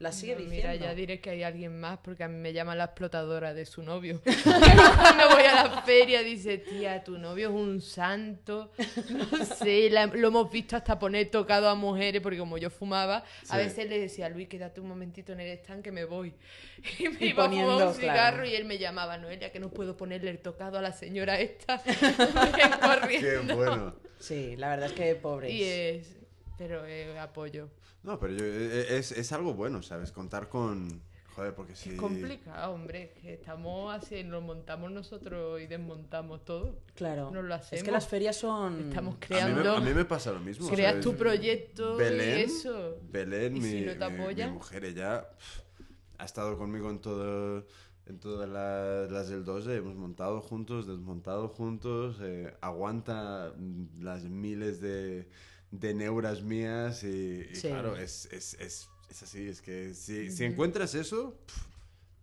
las 0.00 0.16
sigue 0.16 0.34
No, 0.34 0.40
diciendo. 0.40 0.68
Mira, 0.72 0.74
ya 0.88 0.94
diré 0.94 1.20
que 1.20 1.30
hay 1.30 1.44
alguien 1.44 1.78
más 1.80 1.98
porque 2.02 2.24
a 2.24 2.28
mí 2.28 2.36
me 2.36 2.52
llama 2.52 2.74
la 2.74 2.84
explotadora 2.86 3.54
de 3.54 3.64
su 3.64 3.82
novio. 3.82 4.20
Cuando 4.42 5.28
voy 5.30 5.44
a 5.44 5.64
la 5.68 5.82
feria 5.82 6.20
dice, 6.22 6.58
tía, 6.58 7.02
tu 7.04 7.16
novio 7.16 7.48
es 7.48 7.54
un 7.54 7.80
santo. 7.80 8.72
No 9.08 9.44
sé, 9.44 9.88
la- 9.90 10.06
lo 10.06 10.28
hemos 10.28 10.50
visto 10.50 10.76
hasta 10.76 10.98
poner 10.98 11.30
tocado 11.30 11.68
a 11.68 11.76
mujeres 11.76 12.20
porque 12.20 12.38
como 12.38 12.58
yo 12.58 12.70
fumaba, 12.70 13.18
a 13.18 13.24
Sí. 13.44 13.56
veces 13.56 13.88
le 13.88 13.98
decía, 14.00 14.28
Luis, 14.28 14.48
quédate 14.48 14.80
un 14.80 14.88
momentito 14.88 15.32
en 15.32 15.40
el 15.40 15.50
stand 15.58 15.82
que 15.84 15.92
me 15.92 16.04
voy. 16.04 16.34
Y 16.98 17.08
me 17.08 17.24
Y 17.24 17.28
iba 17.30 17.44
a 17.44 17.48
fumar 17.48 17.64
poniendo, 17.64 17.88
un 17.88 17.94
cigarro 17.94 18.36
claro. 18.38 18.46
y 18.46 18.54
él 18.56 18.64
me 18.64 18.78
llamaba, 18.78 19.16
Noelia, 19.16 19.52
que 19.52 19.60
no 19.60 19.70
puedo 19.70 19.96
ponerle 19.96 20.30
el 20.30 20.40
tocado 20.40 20.76
a 20.76 20.82
la 20.82 20.92
señora 20.92 21.38
esta. 21.38 21.80
Corriendo. 22.82 23.46
Qué 23.46 23.54
bueno. 23.54 23.94
Sí, 24.18 24.56
la 24.56 24.70
verdad 24.70 24.86
es 24.88 24.92
que 24.92 25.14
pobres. 25.14 25.52
Y 25.52 25.62
es... 25.62 26.16
Pero 26.58 26.84
eh, 26.86 27.18
apoyo. 27.18 27.68
No, 28.02 28.18
pero 28.18 28.32
yo, 28.34 28.44
eh, 28.44 28.98
es, 28.98 29.12
es 29.12 29.32
algo 29.32 29.54
bueno, 29.54 29.82
¿sabes? 29.82 30.12
Contar 30.12 30.48
con... 30.48 31.02
Joder, 31.34 31.52
porque 31.52 31.74
si... 31.74 31.90
Es 31.90 31.96
complicado, 32.00 32.72
hombre, 32.72 33.12
que 33.20 33.34
estamos 33.34 33.92
así, 33.92 34.22
lo 34.22 34.40
montamos 34.40 34.92
nosotros 34.92 35.60
y 35.60 35.66
desmontamos 35.66 36.44
todo. 36.44 36.78
Claro. 36.94 37.32
No 37.32 37.42
lo 37.42 37.52
Es 37.56 37.68
que 37.70 37.76
hacemos. 37.76 37.92
las 37.92 38.06
ferias 38.06 38.36
son... 38.36 38.88
Estamos 38.90 39.14
A 39.14 39.16
mí, 39.16 39.20
me, 39.20 39.26
creando, 39.26 39.72
a 39.72 39.80
mí 39.80 39.94
me 39.94 40.04
pasa 40.04 40.30
lo 40.30 40.38
mismo. 40.38 40.68
creas 40.68 40.92
¿sabes? 40.92 41.04
tu 41.04 41.16
proyecto 41.16 41.96
Belén, 41.96 42.38
y 42.38 42.42
eso. 42.42 42.98
Belén, 43.10 43.56
¿Y 43.56 43.60
mi, 43.60 43.68
si 43.70 43.80
no 43.80 43.92
te 43.96 44.10
mi- 44.10 44.20
apoya? 44.20 44.46
mi 44.46 44.52
mujer, 44.52 44.84
ella 44.84 45.28
ha 46.18 46.24
estado 46.24 46.56
conmigo 46.56 46.88
en 46.90 47.00
todo 47.00 47.66
en 48.06 48.18
todas 48.20 48.46
la- 48.48 49.06
las 49.10 49.28
del 49.30 49.44
12, 49.46 49.76
hemos 49.76 49.96
montado 49.96 50.40
juntos, 50.42 50.86
desmontado 50.86 51.48
juntos, 51.48 52.18
eh, 52.20 52.54
aguanta 52.60 53.54
las 53.98 54.24
miles 54.24 54.78
de, 54.82 55.26
de 55.80 55.94
neuras 55.94 56.42
mías 56.42 57.02
y, 57.04 57.46
y 57.50 57.54
Sí. 57.56 57.68
claro, 57.68 57.96
es, 57.96 58.26
es, 58.32 58.54
es, 58.54 58.88
es 59.10 59.22
así, 59.22 59.48
es 59.48 59.60
que 59.60 59.94
si, 59.94 60.30
si 60.30 60.44
encuentras 60.44 60.94
eso, 60.94 61.36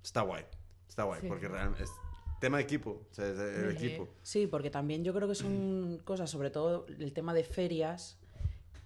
está 0.04 0.22
guay, 0.22 0.46
está 0.88 1.04
guay, 1.04 1.22
Sí. 1.22 1.28
porque 1.28 1.48
realmente 1.48 1.84
es 1.84 1.92
tema 2.40 2.58
de 2.58 2.64
equipo, 2.64 3.06
o 3.10 3.14
sea, 3.14 3.28
es 3.28 3.38
el 3.38 3.78
Sí. 3.78 3.86
equipo. 3.86 4.08
Sí, 4.24 4.48
porque 4.48 4.70
también 4.70 5.04
yo 5.04 5.14
creo 5.14 5.28
que 5.28 5.36
son 5.36 6.00
cosas, 6.06 6.30
sobre 6.30 6.50
todo 6.50 6.86
el 6.88 7.14
tema 7.14 7.34
de 7.34 7.44
ferias, 7.44 8.18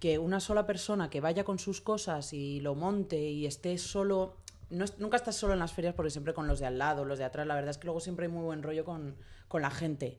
que 0.00 0.18
una 0.18 0.40
sola 0.40 0.66
persona 0.66 1.08
que 1.08 1.20
vaya 1.22 1.42
con 1.44 1.58
sus 1.58 1.80
cosas 1.80 2.32
y 2.34 2.60
lo 2.60 2.74
monte 2.74 3.18
y 3.18 3.46
esté 3.46 3.78
solo... 3.78 4.36
No 4.68 4.84
nunca 4.98 5.16
estás 5.16 5.36
solo 5.36 5.52
en 5.54 5.60
las 5.60 5.72
ferias 5.72 5.94
porque 5.94 6.10
siempre 6.10 6.34
con 6.34 6.48
los 6.48 6.58
de 6.58 6.66
al 6.66 6.76
lado, 6.76 7.04
los 7.04 7.18
de 7.18 7.24
atrás. 7.24 7.46
La 7.46 7.54
verdad 7.54 7.70
es 7.70 7.78
que 7.78 7.86
luego 7.86 8.00
siempre 8.00 8.26
hay 8.26 8.32
muy 8.32 8.42
buen 8.44 8.62
rollo 8.64 8.84
con, 8.84 9.16
con 9.48 9.62
la 9.62 9.70
gente. 9.70 10.18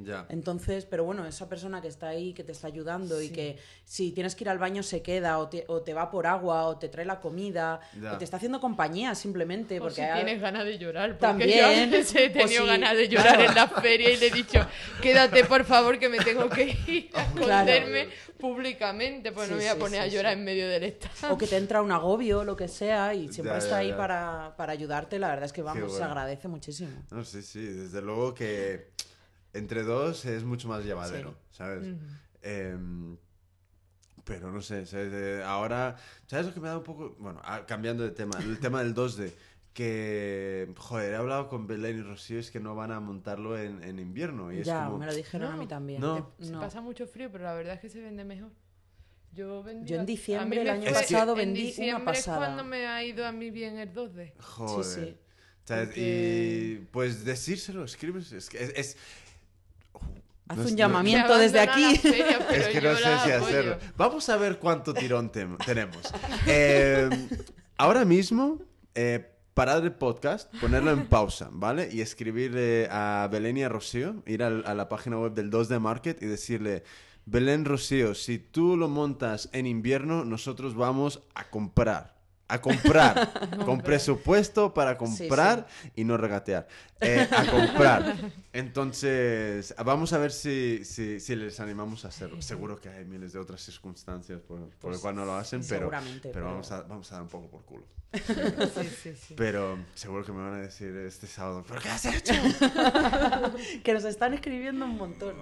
Ya. 0.00 0.26
Entonces, 0.28 0.84
pero 0.84 1.02
bueno, 1.04 1.26
esa 1.26 1.48
persona 1.48 1.82
que 1.82 1.88
está 1.88 2.08
ahí, 2.08 2.32
que 2.32 2.44
te 2.44 2.52
está 2.52 2.68
ayudando 2.68 3.20
y 3.20 3.30
que 3.30 3.58
si 3.84 4.12
tienes 4.12 4.36
que 4.36 4.44
ir 4.44 4.48
al 4.48 4.58
baño 4.58 4.82
se 4.84 5.02
queda 5.02 5.38
o 5.38 5.48
te, 5.48 5.64
o 5.66 5.82
te 5.82 5.92
va 5.92 6.08
por 6.10 6.26
agua 6.28 6.66
o 6.66 6.78
te 6.78 6.88
trae 6.88 7.04
la 7.04 7.18
comida 7.18 7.80
Ya. 8.00 8.12
o 8.12 8.18
te 8.18 8.24
está 8.24 8.36
haciendo 8.36 8.60
compañía 8.60 9.16
simplemente. 9.16 9.78
O 9.80 9.82
porque 9.82 10.06
si 10.06 10.12
tienes 10.14 10.40
ganas 10.40 10.64
de 10.64 10.78
llorar. 10.78 11.10
Porque 11.10 11.20
También, 11.20 11.58
yo 11.58 11.66
a 11.66 11.68
veces 11.70 12.14
he 12.14 12.30
tenido 12.30 12.62
si- 12.62 12.68
ganas 12.68 12.96
de 12.96 13.08
llorar 13.08 13.34
claro. 13.36 13.48
en 13.50 13.54
la 13.56 13.66
feria 13.68 14.10
y 14.10 14.16
le 14.18 14.26
he 14.28 14.30
dicho, 14.30 14.64
quédate 15.02 15.44
por 15.44 15.64
favor 15.64 15.98
que 15.98 16.08
me 16.08 16.18
tengo 16.18 16.48
que 16.48 16.76
ir 16.86 17.10
a 17.14 17.24
Claro. 17.34 17.70
esconderme 17.70 18.08
públicamente, 18.38 19.32
pues 19.32 19.48
no 19.50 19.56
Sí, 19.56 19.58
me 19.58 19.64
voy 19.64 19.68
a 19.68 19.74
sí, 19.74 19.80
poner 19.80 20.02
sí, 20.02 20.08
a 20.08 20.12
llorar 20.12 20.32
sí. 20.34 20.38
en 20.38 20.44
medio 20.44 20.68
del 20.68 20.84
stand. 20.84 21.32
o 21.32 21.38
que 21.38 21.46
te 21.46 21.56
entra 21.56 21.82
un 21.82 21.92
agobio, 21.92 22.44
lo 22.44 22.56
que 22.56 22.68
sea, 22.68 23.14
y 23.14 23.32
siempre 23.32 23.52
Ya, 23.54 23.58
está 23.58 23.70
ya, 23.70 23.76
ahí 23.78 23.88
ya. 23.88 23.96
para, 23.96 24.54
para 24.56 24.72
ayudarte. 24.72 25.18
La 25.18 25.28
verdad 25.28 25.44
es 25.46 25.52
que 25.52 25.62
vamos, 25.62 25.96
se 25.96 26.02
agradece 26.02 26.48
muchísimo. 26.48 26.90
No, 27.10 27.24
sí, 27.24 27.42
sí, 27.42 27.60
desde 27.64 28.00
luego 28.00 28.34
que 28.34 28.90
entre 29.52 29.82
dos 29.82 30.24
es 30.24 30.44
mucho 30.44 30.68
más 30.68 30.84
llevadero, 30.84 31.30
Sí. 31.50 31.56
¿sabes? 31.58 31.86
Em, 32.42 33.16
pero 34.24 34.52
no 34.52 34.60
sé, 34.60 34.84
¿sabes? 34.86 35.12
Eh, 35.12 35.42
ahora, 35.44 35.96
¿sabes 36.26 36.46
lo 36.46 36.54
que 36.54 36.60
me 36.60 36.68
da 36.68 36.76
un 36.78 36.84
poco? 36.84 37.16
Bueno, 37.18 37.40
ah, 37.44 37.64
cambiando 37.66 38.02
de 38.04 38.10
tema, 38.10 38.38
el 38.40 38.58
tema 38.60 38.82
del 38.82 38.94
2D, 38.94 39.32
que, 39.72 40.72
joder, 40.76 41.12
he 41.12 41.16
hablado 41.16 41.48
con 41.48 41.66
Belén 41.66 41.98
y 41.98 42.02
Rocío, 42.02 42.38
es 42.38 42.50
que 42.50 42.60
no 42.60 42.74
van 42.74 42.90
a 42.92 43.00
montarlo 43.00 43.58
en, 43.58 43.82
en 43.82 43.98
invierno. 43.98 44.52
Y 44.52 44.58
es 44.60 44.66
ya, 44.66 44.84
como, 44.86 44.98
me 44.98 45.06
lo 45.06 45.14
dijeron 45.14 45.52
a 45.52 45.56
mí 45.56 45.66
también. 45.66 46.00
no. 46.00 46.32
Se 46.40 46.50
No. 46.50 46.60
pasa 46.60 46.80
mucho 46.80 47.06
frío, 47.06 47.30
pero 47.32 47.44
la 47.44 47.54
verdad 47.54 47.74
es 47.74 47.80
que 47.80 47.88
se 47.88 48.00
vende 48.00 48.24
mejor. 48.24 48.50
Yo, 49.32 49.62
vendí 49.62 49.90
Yo 49.90 50.00
en 50.00 50.06
diciembre 50.06 50.62
el 50.62 50.68
año 50.70 50.82
fue- 50.84 50.92
pasado 50.92 51.32
en 51.32 51.38
vendí 51.38 51.60
una 51.60 51.68
diciembre 51.68 52.04
pasada. 52.04 52.36
es 52.38 52.44
cuando 52.44 52.64
me 52.64 52.86
ha 52.86 53.04
ido 53.04 53.24
a 53.26 53.30
mí 53.32 53.50
bien 53.50 53.78
el 53.78 53.92
2D. 53.92 54.32
joder. 54.40 54.84
Sí, 54.84 55.00
sí. 55.12 55.16
¿sabes? 55.64 55.86
Porque- 55.88 56.00
Y 56.80 56.86
pues 56.90 57.24
decírselo, 57.24 57.84
escribes, 57.84 58.32
es 58.32 58.48
que 58.48 58.72
es... 58.74 58.96
es- 60.50 60.50
Haz 60.50 60.56
no 60.58 60.64
un 60.64 60.70
no- 60.70 60.76
llamamiento 60.76 61.38
desde 61.38 61.60
aquí. 61.60 61.96
feria, 61.96 62.38
Es 62.50 62.68
que 62.68 62.80
no 62.80 62.94
sé 62.96 63.02
si 63.02 63.08
apoyo. 63.32 63.46
hacerlo. 63.46 63.78
Vamos 63.96 64.28
a 64.28 64.36
ver 64.36 64.58
cuánto 64.58 64.94
tirón 64.94 65.30
tenemos. 65.30 65.98
Eh, 66.46 67.08
ahora 67.76 68.04
mismo, 68.04 68.58
eh, 68.94 69.34
parar 69.54 69.82
el 69.82 69.92
podcast, 69.92 70.54
ponerlo 70.60 70.90
en 70.92 71.06
pausa, 71.08 71.48
¿vale? 71.52 71.88
Y 71.92 72.00
escribirle 72.00 72.88
a 72.90 73.28
Belén 73.30 73.56
y 73.56 73.62
a 73.64 73.68
Rocío, 73.68 74.22
ir 74.26 74.42
al- 74.42 74.64
a, 74.66 74.74
la 74.74 74.88
página 74.88 75.18
web 75.18 75.34
del 75.34 75.50
2D 75.50 75.78
Market 75.80 76.22
y 76.22 76.26
decirle, 76.26 76.84
Belén 77.26 77.64
Rocío, 77.64 78.14
si 78.14 78.38
tú 78.38 78.76
lo 78.76 78.88
montas 78.88 79.50
en 79.52 79.66
invierno, 79.66 80.24
nosotros 80.24 80.74
vamos 80.76 81.20
a 81.34 81.50
comprar. 81.50 82.17
A 82.50 82.62
comprar, 82.62 83.30
con 83.66 83.82
presupuesto 83.82 84.72
para 84.72 84.96
comprar 84.96 85.66
y 85.94 86.04
no 86.04 86.16
regatear. 86.16 86.66
Eh, 86.98 87.28
a 87.30 87.44
comprar. 87.50 88.16
Entonces, 88.54 89.74
vamos 89.84 90.14
a 90.14 90.18
ver 90.18 90.32
si, 90.32 90.82
si, 90.84 91.20
si 91.20 91.36
les 91.36 91.60
animamos 91.60 92.06
a 92.06 92.08
hacerlo. 92.08 92.40
Seguro 92.40 92.80
que 92.80 92.88
hay 92.88 93.04
miles 93.04 93.34
de 93.34 93.38
otras 93.38 93.60
circunstancias 93.60 94.40
por, 94.40 94.70
por 94.78 94.92
las 94.92 95.00
cuales 95.00 95.18
no 95.18 95.26
lo 95.26 95.34
hacen, 95.36 95.60
pero, 95.68 95.90
pero, 95.90 96.32
pero- 96.32 96.44
Vamos, 96.46 96.72
a, 96.72 96.82
vamos 96.82 97.12
a 97.12 97.16
dar 97.16 97.22
un 97.24 97.28
poco 97.28 97.48
por 97.50 97.64
culo. 97.66 97.84
Sí, 98.14 98.88
sí, 99.02 99.14
sí. 99.14 99.34
Pero 99.36 99.78
seguro 99.94 100.24
que 100.24 100.32
me 100.32 100.42
van 100.42 100.54
a 100.54 100.62
decir 100.62 100.96
este 100.96 101.26
sábado, 101.26 101.62
¿pero 101.68 101.82
qué 101.82 101.90
has 101.90 102.06
hecho? 102.06 102.32
Que 103.84 103.92
nos 103.92 104.04
están 104.04 104.32
escribiendo 104.34 104.86
un 104.86 104.96
montón. 104.96 105.36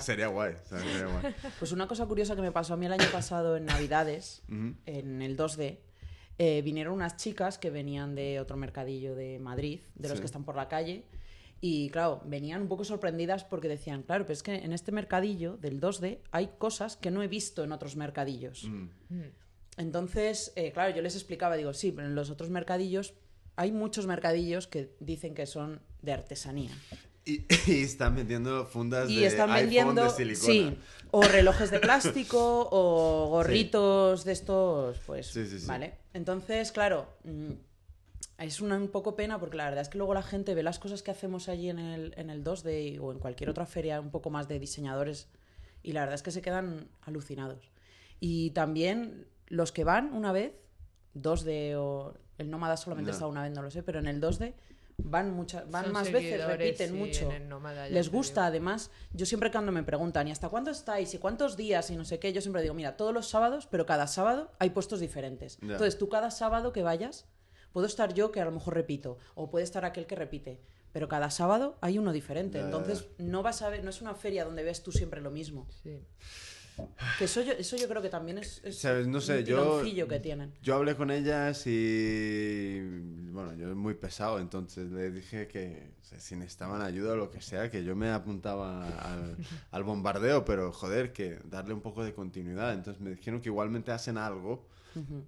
Sería, 0.00 0.28
guay, 0.28 0.54
¿sabes? 0.68 0.84
sería 0.84 1.06
guay. 1.06 1.34
Pues 1.58 1.72
una 1.72 1.88
cosa 1.88 2.06
curiosa 2.06 2.36
que 2.36 2.42
me 2.42 2.52
pasó 2.52 2.74
a 2.74 2.76
mí 2.76 2.86
el 2.86 2.92
año 2.92 3.06
pasado 3.12 3.56
en 3.56 3.64
Navidades, 3.66 4.42
en 4.48 5.22
el 5.22 5.36
2D, 5.36 5.78
eh, 6.38 6.62
vinieron 6.62 6.94
unas 6.94 7.16
chicas 7.16 7.58
que 7.58 7.70
venían 7.70 8.14
de 8.14 8.40
otro 8.40 8.56
mercadillo 8.56 9.14
de 9.14 9.38
Madrid, 9.38 9.80
de 9.94 10.08
los 10.08 10.18
Sí. 10.18 10.22
que 10.22 10.26
están 10.26 10.44
por 10.44 10.56
la 10.56 10.68
calle, 10.68 11.04
y 11.60 11.90
claro, 11.90 12.20
venían 12.24 12.62
un 12.62 12.68
poco 12.68 12.84
sorprendidas 12.84 13.44
porque 13.44 13.68
decían, 13.68 14.02
claro, 14.02 14.24
pero 14.24 14.32
es 14.32 14.42
que 14.42 14.54
en 14.56 14.72
este 14.72 14.90
mercadillo 14.90 15.56
del 15.58 15.80
2D 15.80 16.18
hay 16.32 16.50
cosas 16.58 16.96
que 16.96 17.10
no 17.12 17.22
he 17.22 17.28
visto 17.28 17.62
en 17.62 17.70
otros 17.72 17.94
mercadillos. 17.96 18.64
Mm. 18.64 18.88
Entonces, 19.76 20.52
eh, 20.56 20.72
claro, 20.72 20.94
yo 20.94 21.02
les 21.02 21.14
explicaba, 21.14 21.56
digo, 21.56 21.72
sí, 21.72 21.92
pero 21.92 22.08
en 22.08 22.14
los 22.14 22.30
otros 22.30 22.50
mercadillos 22.50 23.14
hay 23.56 23.70
muchos 23.72 24.06
mercadillos 24.06 24.66
que 24.66 24.94
dicen 25.00 25.34
que 25.34 25.46
son 25.46 25.80
de 26.02 26.12
artesanía. 26.12 26.72
Y, 27.24 27.44
y 27.66 27.82
están 27.82 28.16
vendiendo 28.16 28.66
fundas 28.66 29.08
Y 29.10 29.20
de 29.20 29.26
están 29.26 29.50
iPhone 29.50 29.62
vendiendo, 29.94 30.02
de 30.04 30.10
silicona. 30.10 30.46
sí, 30.52 30.78
o 31.10 31.22
relojes 31.22 31.70
de 31.70 31.78
plástico 31.78 32.68
o 32.70 33.26
gorritos 33.30 34.24
de 34.24 34.32
estos, 34.32 34.98
pues, 35.06 35.26
Sí, 35.28 35.46
sí, 35.46 35.60
sí. 35.60 35.66
vale. 35.66 35.94
Entonces, 36.14 36.72
claro, 36.72 37.06
mm, 37.24 37.52
es 38.38 38.60
una 38.60 38.76
un 38.76 38.88
poco 38.88 39.14
pena 39.14 39.38
porque 39.38 39.56
la 39.56 39.64
verdad 39.66 39.82
es 39.82 39.88
que 39.88 39.98
luego 39.98 40.14
la 40.14 40.22
gente 40.22 40.54
ve 40.54 40.62
las 40.62 40.78
cosas 40.78 41.02
que 41.02 41.10
hacemos 41.12 41.48
allí 41.48 41.68
en 41.70 41.78
el, 41.78 42.14
en 42.16 42.28
el 42.30 42.42
2D 42.42 42.98
o 43.00 43.12
en 43.12 43.18
cualquier 43.18 43.50
otra 43.50 43.66
feria 43.66 44.00
un 44.00 44.10
poco 44.10 44.30
más 44.30 44.48
de 44.48 44.58
diseñadores 44.58 45.28
y 45.82 45.92
la 45.92 46.00
verdad 46.00 46.14
es 46.16 46.22
que 46.22 46.30
se 46.32 46.42
quedan 46.42 46.88
alucinados. 47.02 47.70
Y 48.18 48.50
también 48.50 49.26
los 49.46 49.70
que 49.72 49.84
van 49.84 50.12
una 50.12 50.32
vez, 50.32 50.52
2D 51.14 51.74
o 51.76 52.14
el 52.38 52.50
Nómada 52.50 52.76
solamente 52.76 53.10
No. 53.10 53.14
está 53.14 53.26
una 53.26 53.42
vez, 53.42 53.52
no 53.52 53.62
lo 53.62 53.70
sé, 53.70 53.82
pero 53.82 53.98
en 54.00 54.06
el 54.06 54.20
2D 54.20 54.54
van 55.04 55.32
muchas 55.32 55.70
van 55.70 55.84
Son 55.84 55.92
más 55.92 56.10
veces, 56.10 56.44
repiten 56.46 56.90
sí, 56.90 56.94
mucho. 56.94 57.32
Les 57.90 58.10
gusta, 58.10 58.46
además, 58.46 58.90
yo 59.12 59.26
siempre 59.26 59.50
cuando 59.50 59.72
me 59.72 59.82
preguntan, 59.82 60.28
¿y 60.28 60.32
hasta 60.32 60.48
cuándo 60.48 60.70
estáis? 60.70 61.12
¿Y 61.14 61.18
cuántos 61.18 61.56
días? 61.56 61.90
Y 61.90 61.96
no 61.96 62.04
sé 62.04 62.18
qué, 62.18 62.32
yo 62.32 62.40
siempre 62.40 62.62
digo, 62.62 62.74
mira, 62.74 62.96
todos 62.96 63.12
los 63.12 63.28
sábados, 63.28 63.66
pero 63.70 63.86
cada 63.86 64.06
sábado 64.06 64.50
hay 64.58 64.70
puestos 64.70 65.00
diferentes. 65.00 65.58
Entonces, 65.60 65.98
tú 65.98 66.08
cada 66.08 66.30
sábado 66.30 66.72
que 66.72 66.82
vayas, 66.82 67.26
puedo 67.72 67.86
estar 67.86 68.14
yo 68.14 68.32
que 68.32 68.40
a 68.40 68.44
lo 68.44 68.52
mejor 68.52 68.74
repito, 68.74 69.18
o 69.34 69.50
puede 69.50 69.64
estar 69.64 69.84
aquel 69.84 70.06
que 70.06 70.14
repite, 70.14 70.60
pero 70.92 71.08
cada 71.08 71.30
sábado 71.30 71.78
hay 71.80 71.98
uno 71.98 72.12
diferente. 72.12 72.60
Entonces, 72.60 73.06
no 73.18 73.42
vas 73.42 73.62
a 73.62 73.70
ver, 73.70 73.82
no 73.84 73.90
es 73.90 74.00
una 74.00 74.14
feria 74.14 74.44
donde 74.44 74.62
ves 74.62 74.82
tú 74.82 74.92
siempre 74.92 75.20
lo 75.20 75.30
mismo. 75.30 75.66
Sí. 75.82 76.00
Que 77.18 77.24
eso 77.26 77.42
yo, 77.42 77.52
eso 77.52 77.76
yo 77.76 77.86
creo 77.88 78.00
que 78.00 78.08
también 78.08 78.38
es, 78.38 78.60
es 78.64 78.78
Sabes, 78.78 79.06
no 79.06 79.20
sé, 79.20 79.40
un 79.40 79.44
yo- 79.44 80.08
que 80.08 80.20
tienen. 80.20 80.52
Yo 80.62 80.74
hablé 80.76 80.96
con 80.96 81.10
ellas 81.10 81.66
y. 81.66 82.80
Bueno, 83.32 83.54
yo 83.54 83.74
muy 83.74 83.94
pesado, 83.94 84.38
entonces 84.38 84.90
le 84.90 85.10
dije 85.10 85.48
que 85.48 85.92
o 86.02 86.04
sea, 86.04 86.20
si 86.20 86.36
necesitaban 86.36 86.82
ayuda 86.82 87.12
o 87.12 87.16
lo 87.16 87.30
que 87.30 87.40
sea, 87.40 87.70
que 87.70 87.82
yo 87.84 87.96
me 87.96 88.10
apuntaba 88.10 88.86
al, 88.86 89.36
al 89.70 89.84
bombardeo, 89.84 90.44
pero 90.44 90.72
joder, 90.72 91.12
que 91.12 91.38
darle 91.44 91.74
un 91.74 91.80
poco 91.80 92.04
de 92.04 92.12
continuidad. 92.14 92.72
Entonces 92.74 93.00
me 93.02 93.10
dijeron 93.10 93.40
que 93.40 93.48
igualmente 93.48 93.90
hacen 93.92 94.18
algo, 94.18 94.66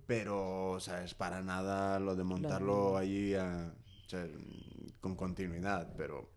pero, 0.07 0.77
¿sabes? 0.81 1.15
Para 1.15 1.43
nada 1.43 1.99
lo 1.99 2.15
de 2.17 2.25
montarlo 2.25 2.97
allí 2.97 3.35
a- 3.35 3.73
o 4.07 4.09
sea, 4.09 4.27
con 5.01 5.15
continuidad, 5.17 5.93
pero. 5.97 6.31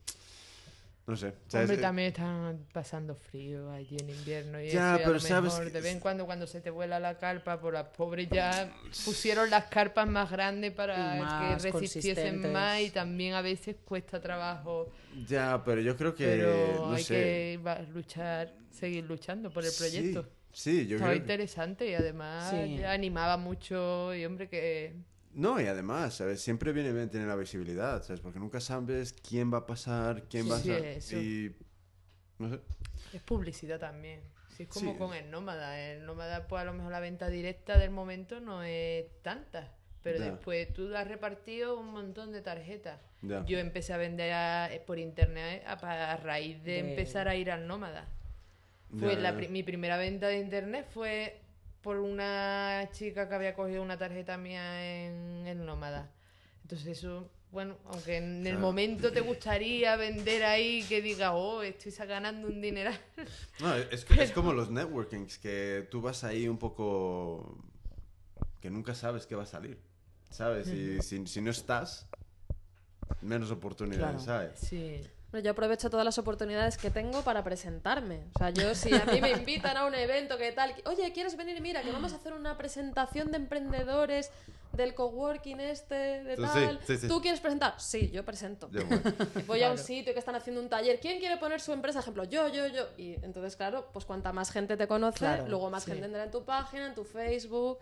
No 1.08 1.16
sé. 1.16 1.34
¿sabes? 1.48 1.70
Hombre, 1.70 1.78
Eh, 1.78 1.82
también 1.82 2.08
están 2.10 2.66
pasando 2.74 3.16
frío 3.16 3.72
allí 3.72 3.96
en 3.98 4.10
invierno 4.10 4.62
y 4.62 4.70
Ya, 4.70 4.96
eso, 4.96 5.00
y 5.00 5.02
a 5.02 5.06
pero 5.06 5.14
lo 5.14 5.20
sabes 5.22 5.54
mejor 5.54 5.64
que- 5.68 5.72
de 5.72 5.82
vez 5.82 5.94
en 5.94 6.00
cuando 6.02 6.26
cuando 6.26 6.46
se 6.48 6.60
te 6.60 6.70
vuela 6.70 7.00
la 7.00 7.18
carpa, 7.18 7.60
por 7.62 7.74
las 7.74 7.88
pobres 7.88 8.28
ya 8.30 8.76
pusieron 9.06 9.50
las 9.50 9.66
carpas 9.68 10.06
más 10.06 10.30
grandes 10.30 10.74
para 10.74 11.16
más 11.16 11.62
que 11.62 11.72
resistiesen 11.72 12.52
más 12.52 12.82
y 12.82 12.90
también 12.90 13.36
a 13.36 13.42
veces 13.42 13.78
cuesta 13.86 14.20
trabajo, 14.22 14.92
Ya, 15.30 15.64
pero 15.64 15.80
yo 15.80 15.96
creo 15.96 16.14
que. 16.14 16.26
pero 16.26 16.88
no 16.88 16.94
hay 16.94 17.04
sé. 17.04 17.14
que 17.16 17.88
luchar, 17.94 18.54
seguir 18.70 19.06
luchando 19.06 19.50
por 19.50 19.64
el 19.64 19.72
proyecto. 19.78 20.24
Sí, 20.52 20.82
sí, 20.82 20.88
yo 20.88 20.98
Estaba 20.98 21.12
creo 21.14 21.22
interesante 21.22 21.88
y 21.90 21.94
además 21.94 22.50
Sí. 22.52 22.84
animaba 22.84 23.38
mucho 23.38 24.14
y 24.14 24.26
hombre 24.26 24.50
que 24.50 24.94
No, 25.38 25.62
y 25.62 25.68
además, 25.68 26.16
¿sabes? 26.16 26.42
Siempre 26.42 26.72
viene 26.74 26.92
bien 26.92 27.10
tener 27.12 27.28
la 27.28 27.36
visibilidad, 27.36 28.02
¿sabes? 28.04 28.22
Porque 28.22 28.40
nunca 28.40 28.60
sabes 28.60 29.14
quién 29.14 29.54
va 29.54 29.60
a 29.60 29.66
pasar, 29.68 30.24
quién 30.30 30.50
va 30.50 30.56
a 30.56 30.60
Sí, 30.60 30.72
eso. 30.72 31.18
Y. 31.18 31.56
No 32.40 32.50
sé. 32.50 32.60
Es 33.14 33.22
publicidad 33.22 33.80
también. 33.80 34.22
Sí, 34.56 34.64
es 34.64 34.70
como 34.70 34.94
Sí. 34.94 34.98
con 34.98 35.14
el 35.14 35.30
nómada. 35.30 35.80
El 35.80 36.06
nómada, 36.08 36.48
pues 36.48 36.62
a 36.62 36.66
lo 36.66 36.74
mejor 36.74 36.92
la 36.92 37.00
venta 37.00 37.30
directa 37.30 37.78
del 37.78 37.92
momento 37.92 38.40
no 38.40 38.64
es 38.64 39.06
tanta. 39.22 39.72
Pero 40.02 40.20
después 40.22 40.74
tú 40.74 40.96
has 40.96 41.08
repartido 41.08 41.78
un 41.80 41.92
montón 41.92 42.32
de 42.32 42.42
tarjetas. 42.42 43.00
Yo 43.46 43.60
empecé 43.60 43.94
a 43.94 43.98
vender 43.98 44.32
a- 44.34 44.74
eh, 44.74 44.80
por 44.80 44.98
internet 45.00 45.64
a, 45.68 45.74
a 46.14 46.18
raíz 46.18 46.64
de, 46.64 46.72
De- 46.72 46.80
empezar 46.92 47.28
a 47.28 47.36
ir 47.36 47.52
al 47.52 47.68
nómada. 47.68 48.08
Fue 48.98 49.16
la 49.18 49.34
mi 49.34 49.64
primera 49.64 49.98
venta 49.98 50.28
de 50.30 50.40
internet 50.40 50.88
fue 50.94 51.42
por 51.88 52.00
una 52.00 52.90
chica 52.92 53.30
que 53.30 53.36
había 53.36 53.54
cogido 53.56 53.82
una 53.82 53.98
tarjeta 53.98 54.38
mía 54.38 55.06
en 55.06 55.48
el 55.48 55.66
nómada. 55.66 56.12
Entonces 56.64 56.98
eso, 56.98 57.32
bueno, 57.50 57.78
aunque 57.86 58.18
en 58.18 58.40
el 58.46 58.56
Claro. 58.56 58.60
momento 58.60 59.10
te 59.14 59.22
gustaría 59.22 59.96
vender 59.96 60.44
ahí 60.44 60.84
que 60.84 61.02
diga, 61.02 61.34
oh, 61.34 61.62
estoy 61.62 61.94
ganando 62.06 62.50
un 62.50 62.60
dineral. 62.60 63.00
No, 63.62 63.74
es, 63.74 64.04
que- 64.04 64.22
es 64.22 64.32
como 64.34 64.52
los 64.52 64.70
networkings, 64.70 65.38
que 65.38 65.88
tú 65.90 66.02
vas 66.02 66.26
ahí 66.26 66.50
un 66.50 66.58
poco. 66.58 67.58
que 68.60 68.70
nunca 68.70 68.94
sabes 68.94 69.26
qué 69.26 69.36
va 69.36 69.44
a 69.44 69.46
salir. 69.46 69.80
¿Sabes? 70.30 70.68
Y 70.68 71.02
si, 71.02 71.26
si 71.26 71.40
no 71.40 71.52
estás, 71.52 72.06
menos 73.22 73.50
oportunidades, 73.50 74.24
Claro. 74.26 74.50
¿sabes? 74.50 74.60
Sí. 74.60 75.02
Bueno, 75.32 75.44
Yo 75.44 75.52
aprovecho 75.52 75.90
todas 75.90 76.06
las 76.06 76.18
oportunidades 76.18 76.78
que 76.78 76.90
tengo 76.90 77.22
para 77.22 77.44
presentarme. 77.44 78.22
O 78.36 78.40
sea, 78.40 78.50
yo 78.52 78.74
si 78.74 78.94
a 78.94 79.04
mí 79.06 79.20
me 79.20 79.32
invitan 79.32 79.76
a 79.76 79.86
un 79.86 79.94
evento 79.94 80.38
que 80.38 80.52
tal, 80.54 80.74
oye, 80.86 81.12
¿quieres 81.12 81.36
venir? 81.36 81.60
Mira, 81.62 81.82
que 81.82 81.92
vamos 81.92 82.14
a 82.14 82.16
hacer 82.16 82.32
una 82.34 82.58
presentación 82.58 83.32
de 83.32 83.38
emprendedores 83.38 84.32
del 84.72 84.94
coworking 84.94 85.60
este, 85.60 86.24
de 86.24 86.38
tal. 86.38 86.80
sí, 86.88 86.98
sí. 86.98 87.08
¿Tú 87.08 87.20
quieres 87.20 87.42
presentar? 87.42 87.76
Sí, 87.78 88.10
yo 88.12 88.24
presento. 88.24 88.70
Voy 89.48 89.64
a 89.64 89.72
un 89.72 89.78
sitio 89.78 90.14
que 90.14 90.20
están 90.20 90.36
haciendo 90.36 90.62
un 90.62 90.70
taller. 90.70 91.00
¿Quién 91.02 91.20
quiere 91.20 91.36
poner 91.38 91.60
su 91.60 91.74
empresa? 91.74 92.00
Ejemplo, 92.00 92.24
yo, 92.24 92.48
yo, 92.48 92.68
yo. 92.68 92.88
Y 92.98 93.16
entonces, 93.24 93.58
claro, 93.58 93.90
pues 93.92 94.06
cuanta 94.06 94.32
más 94.32 94.50
gente 94.52 94.78
te 94.78 94.88
conoce, 94.88 95.20
Claro, 95.20 95.48
luego 95.48 95.70
más 95.70 95.84
sí. 95.84 95.92
gente 95.92 96.06
entra 96.06 96.24
en 96.24 96.32
tu 96.32 96.46
página, 96.46 96.88
en 96.88 96.96
tu 96.96 97.04
Facebook, 97.04 97.80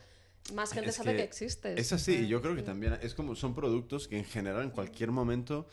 más 0.53 0.71
gente 0.71 0.89
Es 0.89 0.95
sabe 0.95 1.11
que, 1.11 1.17
que 1.17 1.23
existes. 1.23 1.77
Es 1.77 1.91
así, 1.93 2.21
y 2.23 2.27
yo 2.27 2.41
creo 2.41 2.55
que 2.55 2.63
también 2.63 2.97
es 3.01 3.13
como 3.13 3.35
son 3.35 3.53
productos 3.53 4.07
que 4.07 4.17
en 4.17 4.25
general 4.25 4.63
en 4.63 4.69
cualquier 4.71 5.11
momento 5.11 5.67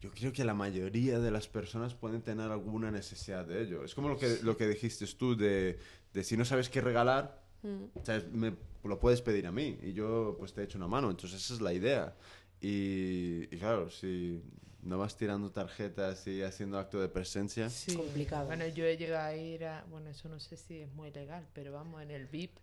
yo 0.00 0.10
creo 0.10 0.32
que 0.32 0.44
la 0.44 0.54
mayoría 0.54 1.18
de 1.18 1.30
las 1.30 1.48
personas 1.48 1.94
pueden 1.94 2.22
tener 2.22 2.50
alguna 2.50 2.90
necesidad 2.90 3.44
de 3.46 3.62
ello. 3.62 3.84
Es 3.84 3.94
como 3.94 4.08
lo 4.08 4.18
que, 4.18 4.38
lo 4.42 4.56
que 4.56 4.66
dijiste 4.68 5.06
tú 5.18 5.36
de, 5.36 5.78
de 6.12 6.24
si 6.24 6.36
no 6.36 6.44
sabes 6.44 6.68
qué 6.68 6.80
regalar, 6.80 7.44
Mm. 7.62 7.86
¿sabes? 8.04 8.30
me 8.30 8.54
lo 8.84 9.00
puedes 9.00 9.22
pedir 9.22 9.46
a 9.46 9.50
mí 9.50 9.78
y 9.82 9.92
yo 9.94 10.36
pues 10.38 10.52
te 10.52 10.62
echo 10.62 10.76
una 10.78 10.86
mano. 10.86 11.10
Entonces 11.10 11.42
esa 11.42 11.54
es 11.54 11.60
la 11.62 11.72
idea. 11.72 12.14
Y, 12.60 13.44
y 13.50 13.58
claro, 13.58 13.90
si 13.90 14.40
no 14.82 14.98
vas 14.98 15.16
tirando 15.16 15.50
tarjetas 15.50 16.26
y 16.26 16.42
haciendo 16.42 16.78
acto 16.78 17.00
de 17.00 17.08
presencia, 17.08 17.68
Sí. 17.70 17.96
Complicado. 17.96 18.46
Bueno, 18.46 18.66
yo 18.68 18.84
he 18.84 18.96
llegado 18.96 19.26
a 19.26 19.34
ir 19.34 19.64
a. 19.64 19.84
Bueno, 19.90 20.10
eso 20.10 20.28
no 20.28 20.38
sé 20.38 20.56
si 20.56 20.80
es 20.80 20.92
muy 20.92 21.10
legal, 21.10 21.46
pero 21.54 21.72
vamos, 21.72 22.02
en 22.02 22.10
el 22.10 22.26
VIP. 22.26 22.56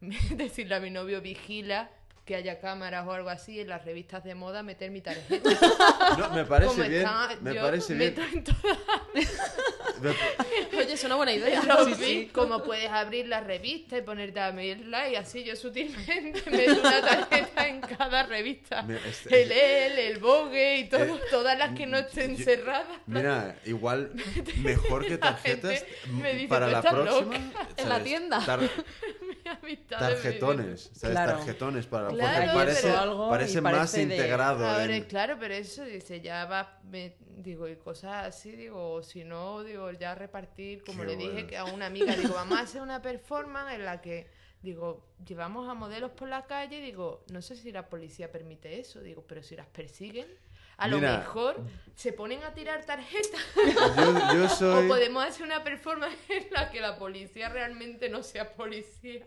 Decirle 0.36 0.74
a 0.74 0.80
mi 0.80 0.90
novio, 0.90 1.20
vigila 1.20 1.90
que 2.24 2.36
haya 2.36 2.60
cámaras 2.60 3.06
o 3.06 3.12
algo 3.12 3.28
así 3.30 3.60
en 3.60 3.68
las 3.68 3.84
revistas 3.84 4.22
de 4.24 4.34
moda, 4.34 4.62
meter 4.62 4.90
mi 4.90 5.00
tarjeta. 5.00 5.50
no, 6.18 6.30
me 6.30 6.44
parece 6.44 6.70
Como 6.74 6.88
bien. 6.88 7.02
está, 7.02 7.28
me 7.40 7.54
parece 7.54 7.94
bien. 7.94 8.14
meto 8.14 8.22
en 8.32 8.44
todas 8.44 8.78
Oye, 10.78 10.92
es 10.92 11.04
una 11.04 11.16
buena 11.16 11.32
idea. 11.32 11.60
Sí, 11.84 11.94
sí. 11.94 12.30
como 12.32 12.62
puedes 12.62 12.90
abrir 12.90 13.26
la 13.28 13.40
revista 13.40 13.96
y 13.98 14.02
ponerte 14.02 14.40
a 14.40 14.52
medirla 14.52 15.08
y 15.08 15.16
así 15.16 15.44
yo 15.44 15.56
sutilmente 15.56 16.42
meto 16.50 16.80
una 16.80 17.00
tarjeta 17.00 17.68
en 17.68 17.80
cada 17.80 18.22
revista. 18.24 18.84
Este- 19.06 19.42
El 19.42 19.52
El, 19.52 19.98
el 19.98 20.18
Vogue 20.18 20.78
y 20.78 20.88
todo, 20.88 21.04
Eh, 21.04 21.20
todas 21.30 21.58
las 21.58 21.74
que 21.76 21.86
no 21.86 21.98
estén 21.98 22.36
yo- 22.36 22.44
cerradas. 22.44 22.86
Mira, 23.06 23.56
igual 23.66 24.12
mejor 24.62 25.06
que 25.06 25.18
tarjetas 25.18 25.80
gente 25.80 25.86
me 26.12 26.34
dice, 26.34 26.48
para 26.48 26.66
"Tú 26.66 26.72
la 26.72 26.82
próxima. 26.82 27.36
En 27.76 27.88
la 27.88 28.02
tienda. 28.02 28.44
Tar- 28.44 28.60
tarjetones, 29.88 30.90
¿sabes? 30.92 31.14
Claro. 31.16 31.32
Tarjetones 31.38 31.86
para 31.86 32.08
Claro, 32.08 32.36
porque 32.40 32.54
parece, 32.54 32.90
algo 32.90 33.30
parece 33.30 33.60
más 33.60 33.92
de- 33.92 34.02
integrado. 34.02 34.66
Ahora, 34.66 34.94
en- 34.96 35.04
claro, 35.04 35.36
pero 35.38 35.54
eso 35.54 35.84
dice, 35.84 36.20
ya 36.20 36.44
va, 36.46 36.78
me- 36.90 37.14
digo, 37.40 37.68
y 37.68 37.76
cosas 37.76 38.26
así, 38.26 38.52
digo, 38.52 38.92
o 38.92 39.02
si 39.02 39.24
no, 39.24 39.62
digo, 39.62 39.90
ya 39.92 40.14
repartir, 40.14 40.82
como 40.84 41.02
Qué 41.02 41.08
le 41.08 41.16
dije 41.16 41.32
bueno. 41.32 41.48
que 41.48 41.56
a 41.56 41.64
una 41.64 41.86
amiga, 41.86 42.14
digo, 42.16 42.34
vamos 42.34 42.58
a 42.58 42.62
hacer 42.62 42.82
una 42.82 43.02
performance 43.02 43.74
en 43.74 43.84
la 43.84 44.00
que, 44.00 44.28
digo, 44.62 45.06
llevamos 45.26 45.68
a 45.68 45.74
modelos 45.74 46.10
por 46.12 46.28
la 46.28 46.46
calle, 46.46 46.80
digo, 46.80 47.24
no 47.32 47.42
sé 47.42 47.56
si 47.56 47.72
la 47.72 47.88
policía 47.88 48.30
permite 48.30 48.78
eso, 48.80 49.00
digo, 49.00 49.24
pero 49.26 49.42
si 49.42 49.56
las 49.56 49.66
persiguen, 49.66 50.26
a 50.76 50.86
Mira. 50.88 51.12
lo 51.12 51.18
mejor 51.18 51.60
se 51.94 52.12
ponen 52.14 52.42
a 52.42 52.54
tirar 52.54 52.84
tarjetas. 52.86 53.40
Yo, 53.96 54.34
yo 54.34 54.44
O 54.44 54.48
soy... 54.48 54.88
podemos 54.88 55.22
hacer 55.24 55.44
una 55.44 55.62
performance 55.62 56.16
en 56.30 56.46
la 56.52 56.70
que 56.70 56.80
la 56.80 56.98
policía 56.98 57.50
realmente 57.50 58.08
no 58.08 58.22
sea 58.22 58.54
policía, 58.54 59.26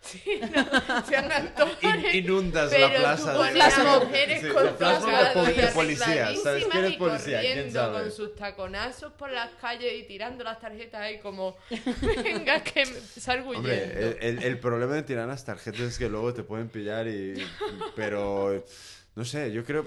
sino 0.08 1.04
sean 1.08 1.30
actores. 1.30 2.14
In- 2.14 2.24
inundas 2.24 2.72
la 2.78 2.88
plaza 2.94 3.34
tú 3.34 3.42
de- 3.42 3.50
Flash 3.50 3.78
mujeres 4.04 4.40
Sí, 4.40 4.48
con 4.48 5.46
de 5.56 5.66
policía, 5.74 6.34
¿sabes? 6.42 6.66
¿Quién 6.70 6.84
es 6.84 6.96
policía? 6.96 7.40
¿Quién 7.40 7.72
sabe? 7.72 8.02
con 8.02 8.12
sus 8.12 8.34
taconazos 8.36 9.12
por 9.14 9.30
las 9.30 9.50
calles 9.60 9.92
y 9.98 10.04
tirando 10.04 10.44
las 10.44 10.60
tarjetas 10.60 11.00
ahí 11.00 11.18
como 11.18 11.56
venga 12.24 12.62
que 12.62 12.86
salgo. 12.86 13.50
Hombre, 13.50 13.84
el, 13.84 14.16
el- 14.20 14.42
el 14.44 14.58
problema 14.58 14.94
de 14.94 15.02
tirar 15.02 15.26
las 15.28 15.44
tarjetas 15.44 15.80
es 15.80 15.98
que 15.98 16.08
luego 16.08 16.32
te 16.32 16.42
pueden 16.42 16.68
pillar 16.68 17.06
y... 17.08 17.34
Pero, 17.96 18.64
no 19.16 19.24
sé, 19.24 19.52
yo 19.52 19.64
creo... 19.64 19.86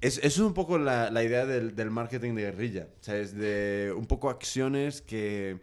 Es, 0.00 0.18
es 0.18 0.38
un 0.38 0.52
poco 0.52 0.78
la, 0.78 1.10
la 1.10 1.22
idea 1.22 1.46
del, 1.46 1.76
del 1.76 1.88
marketing 1.90 2.34
de 2.34 2.42
guerrilla, 2.42 2.88
¿sabes? 3.00 3.36
De 3.36 3.94
un 3.96 4.06
poco 4.06 4.28
acciones 4.30 5.00
que 5.00 5.58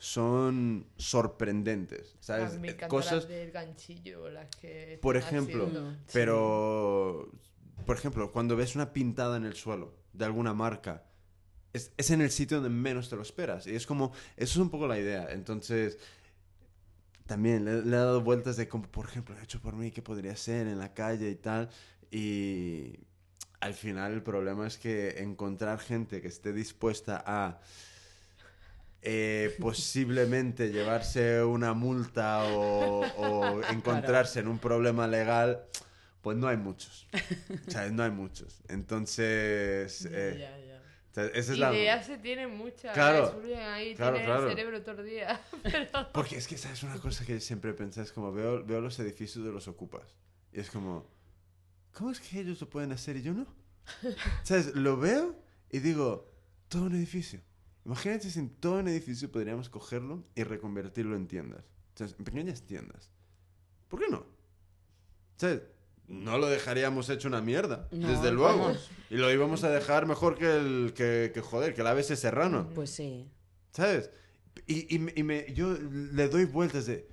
son 0.00 0.86
sorprendentes, 0.96 2.16
¿sabes? 2.20 2.58
me 2.58 2.68
encantan 2.68 2.88
Cosas... 2.88 3.28
del 3.28 3.50
ganchillo, 3.50 4.30
las 4.30 4.48
que 4.56 4.98
Por 5.02 5.18
ejemplo, 5.18 5.66
haciendo. 5.66 5.94
pero, 6.10 7.30
por 7.84 7.98
ejemplo, 7.98 8.32
cuando 8.32 8.56
ves 8.56 8.74
una 8.74 8.94
pintada 8.94 9.36
en 9.36 9.44
el 9.44 9.54
suelo 9.54 9.94
de 10.14 10.24
alguna 10.24 10.54
marca, 10.54 11.04
es, 11.74 11.92
es 11.98 12.10
en 12.10 12.22
el 12.22 12.30
sitio 12.30 12.56
donde 12.56 12.70
menos 12.70 13.10
te 13.10 13.16
lo 13.16 13.20
esperas. 13.20 13.66
Y 13.66 13.74
es 13.74 13.86
como, 13.86 14.12
eso 14.38 14.52
es 14.52 14.56
un 14.56 14.70
poco 14.70 14.88
la 14.88 14.98
idea. 14.98 15.28
Entonces, 15.32 15.98
también 17.26 17.66
le, 17.66 17.82
le 17.82 17.94
he 17.94 18.00
dado 18.00 18.22
vueltas 18.22 18.56
de 18.56 18.68
como, 18.68 18.90
por 18.90 19.04
ejemplo, 19.04 19.38
hecho 19.42 19.60
por 19.60 19.76
mí, 19.76 19.90
qué 19.90 20.00
podría 20.00 20.34
ser 20.34 20.66
en 20.66 20.78
la 20.78 20.94
calle 20.94 21.28
y 21.28 21.36
tal. 21.36 21.68
Y 22.10 23.00
al 23.60 23.74
final 23.74 24.14
el 24.14 24.22
problema 24.22 24.66
es 24.66 24.78
que 24.78 25.18
encontrar 25.18 25.78
gente 25.78 26.22
que 26.22 26.28
esté 26.28 26.54
dispuesta 26.54 27.22
a 27.26 27.60
eh, 29.02 29.56
posiblemente 29.58 30.70
llevarse 30.70 31.42
una 31.42 31.72
multa 31.72 32.44
o, 32.44 33.00
o 33.00 33.62
encontrarse 33.70 34.40
en 34.40 34.48
un 34.48 34.58
problema 34.58 35.06
legal, 35.06 35.64
pues 36.20 36.36
no 36.36 36.48
hay 36.48 36.56
muchos. 36.56 37.06
O 37.66 37.70
sea, 37.70 37.88
no 37.88 38.02
hay 38.02 38.10
muchos. 38.10 38.62
Entonces, 38.68 40.06
eh, 40.10 40.36
ya, 40.38 40.58
ya. 40.58 40.82
o 41.10 41.14
sea, 41.14 41.24
esa 41.26 41.52
es 41.52 41.58
la... 41.58 41.72
Ideas 41.72 42.06
se 42.06 42.18
tienen 42.18 42.50
muchas, 42.56 42.92
Claro, 42.92 43.28
eh, 43.28 43.30
surgen 43.32 43.60
ahí, 43.60 43.94
claro, 43.94 44.16
tienen 44.16 44.30
claro. 44.30 44.48
el 44.48 44.56
cerebro 44.56 44.82
todo 44.82 45.00
el 45.00 45.06
día. 45.06 45.40
Pero... 45.62 46.12
Porque 46.12 46.36
es 46.36 46.46
que, 46.46 46.58
¿sabes? 46.58 46.82
Una 46.82 46.98
cosa 46.98 47.24
que 47.24 47.40
siempre 47.40 47.72
pensé 47.72 48.02
es 48.02 48.12
como 48.12 48.32
veo, 48.32 48.64
veo 48.64 48.80
los 48.80 48.98
edificios 48.98 49.44
de 49.44 49.52
los 49.52 49.66
ocupas. 49.66 50.14
Y 50.52 50.60
es 50.60 50.70
como, 50.70 51.06
¿cómo 51.92 52.10
es 52.10 52.20
que 52.20 52.40
ellos 52.40 52.60
lo 52.60 52.68
pueden 52.68 52.92
hacer 52.92 53.16
y 53.16 53.22
yo 53.22 53.32
no? 53.32 53.46
¿Sabes? 54.42 54.74
Lo 54.74 54.98
veo 54.98 55.36
y 55.70 55.78
digo, 55.78 56.30
todo 56.68 56.84
un 56.84 56.94
edificio. 56.94 57.40
Imagínate 57.84 58.30
si 58.30 58.38
en 58.38 58.50
todo 58.50 58.78
un 58.80 58.88
edificio 58.88 59.30
podríamos 59.30 59.68
cogerlo 59.68 60.24
y 60.34 60.42
reconvertirlo 60.44 61.16
en 61.16 61.26
tiendas. 61.26 61.64
¿Sabes? 61.94 62.14
En 62.18 62.24
pequeñas 62.24 62.62
tiendas. 62.62 63.10
¿Por 63.88 64.00
qué 64.00 64.06
no? 64.08 64.24
¿Sabes? 65.36 65.62
No 66.06 66.38
lo 66.38 66.48
dejaríamos 66.48 67.08
hecho 67.08 67.28
una 67.28 67.40
mierda, 67.40 67.88
No, 67.92 68.08
desde 68.08 68.32
luego. 68.32 68.58
vamos. 68.58 68.90
Y 69.10 69.16
lo 69.16 69.30
íbamos 69.32 69.62
a 69.64 69.70
dejar 69.70 70.06
mejor 70.06 70.36
que 70.36 70.56
el, 70.56 70.92
que, 70.94 71.30
que 71.32 71.40
joder, 71.40 71.72
que 71.74 71.80
el 71.82 71.86
ABC 71.86 72.16
Serrano. 72.16 72.68
Pues 72.74 72.90
sí. 72.90 73.30
¿Sabes? 73.72 74.10
Y, 74.66 74.92
y, 74.94 74.98
me- 74.98 75.12
y 75.16 75.22
me- 75.22 75.52
yo 75.54 75.72
le 75.74 76.28
doy 76.28 76.44
vueltas 76.46 76.86
de, 76.86 77.08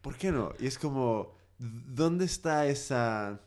¿por 0.00 0.16
qué 0.16 0.30
no? 0.30 0.52
Y 0.60 0.66
es 0.66 0.78
como, 0.78 1.34
¿dónde 1.58 2.24
está 2.24 2.66
esa, 2.66 3.40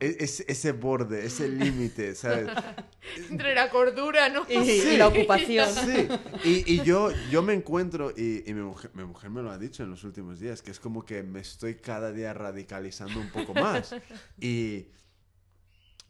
e- 0.00 0.16
ese, 0.20 0.44
ese 0.48 0.72
borde, 0.72 1.24
ese 1.26 1.48
límite, 1.48 2.14
¿sabes? 2.14 2.48
Entre 3.30 3.54
la 3.54 3.70
cordura, 3.70 4.28
¿no? 4.28 4.46
Y, 4.48 4.56
y 4.58 4.96
la 4.96 5.08
ocupación. 5.08 5.68
Sí, 5.72 6.08
y, 6.44 6.74
y 6.74 6.82
yo, 6.84 7.10
yo 7.30 7.42
me 7.42 7.54
encuentro, 7.54 8.12
y, 8.16 8.48
y 8.48 8.54
mi, 8.54 8.62
mujer, 8.62 8.90
mi 8.94 9.04
mujer 9.04 9.30
me 9.30 9.42
lo 9.42 9.50
ha 9.50 9.58
dicho 9.58 9.82
en 9.82 9.90
los 9.90 10.04
últimos 10.04 10.38
días, 10.40 10.62
que 10.62 10.70
es 10.70 10.80
como 10.80 11.04
que 11.04 11.22
me 11.22 11.40
estoy 11.40 11.76
cada 11.76 12.12
día 12.12 12.32
radicalizando 12.34 13.18
un 13.20 13.30
poco 13.30 13.54
más. 13.54 13.94
Y, 14.40 14.86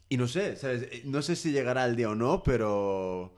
y 0.09 0.17
no 0.17 0.27
sé, 0.27 0.55
¿sabes? 0.55 0.83
Eh, 0.83 1.01
No 1.05 1.21
sé 1.21 1.35
si 1.35 1.51
llegará 1.51 1.85
el 1.85 1.95
día 1.95 2.09
o 2.09 2.15
no, 2.15 2.43
pero 2.43 3.35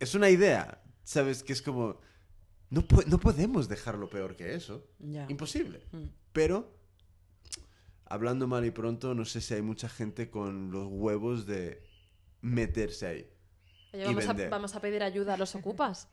es 0.00 0.14
una 0.14 0.30
idea, 0.30 0.80
¿sabes? 1.04 1.42
Que 1.42 1.52
es 1.52 1.62
como, 1.62 2.00
no, 2.70 2.82
po- 2.86 3.02
no 3.06 3.18
podemos 3.18 3.68
dejarlo 3.68 4.08
peor 4.08 4.36
que 4.36 4.54
eso. 4.54 4.86
Ya. 4.98 5.26
Imposible. 5.28 5.82
Mm. 5.92 6.04
Pero, 6.32 6.77
hablando 8.10 8.46
mal 8.46 8.64
y 8.64 8.70
pronto, 8.70 9.14
no 9.14 9.24
sé 9.24 9.40
si 9.40 9.54
hay 9.54 9.62
mucha 9.62 9.88
gente 9.88 10.30
con 10.30 10.70
los 10.70 10.86
huevos 10.88 11.46
de 11.46 11.82
meterse 12.40 13.06
ahí. 13.06 13.30
Oye, 13.92 14.02
Y 14.02 14.06
vamos, 14.06 14.24
a, 14.24 14.28
vender. 14.28 14.50
vamos 14.50 14.74
a 14.76 14.80
pedir 14.80 15.02
ayuda 15.02 15.34
a 15.34 15.36
los 15.36 15.54
ocupas. 15.54 16.08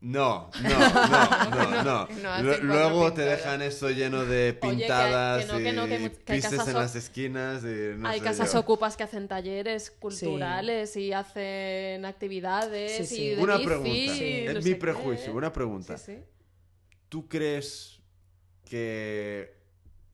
No, 0.00 0.50
no, 0.62 0.68
no, 0.68 1.84
no, 1.84 2.42
no. 2.42 2.50
que 2.50 2.58
Luego 2.62 3.12
te 3.14 3.22
dejan 3.22 3.62
esto 3.62 3.88
lleno 3.90 4.26
de 4.26 4.58
que 4.60 4.68
pintadas 4.68 5.46
que 5.46 5.52
no, 5.52 5.58
que 5.58 5.72
no, 5.72 5.86
que 5.86 5.94
y 5.94 5.98
que 6.10 6.32
pistes 6.34 6.68
en 6.68 6.76
o- 6.76 6.80
las 6.80 6.94
esquinas 6.94 7.62
y 7.64 7.96
no 7.96 8.06
Hay 8.08 8.18
sé 8.18 8.24
casas 8.24 8.52
yo. 8.52 8.60
ocupas 8.60 8.98
que 8.98 9.04
hacen 9.04 9.28
talleres 9.28 9.90
culturales 9.90 10.94
y 10.96 11.12
hacen 11.14 12.04
actividades 12.04 13.08
Sí, 13.08 13.16
sí. 13.16 13.22
y 13.22 13.34
de 13.36 13.42
Una 13.42 13.56
bici, 13.56 13.66
pregunta, 13.66 14.58
es 14.58 14.64
mi 14.64 14.70
qué. 14.72 14.76
prejuicio, 14.76 15.32
una 15.34 15.52
pregunta. 15.52 15.96
Sí, 15.96 16.16
sí. 16.16 16.18
¿Tú 17.08 17.26
crees 17.26 18.02
que 18.68 19.63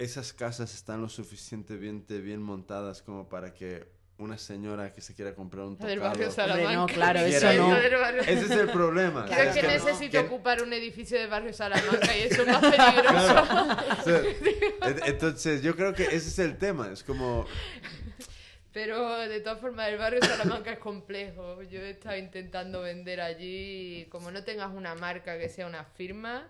esas 0.00 0.32
casas 0.32 0.74
están 0.74 1.02
lo 1.02 1.08
suficientemente 1.08 2.20
bien 2.20 2.42
montadas 2.42 3.02
como 3.02 3.28
para 3.28 3.52
que 3.52 3.86
una 4.16 4.36
señora 4.38 4.92
que 4.92 5.00
se 5.00 5.14
quiera 5.14 5.34
comprar 5.34 5.64
un 5.66 5.76
tocado... 5.78 6.00
barrio 6.00 6.30
Salamanca. 6.30 6.72
no, 6.72 6.86
claro, 6.86 7.20
eso 7.20 7.52
no. 7.54 7.76
Ese 7.76 8.44
es 8.44 8.50
el 8.50 8.68
problema. 8.70 9.24
Creo 9.26 9.36
¿sabes? 9.36 9.54
que 9.54 9.62
no. 9.62 9.68
necesito 9.68 10.20
ocupar 10.20 10.62
un 10.62 10.72
edificio 10.72 11.18
del 11.18 11.28
barrio 11.28 11.52
Salamanca 11.52 12.16
y 12.16 12.20
eso 12.30 12.42
es 12.42 12.48
más 12.48 12.60
peligroso. 12.60 13.02
Claro. 13.12 13.76
O 13.98 14.02
sea, 14.02 14.90
en- 14.90 15.00
Entonces, 15.06 15.62
yo 15.62 15.74
creo 15.76 15.94
que 15.94 16.04
ese 16.04 16.16
es 16.16 16.38
el 16.38 16.58
tema. 16.58 16.90
Es 16.92 17.02
como... 17.02 17.46
Pero 18.72 19.18
de 19.18 19.40
todas 19.40 19.60
formas, 19.60 19.88
el 19.88 19.98
barrio 19.98 20.20
Salamanca 20.22 20.72
es 20.72 20.78
complejo. 20.78 21.62
Yo 21.62 21.80
he 21.80 21.90
estado 21.90 22.16
intentando 22.16 22.82
vender 22.82 23.20
allí 23.20 24.02
y 24.02 24.04
como 24.06 24.30
no 24.30 24.44
tengas 24.44 24.72
una 24.72 24.94
marca 24.94 25.38
que 25.38 25.48
sea 25.48 25.66
una 25.66 25.84
firma. 25.84 26.46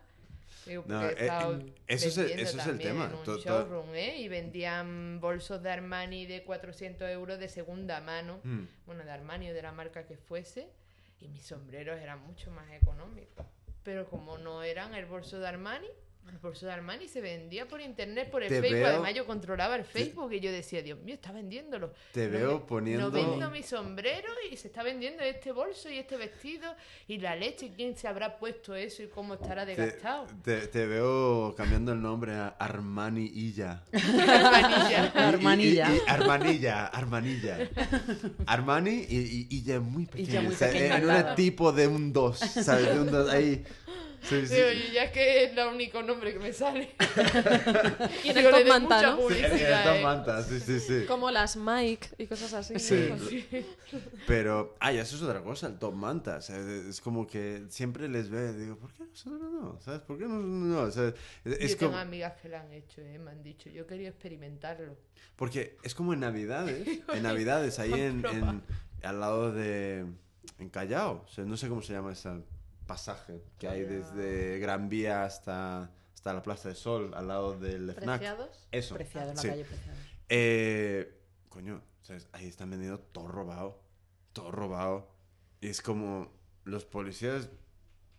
Digo, 0.66 0.84
No, 0.86 1.08
eh, 1.08 1.14
estado 1.18 1.58
eso 1.86 2.08
es 2.08 2.18
el- 2.18 2.30
eso 2.40 2.58
es 2.58 2.66
el 2.66 2.78
tema. 2.78 3.06
En 3.06 3.14
un 3.30 3.38
showroom, 3.38 3.94
¿eh? 3.94 4.18
Y 4.20 4.28
vendían 4.28 5.18
bolsos 5.20 5.62
de 5.62 5.70
Armani 5.70 6.26
de 6.26 6.42
400 6.44 7.08
euros 7.10 7.38
de 7.38 7.48
segunda 7.48 8.00
mano. 8.00 8.40
hmm, 8.44 8.64
Bueno, 8.86 9.04
de 9.04 9.10
Armani 9.10 9.50
o 9.50 9.54
de 9.54 9.62
la 9.62 9.72
marca 9.72 10.04
que 10.06 10.16
fuese. 10.16 10.68
Y 11.20 11.28
mis 11.28 11.42
sombreros 11.42 11.98
eran 12.00 12.20
mucho 12.26 12.50
más 12.50 12.70
económicos. 12.72 13.46
Pero 13.82 14.08
como 14.08 14.38
no 14.38 14.62
eran 14.62 14.94
el 14.94 15.06
bolso 15.06 15.38
de 15.38 15.48
Armani, 15.48 15.88
el 16.30 16.38
bolso 16.38 16.66
de 16.66 16.72
Armani 16.72 17.08
se 17.08 17.20
vendía 17.20 17.66
por 17.66 17.80
internet, 17.80 18.30
por 18.30 18.42
el 18.42 18.48
Te 18.48 18.60
Facebook. 18.60 18.78
veo- 18.78 18.86
Además, 18.88 19.14
yo 19.14 19.26
controlaba 19.26 19.76
el 19.76 19.84
Facebook 19.84 20.32
y 20.32 20.40
yo 20.40 20.50
decía, 20.52 20.82
Dios 20.82 20.98
mío, 21.00 21.14
está 21.14 21.32
vendiéndolo. 21.32 21.92
Te 22.12 22.26
No 22.26 22.32
veo 22.38 22.52
me- 22.60 22.64
poniendo... 22.66 23.04
No 23.06 23.10
vendo 23.10 23.50
mi 23.50 23.62
sombrero 23.62 24.28
y 24.50 24.56
se 24.56 24.68
está 24.68 24.82
vendiendo 24.82 25.22
este 25.22 25.52
bolso 25.52 25.90
y 25.90 25.98
este 25.98 26.16
vestido 26.16 26.74
y 27.08 27.18
la 27.18 27.34
leche. 27.36 27.72
¿Quién 27.74 27.96
se 27.96 28.08
habrá 28.08 28.38
puesto 28.38 28.74
eso 28.74 29.02
y 29.02 29.08
cómo 29.08 29.34
estará 29.34 29.64
desgastado? 29.66 30.26
te- 30.44 30.66
te 30.68 30.86
veo 30.86 31.54
cambiando 31.56 31.92
el 31.92 32.00
nombre 32.00 32.32
a 32.34 32.48
Armani 32.48 33.26
Illa. 33.26 33.82
Armanilla. 35.14 35.14
Y- 35.14 35.16
y- 35.16 35.20
Armanilla. 35.20 35.90
y- 35.92 35.96
y- 35.96 36.00
Armanilla, 36.08 36.86
Armanilla. 36.86 37.58
Armani 38.46 39.06
y, 39.08 39.16
y, 39.18 39.46
y 39.50 39.62
ya 39.62 39.80
muy 39.80 40.06
pequeño. 40.06 40.42
muy 40.42 40.54
o 40.54 40.56
sea, 40.56 40.68
pequeña, 40.70 40.98
en 40.98 41.08
un 41.28 41.34
tipo 41.34 41.72
de 41.72 41.86
un 41.86 42.12
2, 42.12 42.38
¿sabes? 42.38 42.86
De 42.94 43.00
un 43.00 43.10
2 43.10 43.30
ahí. 43.30 43.64
Sí, 44.22 44.46
sí. 44.46 44.54
Digo, 44.54 44.66
y 44.70 44.92
ya 44.92 45.10
que 45.10 45.44
es 45.44 45.56
el 45.56 45.66
único 45.68 46.02
nombre 46.02 46.32
que 46.32 46.38
me 46.38 46.52
sale. 46.52 46.90
Y 48.24 48.28
en 48.30 48.38
el 48.38 48.50
top 48.50 48.66
manta, 48.68 49.02
¿no? 49.02 49.16
Sí, 49.16 49.22
en- 49.22 49.50
publicidad, 49.50 49.84
Tom 49.84 49.94
eh. 49.96 50.02
Manta, 50.02 50.42
sí, 50.42 50.60
sí, 50.60 50.80
sí. 50.80 51.04
Como 51.06 51.30
las 51.30 51.56
Mike 51.56 52.08
y 52.18 52.26
cosas 52.26 52.52
así. 52.52 52.78
Sí. 52.78 53.08
Sí. 53.28 53.66
Pero, 54.26 54.76
ay, 54.80 54.98
eso 54.98 55.16
es 55.16 55.22
otra 55.22 55.42
cosa, 55.42 55.66
el 55.68 55.78
Top 55.78 55.94
Manta. 55.94 56.36
O 56.36 56.40
sea, 56.42 56.58
es 56.58 57.00
como 57.00 57.26
que 57.26 57.64
siempre 57.70 58.08
les 58.08 58.28
veo 58.30 58.50
y 58.52 58.56
digo, 58.56 58.76
¿por 58.76 58.92
qué 58.92 59.04
nosotros 59.04 59.40
no? 59.40 59.78
¿Sabes? 59.80 60.00
¿Por 60.02 60.18
qué 60.18 60.24
no? 60.24 60.38
no? 60.38 60.80
O 60.82 60.90
sea, 60.90 61.12
es 61.44 61.72
yo 61.72 61.78
como... 61.78 61.90
tengo 61.92 61.96
amigas 62.02 62.34
que 62.40 62.48
lo 62.48 62.58
han 62.58 62.72
hecho, 62.72 63.00
eh, 63.00 63.18
me 63.18 63.30
han 63.30 63.42
dicho. 63.42 63.70
Yo 63.70 63.86
quería 63.86 64.08
experimentarlo. 64.10 64.96
Porque 65.36 65.76
es 65.82 65.94
como 65.94 66.12
en 66.12 66.20
Navidades, 66.20 66.86
en 67.14 67.22
Navidades, 67.22 67.78
ahí 67.78 67.92
en, 67.94 68.24
en- 68.26 68.62
al 69.02 69.20
lado 69.20 69.52
de... 69.52 70.04
En 70.58 70.68
Callao, 70.68 71.24
o 71.26 71.28
sea, 71.28 71.44
no 71.44 71.56
sé 71.56 71.68
cómo 71.68 71.80
se 71.80 71.94
llama 71.94 72.12
ese 72.12 72.28
pasaje 72.90 73.44
que 73.56 73.68
hay 73.68 73.84
desde 73.84 74.58
Gran 74.58 74.88
Vía 74.88 75.22
hasta, 75.24 75.92
está 76.12 76.32
la 76.32 76.42
Plaza 76.42 76.70
de 76.70 76.74
Sol 76.74 77.14
al 77.14 77.28
lado 77.28 77.56
del 77.56 77.92
FNAC. 77.92 78.18
¿Preciados? 78.18 78.66
Eso. 78.72 78.94
Preciado, 78.96 79.30
en 79.30 79.36
la 79.36 79.42
sí. 79.42 79.48
calle 79.48 79.64
Preciado. 79.64 79.98
Eh, 80.28 81.22
coño, 81.48 81.84
¿sabes? 82.02 82.26
ahí 82.32 82.48
están 82.48 82.68
vendiendo 82.68 82.98
todo 82.98 83.28
robado. 83.28 83.80
Todo 84.32 84.50
robado. 84.50 85.08
Y 85.60 85.68
es 85.68 85.82
como 85.82 86.32
los 86.64 86.84
policías 86.84 87.48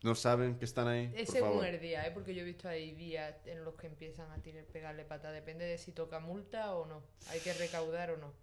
no 0.04 0.16
saben 0.16 0.58
que 0.58 0.64
están 0.64 0.88
ahí. 0.88 1.12
Es 1.18 1.26
por 1.26 1.36
según 1.36 1.50
favor. 1.50 1.66
el 1.66 1.82
día, 1.82 2.08
¿eh? 2.08 2.12
porque 2.12 2.34
yo 2.34 2.42
he 2.42 2.46
visto 2.46 2.70
ahí 2.70 2.96
días 2.96 3.46
en 3.48 3.66
los 3.66 3.76
que 3.76 3.88
empiezan 3.88 4.32
a 4.32 4.38
tirar, 4.38 4.64
pegarle 4.64 5.04
pata. 5.04 5.34
Depende 5.34 5.66
de 5.66 5.78
si 5.80 5.92
toca 5.92 6.22
multa 6.22 6.74
o 6.76 6.86
no. 6.86 7.04
Hay 7.30 7.42
que 7.42 7.52
recaudar 7.52 8.12
o 8.12 8.18
no. 8.18 8.34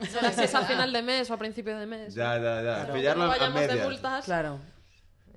Será 0.00 0.32
si 0.32 0.44
es 0.44 0.54
a 0.54 0.62
final 0.64 0.94
de 0.94 1.02
mes 1.02 1.30
o 1.30 1.34
a 1.34 1.36
principio 1.36 1.78
de 1.78 1.84
mes. 1.84 2.14
Ya, 2.14 2.38
ya, 2.38 2.62
ya. 2.62 2.62
Claro. 2.62 2.94
Pillarlo 2.94 3.24
no 3.24 3.30
a 3.30 3.36
vayamos 3.36 3.60
de 3.60 3.66
medias. 3.66 3.86
multas. 3.86 4.24
Claro. 4.24 4.58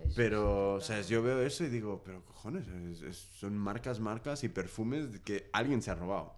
Eso 0.05 0.13
Pero, 0.15 0.77
sí, 0.81 0.87
¿sabes? 0.87 1.07
Yo 1.09 1.21
veo 1.23 1.41
eso 1.41 1.63
y 1.63 1.69
digo, 1.69 2.01
pero 2.05 2.23
cojones, 2.25 2.65
es- 2.67 3.01
es- 3.01 3.17
son 3.39 3.57
marcas, 3.57 3.99
marcas 3.99 4.43
y 4.43 4.49
perfumes 4.49 5.07
que 5.23 5.49
alguien 5.53 5.81
se 5.81 5.91
ha 5.91 5.95
robado. 5.95 6.35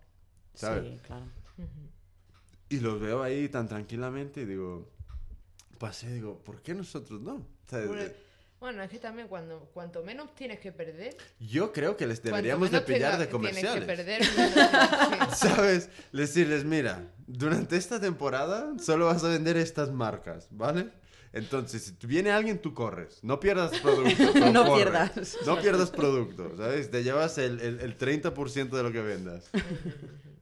¿Sabes? 0.53 0.85
Sí, 0.93 0.99
claro. 1.05 1.25
Y 2.69 2.79
los 2.79 2.99
veo 2.99 3.23
ahí 3.23 3.47
tan 3.49 3.67
tranquilamente 3.67 4.41
y 4.41 4.45
digo, 4.45 4.89
pasé, 5.77 6.11
digo, 6.13 6.39
¿por 6.43 6.61
qué 6.61 6.73
nosotros 6.73 7.21
no? 7.21 7.45
¿Sabes? 7.69 7.87
Bueno, 7.87 8.03
Bueno, 8.59 8.81
es 8.81 8.89
que 8.89 8.97
también 8.97 9.27
cuando 9.27 9.69
cuanto 9.71 10.03
menos 10.03 10.33
tienes 10.33 10.59
que 10.59 10.71
perder, 10.71 11.15
Yo 11.39 11.71
creo 11.71 11.95
que 11.95 12.07
les 12.07 12.23
deberíamos 12.23 12.71
de 12.71 12.81
pillar 12.81 13.13
tenga- 13.13 13.17
de 13.19 13.29
comerciales. 13.29 13.85
Tienes 13.85 14.29
que 14.29 14.43
perder. 14.43 15.29
¿Sabes? 15.35 15.89
Decirles, 16.11 16.65
mira, 16.65 17.07
durante 17.27 17.77
esta 17.77 17.99
temporada 17.99 18.73
solo 18.79 19.05
vas 19.05 19.23
a 19.23 19.29
vender 19.29 19.57
estas 19.57 19.91
marcas, 19.91 20.47
¿vale? 20.49 20.89
Entonces, 21.37 21.93
si 21.99 22.07
viene 22.07 22.31
alguien, 22.31 22.59
tú 22.61 22.73
corres. 22.73 23.23
No 23.23 23.39
pierdas 23.39 23.77
producto. 23.81 24.51
No 24.51 24.65
corre. 24.65 24.83
pierdas. 24.83 25.37
No 25.45 25.59
pierdas 25.61 25.91
producto, 25.91 26.55
¿sabes? 26.57 26.89
Te 26.91 27.03
llevas 27.03 27.37
el, 27.37 27.59
el, 27.61 27.79
el 27.79 27.97
30% 27.97 28.69
de 28.69 28.83
lo 28.83 28.91
que 28.91 29.01
vendas. 29.01 29.49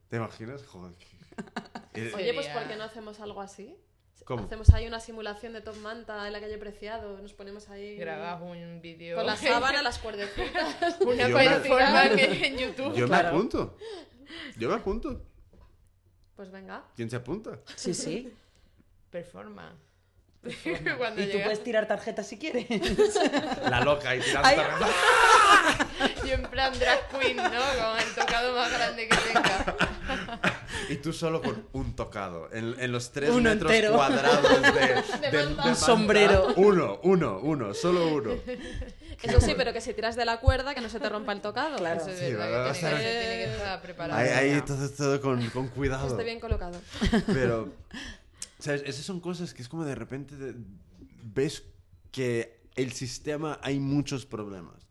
¿Te 0.10 0.18
imaginas? 0.18 0.64
Joder. 0.66 0.94
Oye, 2.16 2.34
pues 2.34 2.48
¿por 2.48 2.68
qué 2.68 2.76
no 2.76 2.84
hacemos 2.84 3.20
algo 3.20 3.42
así? 3.42 3.76
¿Cómo? 4.26 4.44
Hacemos 4.46 4.70
ahí 4.72 4.88
una 4.88 5.00
simulación 5.00 5.54
de 5.54 5.62
Top 5.62 5.76
Manta 5.78 6.26
en 6.26 6.34
la 6.34 6.40
calle 6.40 6.58
Preciado, 6.58 7.20
nos 7.22 7.34
ponemos 7.34 7.70
ahí 7.70 7.96
Grabas 7.96 8.42
un 8.42 8.82
vídeo. 8.82 9.18
con 9.18 9.26
la 9.28 9.36
sábana, 9.36 9.84
las 9.84 10.00
cuerdecitas. 10.00 10.98
Una 11.02 11.30
Yo 11.30 11.38
me- 11.38 12.48
en 12.48 12.58
YouTube. 12.58 12.96
Yo 12.96 13.02
me 13.02 13.08
Claro. 13.08 13.30
apunto. 13.30 13.78
Yo 14.58 14.70
me 14.70 14.76
apunto. 14.76 15.22
Pues 16.36 16.50
venga. 16.52 16.86
¿Quién 16.96 17.10
se 17.10 17.18
apunta? 17.18 17.60
Sí, 17.76 17.94
sí. 17.94 18.34
Performance. 19.12 19.78
Cuando 20.98 21.22
Y 21.22 21.32
tú 21.32 21.40
puedes 21.42 21.64
tirar 21.64 21.88
tarjetas 21.88 22.28
si 22.28 22.38
quieres. 22.38 22.66
La 23.70 23.82
loca 23.82 24.16
y 24.16 24.20
tirando 24.22 24.48
Ay. 24.48 24.56
tarjetas. 24.58 24.90
Yo 26.26 26.34
en 26.34 26.44
plan 26.44 26.74
drag 26.80 27.08
queen, 27.20 27.38
¿no? 27.38 27.44
Con 27.52 28.00
el 28.00 28.16
tocado 28.16 28.56
más 28.56 28.72
grande 28.72 29.08
que 29.08 29.16
tenga. 29.16 29.76
Y 30.90 30.96
tú 30.98 31.14
solo 31.14 31.42
con 31.42 31.68
un 31.74 31.96
tocado. 31.96 32.50
En, 32.52 32.76
en 32.80 32.92
los 32.92 33.12
tres 33.12 33.30
Uno 33.30 33.50
metros 33.50 33.72
entero. 33.72 33.94
cuadrados 33.96 34.62
de, 35.22 35.32
De 35.32 35.44
manta. 35.46 35.64
Un 35.70 35.76
sombrero. 35.76 36.54
Uno, 36.58 37.00
uno, 37.04 37.40
uno, 37.42 37.74
solo 37.74 38.08
uno. 38.08 38.32
Eso 39.22 39.42
sí, 39.42 39.54
pero 39.58 39.74
que 39.74 39.82
si 39.82 39.94
tiras 39.94 40.16
de 40.16 40.26
la 40.26 40.40
cuerda, 40.40 40.76
que 40.76 40.82
no 40.82 40.90
se 40.90 41.00
te 41.00 41.10
rompa 41.10 41.32
el 41.32 41.42
tocado. 41.42 41.78
Claro. 41.78 42.02
Eso 42.02 42.10
es 42.12 42.20
Sí, 42.20 42.34
verdad, 42.34 42.72
que 42.74 42.80
tiene, 42.80 42.96
que, 42.96 43.02
tiene 43.02 43.36
que 43.46 43.54
estar 43.56 43.82
preparado. 43.82 44.20
Ahí, 44.20 44.30
ahí 44.30 44.62
todo, 44.62 44.90
todo 44.90 45.22
con, 45.22 45.50
con 45.50 45.70
Que 45.70 45.74
cuidado. 45.76 46.08
esté 46.08 46.24
bien 46.24 46.40
colocado. 46.40 46.80
Pero, 47.28 47.70
¿sabes? 48.66 48.82
Esas 48.86 49.06
son 49.06 49.20
cosas 49.20 49.54
que 49.54 49.62
es 49.62 49.70
como 49.70 49.86
de 49.86 49.96
repente 49.96 50.36
ves 51.24 51.64
que 52.12 52.60
el 52.76 52.92
sistema 52.92 53.60
hay 53.62 53.80
muchos 53.80 54.26
problemas. 54.26 54.86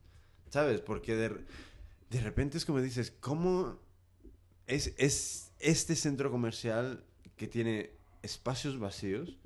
¿Sabes? 0.51 0.81
Porque 0.81 1.17
de, 1.17 1.45
de 2.11 2.21
repente 2.21 2.57
es 2.59 2.65
como 2.65 2.81
dices, 2.81 3.13
¿cómo 3.21 3.79
es, 4.67 4.95
es 4.97 5.51
este 5.59 5.97
centro 5.97 6.31
comercial 6.31 7.05
que 7.37 7.49
tiene 7.49 7.91
espacios 8.23 8.79
vacíos? 8.79 9.37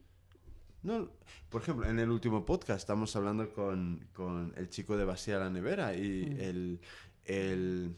No, 0.82 1.10
por 1.48 1.62
ejemplo, 1.62 1.88
en 1.88 1.98
el 1.98 2.10
último 2.10 2.44
podcast 2.44 2.78
estamos 2.80 3.16
hablando 3.16 3.52
con, 3.52 4.06
con 4.12 4.52
el 4.56 4.68
chico 4.68 4.96
de 4.96 5.04
Vacía 5.04 5.38
la 5.38 5.50
Nevera 5.50 5.96
y 5.96 6.26
Mm. 6.26 6.40
el, 6.40 6.80
el, 7.24 7.96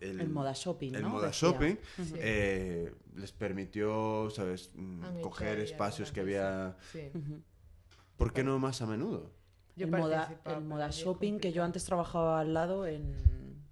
El 0.00 0.28
moda 0.28 0.52
shopping, 0.54 0.94
el 0.94 1.02
¿no? 1.02 1.08
moda 1.10 1.28
Decía. 1.28 1.48
shopping 1.50 1.74
Sí. 1.96 2.14
eh, 2.18 2.92
les 3.16 3.32
permitió, 3.32 4.28
¿sabes? 4.30 4.70
Mm, 4.74 5.20
coger 5.20 5.58
espacios 5.60 6.12
que 6.12 6.20
había... 6.20 6.76
Sí. 6.92 7.10
¿Por 8.16 8.32
qué 8.32 8.42
no 8.44 8.58
más 8.58 8.80
a 8.82 8.86
menudo? 8.86 9.30
Yo 9.76 9.86
el 9.86 9.92
moda, 9.92 10.40
el 10.86 10.92
shopping, 10.92 11.38
que 11.38 11.52
yo 11.52 11.62
antes 11.62 11.84
trabajaba 11.84 12.40
al 12.40 12.52
lado 12.54 12.86
en 12.86 13.14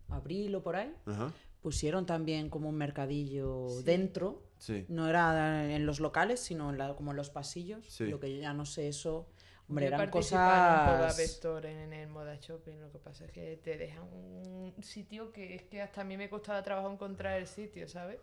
abril 0.08 0.54
o 0.54 0.62
por 0.62 0.76
ahí, 0.76 0.94
Ajá, 1.04 1.32
pusieron 1.60 2.06
también 2.06 2.48
como 2.48 2.68
un 2.68 2.76
mercadillo 2.76 3.68
Sí. 3.70 3.82
dentro. 3.84 4.42
sí. 4.58 4.86
No 4.88 5.06
era 5.08 5.74
en 5.74 5.84
los 5.84 6.00
locales, 6.00 6.40
sino 6.40 6.70
en 6.70 6.78
la- 6.78 6.94
como 6.94 7.10
en 7.10 7.16
los 7.18 7.28
pasillos. 7.28 7.84
Sí. 7.88 8.06
Lo 8.06 8.18
que 8.20 8.34
yo 8.34 8.40
ya 8.40 8.54
no 8.54 8.64
sé 8.66 8.88
eso. 8.88 9.26
Hombre, 9.68 9.86
eran 9.86 10.10
cosas. 10.10 11.18
Store 11.18 11.70
en, 11.70 11.78
en 11.78 11.92
el 11.92 12.08
Moda 12.08 12.36
Shopping. 12.36 12.80
Lo 12.80 12.90
que 12.92 12.98
pasa 12.98 13.24
es 13.24 13.32
que 13.32 13.56
te 13.56 13.76
dejan 13.76 14.04
un 14.04 14.74
sitio 14.82 15.32
que 15.32 15.54
es 15.56 15.62
que 15.62 15.82
hasta 15.82 16.02
a 16.02 16.04
mí 16.04 16.16
me 16.16 16.28
costaba 16.30 16.62
trabajo 16.62 16.90
encontrar 16.92 17.38
el 17.38 17.46
sitio, 17.46 17.88
¿sabes? 17.88 18.18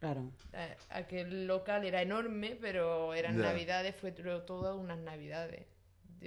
Claro. 0.00 0.30
A- 0.54 0.98
Aquel 0.98 1.46
local 1.46 1.84
era 1.84 2.00
enorme, 2.02 2.56
pero 2.60 3.12
eran 3.14 3.36
Ya. 3.36 3.44
navidades, 3.44 3.94
fue 3.96 4.12
to- 4.12 4.42
todas 4.42 4.74
unas 4.76 4.98
navidades. 4.98 5.66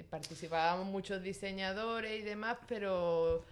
Participábamos 0.08 0.86
muchos 0.86 1.22
diseñadores 1.22 2.20
y 2.20 2.22
demás, 2.22 2.56
pero 2.66 3.44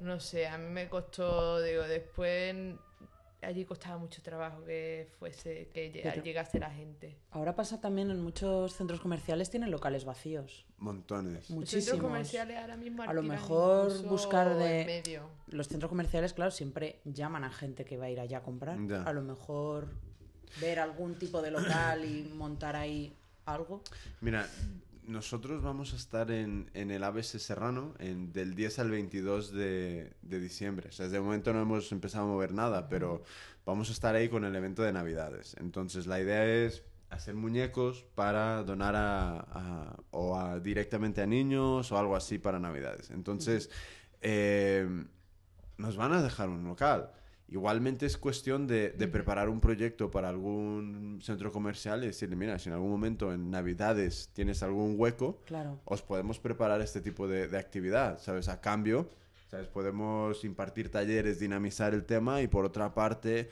no 0.00 0.20
sé, 0.20 0.46
a 0.46 0.56
mí 0.56 0.70
me 0.70 0.88
costó, 0.88 1.60
digo, 1.60 1.82
después 1.82 2.54
allí 3.42 3.64
costaba 3.64 3.98
mucho 3.98 4.22
trabajo 4.22 4.64
que 4.64 5.08
fuese, 5.18 5.68
que 5.72 6.00
Pero- 6.02 6.22
llegase 6.22 6.58
la 6.58 6.70
gente. 6.70 7.16
Ahora 7.30 7.54
pasa 7.54 7.80
también 7.80 8.10
en 8.10 8.20
muchos 8.20 8.74
centros 8.74 9.00
comerciales 9.00 9.50
tienen 9.50 9.70
locales 9.70 10.04
vacíos. 10.04 10.64
Montones. 10.78 11.34
Los 11.34 11.46
centros 11.46 11.56
Muchísimos. 11.58 12.00
comerciales 12.02 12.58
ahora 12.58 12.76
mismo 12.76 13.02
A 13.02 13.12
lo 13.12 13.22
mejor 13.22 14.02
buscar 14.06 14.54
de- 14.56 14.80
en 14.80 14.86
medio. 14.86 15.28
Los 15.48 15.68
centros 15.68 15.88
comerciales, 15.88 16.32
claro, 16.32 16.50
siempre 16.50 17.00
llaman 17.04 17.44
a 17.44 17.50
gente 17.50 17.84
que 17.84 17.96
va 17.96 18.06
a 18.06 18.10
ir 18.10 18.20
allá 18.20 18.38
a 18.38 18.42
comprar. 18.42 18.78
Ya. 18.86 19.02
A 19.02 19.12
lo 19.12 19.22
mejor 19.22 19.88
ver 20.60 20.78
algún 20.80 21.18
tipo 21.18 21.40
de 21.42 21.50
local 21.50 22.04
y 22.04 22.24
montar 22.34 22.76
ahí 22.76 23.12
algo. 23.46 23.82
Mira, 24.20 24.48
nosotros 25.06 25.62
vamos 25.62 25.92
a 25.92 25.96
estar 25.96 26.30
en, 26.30 26.70
en 26.74 26.90
el 26.90 27.02
ABC 27.04 27.38
Serrano 27.38 27.94
en, 27.98 28.32
del 28.32 28.54
10 28.54 28.78
al 28.78 28.90
22 28.90 29.52
de, 29.52 30.12
de 30.22 30.40
diciembre. 30.40 30.88
O 30.88 30.92
sea, 30.92 31.08
de 31.08 31.20
momento 31.20 31.52
no 31.52 31.60
hemos 31.62 31.90
empezado 31.92 32.24
a 32.24 32.28
mover 32.28 32.52
nada, 32.52 32.88
pero 32.88 33.22
vamos 33.66 33.88
a 33.88 33.92
estar 33.92 34.14
ahí 34.14 34.28
con 34.28 34.44
el 34.44 34.54
evento 34.54 34.82
de 34.82 34.92
Navidades. 34.92 35.56
Entonces, 35.58 36.06
la 36.06 36.20
idea 36.20 36.44
es 36.46 36.84
hacer 37.10 37.34
muñecos 37.34 38.04
para 38.14 38.62
donar 38.62 38.96
a, 38.96 39.40
a- 39.40 39.96
o 40.12 40.38
a- 40.38 40.60
directamente 40.60 41.20
a 41.20 41.26
niños 41.26 41.90
o 41.92 41.98
algo 41.98 42.16
así 42.16 42.38
para 42.38 42.58
Navidades. 42.58 43.10
Entonces, 43.10 43.70
eh, 44.20 44.86
nos 45.78 45.96
van 45.96 46.12
a 46.12 46.22
dejar 46.22 46.48
un 46.48 46.64
local. 46.64 47.10
Igualmente 47.52 48.06
es 48.06 48.16
cuestión 48.16 48.66
de, 48.66 48.90
de 48.92 49.08
preparar 49.08 49.50
un 49.50 49.60
proyecto 49.60 50.10
para 50.10 50.30
algún 50.30 51.20
centro 51.22 51.52
comercial 51.52 52.02
y 52.02 52.06
decirle, 52.06 52.34
mira, 52.34 52.58
si 52.58 52.70
en 52.70 52.74
algún 52.74 52.90
momento 52.90 53.30
en 53.32 53.50
Navidades 53.50 54.30
tienes 54.32 54.62
algún 54.62 54.94
hueco, 54.98 55.38
Claro. 55.44 55.78
os 55.84 56.00
podemos 56.00 56.38
preparar 56.38 56.80
este 56.80 57.02
tipo 57.02 57.28
de, 57.28 57.48
de 57.48 57.58
actividad, 57.58 58.18
¿sabes? 58.20 58.48
A 58.48 58.62
cambio, 58.62 59.10
¿sabes? 59.50 59.68
Podemos 59.68 60.44
impartir 60.44 60.90
talleres, 60.90 61.38
dinamizar 61.40 61.92
el 61.92 62.04
tema 62.04 62.40
y 62.40 62.48
por 62.48 62.64
otra 62.64 62.94
parte, 62.94 63.50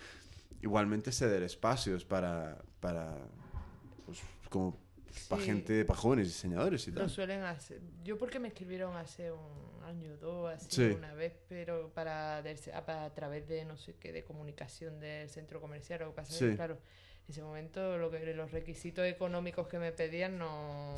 igualmente 0.62 1.12
ceder 1.12 1.42
espacios 1.42 2.06
para, 2.06 2.56
para 2.80 3.18
pues, 4.06 4.18
como 4.48 4.78
para 5.28 5.40
Sí. 5.42 5.46
gente, 5.48 5.84
para 5.84 5.98
jóvenes 5.98 6.26
diseñadores 6.28 6.86
y 6.88 6.90
Lo 6.92 7.00
tal. 7.00 7.10
suelen 7.10 7.42
hacer. 7.42 7.80
Yo 8.04 8.18
porque 8.18 8.38
me 8.38 8.48
escribieron 8.48 8.96
hace 8.96 9.30
un 9.32 9.82
año 9.84 10.12
o 10.12 10.16
dos, 10.16 10.54
así 10.54 10.66
Sí. 10.70 10.82
una 10.96 11.12
vez, 11.14 11.32
pero 11.48 11.90
para, 11.94 12.42
del- 12.42 12.58
a, 12.72 13.10
través 13.14 13.48
de 13.48 13.64
no 13.64 13.76
sé 13.76 13.94
qué, 13.96 14.12
de 14.12 14.24
comunicación 14.24 15.00
del 15.00 15.28
centro 15.28 15.60
comercial. 15.60 16.00
Lo 16.00 16.24
Sí. 16.24 16.50
que, 16.50 16.56
claro, 16.56 16.74
en 16.74 17.30
ese 17.32 17.42
momento 17.42 17.96
lo 17.98 18.10
que, 18.10 18.34
los 18.34 18.50
requisitos 18.52 19.04
económicos 19.06 19.68
que 19.68 19.78
me 19.78 19.92
pedían 19.92 20.38
no, 20.38 20.94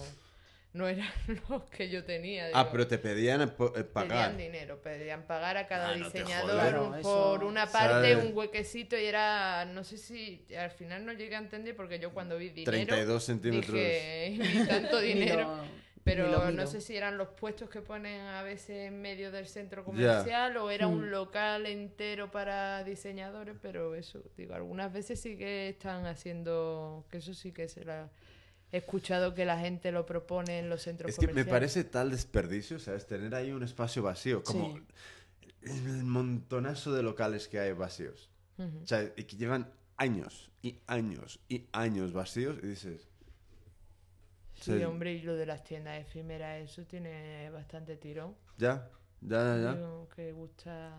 no 0.72 0.88
eran 0.88 1.06
los 1.48 1.64
que 1.64 1.88
yo 1.90 2.04
tenía. 2.04 2.48
Ah, 2.54 2.70
pero 2.72 2.86
te 2.86 2.98
pedían 2.98 3.42
eh, 3.42 3.46
pagar. 3.84 4.08
Pedían 4.08 4.36
dinero, 4.38 4.80
pedían 4.82 5.22
pagar 5.26 5.56
a 5.56 5.66
cada 5.66 5.90
Ah, 5.90 5.94
diseñador 5.94 6.88
por 6.90 6.98
eso- 6.98 7.40
una 7.46 7.66
parte 7.66 8.12
¿Sabes? 8.14 8.24
un 8.24 8.36
huequecito 8.36 8.96
y 8.98 9.04
era, 9.04 9.64
no 9.66 9.84
sé 9.84 9.96
si 9.98 10.46
al 10.58 10.70
final 10.70 11.04
no 11.04 11.12
llegué 11.12 11.36
a 11.36 11.40
entender 11.40 11.76
porque 11.76 11.98
yo 11.98 12.12
cuando 12.12 12.38
vi 12.38 12.48
dinero 12.50 12.70
32 12.72 13.22
centímetros. 13.24 13.74
dije, 13.74 14.28
"Y 14.40 14.66
tanto 14.66 14.98
dinero. 15.00 15.82
Pero 16.04 16.50
no 16.50 16.66
sé 16.66 16.80
si 16.80 16.96
eran 16.96 17.16
los 17.16 17.28
puestos 17.28 17.70
que 17.70 17.80
ponen 17.80 18.22
a 18.22 18.42
veces 18.42 18.88
en 18.88 19.00
medio 19.00 19.30
del 19.30 19.46
centro 19.46 19.84
comercial 19.84 20.56
o 20.56 20.68
era 20.68 20.88
Mm. 20.88 20.92
un 20.94 21.10
local 21.12 21.64
entero 21.66 22.28
para 22.32 22.82
diseñadores, 22.82 23.54
pero 23.62 23.94
eso, 23.94 24.20
digo, 24.36 24.52
algunas 24.54 24.92
veces 24.92 25.20
sí 25.20 25.36
que 25.36 25.68
están 25.68 26.06
haciendo, 26.06 27.06
que 27.08 27.18
eso 27.18 27.34
sí 27.34 27.52
que 27.52 27.68
se 27.68 27.84
la 27.84 28.10
he 28.72 28.78
escuchado 28.78 29.34
que 29.34 29.44
la 29.44 29.58
gente 29.58 29.92
lo 29.92 30.04
propone 30.06 30.58
en 30.58 30.68
los 30.70 30.82
centros 30.82 31.10
Es 31.10 31.16
que 31.18 31.26
me 31.26 31.32
comerciales. 31.32 31.52
parece 31.60 31.84
tal 31.84 32.10
desperdicio, 32.10 32.78
¿sabes? 32.78 33.06
Tener 33.06 33.34
ahí 33.34 33.52
un 33.52 33.62
espacio 33.62 34.02
vacío. 34.02 34.42
Como 34.42 34.74
Sí. 34.76 34.82
el 35.62 36.04
montonazo 36.04 36.92
de 36.92 37.02
locales 37.02 37.46
que 37.48 37.60
hay 37.60 37.72
vacíos. 37.72 38.30
Ujú. 38.58 38.82
O 38.82 38.86
sea, 38.86 39.02
y 39.16 39.24
que 39.24 39.36
llevan 39.36 39.70
años 39.96 40.50
y 40.62 40.78
años 40.86 41.38
y 41.48 41.66
años 41.72 42.12
vacíos 42.12 42.58
y 42.62 42.66
dices, 42.66 43.08
Sí, 44.54 44.78
Sí. 44.78 44.84
hombre, 44.84 45.12
y 45.14 45.22
lo 45.22 45.34
de 45.34 45.44
las 45.44 45.64
tiendas 45.64 46.00
efímeras, 46.00 46.60
eso 46.62 46.84
tiene 46.84 47.50
bastante 47.50 47.96
tirón. 47.96 48.34
ya, 48.58 48.88
ya, 49.20 49.56
ya, 49.56 49.62
ya. 49.62 49.74
Digo, 49.74 50.08
que 50.14 50.30
gusta... 50.32 50.94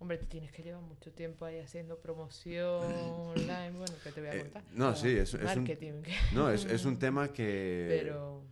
Hombre, 0.00 0.16
te 0.18 0.24
tienes 0.26 0.50
que 0.50 0.62
llevar 0.62 0.80
mucho 0.82 1.12
tiempo 1.12 1.44
ahí 1.44 1.58
haciendo 1.60 1.98
promoción 1.98 2.82
online, 3.36 3.70
bueno, 3.72 3.94
que 4.02 4.10
te 4.10 4.20
voy 4.20 4.30
a 4.30 4.34
Eh, 4.34 4.40
contar. 4.40 4.62
no, 4.72 4.96
sí, 4.96 5.08
es, 5.10 5.34
es 5.34 5.34
un, 5.34 5.44
Marketing. 5.44 6.02
no, 6.34 6.50
es, 6.50 6.64
es 6.64 6.84
un 6.86 6.98
tema 6.98 7.28
que, 7.28 7.86
Pero... 8.00 8.42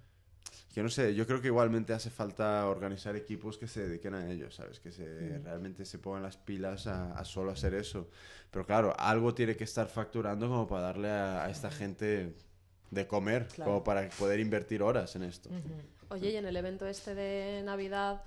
que 0.75 0.83
no 0.83 0.91
sé, 0.91 1.15
yo 1.15 1.27
creo 1.27 1.41
que 1.41 1.47
igualmente 1.49 1.95
hace 1.95 2.11
falta 2.11 2.69
organizar 2.69 3.17
equipos 3.17 3.57
que 3.57 3.67
se 3.67 3.89
dediquen 3.89 4.15
a 4.15 4.31
ello, 4.31 4.51
¿sabes? 4.51 4.79
Que 4.79 4.93
se, 4.93 5.05
Mm. 5.09 5.45
realmente 5.45 5.85
se 5.87 5.99
pongan 5.99 6.23
las 6.23 6.37
pilas 6.37 6.87
a, 6.87 7.13
a 7.19 7.25
solo 7.25 7.51
hacer 7.51 7.73
eso. 7.75 8.11
Pero 8.51 8.67
claro, 8.67 8.95
algo 8.99 9.35
tiene 9.35 9.57
que 9.57 9.65
estar 9.65 9.89
facturando 9.89 10.49
como 10.49 10.67
para 10.69 10.83
darle 10.83 11.09
a, 11.09 11.45
a 11.47 11.51
esta 11.51 11.71
gente 11.71 12.35
de 12.91 13.07
comer, 13.07 13.47
Claro. 13.49 13.71
como 13.71 13.85
para 13.85 14.07
poder 14.11 14.39
invertir 14.39 14.83
horas 14.83 15.17
en 15.17 15.23
esto. 15.23 15.49
ujú. 15.49 16.15
Oye, 16.15 16.31
y 16.31 16.37
en 16.37 16.47
el 16.47 16.57
evento 16.57 16.87
este 16.87 17.15
de 17.15 17.63
Navidad 17.65 18.23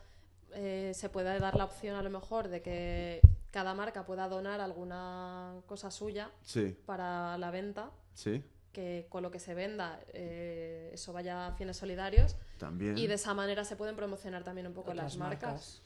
eh, 0.53 0.91
se 0.95 1.09
puede 1.09 1.39
dar 1.39 1.55
la 1.55 1.65
opción 1.65 1.95
a 1.95 2.01
lo 2.03 2.09
mejor 2.09 2.47
de 2.47 2.61
que 2.61 3.21
cada 3.51 3.73
marca 3.73 4.05
pueda 4.05 4.27
donar 4.29 4.61
alguna 4.61 5.55
cosa 5.65 5.91
suya 5.91 6.31
Sí, 6.43 6.75
para 6.85 7.37
la 7.37 7.51
venta, 7.51 7.91
sí, 8.13 8.43
que 8.71 9.07
con 9.09 9.21
lo 9.23 9.31
que 9.31 9.39
se 9.39 9.53
venda 9.53 9.99
eh, 10.13 10.91
eso 10.93 11.11
vaya 11.13 11.47
a 11.47 11.51
fines 11.53 11.75
solidarios 11.77 12.37
también. 12.57 12.97
y 12.97 13.07
de 13.07 13.15
esa 13.15 13.33
manera 13.33 13.65
se 13.65 13.75
pueden 13.75 13.95
promocionar 13.95 14.43
también 14.43 14.67
un 14.67 14.73
poco 14.73 14.91
Otras 14.91 15.03
las 15.05 15.17
marcas. 15.17 15.81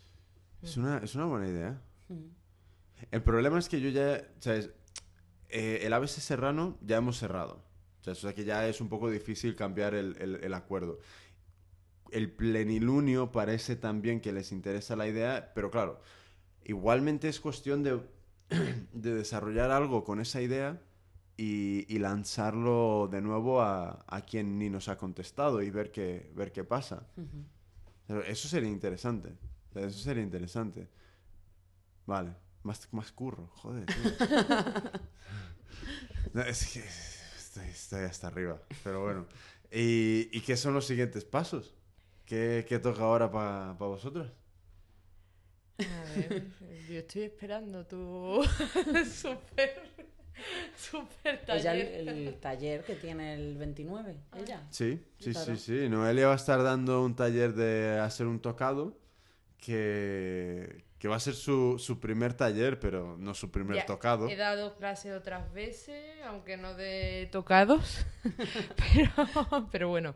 Es 0.62 0.78
una, 0.78 0.98
es 1.00 1.16
una 1.16 1.26
buena 1.26 1.48
idea. 1.48 1.82
Mm. 2.10 2.28
El 3.12 3.22
problema 3.24 3.60
es 3.60 3.68
que 3.70 3.80
yo 3.82 3.90
ya, 3.90 4.22
¿sabes? 4.40 4.70
Eh, 5.50 5.80
el 5.84 5.94
ABC 5.94 6.10
Serrano 6.20 6.78
ya 6.82 6.98
hemos 6.98 7.18
cerrado. 7.18 7.64
O 8.08 8.14
sea 8.16 8.34
que 8.34 8.46
ya 8.46 8.68
es 8.68 8.82
un 8.82 8.90
poco 8.90 9.10
difícil 9.10 9.56
cambiar 9.56 9.96
el, 9.96 10.16
el- 10.20 10.44
el 10.44 10.54
acuerdo. 10.54 11.00
El 12.16 12.32
plenilunio 12.32 13.34
parece 13.34 13.76
también 13.76 14.22
que 14.22 14.32
les 14.32 14.54
interesa 14.54 14.96
la 14.96 15.06
idea, 15.06 15.52
pero 15.54 15.70
claro, 15.70 16.00
igualmente 16.64 17.28
es 17.28 17.42
cuestión 17.42 17.84
de, 17.84 18.00
de 18.94 19.14
desarrollar 19.14 19.70
algo 19.70 20.06
con 20.06 20.22
esa 20.22 20.42
idea 20.42 20.82
y, 21.36 21.86
y 21.94 22.00
lanzarlo 22.00 23.10
de 23.12 23.22
nuevo 23.22 23.62
a, 23.62 24.06
a 24.08 24.22
quien 24.22 24.58
ni 24.58 24.70
nos 24.70 24.88
ha 24.88 24.98
contestado 24.98 25.62
y 25.62 25.70
ver 25.72 25.92
qué, 25.92 26.32
ver 26.34 26.54
qué 26.54 26.64
pasa. 26.64 27.06
Eso 28.28 28.48
sería 28.48 28.70
interesante. 28.70 29.34
O 29.72 29.74
sea, 29.74 29.86
Eso 29.86 30.00
sería 30.00 30.24
interesante. 30.24 30.88
Vale. 32.06 32.34
Más, 32.64 32.88
más 32.94 33.12
curro, 33.12 33.48
joder. 33.56 33.86
No, 36.34 36.42
es 36.42 36.74
que 36.74 36.80
estoy, 37.38 37.68
estoy 37.68 38.04
hasta 38.06 38.28
arriba. 38.28 38.62
Pero 38.84 39.04
bueno. 39.04 39.26
¿Y, 39.70 40.30
y 40.32 40.42
qué 40.42 40.56
son 40.56 40.74
los 40.74 40.86
siguientes 40.86 41.26
pasos? 41.26 41.75
¿Qué, 42.26 42.66
qué 42.68 42.80
toca 42.80 43.04
ahora 43.04 43.32
para 43.32 43.74
vosotras? 43.74 44.32
A 45.88 46.04
ver, 46.04 46.34
yo 46.90 47.00
estoy 47.00 47.24
esperando 47.24 47.86
tu 47.86 48.44
super, 49.22 49.72
super 50.76 51.40
Ella 51.50 51.74
el, 51.74 52.06
taller. 52.06 52.08
el 52.08 52.40
taller 52.40 52.84
que 52.84 52.96
tiene 52.96 53.34
el 53.36 53.58
29, 53.58 54.16
ella. 54.34 54.62
Sí, 54.70 55.02
sí, 55.20 55.32
Claro. 55.32 55.56
sí, 55.56 55.58
sí. 55.58 55.90
Noelia 55.90 56.28
va 56.28 56.34
a 56.34 56.36
estar 56.36 56.62
dando 56.64 57.04
un 57.04 57.16
taller 57.16 57.54
de 57.54 58.00
hacer 58.00 58.28
un 58.28 58.40
tocado 58.42 58.98
que, 59.60 60.86
que 61.00 61.08
va 61.08 61.18
a 61.18 61.20
ser 61.20 61.36
su, 61.36 61.80
su 61.80 62.00
primer 62.00 62.34
taller, 62.36 62.80
pero 62.80 63.18
no 63.20 63.34
su 63.36 63.52
primer 63.52 63.78
Ya, 63.78 63.86
tocado. 63.86 64.28
He 64.30 64.36
dado 64.36 64.76
clase 64.78 65.14
otras 65.14 65.52
veces, 65.54 66.04
aunque 66.26 66.58
no 66.58 66.74
de 66.76 67.30
tocados, 67.32 68.06
pero, 68.78 69.68
pero 69.72 69.90
bueno, 69.90 70.16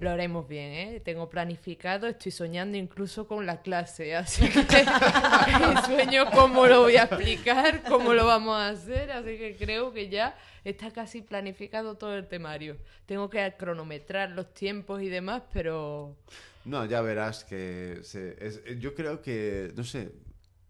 lo 0.00 0.10
haremos 0.10 0.46
bien, 0.46 0.72
¿eh? 0.72 1.00
Tengo 1.04 1.28
planificado, 1.28 2.06
estoy 2.06 2.30
soñando 2.32 2.76
incluso 2.78 3.26
con 3.26 3.46
la 3.46 3.62
clase, 3.62 4.14
así 4.14 4.48
que 4.48 4.84
sueño 5.86 6.30
cómo 6.32 6.66
lo 6.66 6.82
voy 6.82 6.96
a 6.96 7.04
explicar, 7.04 7.82
cómo 7.88 8.12
lo 8.14 8.26
vamos 8.26 8.56
a 8.56 8.68
hacer, 8.70 9.10
así 9.10 9.36
que 9.38 9.56
creo 9.58 9.92
que 9.92 10.08
ya 10.08 10.36
está 10.64 10.90
casi 10.92 11.22
planificado 11.22 11.96
todo 11.96 12.14
el 12.16 12.26
temario. 12.28 12.76
Tengo 13.06 13.28
que 13.28 13.54
cronometrar 13.58 14.30
los 14.30 14.52
tiempos 14.54 15.02
y 15.02 15.08
demás, 15.08 15.42
pero... 15.52 16.16
No, 16.64 16.84
ya 16.84 17.00
verás 17.00 17.44
que 17.44 18.00
se- 18.02 18.36
es- 18.44 18.60
yo 18.78 18.94
creo 18.94 19.22
que, 19.22 19.72
no 19.74 19.84
sé, 19.84 20.12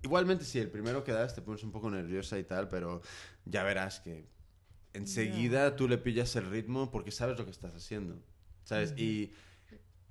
igualmente 0.03 0.45
si 0.45 0.59
el 0.59 0.70
primero 0.70 1.03
que 1.05 1.12
das 1.12 1.35
te 1.35 1.43
pones 1.43 1.62
un 1.64 1.72
poco 1.72 1.91
nerviosa 1.91 2.39
y 2.39 2.45
tal, 2.45 2.68
pero 2.68 3.03
ya 3.45 3.62
verás 3.64 4.01
que 4.01 4.24
enseguida 4.95 5.76
tú 5.76 5.89
le 5.89 5.99
pillas 5.99 6.35
el 6.37 6.49
ritmo 6.51 6.91
porque 6.91 7.11
sabes 7.11 7.39
lo 7.39 7.45
que 7.45 7.51
estás 7.51 7.74
haciendo, 7.74 8.22
¿sabes? 8.69 8.93
Y 8.99 9.33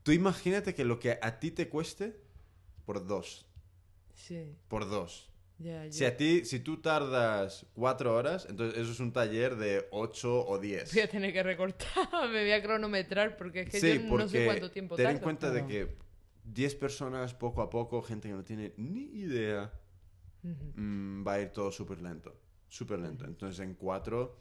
tú 0.03 0.11
imagínate 0.11 0.73
que 0.73 0.83
lo 0.83 0.97
que 0.99 1.19
a 1.21 1.39
ti 1.39 1.51
te 1.51 1.69
cueste, 1.69 2.19
por 2.85 3.05
dos, 3.05 3.45
Sí, 4.15 4.55
por 4.67 4.89
dos. 4.89 5.29
ya, 5.59 5.85
ya. 5.85 5.91
Si 5.91 6.05
a 6.05 6.17
ti, 6.17 6.43
si 6.43 6.59
tú 6.59 6.77
tardas 6.81 7.67
cuatro 7.75 8.15
horas, 8.15 8.47
entonces 8.49 8.79
eso 8.79 8.91
es 8.91 8.99
un 8.99 9.13
taller 9.13 9.55
de 9.57 9.87
ocho 9.91 10.43
o 10.47 10.57
diez. 10.57 10.91
Voy 10.93 11.03
a 11.03 11.07
tener 11.09 11.31
que 11.33 11.43
recortar, 11.43 11.87
me 12.31 12.41
voy 12.41 12.51
a 12.51 12.63
cronometrar 12.63 13.37
porque 13.37 13.61
es 13.61 13.69
que 13.69 13.79
Sí, 13.79 13.93
yo 14.09 14.17
no 14.17 14.27
sé 14.27 14.45
cuánto 14.45 14.71
tiempo 14.71 14.95
ten 14.95 15.05
en 15.05 15.11
tardo. 15.13 15.23
cuenta 15.23 15.51
de 15.51 15.65
que 15.67 15.95
10 16.45 16.75
personas 16.75 17.33
poco 17.35 17.61
a 17.61 17.69
poco, 17.69 18.01
gente 18.01 18.27
que 18.27 18.33
no 18.33 18.43
tiene 18.43 18.73
ni 18.77 19.03
idea, 19.19 19.71
mm, 20.75 21.25
va 21.27 21.33
a 21.33 21.41
ir 21.41 21.49
todo 21.49 21.71
súper 21.71 22.01
lento. 22.01 22.35
Súper 22.69 22.99
lento. 22.99 23.25
Entonces 23.25 23.59
en 23.59 23.75
cuatro, 23.75 24.35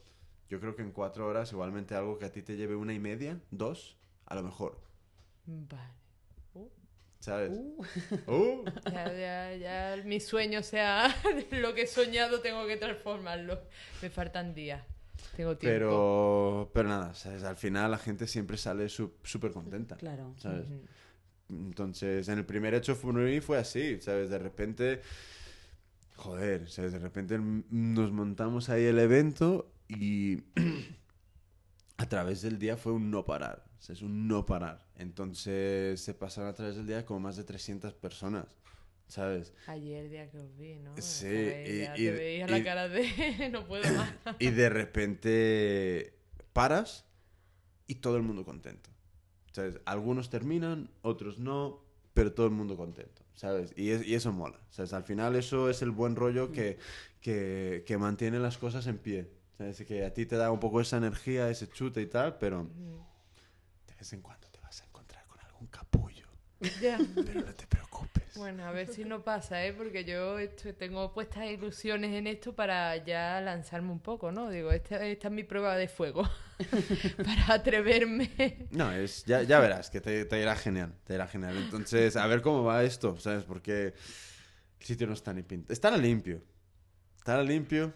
yo 0.48 0.58
creo 0.60 0.74
que 0.74 0.82
en 0.82 0.92
cuatro 0.92 1.26
horas 1.26 1.52
igualmente 1.52 1.94
algo 1.94 2.18
que 2.18 2.24
a 2.26 2.32
ti 2.32 2.42
te 2.42 2.56
lleve 2.56 2.76
una 2.76 2.92
y 2.94 2.98
media, 2.98 3.40
dos, 3.50 3.96
a 4.26 4.34
lo 4.34 4.42
mejor. 4.42 4.80
Vale. 5.46 5.92
Uh, 6.54 6.68
¿Sabes? 7.20 7.50
Uh, 7.52 7.84
Uh. 8.26 8.64
ya, 8.92 9.12
ya, 9.12 9.56
ya 9.56 10.02
mi 10.04 10.20
sueño 10.20 10.62
sea 10.62 11.14
lo 11.50 11.74
que 11.74 11.82
he 11.82 11.86
soñado, 11.86 12.40
tengo 12.40 12.66
que 12.66 12.76
transformarlo. 12.76 13.60
Me 14.02 14.10
faltan 14.10 14.54
días. 14.54 14.82
Tengo 15.36 15.56
tiempo. 15.56 15.74
Pero, 15.74 16.70
pero 16.72 16.88
nada, 16.88 17.14
¿sabes? 17.14 17.42
Al 17.44 17.56
final 17.56 17.90
la 17.90 17.98
gente 17.98 18.26
siempre 18.26 18.56
sale 18.56 18.88
súper 18.88 19.52
contenta. 19.52 19.96
claro. 19.96 20.34
¿Sabes? 20.38 20.66
Entonces, 21.48 22.28
en 22.28 22.38
el 22.38 22.44
primer 22.44 22.74
hecho 22.74 22.94
fue, 22.96 23.40
fue 23.40 23.58
así, 23.58 24.00
¿sabes? 24.00 24.30
De 24.30 24.38
repente, 24.38 25.00
joder, 26.16 26.68
¿sabes? 26.68 26.92
De 26.92 26.98
repente 26.98 27.38
nos 27.38 28.10
montamos 28.12 28.68
ahí 28.68 28.84
el 28.84 28.98
evento 28.98 29.70
y 29.88 30.42
a 31.98 32.08
través 32.08 32.42
del 32.42 32.58
día 32.58 32.76
fue 32.76 32.92
un 32.92 33.10
no 33.10 33.24
parar, 33.24 33.64
¿sabes? 33.78 34.02
Un 34.02 34.28
no 34.28 34.44
parar. 34.46 34.86
Entonces, 34.96 36.00
se 36.00 36.14
pasaron 36.14 36.50
a 36.50 36.54
través 36.54 36.76
del 36.76 36.86
día 36.86 37.04
como 37.06 37.20
más 37.20 37.36
de 37.36 37.44
300 37.44 37.94
personas, 37.94 38.46
¿sabes? 39.08 39.52
Ayer 39.66 40.08
día 40.10 40.30
que 40.30 40.38
os 40.38 40.56
vi, 40.56 40.74
¿no? 40.76 40.94
Sí, 41.00 41.26
Acabé, 41.26 41.64
y- 41.66 41.80
ya 41.82 41.94
y- 41.96 42.04
te 42.04 42.10
veía 42.12 42.46
y- 42.46 42.50
la 42.50 42.64
cara 42.64 42.88
de 42.88 43.48
no 43.52 43.66
puedo 43.66 43.82
más. 43.94 44.12
Y 44.38 44.50
de 44.50 44.68
repente 44.68 46.14
paras 46.52 47.04
y 47.86 47.96
todo 47.96 48.16
el 48.16 48.22
mundo 48.22 48.44
contento. 48.44 48.90
¿Sabes? 49.52 49.80
Algunos 49.86 50.28
terminan, 50.28 50.90
otros 51.02 51.38
no, 51.38 51.82
pero 52.12 52.32
todo 52.34 52.44
el 52.46 52.52
mundo 52.52 52.76
contento, 52.76 53.22
¿sabes? 53.34 53.72
Y, 53.76 53.90
es- 53.90 54.06
y 54.06 54.14
eso 54.14 54.32
mola, 54.32 54.60
¿sabes? 54.70 54.92
Al 54.92 55.04
final 55.04 55.34
eso 55.36 55.70
es 55.70 55.80
el 55.82 55.90
buen 55.92 56.14
rollo 56.16 56.52
que, 56.52 56.78
que, 57.20 57.82
que 57.86 57.96
mantiene 57.98 58.38
las 58.38 58.58
cosas 58.58 58.86
en 58.86 58.98
pie. 58.98 59.30
¿Sabes? 59.56 59.82
Que 59.86 60.04
a 60.04 60.12
ti 60.12 60.26
te 60.26 60.36
da 60.36 60.50
un 60.50 60.60
poco 60.60 60.82
esa 60.82 60.98
energía, 60.98 61.48
ese 61.48 61.66
chute 61.66 62.02
y 62.02 62.06
tal, 62.06 62.36
pero 62.36 62.60
Ujú. 62.62 63.02
De 63.96 64.00
vez 64.00 64.12
en 64.12 64.20
cuando 64.20 64.46
te 64.48 64.60
vas 64.60 64.82
a 64.82 64.84
encontrar 64.84 65.24
con 65.26 65.40
algún 65.40 65.68
capullo. 65.68 66.26
Ya. 66.82 66.98
Pero 67.14 67.40
no 67.40 67.54
te 67.54 67.66
preocupes. 67.66 68.36
Bueno, 68.36 68.66
a 68.66 68.70
ver 68.70 68.88
si 68.88 69.04
no 69.04 69.22
pasa, 69.24 69.64
¿eh? 69.64 69.72
Porque 69.72 70.04
yo 70.04 70.36
tengo 70.78 71.14
puestas 71.14 71.50
ilusiones 71.50 72.14
en 72.14 72.26
esto 72.26 72.54
para 72.54 72.96
ya 73.02 73.40
lanzarme 73.40 73.90
un 73.92 74.00
poco, 74.00 74.32
¿no? 74.32 74.50
Digo, 74.50 74.70
esta, 74.70 75.02
esta 75.06 75.28
es 75.28 75.34
mi 75.34 75.44
prueba 75.44 75.76
de 75.76 75.88
fuego. 75.88 76.28
para 77.16 77.54
atreverme. 77.54 78.68
No, 78.70 78.92
es, 78.92 79.24
ya, 79.24 79.42
ya 79.42 79.60
verás 79.60 79.88
que 79.88 80.02
te, 80.02 80.26
te 80.26 80.40
irá 80.40 80.56
genial, 80.56 80.92
te 81.04 81.14
irá 81.14 81.26
genial. 81.26 81.56
Entonces, 81.56 82.16
a 82.16 82.26
ver 82.26 82.42
cómo 82.42 82.64
va 82.64 82.84
esto, 82.84 83.18
¿sabes? 83.18 83.44
Porque 83.44 83.94
el 84.80 84.86
sitio 84.86 85.06
no 85.06 85.14
está 85.14 85.32
ni 85.32 85.42
pintado. 85.42 85.72
Estará 85.72 85.96
limpio. 85.96 86.42
Estará 87.16 87.42
limpio. 87.42 87.94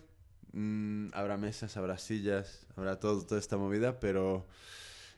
mm, 0.53 1.09
habrá 1.13 1.37
mesas, 1.37 1.77
habrá 1.77 1.99
sillas, 1.99 2.67
habrá 2.77 2.99
todo, 2.99 3.25
toda 3.27 3.39
esta 3.39 3.59
movida, 3.59 4.01
pero 4.01 4.47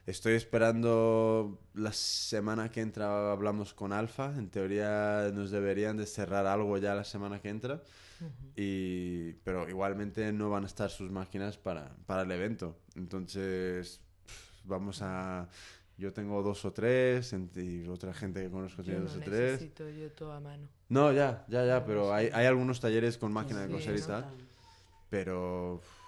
estoy 0.07 0.35
esperando 0.35 1.59
la 1.75 1.93
semana 1.93 2.71
que 2.71 2.81
entra 2.81 3.33
hablamos 3.33 3.75
con 3.75 3.93
Alfa. 3.93 4.37
En 4.37 4.49
teoría 4.51 5.31
nos 5.33 5.51
deberían 5.51 5.97
de 5.97 6.07
cerrar 6.07 6.47
algo 6.47 6.77
ya 6.79 6.95
la 6.95 7.05
semana 7.05 7.41
que 7.41 7.49
entra. 7.51 7.83
Y, 8.55 9.33
pero 9.45 9.69
igualmente 9.69 10.33
no 10.33 10.49
van 10.51 10.63
a 10.65 10.67
estar 10.67 10.91
sus 10.91 11.11
máquinas 11.11 11.59
para, 11.59 11.95
para 12.07 12.23
el 12.23 12.31
evento. 12.31 12.77
Entonces, 12.95 14.01
pff, 14.27 14.61
vamos 14.65 15.03
a... 15.03 15.49
yo 15.99 16.13
tengo 16.13 16.41
dos 16.43 16.65
o 16.65 16.73
tres 16.73 17.35
y 17.57 17.87
otra 17.89 18.15
gente 18.15 18.43
que 18.43 18.51
conozco 18.51 18.83
Yo 18.83 18.85
tiene 18.85 19.01
no 19.01 19.07
dos 19.07 19.17
o 19.17 19.21
tres. 19.21 19.53
necesito 19.53 19.89
yo 19.91 20.11
todo 20.13 20.33
a 20.33 20.41
mano. 20.41 20.69
No, 20.89 21.11
ya, 21.13 21.45
ya, 21.49 21.65
ya, 21.67 21.85
pero 21.85 22.13
hay, 22.15 22.29
hay 22.33 22.47
algunos 22.47 22.79
talleres 22.81 23.19
con 23.19 23.33
máquina 23.33 23.61
de 23.63 23.67
Sí, 23.69 23.73
coser 23.73 23.97
y 23.97 24.01
¿no? 24.01 24.07
tal, 24.07 24.25
pero 25.11 25.75
uf, 25.77 26.02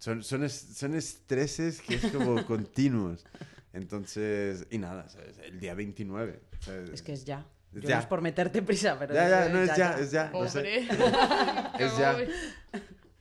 son, 0.00 0.24
son, 0.24 0.42
es- 0.42 0.76
son 0.76 0.94
estreses 0.94 1.80
que 1.80 1.94
es 1.94 2.06
como 2.10 2.44
continuos. 2.46 3.24
Entonces, 3.72 4.66
y 4.70 4.78
nada, 4.78 5.08
¿sabes? 5.08 5.38
el 5.38 5.60
día 5.60 5.74
29. 5.74 6.40
¿sabes? 6.60 6.90
Es 6.90 7.02
que 7.02 7.12
es 7.12 7.24
ya. 7.24 7.46
Yo 7.72 7.82
Ya. 7.82 7.94
no 7.96 8.00
es 8.00 8.06
por 8.08 8.20
meterte 8.20 8.62
prisa, 8.62 8.98
pero 8.98 9.14
Ya, 9.14 9.28
ya, 9.28 9.46
es, 9.46 9.52
no 9.52 9.62
es 9.62 9.76
ya, 9.76 9.92
es 10.00 10.10
ya. 10.10 10.30
lo 10.32 10.48
sé. 10.48 10.80
Es 11.78 11.96
ya. 11.96 12.16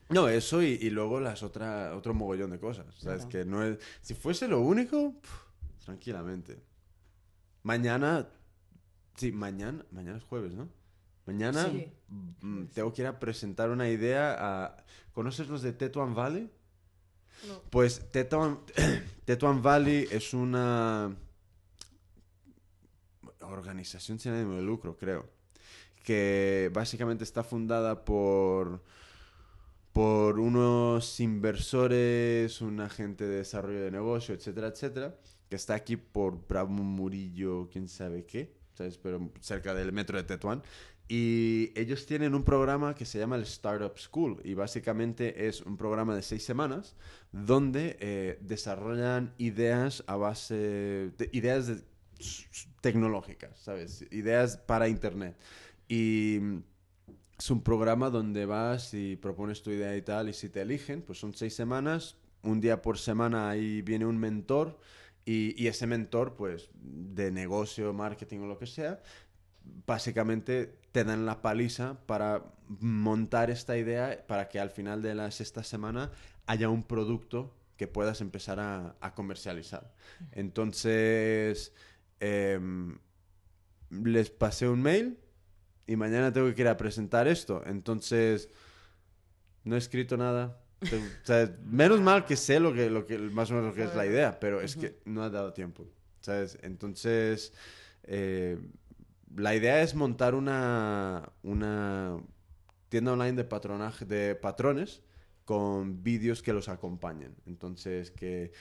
No, 0.09 0.27
eso 0.27 0.63
y, 0.63 0.69
y 0.81 0.89
luego 0.89 1.19
las 1.19 1.43
otra, 1.43 1.95
otro 1.95 2.15
mogollón 2.15 2.49
de 2.49 2.59
cosas. 2.59 2.87
¿sabes? 2.97 3.25
Claro. 3.25 3.29
Que 3.29 3.45
no 3.45 3.63
es... 3.63 3.77
Si 4.01 4.15
fuese 4.15 4.47
lo 4.47 4.59
único, 4.61 5.13
pf, 5.21 5.33
tranquilamente. 5.85 6.59
Mañana... 7.61 8.27
Sí, 9.17 9.31
mañana... 9.31 9.85
Mañana 9.91 10.17
es 10.17 10.23
jueves, 10.23 10.53
¿no? 10.53 10.67
Mañana 11.27 11.65
Sí. 11.69 11.91
mm, 12.41 12.63
tengo 12.73 12.91
que 12.91 13.03
ir 13.03 13.07
a 13.07 13.19
presentar 13.19 13.69
una 13.69 13.87
idea 13.89 14.35
a... 14.39 14.77
¿Conoces 15.13 15.47
los 15.47 15.61
de 15.61 15.73
Tetuan 15.73 16.15
Valley? 16.15 16.49
Pues 17.69 18.11
Tetuan, 18.11 18.59
Tetuan 19.25 19.61
Valley 19.61 20.07
es 20.11 20.33
una 20.33 21.15
organización 23.41 24.19
sin 24.19 24.33
ánimo 24.33 24.55
de 24.55 24.61
lucro, 24.61 24.97
creo, 24.97 25.29
que 26.03 26.69
básicamente 26.73 27.23
está 27.23 27.43
fundada 27.43 28.05
por 28.05 28.81
por 29.93 30.39
unos 30.39 31.19
inversores, 31.19 32.61
un 32.61 32.79
agente 32.79 33.25
de 33.25 33.37
desarrollo 33.37 33.81
de 33.81 33.91
negocio, 33.91 34.35
etcétera, 34.35 34.67
etcétera, 34.67 35.15
que 35.49 35.55
está 35.55 35.73
aquí 35.73 35.97
por 35.97 36.47
Bravo 36.47 36.69
Murillo, 36.69 37.69
quién 37.69 37.87
sabe 37.89 38.25
qué, 38.25 38.55
¿sabes? 38.73 38.97
Pero 38.97 39.31
cerca 39.41 39.73
del 39.73 39.91
metro 39.91 40.17
de 40.17 40.23
Tetuán. 40.23 40.63
Y 41.11 41.71
ellos 41.75 42.05
tienen 42.05 42.35
un 42.35 42.43
programa 42.43 42.93
que 42.93 43.03
se 43.03 43.17
llama 43.17 43.35
el 43.35 43.41
Startup 43.41 43.97
School 43.97 44.41
y 44.43 44.53
básicamente 44.53 45.47
es 45.47 45.61
un 45.61 45.75
programa 45.75 46.15
de 46.15 46.21
seis 46.21 46.43
semanas 46.43 46.95
donde 47.31 47.97
eh, 47.99 48.37
desarrollan 48.41 49.33
ideas 49.39 50.03
a 50.05 50.17
base 50.17 50.53
de 50.55 51.29
ideas 51.33 51.65
de- 51.65 51.81
tecnológicas, 52.81 53.57
¿sabes? 53.59 54.05
Ideas 54.11 54.57
para 54.57 54.87
Internet. 54.87 55.35
Y 55.87 56.37
mm, 56.41 56.57
es 57.39 57.49
un 57.51 57.63
programa 57.63 58.09
donde 58.11 58.45
vas 58.45 58.93
y 58.93 59.15
propones 59.15 59.63
tu 59.63 59.71
idea 59.71 59.95
y 59.97 60.01
tal, 60.03 60.29
y 60.29 60.33
si 60.33 60.49
te 60.49 60.61
eligen, 60.61 61.01
pues 61.01 61.19
son 61.19 61.33
seis 61.33 61.55
semanas, 61.55 62.17
un 62.43 62.61
día 62.61 62.81
por 62.81 62.97
semana 62.99 63.49
ahí 63.49 63.81
viene 63.81 64.05
un 64.05 64.19
mentor, 64.19 64.77
y, 65.25 65.61
y 65.61 65.67
ese 65.67 65.87
mentor, 65.87 66.35
pues, 66.35 66.69
de 66.73 67.31
negocio, 67.31 67.93
marketing 67.93 68.39
o 68.41 68.47
lo 68.47 68.57
que 68.59 68.67
sea, 68.67 69.01
básicamente 69.85 70.78
te 70.91 71.03
dan 71.03 71.25
la 71.25 71.41
paliza 71.41 71.99
para 72.05 72.43
montar 72.67 73.49
esta 73.49 73.77
idea 73.77 74.25
para 74.27 74.47
que 74.49 74.59
al 74.59 74.69
final 74.71 75.01
de 75.01 75.15
la 75.15 75.31
sexta 75.31 75.63
semana 75.63 76.11
haya 76.45 76.69
un 76.69 76.83
producto 76.83 77.55
que 77.77 77.87
puedas 77.87 78.21
empezar 78.21 78.59
a, 78.59 78.95
a 78.99 79.13
comercializar. 79.13 79.93
Entonces, 80.31 81.73
em, 82.19 82.97
les 83.89 84.29
pasé 84.29 84.67
un 84.67 84.81
mail 84.81 85.17
y 85.87 85.95
mañana 85.95 86.31
tengo 86.33 86.53
que 86.53 86.61
ir 86.61 86.67
a 86.67 86.77
presentar 86.77 87.27
esto. 87.27 87.63
Entonces, 87.65 88.49
no 89.63 89.75
he 89.75 89.77
escrito 89.79 90.17
nada. 90.17 90.61
Te- 90.79 90.97
o 90.97 91.01
sea, 91.25 91.55
menos 91.65 91.99
mal 92.01 92.25
que 92.25 92.35
sé 92.35 92.59
lo 92.59 92.73
que, 92.73 92.89
lo 92.89 93.05
que, 93.05 93.17
más 93.17 93.49
o 93.51 93.55
menos 93.55 93.69
lo 93.69 93.73
que 93.75 93.83
es 93.85 93.95
la 93.95 94.05
idea, 94.05 94.39
pero 94.39 94.61
es 94.61 94.75
que 94.75 94.99
no 95.05 95.23
ha 95.23 95.29
dado 95.29 95.53
tiempo. 95.53 95.87
¿Sabes? 96.21 96.57
Entonces, 96.61 97.53
eh, 98.03 98.59
la 99.35 99.55
idea 99.55 99.81
es 99.81 99.95
montar 99.95 100.35
una, 100.35 101.31
una 101.43 102.17
tienda 102.89 103.13
online 103.13 103.33
de 103.33 103.43
patronaje, 103.43 104.05
de 104.05 104.35
patrones 104.35 105.01
con 105.45 106.03
vídeos 106.03 106.41
que 106.41 106.53
los 106.53 106.69
acompañen. 106.69 107.35
Entonces, 107.45 108.11
que 108.11 108.51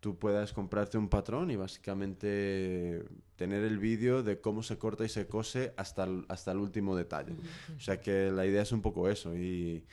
tú 0.00 0.18
puedas 0.18 0.52
comprarte 0.52 0.98
un 0.98 1.08
patrón 1.08 1.50
y 1.50 1.56
básicamente 1.56 3.04
tener 3.34 3.64
el 3.64 3.78
vídeo 3.78 4.22
de 4.22 4.40
cómo 4.40 4.62
se 4.62 4.78
corta 4.78 5.04
y 5.04 5.08
se 5.08 5.26
cose 5.26 5.74
hasta 5.76 6.04
el, 6.04 6.24
hasta 6.28 6.52
el 6.52 6.58
último 6.58 6.94
detalle. 6.96 7.34
O 7.76 7.80
sea 7.80 8.00
que 8.00 8.30
la 8.30 8.46
idea 8.46 8.62
es 8.62 8.72
un 8.72 8.82
poco 8.82 9.08
eso. 9.08 9.36
Y 9.36 9.84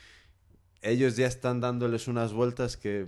ellos 0.82 1.16
ya 1.16 1.28
están 1.28 1.62
dándoles 1.62 2.08
unas 2.08 2.34
vueltas 2.34 2.78
que 2.78 3.08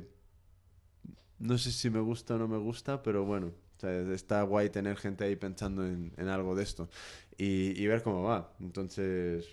no 1.38 1.58
sé 1.58 1.72
si 1.72 1.90
me 1.90 2.00
gusta 2.00 2.36
o 2.36 2.38
no 2.38 2.48
me 2.48 2.58
gusta, 2.58 3.04
pero 3.04 3.26
bueno, 3.26 3.52
sea, 3.86 4.14
está 4.14 4.41
guay 4.44 4.70
tener 4.70 4.98
gente 4.98 5.24
ahí 5.24 5.36
pensando 5.36 5.86
en, 5.86 6.12
en 6.18 6.28
algo 6.28 6.56
de 6.56 6.64
esto 6.64 6.90
y, 7.38 7.82
y 7.82 7.88
ver 7.88 8.02
cómo 8.03 8.24
va. 8.24 8.52
Entonces, 8.60 9.45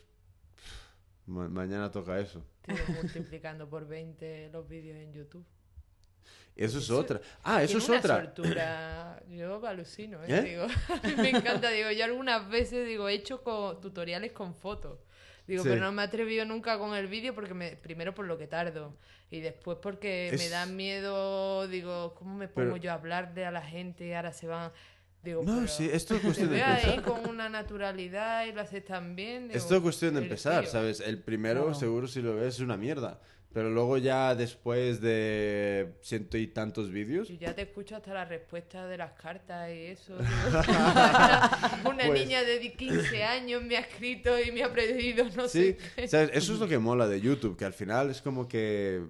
ma- 1.27 1.49
mañana 1.49 1.91
toca 1.91 2.19
eso. 2.19 2.43
Tío, 2.63 2.77
multiplicando 3.03 3.69
por 3.69 3.87
20 3.87 4.51
los 4.53 4.69
vídeos 4.69 4.97
en 4.99 5.13
YouTube. 5.13 5.45
Eso 6.55 6.79
es 6.79 6.85
Eso- 6.85 6.99
otra. 6.99 7.21
Ah, 7.43 7.63
eso 7.63 7.79
es 7.79 7.89
una 7.89 7.99
otra. 7.99 8.33
Yo 9.31 9.67
alucino, 9.67 10.23
¿eh? 10.23 10.27
¿Eh? 10.29 10.43
Digo, 10.43 10.67
me 11.23 11.31
encanta. 11.31 11.71
Digo, 11.71 11.91
yo 11.91 12.05
algunas 12.05 12.49
veces 12.49 12.87
digo, 12.87 13.09
he 13.09 13.15
hecho 13.15 13.43
co- 13.43 13.79
tutoriales 13.79 14.33
con 14.33 14.55
fotos. 14.55 14.99
Digo, 15.47 15.63
Sí. 15.65 15.69
pero 15.71 15.81
no 15.83 15.93
me 15.93 16.03
he 16.03 16.05
atrevido 16.07 16.45
nunca 16.45 16.79
con 16.79 16.95
el 16.95 17.07
vídeo 17.09 17.35
porque 17.35 17.53
me, 17.55 17.77
primero 17.77 18.15
por 18.15 18.27
lo 18.27 18.39
que 18.39 18.47
tardo 18.47 18.95
y 19.31 19.41
después 19.41 19.79
porque 19.83 20.33
me 20.39 20.49
da 20.49 20.67
miedo, 20.67 21.67
digo, 21.69 22.15
¿cómo 22.15 22.37
me 22.37 22.49
pongo 22.49 22.71
Pero- 22.73 22.77
yo 22.77 22.91
a 22.93 22.95
hablar 22.95 23.35
de 23.35 23.45
a 23.47 23.51
la 23.51 23.63
gente 23.63 24.07
y 24.07 24.13
ahora 24.13 24.33
se 24.33 24.47
van? 24.47 24.71
Digo, 25.23 25.43
No, 25.45 25.67
sí, 25.69 25.89
esto 25.93 26.15
es 26.17 26.21
cuestión 26.23 26.51
de 26.51 26.57
veo 26.57 26.67
ahí 26.67 26.95
empezar. 26.95 27.03
con 27.03 27.29
una 27.29 27.49
naturalidad 27.49 28.45
y 28.47 28.53
lo 28.53 28.61
haces 28.61 28.85
tan 28.85 29.15
bien. 29.17 29.49
digo, 29.49 29.59
Es 29.59 29.81
cuestión 29.83 30.15
de 30.15 30.23
empezar, 30.23 30.63
tío. 30.63 30.71
¿sabes? 30.73 31.01
El 31.01 31.19
primero, 31.19 31.75
seguro 31.75 32.07
si 32.09 32.21
lo 32.23 32.35
ves, 32.37 32.55
es 32.55 32.61
una 32.61 32.77
mierda. 32.77 33.21
Pero 33.53 33.69
luego 33.71 33.99
ya 33.99 34.35
después 34.35 35.01
de 35.01 35.95
ciento 36.01 36.39
y 36.39 36.47
tantos 36.47 36.91
vídeos, 36.91 37.29
Y 37.29 37.37
ya 37.39 37.55
te 37.55 37.63
escucho 37.63 37.97
hasta 37.97 38.15
la 38.15 38.25
respuesta 38.25 38.87
de 38.87 38.97
las 38.97 39.13
cartas 39.13 39.71
y 39.71 39.79
eso. 39.87 40.17
Una 41.85 42.07
Pues- 42.07 42.21
niña 42.21 42.43
de 42.43 42.73
15 42.73 43.25
años 43.25 43.63
me 43.63 43.77
ha 43.77 43.81
escrito 43.81 44.39
y 44.41 44.53
me 44.53 44.63
ha 44.63 44.73
pedido 44.73 45.25
no 45.37 45.49
Sí, 45.49 45.59
sé 45.73 45.79
qué. 45.97 46.09
¿sabes? 46.09 46.31
Eso 46.35 46.55
es 46.55 46.59
lo 46.61 46.69
que 46.69 46.79
mola 46.79 47.07
de 47.09 47.21
YouTube, 47.21 47.57
que 47.57 47.65
al 47.65 47.73
final 47.75 48.11
es 48.11 48.23
como 48.23 48.49
que 48.49 49.03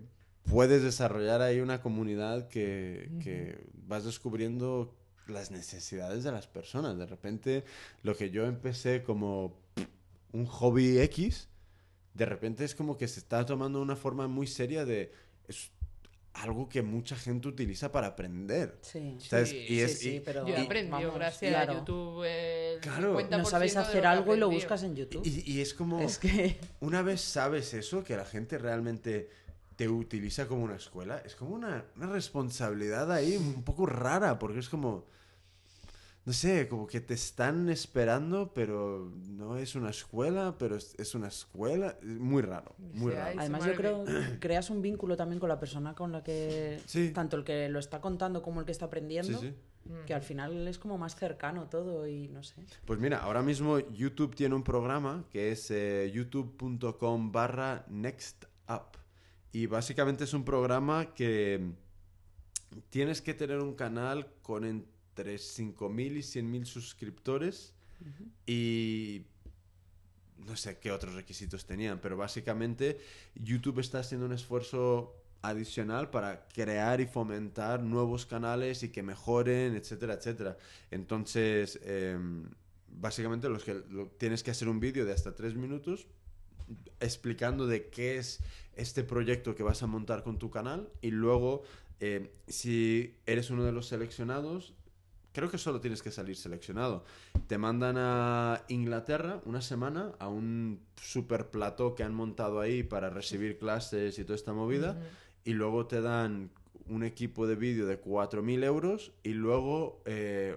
puedes 0.44 0.82
desarrollar 0.82 1.40
ahí 1.40 1.60
una 1.60 1.80
comunidad 1.80 2.48
que, 2.48 3.10
que 3.22 3.58
vas 3.86 4.04
descubriendo 4.04 4.96
las 5.28 5.50
necesidades 5.52 6.24
de 6.24 6.32
las 6.32 6.48
personas. 6.48 6.98
De 6.98 7.06
repente, 7.06 7.64
lo 8.02 8.16
que 8.16 8.30
yo 8.30 8.44
empecé 8.46 9.02
como 9.04 9.56
un 10.32 10.46
hobby 10.46 10.98
X, 10.98 11.48
de 12.14 12.26
repente 12.26 12.64
es 12.64 12.74
como 12.74 12.96
que 12.96 13.08
se 13.08 13.20
está 13.20 13.44
tomando 13.46 13.80
una 13.80 13.96
forma 13.96 14.28
muy 14.28 14.46
seria 14.46 14.84
de... 14.84 15.12
Es 15.48 15.70
algo 16.34 16.66
que 16.68 16.80
mucha 16.82 17.14
gente 17.14 17.48
utiliza 17.48 17.92
para 17.92 18.06
aprender. 18.08 18.78
Sí. 18.80 19.16
¿Sabes? 19.20 19.50
Sí, 19.50 19.66
y 19.68 19.80
es, 19.80 19.98
sí, 19.98 20.04
sí, 20.10 20.16
y- 20.16 20.20
pero- 20.20 20.46
Yo 20.46 20.54
he 20.54 20.60
y- 20.60 20.64
aprendido 20.64 20.98
vamos, 20.98 21.14
gracias 21.14 21.50
claro. 21.52 21.72
a 21.72 21.78
YouTube. 21.78 22.24
El 22.24 22.80
Claro. 22.80 23.18
50% 23.20 23.28
No 23.38 23.44
sabes 23.44 23.76
hacer 23.76 24.06
algo 24.06 24.34
y 24.34 24.38
lo 24.38 24.46
aprendí. 24.46 24.62
buscas 24.64 24.82
en 24.82 24.96
YouTube. 24.96 25.22
y- 25.26 25.50
y 25.52 25.60
es 25.60 25.74
como... 25.74 26.00
Es 26.00 26.18
que... 26.18 26.58
Una 26.80 27.02
vez 27.02 27.20
sabes 27.20 27.74
eso, 27.74 28.02
que 28.02 28.16
la 28.16 28.24
gente 28.24 28.56
realmente 28.58 29.28
te 29.76 29.88
utiliza 29.88 30.46
como 30.48 30.64
una 30.64 30.76
escuela, 30.76 31.18
es 31.24 31.34
como 31.34 31.54
una, 31.54 31.84
una 31.96 32.06
responsabilidad 32.06 33.10
ahí 33.10 33.36
un 33.36 33.62
poco 33.62 33.86
rara, 33.86 34.38
porque 34.38 34.58
es 34.60 34.68
como, 34.68 35.06
no 36.24 36.32
sé, 36.32 36.68
como 36.68 36.86
que 36.86 37.00
te 37.00 37.14
están 37.14 37.68
esperando, 37.68 38.52
pero 38.54 39.12
no 39.28 39.56
es 39.56 39.74
una 39.74 39.90
escuela, 39.90 40.54
pero 40.56 40.76
es, 40.76 40.94
es 40.98 41.14
una 41.16 41.28
escuela, 41.28 41.98
es 42.00 42.06
muy 42.06 42.42
raro, 42.42 42.76
muy 42.78 43.10
Sí, 43.10 43.18
raro. 43.18 43.40
Además, 43.40 43.64
yo 43.64 43.74
creo 43.74 44.04
que 44.04 44.38
creas 44.38 44.70
un 44.70 44.82
vínculo 44.82 45.16
también 45.16 45.40
con 45.40 45.48
la 45.48 45.58
persona 45.58 45.94
con 45.94 46.12
la 46.12 46.22
que. 46.22 46.80
Sí. 46.86 47.10
Tanto 47.12 47.36
el 47.36 47.44
que 47.44 47.68
lo 47.68 47.80
está 47.80 48.00
contando 48.00 48.40
como 48.40 48.60
el 48.60 48.66
que 48.66 48.72
está 48.72 48.86
aprendiendo. 48.86 49.40
sí. 49.40 49.54
Que 50.06 50.14
al 50.14 50.22
final 50.22 50.68
es 50.68 50.78
como 50.78 50.96
más 50.96 51.16
cercano 51.16 51.68
todo 51.68 52.06
y 52.06 52.28
no 52.28 52.44
sé. 52.44 52.54
Pues 52.84 53.00
mira, 53.00 53.18
ahora 53.18 53.42
mismo 53.42 53.80
YouTube 53.80 54.32
tiene 54.36 54.54
un 54.54 54.62
programa 54.62 55.24
que 55.28 55.50
es 55.50 55.72
eh, 55.72 56.08
youtube.com 56.14 57.32
barra 57.32 57.84
nextup. 57.88 58.96
Y 59.50 59.66
básicamente 59.66 60.22
es 60.22 60.34
un 60.34 60.44
programa 60.44 61.12
que 61.14 61.72
tienes 62.90 63.20
que 63.20 63.34
tener 63.34 63.58
un 63.58 63.74
canal 63.74 64.28
con 64.42 64.64
entre 65.12 65.34
5.000 65.36 66.16
y 66.16 66.20
100.000 66.20 66.64
suscriptores 66.64 67.74
y 68.46 69.22
no 70.38 70.56
sé 70.56 70.78
qué 70.78 70.90
otros 70.90 71.14
requisitos 71.14 71.66
tenían, 71.66 72.00
pero 72.00 72.16
básicamente 72.16 72.98
YouTube 73.34 73.78
está 73.78 74.00
haciendo 74.00 74.26
un 74.26 74.32
esfuerzo 74.32 75.14
adicional 75.42 76.10
para 76.10 76.48
crear 76.48 77.00
y 77.00 77.06
fomentar 77.06 77.82
nuevos 77.82 78.26
canales 78.26 78.82
y 78.82 78.88
que 78.88 79.02
mejoren, 79.02 79.76
etcétera, 79.76 80.14
etcétera. 80.14 80.56
Entonces, 80.90 81.78
em, 81.84 82.48
básicamente 82.88 83.48
los 83.48 83.64
que 83.64 83.74
tienes 84.18 84.42
que 84.42 84.50
hacer 84.50 84.68
un 84.68 84.80
vídeo 84.80 85.04
de 85.04 85.12
hasta 85.12 85.34
tres 85.34 85.54
minutos, 85.54 86.06
explicando 87.00 87.66
de 87.66 87.88
qué 87.88 88.16
es 88.16 88.40
este 88.76 89.04
proyecto 89.04 89.54
que 89.54 89.62
vas 89.62 89.82
a 89.82 89.86
montar 89.86 90.22
con 90.22 90.38
tu 90.38 90.50
canal 90.50 90.88
y 91.02 91.10
luego 91.10 91.62
eh, 92.00 92.32
si 92.48 93.16
eres 93.26 93.50
uno 93.50 93.64
de 93.64 93.70
los 93.70 93.86
seleccionados, 93.86 94.74
creo 95.32 95.50
que 95.50 95.58
solo 95.58 95.80
tienes 95.80 96.02
que 96.02 96.10
salir 96.10 96.36
seleccionado. 96.36 97.04
Te 97.46 97.58
mandan 97.58 97.96
a 97.98 98.64
Inglaterra 98.68 99.40
una 99.44 99.60
semana 99.62 100.12
a 100.18 100.28
un 100.28 100.80
super 101.00 101.50
plató 101.50 101.94
que 101.94 102.02
han 102.04 102.14
montado 102.14 102.60
ahí 102.60 102.82
para 102.82 103.10
recibir 103.10 103.58
clases 103.58 104.18
y 104.18 104.24
toda 104.24 104.36
esta 104.36 104.52
movida 104.52 105.00
y 105.44 105.52
luego 105.54 105.86
te 105.86 106.00
dan 106.00 106.50
un 106.86 107.02
equipo 107.04 107.46
de 107.46 107.54
vídeo 107.56 107.86
de 107.86 108.00
4.000 108.00 108.64
euros 108.64 109.12
y 109.22 109.30
luego 109.34 110.02
eh, 110.04 110.56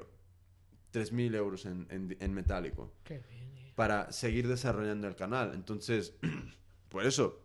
3.000 0.94 1.36
euros 1.36 1.66
en, 1.66 1.88
en- 1.90 2.18
en 2.20 2.34
metálico 2.34 2.92
Qué 3.04 3.20
bien. 3.20 3.58
eh. 3.58 3.74
para 3.76 4.12
seguir 4.12 4.48
desarrollando 4.48 5.08
el 5.08 5.16
canal. 5.16 5.52
Entonces, 5.54 6.16
por 6.90 7.06
eso, 7.06 7.42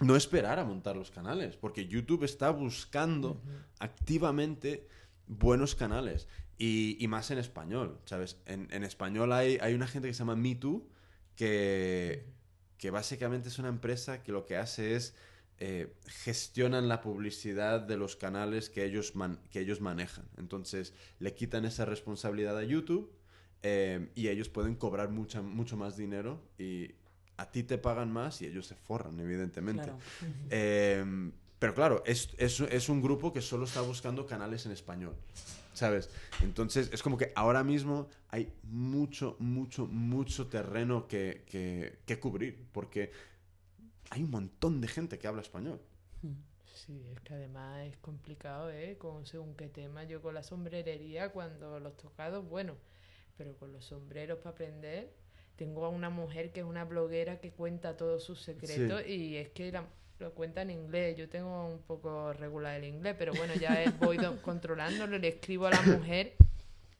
no 0.00 0.16
esperar 0.16 0.58
a 0.58 0.64
montar 0.64 0.96
los 0.96 1.10
canales, 1.10 1.56
porque 1.56 1.86
YouTube 1.86 2.24
está 2.24 2.50
buscando 2.50 3.40
activamente 3.78 4.88
buenos 5.30 5.76
canales 5.76 6.26
y, 6.58 6.96
y 6.98 7.06
más 7.06 7.30
en 7.30 7.38
español, 7.38 8.00
¿sabes? 8.04 8.36
En, 8.46 8.68
en 8.72 8.82
español 8.82 9.32
hay, 9.32 9.58
hay 9.60 9.74
una 9.74 9.86
gente 9.86 10.08
que 10.08 10.14
se 10.14 10.18
llama 10.18 10.34
MeToo, 10.36 10.86
que, 11.36 12.26
que 12.78 12.90
básicamente 12.90 13.48
es 13.48 13.58
una 13.58 13.68
empresa 13.68 14.22
que 14.22 14.32
lo 14.32 14.44
que 14.44 14.56
hace 14.56 14.96
es 14.96 15.14
eh, 15.58 15.94
gestionan 16.06 16.88
la 16.88 17.00
publicidad 17.00 17.80
de 17.80 17.96
los 17.96 18.16
canales 18.16 18.70
que 18.70 18.84
ellos, 18.84 19.14
man- 19.14 19.40
que 19.50 19.60
ellos 19.60 19.80
manejan. 19.80 20.26
Entonces, 20.36 20.94
le 21.18 21.34
quitan 21.34 21.64
esa 21.64 21.84
responsabilidad 21.84 22.58
a 22.58 22.64
YouTube 22.64 23.12
eh, 23.62 24.10
y 24.14 24.28
ellos 24.28 24.48
pueden 24.48 24.74
cobrar 24.74 25.10
mucha, 25.10 25.42
mucho 25.42 25.76
más 25.76 25.96
dinero 25.96 26.42
y 26.58 26.94
a 27.36 27.50
ti 27.52 27.62
te 27.62 27.78
pagan 27.78 28.10
más 28.10 28.42
y 28.42 28.46
ellos 28.46 28.66
se 28.66 28.74
forran, 28.74 29.20
evidentemente. 29.20 29.84
Claro. 29.84 29.98
Eh, 30.50 31.30
pero 31.60 31.74
claro, 31.74 32.02
es, 32.06 32.30
es, 32.38 32.58
es 32.60 32.88
un 32.88 33.00
grupo 33.00 33.32
que 33.32 33.40
solo 33.40 33.64
está 33.66 33.80
buscando 33.82 34.26
canales 34.26 34.66
en 34.66 34.72
español, 34.72 35.14
¿sabes? 35.74 36.10
Entonces 36.42 36.90
es 36.92 37.02
como 37.02 37.16
que 37.16 37.32
ahora 37.36 37.62
mismo 37.62 38.08
hay 38.30 38.52
mucho, 38.64 39.36
mucho, 39.38 39.86
mucho 39.86 40.48
terreno 40.48 41.06
que, 41.06 41.44
que, 41.46 42.00
que 42.06 42.18
cubrir, 42.18 42.66
porque 42.72 43.12
hay 44.10 44.24
un 44.24 44.30
montón 44.30 44.80
de 44.80 44.88
gente 44.88 45.18
que 45.18 45.28
habla 45.28 45.42
español. 45.42 45.80
Sí, 46.74 47.04
es 47.12 47.20
que 47.20 47.34
además 47.34 47.86
es 47.86 47.96
complicado, 47.98 48.70
¿eh? 48.70 48.96
Con 48.98 49.26
según 49.26 49.54
qué 49.54 49.68
tema. 49.68 50.04
Yo 50.04 50.22
con 50.22 50.34
la 50.34 50.42
sombrerería, 50.42 51.30
cuando 51.30 51.78
los 51.78 51.96
tocados, 51.96 52.48
bueno, 52.48 52.74
pero 53.36 53.54
con 53.56 53.72
los 53.72 53.84
sombreros 53.84 54.38
para 54.38 54.50
aprender, 54.50 55.12
tengo 55.56 55.84
a 55.84 55.90
una 55.90 56.10
mujer 56.10 56.52
que 56.52 56.60
es 56.60 56.66
una 56.66 56.84
bloguera 56.84 57.38
que 57.40 57.52
cuenta 57.52 57.96
todos 57.96 58.24
sus 58.24 58.40
secretos 58.42 59.06
y 59.06 59.36
es 59.36 59.50
que 59.50 59.70
la- 59.72 59.86
lo 60.20 60.32
cuenta 60.32 60.62
en 60.62 60.70
inglés. 60.70 61.16
Yo 61.16 61.28
tengo 61.28 61.66
un 61.66 61.80
poco 61.82 62.32
regular 62.34 62.76
el 62.76 62.84
inglés, 62.84 63.16
pero 63.18 63.32
bueno, 63.34 63.54
ya 63.54 63.82
es- 63.82 63.98
voy 63.98 64.16
do- 64.18 64.40
controlándolo, 64.42 65.18
le 65.18 65.28
escribo 65.28 65.66
a 65.66 65.70
la 65.70 65.82
mujer 65.82 66.34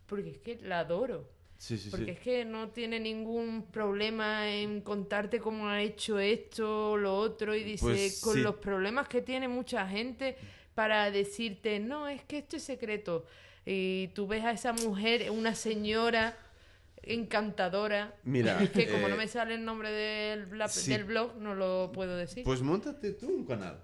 porque 0.06 0.30
es 0.30 0.38
que 0.38 0.56
la 0.62 0.80
adoro. 0.80 1.28
Sí, 1.58 1.76
sí, 1.76 1.90
Porque 1.90 2.06
sí. 2.06 2.10
es 2.12 2.20
que 2.20 2.44
no 2.46 2.70
tiene 2.70 2.98
ningún 2.98 3.66
problema 3.70 4.50
en 4.50 4.80
contarte 4.80 5.38
cómo 5.40 5.68
ha 5.68 5.82
hecho 5.82 6.18
esto 6.18 6.92
o 6.92 6.96
lo 6.96 7.14
otro 7.18 7.54
y 7.54 7.62
dice 7.62 7.84
Pues 7.84 8.20
con 8.22 8.42
los 8.42 8.54
problemas 8.56 9.08
que 9.08 9.20
tiene 9.20 9.46
mucha 9.46 9.86
gente 9.86 10.38
para 10.74 11.10
decirte, 11.10 11.78
no, 11.78 12.08
es 12.08 12.24
que 12.24 12.38
esto 12.38 12.56
es 12.56 12.62
secreto. 12.62 13.26
Y 13.66 14.08
tú 14.14 14.26
ves 14.26 14.42
a 14.42 14.52
esa 14.52 14.72
mujer, 14.72 15.30
una 15.30 15.54
señora 15.54 16.34
encantadora, 17.02 18.14
Mira, 18.24 18.58
que 18.72 18.88
como 18.88 19.06
eh, 19.06 19.10
no 19.10 19.16
me 19.16 19.28
sale 19.28 19.54
el 19.54 19.64
nombre 19.64 19.90
del, 19.90 20.58
la- 20.58 20.68
sí. 20.68 20.90
del 20.90 21.04
blog, 21.04 21.36
no 21.36 21.54
lo 21.54 21.90
puedo 21.92 22.16
decir. 22.16 22.44
pues 22.44 22.62
montate 22.62 23.12
tú 23.12 23.28
un 23.28 23.44
canal. 23.46 23.82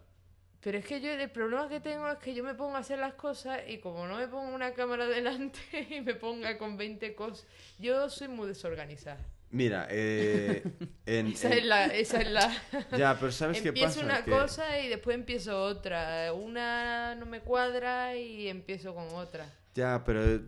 Pero 0.61 0.79
es 0.79 0.85
que 0.85 1.01
yo 1.01 1.13
el 1.13 1.31
problema 1.31 1.69
que 1.69 1.79
tengo 1.81 2.09
es 2.11 2.19
que 2.19 2.35
yo 2.35 2.43
me 2.43 2.55
pongo 2.55 2.75
a 2.77 2.81
hacer 2.81 2.99
las 2.99 3.15
cosas 3.15 3.61
y 3.69 3.79
como 3.79 4.07
no 4.09 4.17
me 4.17 4.27
pongo 4.27 4.53
una 4.55 4.73
cámara 4.73 5.07
delante 5.09 5.59
y 5.91 6.01
me 6.01 6.15
ponga 6.15 6.59
con 6.59 6.77
20 6.77 7.15
cosas, 7.15 7.47
yo 7.79 8.09
soy 8.11 8.29
muy 8.29 8.49
desorganizada. 8.49 9.19
Mira, 9.51 9.87
eh, 9.91 10.65
en, 11.07 11.27
Esa 11.33 11.47
en- 11.53 11.59
es 11.59 11.65
la... 11.65 11.85
Esa 11.87 12.21
es 12.21 12.31
la... 12.33 12.53
ya, 12.99 13.17
pero 13.19 13.31
¿sabes 13.31 13.63
qué 13.63 13.69
empiezo 13.69 14.01
pasa? 14.01 14.05
una 14.05 14.25
Que- 14.25 14.31
cosa 14.33 14.81
y 14.81 14.89
después 14.89 15.15
empiezo 15.15 15.63
otra. 15.63 16.33
Una 16.33 17.15
no 17.15 17.27
me 17.27 17.41
cuadra 17.41 18.17
y 18.17 18.49
empiezo 18.49 18.93
con 18.93 19.07
otra. 19.15 19.47
Ya, 19.77 20.03
pero 20.05 20.25
eh, 20.25 20.41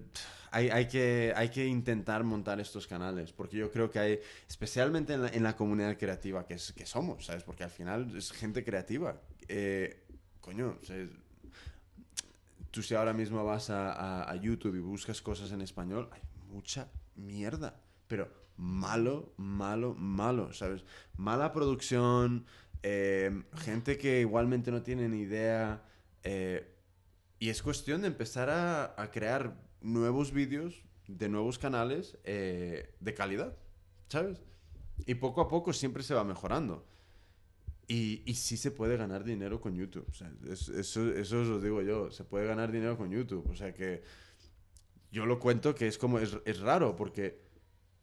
hay, 0.51 0.69
hay, 0.71 0.87
que, 0.89 1.33
hay 1.37 1.49
que 1.51 1.67
intentar 1.67 2.25
montar 2.25 2.61
estos 2.61 2.87
canales, 2.87 3.33
porque 3.33 3.57
yo 3.57 3.71
creo 3.71 3.91
que 3.91 3.99
hay, 3.99 4.21
especialmente 4.49 5.15
en 5.15 5.23
la, 5.23 5.29
en 5.29 5.43
la 5.43 5.57
comunidad 5.57 5.97
creativa 5.99 6.47
que, 6.47 6.55
es, 6.55 6.73
que 6.73 6.87
somos, 6.87 7.27
¿sabes? 7.27 7.43
Porque 7.45 7.65
al 7.65 7.71
final 7.71 8.17
es 8.17 8.33
gente 8.33 8.65
creativa. 8.65 9.21
Eh, 9.49 10.05
coño, 10.41 10.79
tú 12.71 12.83
si 12.83 12.95
ahora 12.95 13.13
mismo 13.13 13.45
vas 13.45 13.71
a, 13.71 13.93
a- 13.93 14.31
a 14.31 14.37
YouTube 14.37 14.77
y 14.77 14.81
buscas 14.81 15.21
cosas 15.23 15.53
en 15.53 15.61
español, 15.63 16.09
hay 16.13 16.21
mucha 16.51 16.89
mierda, 17.17 17.81
pero 18.07 18.29
malo, 18.57 19.33
malo, 19.37 19.95
malo, 19.95 20.53
¿sabes? 20.53 20.85
Mala 21.17 21.53
producción, 21.53 22.45
eh, 22.83 23.43
gente 23.57 23.99
que 23.99 24.21
igualmente 24.21 24.71
no 24.71 24.83
tiene 24.83 25.09
ni 25.09 25.21
idea. 25.23 25.83
eh, 26.23 26.75
y 27.41 27.51
es 27.51 27.63
cuestión 27.63 28.01
de 28.03 28.09
empezar 28.09 28.51
a, 28.51 29.01
a 29.01 29.11
crear 29.13 29.55
nuevos 29.81 30.33
vídeos 30.33 30.85
de 31.07 31.29
nuevos 31.29 31.59
canales 31.59 32.19
eh, 32.25 32.95
de 33.01 33.15
calidad, 33.15 33.57
¿sabes? 34.09 34.43
Y 35.07 35.15
poco 35.15 35.41
a 35.41 35.49
poco 35.49 35.73
siempre 35.73 36.03
se 36.03 36.15
va 36.15 36.25
mejorando. 36.25 36.87
Y, 37.87 38.23
y 38.27 38.35
sí 38.35 38.59
se 38.59 38.71
puede 38.71 38.99
ganar 38.99 39.25
dinero 39.25 39.61
con 39.61 39.75
YouTube. 39.75 40.07
o 40.07 40.51
eso, 40.51 41.15
eso 41.15 41.41
os 41.41 41.49
lo 41.49 41.61
digo 41.61 41.81
yo. 41.81 42.11
Se 42.11 42.25
puede 42.25 42.47
ganar 42.47 42.71
dinero 42.71 42.99
con 42.99 43.11
YouTube. 43.11 43.49
O 43.49 43.55
sea 43.55 43.73
que 43.73 44.03
yo 45.11 45.25
lo 45.25 45.39
cuento 45.39 45.75
que 45.75 45.87
es 45.87 45.97
como, 45.97 46.19
es, 46.19 46.37
es 46.45 46.61
raro 46.61 46.97
porque 46.97 47.41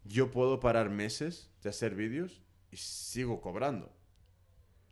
yo 0.04 0.32
puedo 0.32 0.60
parar 0.60 0.90
meses 0.90 1.52
de 1.62 1.70
hacer 1.70 1.94
vídeos 1.94 2.42
y 2.72 2.78
sigo 2.78 3.42
cobrando. 3.42 3.92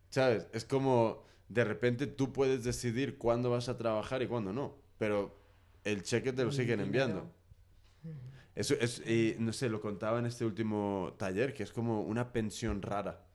¿Sabes? 0.09 0.47
Es 0.53 0.63
como 0.65 1.23
de 1.49 1.63
repente 1.63 2.05
tú 2.05 2.31
puedes 2.31 2.63
decidir 2.63 3.17
cuándo 3.17 3.49
vas 3.49 3.69
a 3.69 3.77
trabajar 3.77 4.21
y 4.21 4.27
cuándo 4.27 4.53
no. 4.53 4.77
Pero 4.99 5.42
el 5.83 6.03
cheque 6.03 6.33
te 6.33 6.43
lo 6.43 6.51
siguen 6.51 6.79
enviando. 6.79 7.31
Eso 8.55 8.75
es, 8.79 8.99
y 9.07 9.35
no 9.39 9.51
sé, 9.51 9.67
lo 9.69 9.81
contaba 9.81 10.19
en 10.19 10.27
este 10.27 10.45
último 10.45 11.15
taller, 11.17 11.53
que 11.53 11.63
es 11.63 11.71
como 11.71 12.01
una 12.01 12.31
pensión 12.31 12.81
rara. 12.81 13.25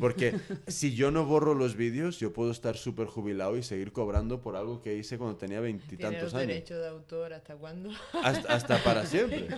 Porque 0.00 0.34
si 0.66 0.94
yo 0.94 1.10
no 1.10 1.24
borro 1.24 1.54
los 1.54 1.76
vídeos, 1.76 2.18
yo 2.18 2.32
puedo 2.32 2.50
estar 2.50 2.76
súper 2.76 3.06
jubilado 3.06 3.56
y 3.56 3.62
seguir 3.62 3.92
cobrando 3.92 4.40
por 4.40 4.56
algo 4.56 4.80
que 4.82 4.94
hice 4.96 5.16
cuando 5.18 5.36
tenía 5.36 5.60
veintitantos 5.60 6.34
años. 6.34 6.48
derechos 6.48 6.78
de 6.80 6.88
autor, 6.88 7.32
¿hasta 7.32 7.54
cuándo? 7.56 7.90
Hasta, 8.22 8.52
hasta 8.54 8.78
para 8.84 9.06
siempre. 9.06 9.48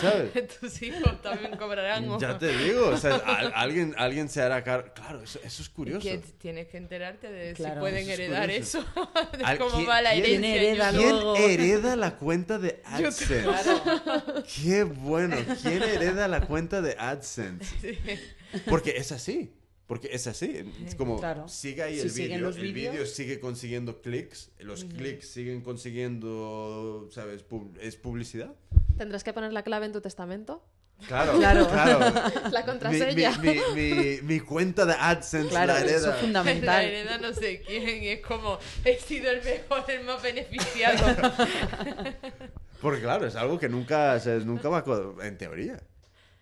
¿Sabes? 0.00 0.32
Tus 0.60 0.82
hijos 0.82 1.20
también 1.22 1.56
cobrarán. 1.56 2.08
¿o? 2.08 2.18
Ya 2.18 2.38
te 2.38 2.56
digo, 2.56 2.88
o 2.88 2.96
sea, 2.96 3.16
al- 3.16 3.52
alguien, 3.54 3.94
alguien 3.96 4.28
se 4.28 4.42
hará 4.42 4.62
cargo. 4.64 4.92
Claro, 4.94 5.22
eso, 5.22 5.38
eso 5.44 5.62
es 5.62 5.68
curioso. 5.68 6.00
Que 6.06 6.18
tienes 6.38 6.68
que 6.68 6.76
enterarte 6.76 7.30
de 7.30 7.54
si 7.56 7.62
pueden 7.78 7.98
eso 8.04 8.10
heredar 8.12 8.50
eso, 8.50 8.84
de 9.38 9.44
Al- 9.44 9.58
cómo 9.58 9.76
¿quién- 9.76 9.88
va 9.88 10.02
la 10.02 10.12
quién 10.12 10.24
herencia. 10.44 10.56
en 10.56 10.64
hereda. 10.66 10.90
¿Quién 11.36 11.60
hereda 11.60 11.96
la 11.96 12.16
cuenta 12.16 12.58
de 12.58 12.80
AdSense? 12.84 13.42
Claro. 13.42 14.44
Qué 14.62 14.84
bueno. 14.84 15.36
¿Quién 15.62 15.82
hereda 15.82 16.28
la 16.28 16.42
cuenta 16.46 16.80
de 16.82 16.96
AdSense? 16.98 18.18
Porque 18.66 18.96
es 18.96 19.12
así. 19.12 19.52
Porque 19.90 20.08
es 20.12 20.28
así. 20.28 20.64
Es 20.86 20.94
como 20.94 21.18
Claro. 21.18 21.48
sigue 21.48 21.82
ahí 21.82 21.96
Si 22.08 22.22
el 22.22 22.28
vídeo. 22.28 22.48
El 22.50 22.72
vídeo 22.72 23.06
sigue 23.06 23.40
consiguiendo 23.40 24.00
clics. 24.00 24.52
Los 24.60 24.84
clics 24.84 25.26
siguen 25.26 25.62
consiguiendo, 25.62 27.08
¿sabes? 27.10 27.42
Pub- 27.42 27.76
es 27.80 27.96
publicidad. 27.96 28.54
Tendrás 28.96 29.24
que 29.24 29.32
poner 29.32 29.52
la 29.52 29.64
clave 29.64 29.86
en 29.86 29.92
tu 29.92 30.00
testamento. 30.00 30.64
Claro, 31.08 31.38
Claro. 31.38 31.68
La 32.52 32.60
Mi, 32.60 32.66
contraseña. 32.66 33.36
mi- 33.38 33.48
mi- 33.74 33.92
mi- 33.94 34.20
mi 34.22 34.38
cuenta 34.38 34.86
de 34.86 34.92
AdSense 34.96 35.48
Claro, 35.48 35.72
la 35.72 35.78
eso 35.80 35.84
hereda. 35.86 35.96
es 35.98 36.04
La 36.12 36.14
fundamental. 36.20 36.84
hereda 36.84 37.18
no 37.18 37.32
sé 37.34 37.60
quién, 37.66 37.82
es 38.04 38.20
como, 38.20 38.60
he 38.84 38.96
sido 38.96 39.28
el 39.28 39.42
mejor, 39.42 39.84
el 39.90 40.04
más 40.04 40.22
beneficiado. 40.22 41.16
Porque 42.80 43.00
claro, 43.02 43.26
es 43.26 43.34
algo 43.34 43.58
que 43.58 43.68
nunca, 43.68 44.14
o 44.14 44.20
sea, 44.20 44.36
nunca 44.36 44.68
va 44.68 44.78
a... 44.86 45.26
En 45.26 45.36
teoría. 45.36 45.80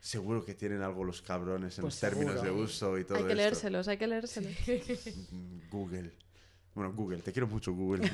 Seguro 0.00 0.44
que 0.44 0.54
tienen 0.54 0.82
algo 0.82 1.02
los 1.04 1.20
cabrones 1.22 1.76
en 1.78 1.82
Pues 1.82 1.94
los 1.94 2.00
términos 2.00 2.34
seguro. 2.40 2.54
de 2.56 2.62
uso 2.62 2.98
y 2.98 3.04
todo 3.04 3.18
Hay 3.18 3.24
que 3.24 3.30
esto. 3.30 3.36
leérselos, 3.42 3.88
hay 3.88 3.96
que 3.96 4.06
leérselos. 4.06 4.52
Google. 5.70 6.12
Bueno, 6.74 6.92
Google, 6.92 7.18
te 7.18 7.32
quiero 7.32 7.48
mucho, 7.48 7.72
Google. 7.72 8.08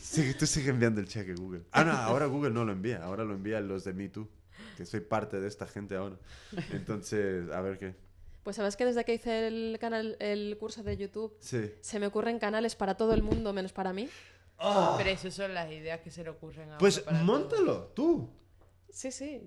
Sigue- 0.00 0.34
tú 0.34 0.46
sigue 0.46 0.70
enviando 0.70 1.00
el 1.00 1.08
cheque, 1.08 1.34
Google. 1.34 1.62
Ah, 1.72 1.84
no, 1.84 1.92
ahora 1.92 2.26
Google 2.26 2.50
no 2.50 2.64
lo 2.64 2.72
envía, 2.72 3.04
ahora 3.04 3.24
lo 3.24 3.34
envían 3.34 3.68
los 3.68 3.84
de 3.84 3.92
Me 3.92 4.08
Too, 4.08 4.28
que 4.76 4.86
soy 4.86 5.00
parte 5.00 5.40
de 5.40 5.48
esta 5.48 5.66
gente 5.66 5.94
ahora. 5.96 6.16
Entonces, 6.70 7.50
a 7.50 7.60
ver 7.60 7.78
qué. 7.78 7.94
Pues 8.42 8.56
sabes 8.56 8.76
que 8.76 8.84
desde 8.84 9.04
que 9.04 9.14
hice 9.14 9.46
el 9.46 9.76
canal, 9.80 10.16
el 10.18 10.56
curso 10.58 10.82
de 10.82 10.96
YouTube, 10.96 11.36
Sí. 11.40 11.70
se 11.80 12.00
me 12.00 12.06
ocurren 12.06 12.38
canales 12.38 12.74
para 12.74 12.96
todo 12.96 13.14
el 13.14 13.22
mundo 13.22 13.52
menos 13.52 13.72
para 13.72 13.92
mí. 13.92 14.08
Pero 14.96 15.10
esas 15.10 15.34
son 15.34 15.54
las 15.54 15.70
ideas 15.70 16.00
que 16.00 16.10
se 16.10 16.22
le 16.24 16.30
ocurren 16.30 16.66
ahora. 16.68 16.78
Pues 16.78 17.00
para 17.00 17.22
móntalo, 17.22 17.92
tú. 17.94 18.30
Sí, 18.90 19.10
sí. 19.10 19.42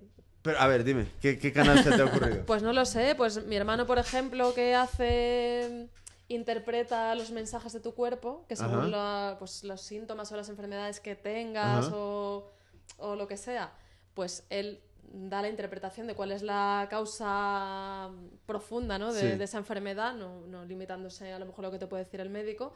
Pero, 0.46 0.60
a 0.60 0.68
ver, 0.68 0.84
dime, 0.86 1.08
¿qué, 1.22 1.38
qué 1.38 1.52
canal 1.52 1.84
se 1.84 1.92
te 1.92 2.02
ha 2.02 2.06
ocurrido? 2.06 2.44
Pues 2.46 2.64
no 2.64 2.72
lo 2.72 2.86
sé, 2.86 3.16
pues 3.16 3.46
mi 3.46 3.58
hermano, 3.58 3.86
por 3.86 3.98
ejemplo, 4.00 4.54
que 4.54 4.74
hace 4.76 5.90
interpreta 6.30 7.14
los 7.16 7.32
mensajes 7.32 7.74
de 7.74 7.80
tu 7.82 7.94
cuerpo, 7.94 8.46
que 8.48 8.56
según 8.56 8.90
la- 8.92 9.36
pues, 9.40 9.64
los 9.64 9.82
síntomas 9.82 10.32
o 10.32 10.38
las 10.38 10.48
enfermedades 10.50 11.00
que 11.02 11.16
tengas 11.16 11.90
o, 11.92 12.52
o 12.98 13.16
lo 13.16 13.28
que 13.28 13.38
sea, 13.38 13.74
pues 14.14 14.46
él 14.50 14.80
da 15.12 15.42
la 15.42 15.50
interpretación 15.50 16.08
de 16.08 16.16
cuál 16.16 16.32
es 16.32 16.42
la 16.42 16.88
causa 16.90 18.10
profunda 18.46 18.98
¿no? 18.98 19.14
de, 19.14 19.20
Sí. 19.22 19.38
de 19.38 19.44
esa 19.44 19.58
enfermedad, 19.60 20.14
no, 20.16 20.42
no 20.48 20.66
limitándose 20.66 21.32
a 21.32 21.40
lo 21.40 21.46
mejor 21.46 21.66
lo 21.66 21.72
que 21.72 21.80
te 21.80 21.88
puede 21.88 22.04
decir 22.06 22.20
el 22.22 22.30
médico. 22.30 22.74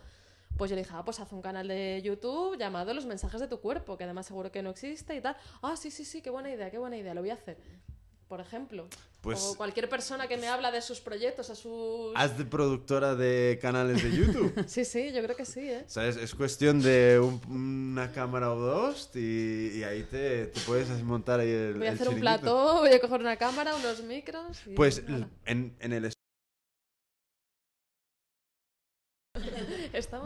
Pues 0.59 0.69
yo 0.69 0.75
le 0.75 0.83
dije, 0.83 0.93
ah, 0.93 1.05
pues 1.05 1.19
haz 1.21 1.31
un 1.31 1.41
canal 1.41 1.69
de 1.69 2.01
YouTube 2.03 2.57
llamado 2.57 2.93
Los 2.93 3.05
mensajes 3.05 3.39
de 3.39 3.47
tu 3.47 3.61
cuerpo, 3.61 3.97
que 3.97 4.03
además 4.03 4.25
seguro 4.27 4.51
que 4.51 4.61
no 4.61 4.71
existe 4.71 5.15
y 5.15 5.21
tal. 5.21 5.37
Ah, 5.61 5.77
sí, 5.77 5.89
sí, 5.89 6.03
sí, 6.03 6.21
qué 6.21 6.29
buena 6.29 6.51
idea, 6.51 6.69
qué 6.69 6.77
buena 6.77 6.97
idea, 6.97 7.13
lo 7.13 7.21
voy 7.21 7.29
a 7.29 7.35
hacer. 7.35 7.57
Por 8.27 8.41
ejemplo. 8.41 8.87
Pues- 9.21 9.41
o 9.41 9.55
cualquier 9.55 9.87
persona 9.87 10.27
que 10.27 10.35
me 10.35 10.47
habla 10.49 10.69
de 10.71 10.81
sus 10.81 10.99
proyectos, 10.99 11.49
a 11.49 11.55
sus... 11.55 12.11
Haz 12.15 12.37
de 12.37 12.43
productora 12.43 13.15
de 13.15 13.57
canales 13.61 14.03
de 14.03 14.11
YouTube. 14.11 14.53
Sí, 14.67 14.83
sí, 14.83 15.13
yo 15.13 15.23
creo 15.23 15.35
que 15.37 15.45
sí, 15.45 15.61
¿eh? 15.61 15.83
O 15.87 15.89
sea, 15.89 16.05
es, 16.07 16.17
es 16.17 16.35
cuestión 16.35 16.81
de 16.81 17.19
un- 17.21 17.41
una 17.93 18.11
cámara 18.11 18.51
o 18.53 18.59
dos 18.59 19.09
y, 19.15 19.77
y 19.79 19.83
ahí 19.83 20.03
te, 20.03 20.47
te 20.47 20.59
puedes 20.61 20.89
montar 21.03 21.39
ahí 21.39 21.49
el 21.49 21.75
Voy 21.75 21.87
a 21.87 21.89
el 21.91 21.95
hacer 21.95 22.09
un 22.09 22.19
plató, 22.19 22.79
voy 22.81 22.91
a 22.91 22.99
coger 22.99 23.21
una 23.21 23.37
cámara, 23.37 23.75
unos 23.77 24.03
micros. 24.03 24.57
y 24.67 24.71
Pues 24.71 25.03
en, 25.45 25.73
en 25.79 25.93
el... 25.93 26.11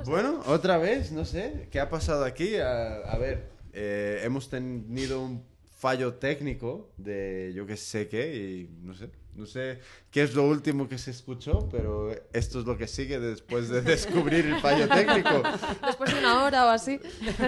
Bueno, 0.05 0.41
otra 0.45 0.77
vez, 0.77 1.11
no 1.11 1.25
sé, 1.25 1.67
¿qué 1.71 1.79
ha 1.79 1.89
pasado 1.89 2.25
aquí? 2.25 2.57
A, 2.57 3.17
ver, 3.19 3.49
eh, 3.73 4.21
hemos 4.23 4.49
tenido 4.49 5.21
un 5.21 5.43
fallo 5.63 6.15
técnico 6.15 6.91
de 6.97 7.51
yo 7.55 7.65
que 7.65 7.75
sé 7.75 8.07
qué 8.07 8.35
y 8.35 8.69
no 8.81 8.93
sé, 8.93 9.09
no 9.35 9.45
sé 9.45 9.79
qué 10.11 10.23
es 10.23 10.33
lo 10.33 10.47
último 10.47 10.87
que 10.87 10.97
se 10.97 11.11
escuchó, 11.11 11.67
pero 11.69 12.11
esto 12.31 12.59
es 12.59 12.65
lo 12.65 12.77
que 12.77 12.87
sigue 12.87 13.19
después 13.19 13.69
de 13.69 13.81
descubrir 13.93 14.45
el 14.45 14.59
fallo 14.59 14.87
técnico. 14.87 15.43
Después 15.85 16.13
de 16.13 16.19
una 16.19 16.45
hora 16.45 16.65
o 16.65 16.69
así. 16.69 16.99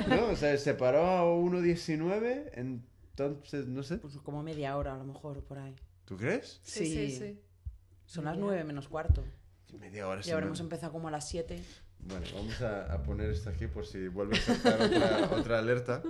No, 0.08 0.28
o 0.28 0.36
sea, 0.36 0.58
se 0.58 0.74
paró 0.74 1.06
a 1.06 1.24
1.19, 1.24 2.52
entonces, 2.56 3.68
no 3.68 3.84
sé. 3.84 3.98
Pues 3.98 4.18
como 4.18 4.44
media 4.44 4.76
hora 4.78 4.96
a 4.96 4.98
lo 4.98 5.06
mejor 5.06 5.44
por 5.44 5.58
ahí. 5.58 5.76
¿Tú 6.06 6.18
crees? 6.18 6.60
Sí, 6.64 6.86
sí, 6.86 7.12
sí. 7.12 7.40
Son 8.06 8.26
las 8.26 8.38
9 8.38 8.64
menos 8.64 8.88
cuarto. 8.88 9.24
Media 9.80 10.08
hora. 10.08 10.22
Y 10.24 10.32
habremos 10.32 10.60
empezado 10.60 10.92
como 10.92 11.08
a 11.08 11.12
las 11.12 11.28
7 11.28 11.62
bueno 12.06 12.26
vamos 12.34 12.61
a, 12.61 13.03
poner 13.03 13.30
esto 13.32 13.49
aquí 13.49 13.68
por 13.68 13.86
si 13.86 14.07
vuelve 14.07 14.38
a 14.38 14.41
saltar 14.41 14.82
otra, 14.82 15.30
otra 15.38 15.60
alerta. 15.60 16.02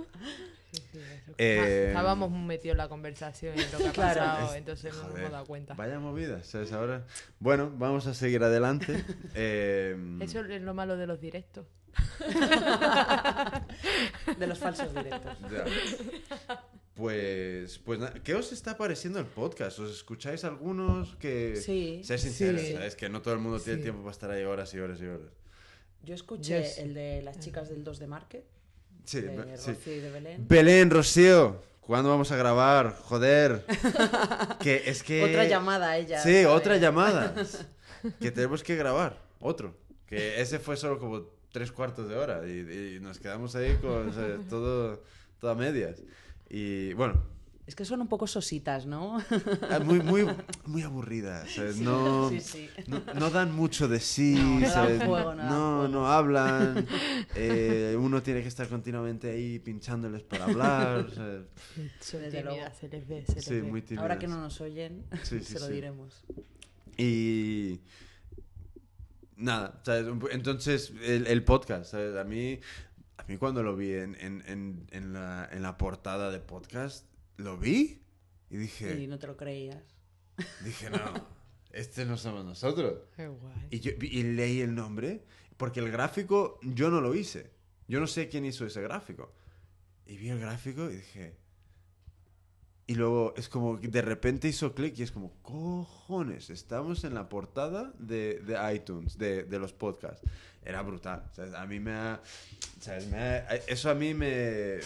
Sí, 0.72 0.82
sí, 0.92 0.98
eh, 1.38 1.58
ah, 1.60 1.88
estábamos 1.88 2.30
metidos 2.30 2.74
en 2.74 2.78
la 2.78 2.88
conversación 2.88 3.58
en 3.58 3.72
lo 3.72 3.78
que 3.78 3.88
ha 3.88 3.92
pasado, 4.14 4.54
entonces 4.54 4.94
no 4.94 5.08
nos 5.08 5.18
hemos 5.18 5.32
dado 5.32 5.46
cuenta. 5.46 5.74
Vaya 5.74 5.98
movida, 5.98 6.42
¿sabes? 6.42 6.72
Ahora, 6.72 7.06
bueno, 7.38 7.72
vamos 7.76 8.06
a 8.06 8.14
seguir 8.14 8.42
adelante. 8.42 9.04
Em, 9.34 10.20
eso 10.20 10.40
es 10.40 10.62
lo 10.62 10.74
malo 10.74 10.96
de 10.96 11.06
los 11.06 11.20
directos. 11.20 11.66
de 14.38 14.46
los 14.46 14.58
falsos 14.58 14.92
directos. 14.94 15.36
Pues, 16.94 17.78
pues, 17.78 18.00
¿qué 18.24 18.34
os 18.34 18.52
está 18.52 18.76
pareciendo 18.76 19.18
el 19.18 19.26
podcast? 19.26 19.78
¿Os 19.78 19.90
escucháis 19.90 20.44
algunos 20.44 21.14
que... 21.16 21.56
Sí. 21.56 22.00
Seáis 22.02 22.22
sinceros, 22.22 22.62
¿sabes? 22.72 22.96
Que 22.96 23.08
no 23.08 23.20
todo 23.20 23.34
el 23.34 23.40
mundo 23.40 23.60
tiene 23.60 23.82
tiempo 23.82 24.00
para 24.00 24.12
estar 24.12 24.30
ahí 24.30 24.44
horas 24.44 24.72
y 24.74 24.78
horas 24.78 25.00
y 25.00 25.06
horas. 25.06 25.30
Yo 26.06 26.14
escuché 26.14 26.62
Yo 26.62 26.68
sí. 26.68 26.80
el 26.82 26.94
de 26.94 27.20
las 27.22 27.40
chicas 27.40 27.68
del 27.68 27.82
2 27.82 27.98
de 27.98 28.06
Market, 28.06 28.44
Sí, 29.04 29.20
de 29.20 29.56
sí. 29.58 29.72
Rocío 29.72 29.94
y 29.94 29.98
de 29.98 30.10
Belén. 30.12 30.46
Belén, 30.48 30.90
Rocío, 30.90 31.60
¿cuándo 31.80 32.10
vamos 32.10 32.30
a 32.30 32.36
grabar? 32.36 32.96
Joder. 33.02 33.64
que 34.60 34.84
es 34.86 35.02
que... 35.02 35.24
Otra 35.24 35.44
llamada 35.46 35.90
a 35.90 35.98
ella. 35.98 36.22
Sí, 36.22 36.42
¿sabes? 36.42 36.46
otra 36.46 36.76
llamada. 36.76 37.34
que 38.20 38.30
tenemos 38.30 38.62
que 38.62 38.76
grabar. 38.76 39.20
Otro. 39.40 39.76
Que 40.06 40.40
ese 40.40 40.60
fue 40.60 40.76
solo 40.76 41.00
como 41.00 41.22
tres 41.50 41.72
cuartos 41.72 42.08
de 42.08 42.14
hora. 42.16 42.46
Y, 42.46 42.96
y 42.96 43.00
nos 43.00 43.18
quedamos 43.18 43.56
ahí 43.56 43.74
con 43.76 44.10
o 44.10 44.12
sea, 44.12 44.38
todo, 44.48 45.02
todo 45.40 45.50
a 45.50 45.54
medias. 45.56 46.02
Y 46.48 46.92
bueno, 46.92 47.20
Es 47.66 47.74
que 47.74 47.84
son 47.84 48.00
un 48.00 48.06
poco 48.06 48.28
sositas, 48.28 48.86
¿no? 48.86 49.18
ah, 49.70 49.80
muy, 49.80 49.98
muy, 50.00 50.24
muy 50.66 50.82
aburridas. 50.82 51.50
¿sabes? 51.50 51.78
No, 51.78 52.30
sí, 52.30 52.40
sí. 52.40 52.70
No, 52.86 53.02
no 53.14 53.30
dan 53.30 53.52
mucho 53.52 53.88
de 53.88 53.98
sí. 53.98 54.34
No, 54.60 54.68
¿sabes? 54.68 55.02
juego, 55.02 55.34
no 55.34 55.42
dan 55.42 55.48
no, 55.48 55.76
juego. 55.78 55.88
no 55.88 56.06
hablan. 56.12 56.86
eh, 57.34 57.96
uno 57.98 58.22
tiene 58.22 58.42
que 58.42 58.48
estar 58.48 58.68
continuamente 58.68 59.30
ahí 59.32 59.58
pinchándoles 59.58 60.22
para 60.22 60.44
hablar. 60.44 61.10
¿sabes? 61.12 61.42
Son 62.00 62.20
Desde 62.22 62.42
luego. 62.42 62.50
tímidas, 62.56 62.78
se 62.78 62.88
les 62.88 63.08
ve, 63.08 63.24
se 63.26 63.34
les 63.34 63.44
Sí, 63.44 63.54
ve. 63.54 63.62
muy 63.62 63.82
tímidas. 63.82 64.02
Ahora 64.02 64.18
que 64.20 64.28
no 64.28 64.40
nos 64.40 64.60
oyen, 64.60 65.04
Sí, 65.24 65.40
sí, 65.40 65.44
se 65.54 65.58
lo 65.60 65.66
sí. 65.66 65.72
diremos. 65.72 66.22
Y 66.96 67.80
nada, 69.36 69.80
¿sabes? 69.84 70.06
Entonces 70.30 70.92
el, 71.02 71.26
el 71.26 71.42
podcast, 71.44 71.90
¿sabes? 71.90 72.16
A 72.16 72.22
mí, 72.22 72.60
a 73.18 73.24
mí 73.24 73.36
cuando 73.38 73.62
lo 73.64 73.74
vi 73.76 73.92
en, 73.92 74.14
en, 74.20 74.42
en, 74.46 74.86
en 74.92 75.12
la, 75.12 75.48
en 75.50 75.62
la 75.62 75.76
portada 75.76 76.30
de 76.30 76.38
podcast, 76.38 77.04
lo 77.36 77.56
vi 77.58 78.02
y 78.50 78.56
dije, 78.56 79.00
Y 79.00 79.06
no 79.06 79.18
te 79.18 79.26
lo 79.26 79.36
creías. 79.36 79.82
dije, 80.64 80.90
no, 80.90 80.98
este 81.72 82.04
no 82.04 82.16
somos 82.16 82.44
nosotros. 82.44 82.94
Qué 83.16 83.26
guay. 83.28 83.68
Y, 83.70 83.80
yo, 83.80 83.92
y 84.00 84.22
leí 84.22 84.60
el 84.60 84.74
nombre, 84.74 85.24
porque 85.56 85.80
el 85.80 85.90
gráfico 85.90 86.58
yo 86.62 86.90
no 86.90 87.00
lo 87.00 87.14
hice. 87.14 87.50
Yo 87.88 88.00
no 88.00 88.06
sé 88.06 88.28
quién 88.28 88.44
hizo 88.44 88.66
ese 88.66 88.80
gráfico. 88.82 89.32
Y 90.06 90.16
vi 90.16 90.28
el 90.30 90.38
gráfico 90.40 90.90
y 90.90 90.96
dije... 90.96 91.36
Y 92.88 92.94
luego 92.94 93.34
es 93.36 93.48
como 93.48 93.80
que 93.80 93.88
de 93.88 94.00
repente 94.00 94.46
hizo 94.46 94.72
clic 94.72 94.96
y 94.98 95.02
es 95.02 95.10
como, 95.10 95.32
cojones, 95.42 96.50
estamos 96.50 97.02
en 97.02 97.14
la 97.14 97.28
portada 97.28 97.92
de, 97.98 98.38
de 98.46 98.74
iTunes, 98.76 99.18
de, 99.18 99.42
de 99.42 99.58
los 99.58 99.72
podcasts. 99.72 100.22
Era 100.64 100.82
brutal. 100.82 101.28
¿sabes? 101.32 101.52
A 101.54 101.66
mí 101.66 101.80
me 101.80 101.90
ha... 101.92 102.22
¿sabes? 102.80 103.08
Me 103.08 103.18
ha- 103.18 103.54
eso 103.66 103.90
a 103.90 103.94
mí 103.94 104.14
me... 104.14 104.78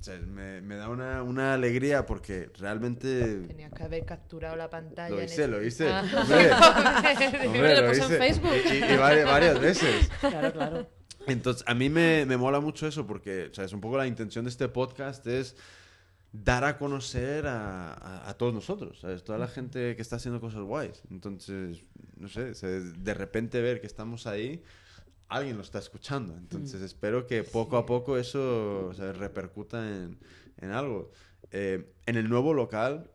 ¿sabes? 0.00 0.26
Me, 0.26 0.60
me 0.60 0.76
da 0.76 0.88
una, 0.88 1.22
una 1.22 1.54
alegría 1.54 2.06
porque 2.06 2.50
realmente... 2.58 3.36
Tenías 3.46 3.72
que 3.72 3.82
haber 3.82 4.04
capturado 4.04 4.56
la 4.56 4.68
pantalla. 4.70 5.10
Lo 5.14 5.18
en 5.20 5.24
hice, 5.26 5.34
ese- 5.34 5.48
lo 5.48 5.62
hice. 5.64 5.88
Ah. 5.88 6.04
Hombre. 6.22 7.46
Hombre, 7.46 7.80
lo 7.82 7.88
puso 7.88 8.12
en 8.12 8.18
Facebook. 8.18 8.50
Y, 8.64 8.68
y- 8.74 8.76
y 8.92 8.96
varias, 8.96 9.26
varias 9.26 9.60
veces. 9.60 10.10
Claro, 10.20 10.52
claro. 10.52 10.90
Entonces, 11.26 11.62
a 11.66 11.74
mí 11.74 11.90
me, 11.90 12.24
me 12.26 12.36
mola 12.36 12.60
mucho 12.60 12.86
eso 12.86 13.06
porque, 13.06 13.50
¿sabes? 13.52 13.72
Un 13.72 13.80
poco 13.80 13.96
la 13.98 14.06
intención 14.06 14.44
de 14.44 14.50
este 14.50 14.68
podcast 14.68 15.26
es 15.26 15.54
dar 16.32 16.64
a 16.64 16.78
conocer 16.78 17.46
a, 17.46 17.92
a- 17.92 18.30
a 18.30 18.34
todos 18.34 18.54
nosotros, 18.54 19.00
¿sabes? 19.00 19.22
Toda 19.24 19.38
la 19.38 19.48
gente 19.48 19.96
que 19.96 20.02
está 20.02 20.16
haciendo 20.16 20.40
cosas 20.40 20.62
guays. 20.62 21.02
Entonces, 21.10 21.82
no 22.16 22.28
sé, 22.28 22.52
de 22.54 23.14
repente 23.14 23.60
ver 23.60 23.80
que 23.80 23.86
estamos 23.86 24.26
ahí, 24.26 24.62
alguien 25.30 25.56
lo 25.56 25.62
está 25.62 25.78
escuchando. 25.78 26.36
Entonces, 26.36 26.82
espero 26.82 27.26
que 27.26 27.44
poco 27.44 27.76
a 27.76 27.86
poco 27.86 28.18
eso 28.18 28.92
¿sabes? 28.94 29.16
repercuta 29.16 29.88
en, 29.88 30.18
en 30.58 30.70
algo. 30.72 31.10
Eh, 31.52 31.92
en 32.06 32.16
el 32.16 32.28
nuevo 32.28 32.52
local, 32.52 33.10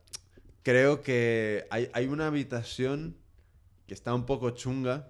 creo 0.63 1.01
que 1.01 1.67
hay, 1.69 1.89
hay 1.93 2.07
una 2.07 2.27
habitación 2.27 3.17
que 3.85 3.93
está 3.93 4.13
un 4.15 4.25
poco 4.25 4.49
chunga, 4.51 5.09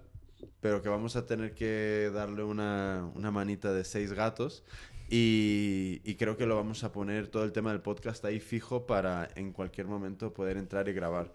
pero 0.60 0.82
que 0.82 0.88
vamos 0.88 1.16
a 1.16 1.26
tener 1.26 1.54
que 1.54 2.10
darle 2.12 2.42
una, 2.42 3.10
una 3.14 3.30
manita 3.30 3.72
de 3.72 3.84
seis 3.84 4.12
gatos. 4.12 4.64
Y, 5.08 6.00
y 6.04 6.16
creo 6.16 6.36
que 6.36 6.46
lo 6.46 6.56
vamos 6.56 6.82
a 6.82 6.90
poner 6.90 7.28
todo 7.28 7.44
el 7.44 7.52
tema 7.52 7.70
del 7.70 7.80
podcast 7.80 8.24
ahí 8.24 8.40
fijo 8.40 8.86
para 8.86 9.28
en 9.36 9.52
cualquier 9.52 9.86
momento 9.86 10.34
poder 10.34 10.56
entrar 10.56 10.88
y 10.88 10.92
grabar. 10.92 11.32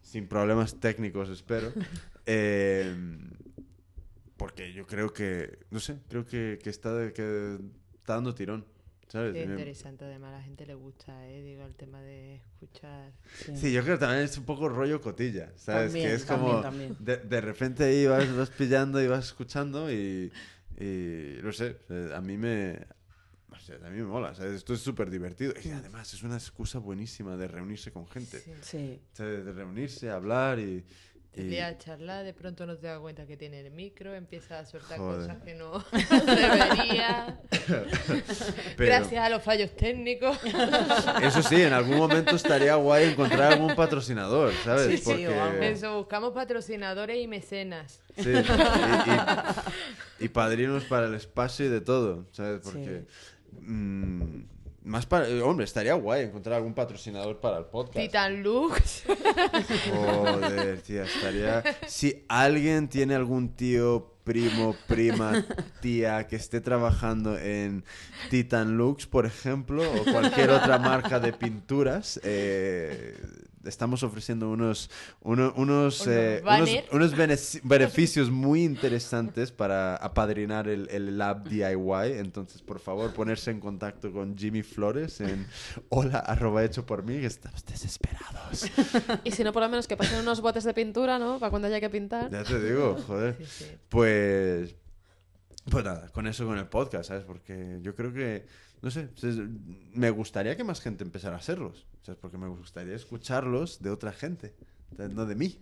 Sin 0.00 0.28
problemas 0.28 0.78
técnicos, 0.78 1.28
espero. 1.28 1.72
Eh, 2.26 2.96
porque 4.36 4.72
yo 4.72 4.86
creo 4.86 5.12
que, 5.12 5.58
no 5.70 5.80
sé, 5.80 5.98
creo 6.08 6.26
que, 6.26 6.58
que 6.62 6.70
está, 6.70 6.92
de- 6.94 7.12
que 7.12 7.58
está 7.94 8.14
dando 8.14 8.34
tirón. 8.34 8.64
¿sabes? 9.08 9.36
Es 9.36 9.48
interesante, 9.48 10.04
además 10.06 10.30
a 10.32 10.38
la 10.38 10.42
gente 10.42 10.66
le 10.66 10.74
gusta, 10.74 11.28
¿eh? 11.28 11.40
Digo, 11.42 11.64
el 11.64 11.74
tema 11.74 12.00
de 12.02 12.36
escuchar. 12.36 13.12
Sí, 13.54 13.72
yo 13.72 13.82
creo 13.84 13.96
que 13.96 14.00
también 14.00 14.22
es 14.24 14.36
un 14.38 14.44
poco 14.44 14.68
rollo 14.68 15.00
cotilla, 15.00 15.52
¿sabes? 15.56 15.92
También, 15.92 16.08
que 16.08 16.14
es 16.14 16.24
como 16.24 16.60
también. 16.60 16.96
De, 16.98 17.18
de 17.18 17.40
repente 17.40 17.84
ahí 17.84 18.06
vas, 18.06 18.34
vas 18.34 18.50
pillando 18.50 19.00
y 19.00 19.06
vas 19.06 19.26
escuchando 19.26 19.92
y, 19.92 20.32
y 20.80 21.38
no 21.42 21.52
sé, 21.52 21.76
a 22.12 22.20
mí 22.20 22.36
me... 22.36 22.86
o 23.52 23.58
sea, 23.60 23.76
a 23.76 23.90
mí 23.90 23.98
me 23.98 24.04
mola, 24.04 24.34
¿sabes? 24.34 24.54
Esto 24.54 24.74
es 24.74 24.80
súper 24.80 25.10
divertido. 25.10 25.52
Y 25.62 25.68
además 25.68 26.12
es 26.12 26.22
una 26.24 26.34
excusa 26.34 26.80
buenísima 26.80 27.36
de 27.36 27.46
reunirse 27.46 27.92
con 27.92 28.08
gente. 28.08 28.40
Sí. 28.40 29.00
Sí. 29.12 29.22
De 29.22 29.52
reunirse, 29.52 30.10
hablar 30.10 30.58
y... 30.58 30.84
Te 31.34 31.40
y- 31.40 31.44
empieza 31.44 31.66
a 31.66 31.78
charlar, 31.78 32.24
de 32.24 32.32
pronto 32.32 32.64
no 32.64 32.76
te 32.76 32.86
das 32.86 33.00
cuenta 33.00 33.26
que 33.26 33.36
tiene 33.36 33.60
el 33.60 33.70
micro, 33.72 34.14
empieza 34.14 34.60
a 34.60 34.64
soltar 34.64 34.98
Joder. 34.98 35.20
cosas 35.28 35.42
que 35.42 35.54
no 35.54 35.84
debería. 36.26 37.40
pero 38.76 38.86
Gracias 38.86 39.24
a 39.24 39.28
los 39.28 39.42
fallos 39.42 39.74
técnicos. 39.74 40.38
Eso 41.22 41.42
sí, 41.42 41.60
en 41.62 41.72
algún 41.72 41.96
momento 41.98 42.36
estaría 42.36 42.76
guay 42.76 43.10
encontrar 43.10 43.54
algún 43.54 43.74
patrocinador, 43.74 44.52
¿sabes? 44.64 44.86
Sí, 44.90 44.96
sí, 44.98 45.04
Porque... 45.06 45.28
o 45.28 45.42
algo. 45.42 45.62
Eso, 45.62 45.96
buscamos 45.98 46.32
patrocinadores 46.32 47.16
y 47.22 47.26
mecenas. 47.26 48.00
Sí, 48.16 48.30
y, 48.30 50.22
y- 50.22 50.24
y 50.26 50.28
padrinos 50.28 50.84
para 50.84 51.06
el 51.06 51.14
espacio 51.14 51.66
y 51.66 51.68
de 51.68 51.80
todo, 51.80 52.26
¿sabes? 52.30 52.60
Porque 52.62 53.04
mm, 53.60 54.42
Más 54.84 55.06
para, 55.06 55.26
eh, 55.26 55.40
hombre, 55.40 55.64
estaría 55.64 55.94
guay 55.94 56.24
encontrar 56.24 56.56
algún 56.56 56.74
patrocinador 56.74 57.40
para 57.40 57.56
el 57.56 57.64
podcast. 57.64 57.98
Titan 57.98 58.42
Lux. 58.42 59.04
Joder, 59.90 60.82
tía, 60.82 61.04
estaría. 61.04 61.64
Si 61.86 62.24
alguien 62.28 62.88
tiene 62.88 63.14
algún 63.14 63.56
tío, 63.56 64.14
primo, 64.24 64.76
prima, 64.86 65.44
tía 65.80 66.26
que 66.26 66.36
esté 66.36 66.60
trabajando 66.60 67.38
en 67.38 67.82
Titan 68.28 68.76
Lux, 68.76 69.06
por 69.06 69.24
ejemplo, 69.24 69.82
o 69.90 70.04
cualquier 70.04 70.50
otra 70.50 70.78
marca 70.78 71.18
de 71.18 71.32
pinturas, 71.32 72.20
eh, 72.22 73.16
estamos 73.66 74.02
ofreciendo 74.02 74.50
unos, 74.50 74.90
uno- 75.20 75.52
unos, 75.56 76.00
Unos 76.00 76.06
eh, 76.06 76.42
unos, 76.90 77.14
beneficios 77.64 78.30
muy 78.30 78.64
interesantes 78.64 79.52
para 79.52 79.96
apadrinar 79.96 80.68
el, 80.68 80.88
el 80.90 81.16
Lab 81.18 81.48
DIY. 81.48 82.18
Entonces, 82.18 82.62
por 82.62 82.80
favor, 82.80 83.12
ponerse 83.12 83.50
en 83.50 83.60
contacto 83.60 84.12
con 84.12 84.36
Jimmy 84.36 84.62
Flores 84.62 85.20
en 85.20 85.46
hola 85.88 86.18
arroba 86.18 86.64
hecho 86.64 86.84
por 86.86 87.02
mí, 87.02 87.20
que 87.20 87.26
estamos 87.26 87.64
desesperados. 87.64 88.66
Y 89.24 89.30
si 89.30 89.44
no, 89.44 89.52
por 89.52 89.62
lo 89.62 89.68
menos 89.68 89.86
que 89.86 89.96
pasen 89.96 90.20
unos 90.20 90.40
botes 90.40 90.64
de 90.64 90.74
pintura, 90.74 91.18
¿no? 91.18 91.38
Para 91.38 91.50
cuando 91.50 91.68
haya 91.68 91.80
que 91.80 91.90
pintar. 91.90 92.30
Ya 92.30 92.44
te 92.44 92.60
digo, 92.60 92.96
joder. 93.06 93.36
Sí, 93.38 93.44
sí. 93.46 93.66
Pues. 93.88 94.74
Pues 95.70 95.82
nada, 95.82 96.10
con 96.10 96.26
eso, 96.26 96.44
con 96.46 96.58
el 96.58 96.66
podcast, 96.66 97.08
¿sabes? 97.08 97.24
Porque 97.24 97.78
yo 97.80 97.94
creo 97.94 98.12
que. 98.12 98.44
No 98.84 98.90
sé, 98.90 99.08
me 99.94 100.10
gustaría 100.10 100.56
que 100.56 100.62
más 100.62 100.80
gente 100.80 101.02
empezara 101.04 101.36
a 101.36 101.38
hacerlos. 101.38 101.86
¿Sabes? 102.02 102.18
Porque 102.20 102.36
me 102.36 102.48
gustaría 102.48 102.94
escucharlos 102.94 103.80
de 103.82 103.88
otra 103.88 104.12
gente, 104.12 104.54
no 104.98 105.24
de 105.24 105.34
mí. 105.34 105.58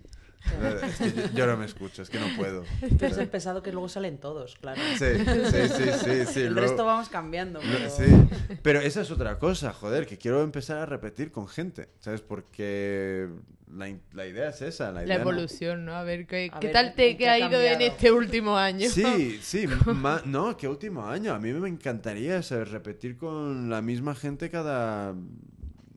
Es 0.82 0.96
que 0.98 1.12
yo, 1.12 1.22
yo 1.34 1.46
no 1.46 1.56
me 1.56 1.66
escucho, 1.66 2.02
es 2.02 2.10
que 2.10 2.18
no 2.18 2.26
puedo. 2.36 2.64
Tú 2.80 3.04
eres 3.04 3.16
el 3.18 3.28
pesado 3.28 3.62
que 3.62 3.70
luego 3.70 3.88
salen 3.88 4.18
todos, 4.18 4.56
claro. 4.56 4.80
Sí, 4.98 5.04
sí, 5.24 5.68
sí, 5.68 5.84
sí. 6.04 6.26
sí, 6.26 6.40
el 6.40 6.52
luego- 6.54 6.68
resto 6.68 6.84
vamos 6.84 7.08
cambiando. 7.08 7.60
pero- 7.60 7.88
sí. 7.90 8.56
Pero 8.60 8.80
esa 8.80 9.02
es 9.02 9.10
otra 9.12 9.38
cosa, 9.38 9.72
joder, 9.72 10.04
que 10.04 10.18
quiero 10.18 10.42
empezar 10.42 10.78
a 10.78 10.86
repetir 10.86 11.30
con 11.30 11.46
gente, 11.46 11.90
¿sabes? 12.00 12.22
Porque 12.22 13.28
la, 13.74 13.96
la 14.12 14.26
idea 14.26 14.50
es 14.50 14.62
esa. 14.62 14.92
La, 14.92 15.00
La 15.04 15.04
idea 15.04 15.16
no- 15.16 15.22
evolución, 15.22 15.84
¿no? 15.84 15.94
A 15.94 16.02
ver 16.04 16.26
qué, 16.26 16.50
A 16.52 16.60
qué 16.60 16.66
ver, 16.68 16.72
tal 16.74 16.86
¿en 16.88 16.94
te 16.96 17.16
qué 17.16 17.28
ha 17.28 17.32
ha 17.32 17.38
ido 17.38 17.60
en 17.60 17.80
este 17.82 18.12
último 18.12 18.56
año. 18.56 18.88
Sí, 18.88 19.38
sí, 19.42 19.66
ma- 19.86 20.22
no, 20.24 20.56
que 20.56 20.68
último 20.68 21.06
año. 21.06 21.32
A 21.34 21.38
mí 21.38 21.52
me 21.52 21.68
encantaría 21.68 22.42
¿sabes? 22.42 22.70
repetir 22.70 23.16
con 23.16 23.70
la 23.70 23.82
misma 23.82 24.14
gente 24.14 24.50
cada 24.50 25.14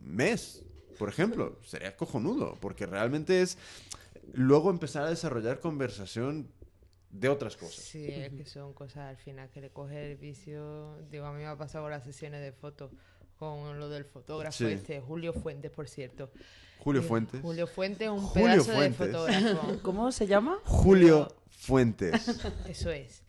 mes, 0.01 0.63
por 0.97 1.09
ejemplo. 1.09 1.59
Sería 1.63 1.95
cojonudo, 1.95 2.55
porque 2.61 2.85
realmente 2.85 3.41
es 3.41 3.57
luego 4.33 4.69
empezar 4.69 5.03
a 5.03 5.09
desarrollar 5.09 5.59
conversación 5.59 6.47
de 7.11 7.29
otras 7.29 7.55
cosas. 7.55 7.83
Sí, 7.85 8.05
es 8.09 8.33
que 8.33 8.45
son 8.45 8.73
cosas 8.73 9.09
al 9.09 9.17
final 9.17 9.49
que 9.49 9.61
le 9.61 9.69
coge 9.69 10.11
el 10.11 10.17
vicio. 10.17 10.97
Digo, 11.09 11.25
a 11.25 11.31
mí 11.31 11.39
me 11.39 11.47
ha 11.47 11.55
pasado 11.57 11.85
con 11.85 11.91
las 11.91 12.03
sesiones 12.03 12.41
de 12.41 12.51
fotos, 12.51 12.91
con 13.37 13.79
lo 13.79 13.89
del 13.89 14.05
fotógrafo 14.05 14.57
Sí. 14.57 14.65
este, 14.65 14.99
Julio 15.01 15.33
Fuentes, 15.33 15.71
por 15.71 15.87
cierto. 15.87 16.31
Julio 16.79 17.01
Eh, 17.01 17.05
Fuentes. 17.05 17.41
Julio 17.41 17.67
Fuentes, 17.67 18.09
un 18.09 18.19
Julio 18.21 18.47
pedazo 18.47 18.73
Fuentes. 18.73 18.99
de 18.99 19.05
fotógrafo. 19.13 19.79
¿Cómo 19.83 20.11
se 20.11 20.27
llama? 20.27 20.59
Julio 20.65 21.27
Fuentes. 21.49 22.27
Eso 22.69 22.91
es. 22.91 23.23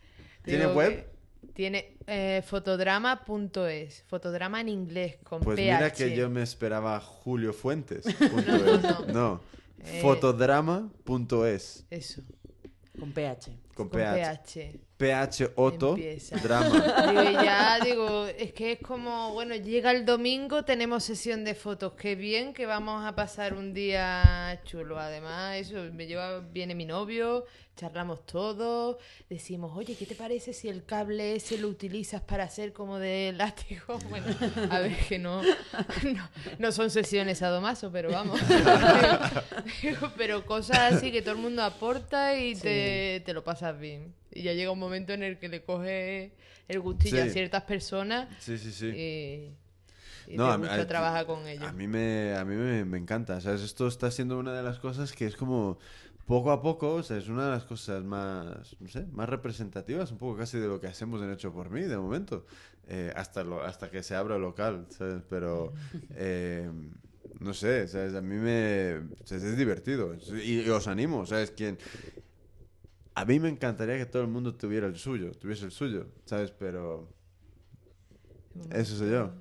¿Tiene 0.45 0.65
Digo 0.67 0.75
web? 0.77 0.93
que 0.95 1.17
Tiene 1.55 1.97
eh, 2.07 2.43
fotodrama.es, 2.47 4.03
fotodrama 4.09 4.61
en 4.61 4.69
inglés, 4.69 5.17
con 5.25 5.41
Pues 5.41 5.57
PH. 5.57 5.75
mira 5.77 5.93
que 5.93 6.15
yo 6.17 6.29
me 6.29 6.43
esperaba 6.43 7.01
Julio 7.01 7.53
Fuentes. 7.53 8.05
No, 8.21 8.43
no, 8.43 8.79
no. 8.79 9.07
No. 9.13 9.41
Eh, 9.85 10.01
Fotodrama.es. 10.03 11.87
Eso, 11.91 12.23
Con 12.99 13.13
PH. 13.13 13.51
Con 13.75 13.89
con 13.89 13.91
PH. 13.91 14.45
PH. 14.45 14.81
PH 14.97 15.53
Otto 15.57 15.91
Empieza. 15.91 16.37
Drama. 16.37 16.69
Digo, 17.11 17.43
ya 17.43 17.79
digo, 17.81 18.27
es 18.27 18.53
que 18.53 18.73
es 18.73 18.79
como, 18.81 19.33
bueno, 19.33 19.55
llega 19.55 19.91
el 19.91 20.07
domingo, 20.07 20.65
tenemos 20.65 21.05
sesión 21.05 21.45
de 21.45 21.55
fotos, 21.55 21.93
qué 21.95 22.15
bien 22.15 22.55
que 22.55 22.65
vamos 22.67 23.05
a 23.05 23.15
pasar 23.15 23.55
un 23.55 23.75
día 23.75 24.61
chulo. 24.65 24.99
Además, 24.99 25.57
eso, 25.57 25.77
me 25.93 26.07
lleva, 26.07 26.41
viene 26.41 26.75
mi 26.75 26.87
novio, 26.87 27.45
charlamos 27.77 28.25
todos, 28.25 28.97
decimos, 29.29 29.77
oye, 29.77 29.95
¿qué 29.97 30.07
te 30.07 30.15
parece 30.15 30.55
si 30.55 30.69
el 30.69 30.85
cable 30.85 31.37
ese 31.37 31.59
lo 31.59 31.69
utilizas 31.69 32.23
para 32.23 32.45
hacer 32.45 32.73
como 32.73 32.99
de 32.99 33.35
látigo? 33.37 33.99
Bueno, 34.09 34.27
a 34.71 34.79
ver 34.79 34.97
que 35.09 35.19
no, 35.19 35.43
no, 35.43 36.31
no 36.59 36.73
son 36.73 36.91
sesiones 36.91 37.43
a 37.43 37.49
domazo, 37.49 37.91
pero 37.93 38.11
vamos. 38.11 38.41
Pero 40.17 40.47
cosas 40.47 40.95
así 40.95 41.11
que 41.13 41.23
todo 41.23 41.33
el 41.33 41.41
mundo 41.41 41.63
aporta 41.63 42.39
y 42.39 42.55
te, 42.55 43.23
te 43.25 43.35
lo 43.35 43.43
pasas 43.43 43.79
bien. 43.79 44.15
Y 44.37 44.43
ya 44.43 44.53
llega 44.53 44.71
un 44.71 44.79
momento 44.79 45.13
en 45.13 45.23
el 45.23 45.39
que 45.39 45.49
le 45.49 45.63
coge 45.65 46.33
el 46.69 46.81
gustillo 46.81 47.23
Sí. 47.23 47.29
a 47.29 47.33
ciertas 47.33 47.63
personas 47.65 48.29
Sí, 48.41 48.59
sí, 48.59 48.73
sí. 48.73 48.87
y, 48.87 50.33
y 50.33 50.37
No, 50.37 50.47
te 50.49 50.53
a 50.53 50.59
mí- 50.59 50.67
a- 50.69 51.25
con 51.27 51.47
ellos. 51.47 51.65
A 51.69 51.73
mí 51.73 51.87
me, 51.87 52.35
a 52.37 52.45
mí 52.45 52.55
me, 52.57 52.85
me 52.85 52.99
encanta, 52.99 53.41
¿sabes? 53.41 53.63
Esto 53.63 53.87
está 53.87 54.11
siendo 54.11 54.39
una 54.39 54.53
de 54.53 54.63
las 54.63 54.79
cosas 54.79 55.13
que 55.13 55.27
es 55.27 55.37
como 55.37 55.79
poco 56.27 56.51
a 56.51 56.61
poco, 56.61 56.95
o 56.95 57.03
sea, 57.05 57.17
es 57.19 57.29
una 57.29 57.45
de 57.45 57.51
las 57.53 57.65
cosas 57.65 58.03
más, 58.03 58.77
no 58.81 58.89
sé, 58.89 59.07
más 59.13 59.29
representativas, 59.29 60.11
un 60.11 60.19
poco 60.19 60.37
casi 60.37 60.59
de 60.59 60.67
lo 60.67 60.81
que 60.81 60.89
hacemos 60.89 61.23
en 61.23 61.31
Hecho 61.33 61.53
por 61.53 61.71
mí, 61.71 61.83
de 61.83 61.97
momento, 61.97 62.45
eh, 62.89 63.13
hasta, 63.15 63.45
lo, 63.45 63.63
hasta 63.63 63.91
que 63.91 64.03
se 64.03 64.17
abra 64.17 64.35
el 64.35 64.43
local, 64.43 64.87
¿sabes? 64.91 65.23
Pero, 65.31 65.73
eh, 66.17 66.69
no 67.39 67.55
sé, 67.55 67.87
¿sabes? 67.87 68.15
A 68.15 68.23
mí 68.23 68.35
me, 68.37 69.03
¿sabes? 69.25 69.45
es 69.45 69.57
divertido 69.57 70.17
y, 70.43 70.63
y 70.63 70.69
os 70.69 70.89
animo, 70.89 71.25
¿sabes? 71.27 71.53
Quien... 71.53 71.79
A 73.19 73.25
mí 73.25 73.41
me 73.41 73.49
encantaría 73.49 73.97
que 73.97 74.05
todo 74.07 74.23
el 74.23 74.29
mundo 74.29 74.55
tuviera 74.55 74.87
el 74.87 74.97
suyo, 74.97 75.33
tuviese 75.33 75.65
el 75.65 75.71
suyo, 75.73 76.07
¿sabes? 76.27 76.51
Pero 76.51 77.09
eso 78.71 78.95
soy 78.97 79.11
yo. 79.11 79.33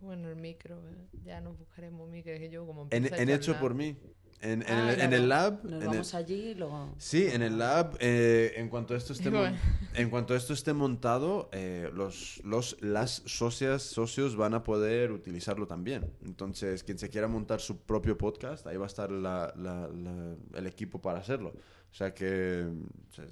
Bueno, 0.00 0.28
el 0.28 0.36
micro, 0.36 0.76
eh, 0.76 1.08
ya 1.24 1.40
nos 1.40 1.58
buscaremos 1.58 2.08
micro, 2.08 2.32
es 2.32 2.38
que 2.40 2.50
yo 2.50 2.64
como 2.66 2.86
En, 2.90 3.12
en 3.12 3.28
hecho 3.30 3.58
por 3.58 3.74
mí. 3.74 3.96
En, 4.40 4.60
en 4.62 4.68
Ah, 4.68 4.92
el, 4.92 5.00
en 5.00 5.12
el 5.14 5.28
lab. 5.28 5.64
Nos 5.64 5.72
en 5.72 5.82
el- 5.82 5.88
vamos 5.88 6.14
allí 6.14 6.34
y 6.50 6.54
luego... 6.54 6.94
sí, 6.98 7.26
en 7.26 7.40
el 7.42 7.56
lab, 7.58 7.96
eh, 7.98 8.52
en 8.56 8.68
cuanto 8.68 8.94
esto 8.94 9.12
esté, 9.14 9.30
mon- 9.30 9.40
Bueno. 9.40 9.56
en 9.94 10.10
cuanto 10.10 10.36
esto 10.36 10.52
esté 10.52 10.72
montado, 10.74 11.48
eh, 11.52 11.90
los, 11.94 12.42
los, 12.44 12.76
las 12.82 13.22
socias, 13.26 13.82
socios 13.82 14.36
van 14.36 14.52
a 14.54 14.62
poder 14.62 15.10
utilizarlo 15.12 15.66
también. 15.66 16.12
Entonces, 16.24 16.84
quien 16.84 16.98
se 16.98 17.08
quiera 17.08 17.26
montar 17.26 17.60
su 17.60 17.78
propio 17.78 18.18
podcast, 18.18 18.66
ahí 18.66 18.76
va 18.76 18.84
a 18.84 18.88
estar 18.88 19.10
la- 19.10 19.52
la- 19.56 19.88
la- 19.88 20.36
el 20.58 20.66
equipo 20.66 21.00
para 21.00 21.18
hacerlo. 21.20 21.54
O 21.94 21.96
sea 21.96 22.12
que 22.12 22.64
o 22.66 23.14
sea, 23.14 23.24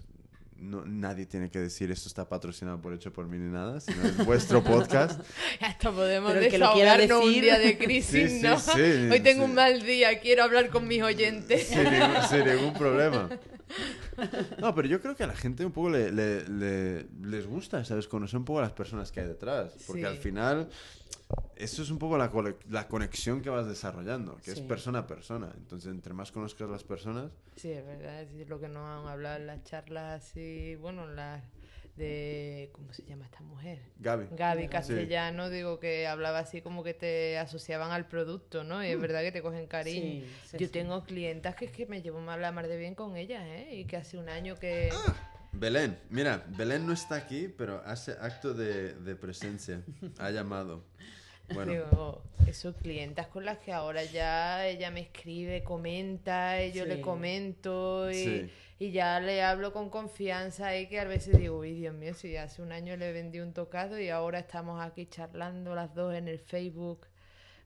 no- 0.56 0.84
nadie 0.86 1.26
tiene 1.26 1.50
que 1.50 1.58
decir 1.58 1.90
esto 1.90 2.06
está 2.08 2.28
patrocinado 2.28 2.80
por 2.80 2.92
hecho 2.94 3.12
por 3.12 3.26
mí 3.26 3.36
ni 3.36 3.50
nada, 3.52 3.80
sino 3.80 4.04
es 4.04 4.24
vuestro 4.24 4.62
podcast. 4.64 5.20
Hasta 5.60 5.90
podemos 5.90 6.32
Pero 6.32 6.44
el 6.44 6.50
que 6.52 6.58
lo 6.58 6.72
quiera 6.72 6.96
desahogarnos 6.96 7.34
un 7.36 7.40
día 7.42 7.58
de 7.58 7.76
crisis, 7.76 8.30
Sí, 8.34 8.40
¿no? 8.42 8.60
sí, 8.60 8.80
Hoy 9.10 9.18
tengo 9.18 9.44
sí. 9.44 9.50
un 9.50 9.54
mal 9.56 9.82
día, 9.82 10.20
quiero 10.20 10.44
hablar 10.44 10.68
con 10.70 10.86
mis 10.86 11.02
oyentes. 11.02 11.66
sin 11.66 12.44
ningún 12.46 12.72
problema. 12.74 13.28
No, 14.60 14.74
pero 14.74 14.88
yo 14.88 15.00
creo 15.00 15.16
que 15.16 15.24
a 15.24 15.26
la 15.26 15.34
gente 15.36 15.64
un 15.64 15.72
poco 15.72 15.90
le, 15.90 16.10
le- 16.12 16.48
le- 16.48 17.06
les 17.22 17.46
gusta, 17.46 17.84
¿sabes? 17.84 18.06
Conocer 18.08 18.38
un 18.38 18.44
poco 18.44 18.58
a 18.58 18.62
las 18.62 18.72
personas 18.72 19.10
que 19.12 19.20
hay 19.20 19.26
detrás. 19.26 19.74
Porque 19.86 20.02
Sí. 20.02 20.06
al 20.06 20.16
final, 20.18 20.68
eso 21.56 21.82
es 21.82 21.90
un 21.90 21.98
poco 21.98 22.18
la, 22.18 22.30
la 22.70 22.88
conexión 22.88 23.40
que 23.40 23.50
vas 23.50 23.66
desarrollando, 23.66 24.36
que 24.44 24.52
es 24.52 24.60
persona 24.60 25.00
a 25.00 25.06
persona. 25.06 25.50
Entonces, 25.56 25.90
entre 25.90 26.12
más 26.14 26.30
conozcas 26.32 26.68
las 26.68 26.84
personas, 26.84 27.30
Sí, 27.56 27.70
es 27.70 27.84
verdad, 27.86 28.22
es 28.22 28.48
lo 28.48 28.58
que 28.60 28.68
nos 28.68 28.84
han 28.86 29.06
hablado 29.08 29.36
en 29.36 29.46
las 29.46 29.62
charlas 29.64 30.22
así, 30.24 30.74
bueno, 30.76 31.04
en 31.08 31.16
las 31.16 31.42
de, 31.96 32.70
¿cómo 32.72 32.92
se 32.92 33.02
llama 33.04 33.24
esta 33.26 33.40
mujer? 33.42 33.78
Gaby. 33.98 34.26
Gaby 34.32 34.62
Sí. 34.62 34.68
Castellano, 34.68 35.50
digo 35.50 35.78
que 35.78 36.06
hablaba 36.06 36.38
así 36.38 36.62
como 36.62 36.82
que 36.82 36.94
te 36.94 37.38
asociaban 37.38 37.90
al 37.92 38.06
producto, 38.06 38.64
¿no? 38.64 38.82
Y 38.84 38.88
es 38.88 39.00
verdad 39.00 39.20
que 39.22 39.32
te 39.32 39.42
cogen 39.42 39.66
cariño. 39.66 40.22
Sí, 40.24 40.30
sí, 40.46 40.56
Yo 40.58 40.66
sí. 40.66 40.72
tengo 40.72 41.04
clientas 41.04 41.54
que 41.54 41.66
es 41.66 41.70
que 41.72 41.86
me 41.86 42.00
llevo 42.02 42.20
mal 42.20 42.40
la 42.40 42.50
mar 42.52 42.66
de 42.68 42.76
bien 42.78 42.94
con 42.94 43.16
ellas, 43.16 43.42
¿eh? 43.46 43.68
Y 43.74 43.84
que 43.84 43.96
hace 43.96 44.16
un 44.18 44.28
año 44.28 44.58
que... 44.58 44.90
Belén, 45.54 45.98
mira, 46.08 46.44
Belén 46.56 46.86
no 46.86 46.94
está 46.94 47.14
aquí, 47.16 47.46
pero 47.46 47.82
hace 47.84 48.12
acto 48.12 48.54
de, 48.54 48.94
de 48.94 49.14
presencia. 49.16 49.82
Ha 50.18 50.30
llamado. 50.30 50.82
Bueno, 51.54 51.72
Digo, 51.72 52.22
eso, 52.46 52.74
clientas 52.74 53.26
con 53.28 53.44
las 53.44 53.58
que 53.58 53.72
ahora 53.72 54.04
ya 54.04 54.66
ella 54.66 54.90
me 54.90 55.00
escribe, 55.00 55.62
comenta, 55.62 56.62
y 56.64 56.72
yo 56.72 56.84
le 56.86 57.00
comento 57.00 58.10
y, 58.10 58.14
Sí. 58.14 58.50
y 58.78 58.90
ya 58.92 59.20
le 59.20 59.42
hablo 59.42 59.72
con 59.72 59.90
confianza 59.90 60.76
y 60.76 60.88
que 60.88 60.98
a 61.00 61.04
veces 61.04 61.38
digo, 61.38 61.58
uy, 61.58 61.72
Dios 61.74 61.94
mío, 61.94 62.14
si 62.14 62.36
hace 62.36 62.62
un 62.62 62.72
año 62.72 62.96
le 62.96 63.12
vendí 63.12 63.40
un 63.40 63.52
tocado 63.52 63.98
y 63.98 64.08
ahora 64.08 64.38
estamos 64.40 64.82
aquí 64.82 65.06
charlando 65.06 65.74
las 65.74 65.94
dos 65.94 66.14
en 66.14 66.28
el 66.28 66.38
Facebook 66.38 67.06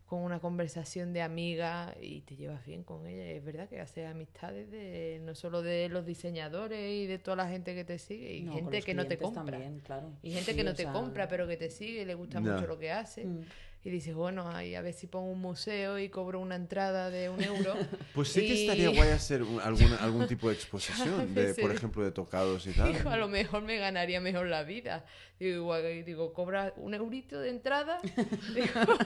con 0.04 0.20
una 0.20 0.38
conversación 0.38 1.12
de 1.12 1.20
amiga 1.20 1.92
y 2.00 2.20
te 2.20 2.36
llevas 2.36 2.64
bien 2.64 2.84
con 2.84 3.08
ella. 3.08 3.26
Y 3.26 3.38
es 3.38 3.44
verdad 3.44 3.68
que 3.68 3.80
haces 3.80 4.06
amistades 4.06 4.70
de 4.70 5.20
no 5.24 5.34
solo 5.34 5.62
de 5.62 5.88
los 5.88 6.06
diseñadores 6.06 6.92
y 6.92 7.06
de 7.08 7.18
toda 7.18 7.36
la 7.38 7.48
gente 7.48 7.74
que 7.74 7.82
te 7.84 7.98
sigue 7.98 8.34
y 8.34 8.42
No, 8.44 8.52
gente 8.54 8.82
que 8.82 8.94
no 8.94 9.06
te 9.06 9.18
compra. 9.18 9.42
también, 9.44 9.80
claro. 9.80 10.12
Y 10.22 10.30
gente 10.30 10.52
Sí, 10.52 10.56
que 10.56 10.62
no 10.62 10.74
te 10.74 10.84
sea, 10.84 10.92
compra, 10.92 11.26
pero 11.26 11.48
que 11.48 11.56
te 11.56 11.70
sigue 11.70 12.02
y 12.02 12.04
le 12.04 12.14
gusta 12.14 12.38
mucho 12.38 12.68
lo 12.68 12.78
que 12.78 12.92
hace. 12.92 13.24
Mm. 13.24 13.40
Y 13.86 13.90
dices, 13.90 14.16
bueno, 14.16 14.48
ahí 14.50 14.74
a 14.74 14.80
ver 14.82 14.92
si 14.94 15.06
pongo 15.06 15.30
un 15.30 15.40
museo 15.40 15.96
y 16.00 16.08
cobro 16.08 16.40
una 16.40 16.56
entrada 16.56 17.08
de 17.08 17.28
un 17.30 17.40
euro. 17.40 17.72
Pues 18.16 18.30
sí 18.30 18.40
que 18.40 18.54
Y- 18.54 18.62
estaría 18.62 18.88
guay 18.88 19.10
hacer 19.10 19.44
un- 19.44 19.60
alguna- 19.60 19.98
algún 19.98 20.26
tipo 20.26 20.48
de 20.48 20.54
exposición, 20.54 21.32
de, 21.36 21.54
por 21.54 21.70
ejemplo, 21.70 22.02
de 22.02 22.10
tocados 22.10 22.66
y 22.66 22.72
tal. 22.72 22.92
Digo, 22.92 23.10
a 23.10 23.16
lo 23.16 23.28
mejor 23.28 23.62
me 23.62 23.76
ganaría 23.78 24.20
mejor 24.20 24.48
la 24.48 24.64
vida. 24.64 25.04
Digo, 25.38 25.76
digo, 26.04 26.32
cobra 26.32 26.74
un 26.78 26.94
eurito 26.94 27.38
de 27.38 27.50
entrada. 27.50 28.00
Digo, 28.54 28.98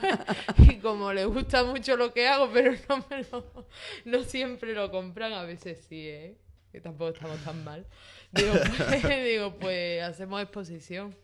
y 0.57 0.77
como 0.77 1.13
le 1.13 1.25
gusta 1.25 1.63
mucho 1.63 1.95
lo 1.95 2.11
que 2.11 2.27
hago, 2.27 2.49
pero 2.51 2.71
no, 2.89 3.05
me 3.07 3.23
lo- 3.31 3.67
no 4.05 4.23
siempre 4.23 4.73
lo 4.73 4.89
compran, 4.89 5.33
a 5.33 5.43
veces 5.43 5.85
sí, 5.87 6.07
¿eh? 6.07 6.37
Que 6.71 6.81
tampoco 6.81 7.11
estamos 7.13 7.37
tan 7.43 7.63
mal. 7.63 7.85
Digo, 8.31 8.53
pues, 8.89 9.23
digo, 9.25 9.55
pues 9.59 10.01
hacemos 10.01 10.41
exposición. 10.41 11.15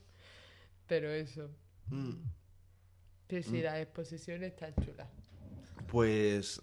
Pero 0.85 1.09
eso. 1.11 1.49
Mm. 1.87 2.36
Sí, 3.29 3.43
sí, 3.43 3.61
las 3.61 3.77
exposiciones 3.79 4.53
están 4.53 4.73
chulas. 4.83 5.07
Pues 5.87 6.61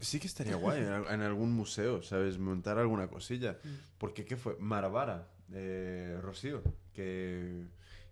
sí 0.00 0.20
que 0.20 0.26
estaría 0.26 0.56
guay 0.56 0.82
en, 0.82 0.88
al- 0.88 1.06
en 1.14 1.20
algún 1.22 1.52
museo, 1.52 2.02
¿sabes? 2.02 2.38
Montar 2.38 2.78
alguna 2.78 3.08
cosilla. 3.08 3.58
Porque, 3.98 4.24
¿qué 4.24 4.36
fue? 4.36 4.56
Maravara, 4.58 5.28
eh, 5.52 6.18
Rocío, 6.22 6.62
que 6.92 7.64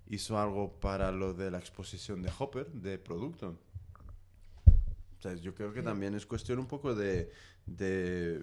hizo 0.09 0.39
algo 0.39 0.79
para 0.81 1.13
lo 1.13 1.35
de 1.35 1.51
la 1.51 1.59
exposición 1.59 2.23
de 2.23 2.31
Hopper, 2.39 2.67
de 2.73 2.99
producto. 2.99 3.59
O 5.19 5.23
sea, 5.23 5.35
yo 5.35 5.55
creo 5.55 5.73
que 5.73 5.83
también 5.83 6.15
es 6.15 6.27
cuestión 6.27 6.59
un 6.59 6.67
poco 6.67 6.95
de, 6.95 7.31
de 7.67 8.43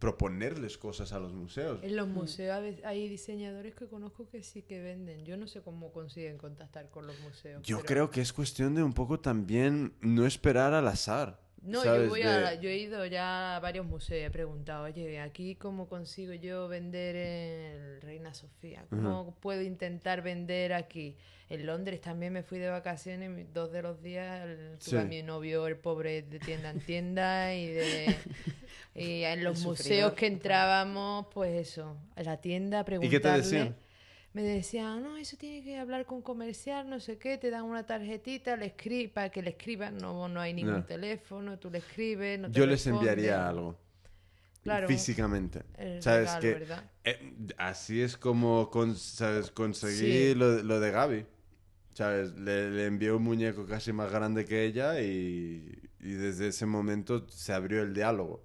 proponerles 0.00 0.78
cosas 0.78 1.12
a 1.12 1.20
los 1.20 1.32
museos. 1.34 1.78
En 1.82 1.94
los 1.94 2.08
museos 2.08 2.56
a 2.56 2.60
veces 2.60 2.84
hay 2.84 3.06
diseñadores 3.08 3.74
que 3.74 3.86
conozco 3.86 4.28
que 4.28 4.42
sí 4.42 4.62
que 4.62 4.80
venden. 4.80 5.24
Yo 5.26 5.36
no 5.36 5.46
sé 5.46 5.60
cómo 5.60 5.92
consiguen 5.92 6.38
contactar 6.38 6.88
con 6.88 7.06
los 7.06 7.20
museos. 7.20 7.62
Yo 7.62 7.76
pero- 7.76 7.86
creo 7.86 8.10
que 8.10 8.22
es 8.22 8.32
cuestión 8.32 8.74
de 8.74 8.82
un 8.82 8.94
poco 8.94 9.20
también 9.20 9.92
no 10.00 10.26
esperar 10.26 10.72
al 10.72 10.88
azar. 10.88 11.38
No, 11.62 11.84
yo, 11.84 12.08
voy 12.08 12.22
De- 12.22 12.28
a, 12.28 12.54
yo 12.54 12.68
he 12.70 12.76
ido 12.78 13.04
ya 13.06 13.56
a 13.56 13.60
varios 13.60 13.84
museos 13.84 14.20
y 14.22 14.24
he 14.24 14.30
preguntado, 14.30 14.84
oye, 14.84 15.20
aquí 15.20 15.56
cómo 15.56 15.88
consigo 15.88 16.32
yo 16.32 16.68
vender 16.68 17.16
en 17.16 18.00
Reina 18.00 18.32
Sofía, 18.32 18.84
cómo 18.88 19.34
puedo 19.40 19.60
intentar 19.62 20.22
vender 20.22 20.72
aquí. 20.72 21.16
En 21.50 21.66
Londres 21.66 22.00
también 22.00 22.32
me 22.32 22.42
fui 22.42 22.58
de 22.60 22.68
vacaciones, 22.70 23.52
dos 23.52 23.72
de 23.72 23.82
los 23.82 24.00
días 24.02 24.46
el- 24.46 24.78
tuve 24.78 25.02
Sí. 25.02 25.06
mi 25.08 25.22
novio, 25.22 25.66
el 25.66 25.76
pobre, 25.76 26.22
de 26.22 26.38
tienda 26.38 26.70
en 26.70 26.80
tienda 26.80 27.54
y 27.54 27.66
de... 27.66 28.06
Y 28.92 29.22
en 29.22 29.44
los 29.44 29.60
El 29.60 29.66
museos 29.68 30.12
que 30.14 30.26
entrábamos, 30.26 31.26
pues 31.32 31.68
eso, 31.68 31.96
a 32.16 32.22
la 32.24 32.38
tienda 32.40 32.80
a 32.80 32.84
qué 32.84 32.90
te 32.96 32.98
preguntarle. 32.98 33.42
decían? 33.42 33.76
Me 34.32 34.42
decían, 34.42 35.02
no, 35.02 35.16
eso 35.16 35.36
tiene 35.36 35.64
que 35.64 35.76
hablar 35.78 36.06
con 36.06 36.22
comercial, 36.22 36.88
no 36.88 37.00
sé 37.00 37.18
qué, 37.18 37.36
te 37.36 37.50
dan 37.50 37.64
una 37.64 37.84
tarjetita, 37.84 38.56
le 38.56 38.66
escri 38.66 39.08
para 39.08 39.30
que 39.30 39.42
le 39.42 39.50
escriban, 39.50 39.98
no, 39.98 40.28
no 40.28 40.40
hay 40.40 40.54
ningún 40.54 40.74
No. 40.74 40.84
teléfono, 40.84 41.58
tú 41.58 41.68
le 41.68 41.78
escribes, 41.78 42.38
no 42.38 42.48
te 42.50 42.56
Yo 42.58 42.64
les 42.66 42.86
enviaría 42.86 43.48
algo. 43.48 43.76
Claro. 44.62 44.86
Físicamente. 44.86 45.62
¿Sabes? 46.00 46.28
regalo, 46.28 46.40
que 46.40 46.52
¿verdad? 46.54 46.90
eh, 47.02 47.32
así 47.56 48.02
es 48.02 48.16
como 48.16 48.70
con- 48.70 48.94
¿sabes? 48.94 49.50
conseguí 49.50 50.28
Sí. 50.28 50.34
lo, 50.36 50.62
lo 50.62 50.78
de 50.78 50.90
Gaby. 50.92 51.26
¿Sabes? 51.94 52.32
Le, 52.36 52.70
le 52.70 52.86
envié 52.86 53.10
un 53.10 53.22
muñeco 53.24 53.66
casi 53.66 53.92
más 53.92 54.12
grande 54.12 54.44
que 54.44 54.64
ella 54.64 55.00
y, 55.00 55.76
y 55.98 56.12
desde 56.12 56.48
ese 56.48 56.66
momento 56.66 57.26
se 57.28 57.52
abrió 57.52 57.82
el 57.82 57.94
diálogo. 57.94 58.44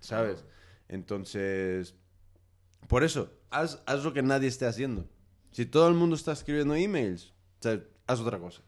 ¿Sabes? 0.00 0.44
Entonces, 0.88 1.94
por 2.88 3.04
eso, 3.04 3.32
haz, 3.50 3.80
haz 3.86 4.02
lo 4.02 4.12
que 4.12 4.22
nadie 4.22 4.48
esté 4.48 4.66
haciendo. 4.66 5.08
Si 5.52 5.66
todo 5.66 5.88
el 5.88 5.94
mundo 5.94 6.16
está 6.16 6.32
escribiendo 6.32 6.74
emails, 6.74 7.32
¿sabes? 7.60 7.82
haz 8.06 8.20
otra 8.20 8.38
cosa. 8.38 8.62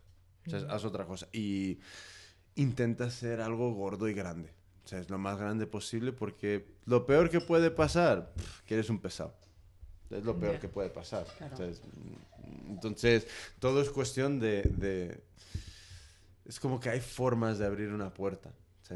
¿Sabes? 0.46 0.64
Haz 0.68 0.84
otra 0.84 1.04
cosa. 1.06 1.28
Y 1.32 1.78
intenta 2.56 3.04
hacer 3.04 3.40
algo 3.40 3.72
gordo 3.72 4.08
y 4.08 4.14
grande. 4.14 4.50
O 4.84 4.88
sea, 4.88 4.98
es 4.98 5.08
lo 5.10 5.18
más 5.18 5.38
grande 5.38 5.66
posible 5.66 6.12
porque 6.12 6.66
lo 6.86 7.06
peor 7.06 7.30
que 7.30 7.40
puede 7.40 7.70
pasar, 7.70 8.32
pf, 8.34 8.62
que 8.66 8.74
eres 8.74 8.90
un 8.90 8.98
pesado. 8.98 9.34
Es 10.10 10.24
lo 10.24 10.36
peor 10.38 10.58
que 10.58 10.68
puede 10.68 10.90
pasar. 10.90 11.24
Claro. 11.38 11.54
O 11.54 11.56
sea, 11.56 11.66
es- 11.68 11.80
mm, 11.80 12.70
entonces, 12.72 13.26
todo 13.60 13.80
es 13.80 13.88
cuestión 13.90 14.40
de, 14.40 14.62
de- 14.62 15.22
Es 16.44 16.58
como 16.58 16.80
que 16.80 16.90
hay 16.90 17.00
formas 17.00 17.58
de 17.58 17.66
abrir 17.66 17.90
una 17.90 18.12
puerta. 18.12 18.50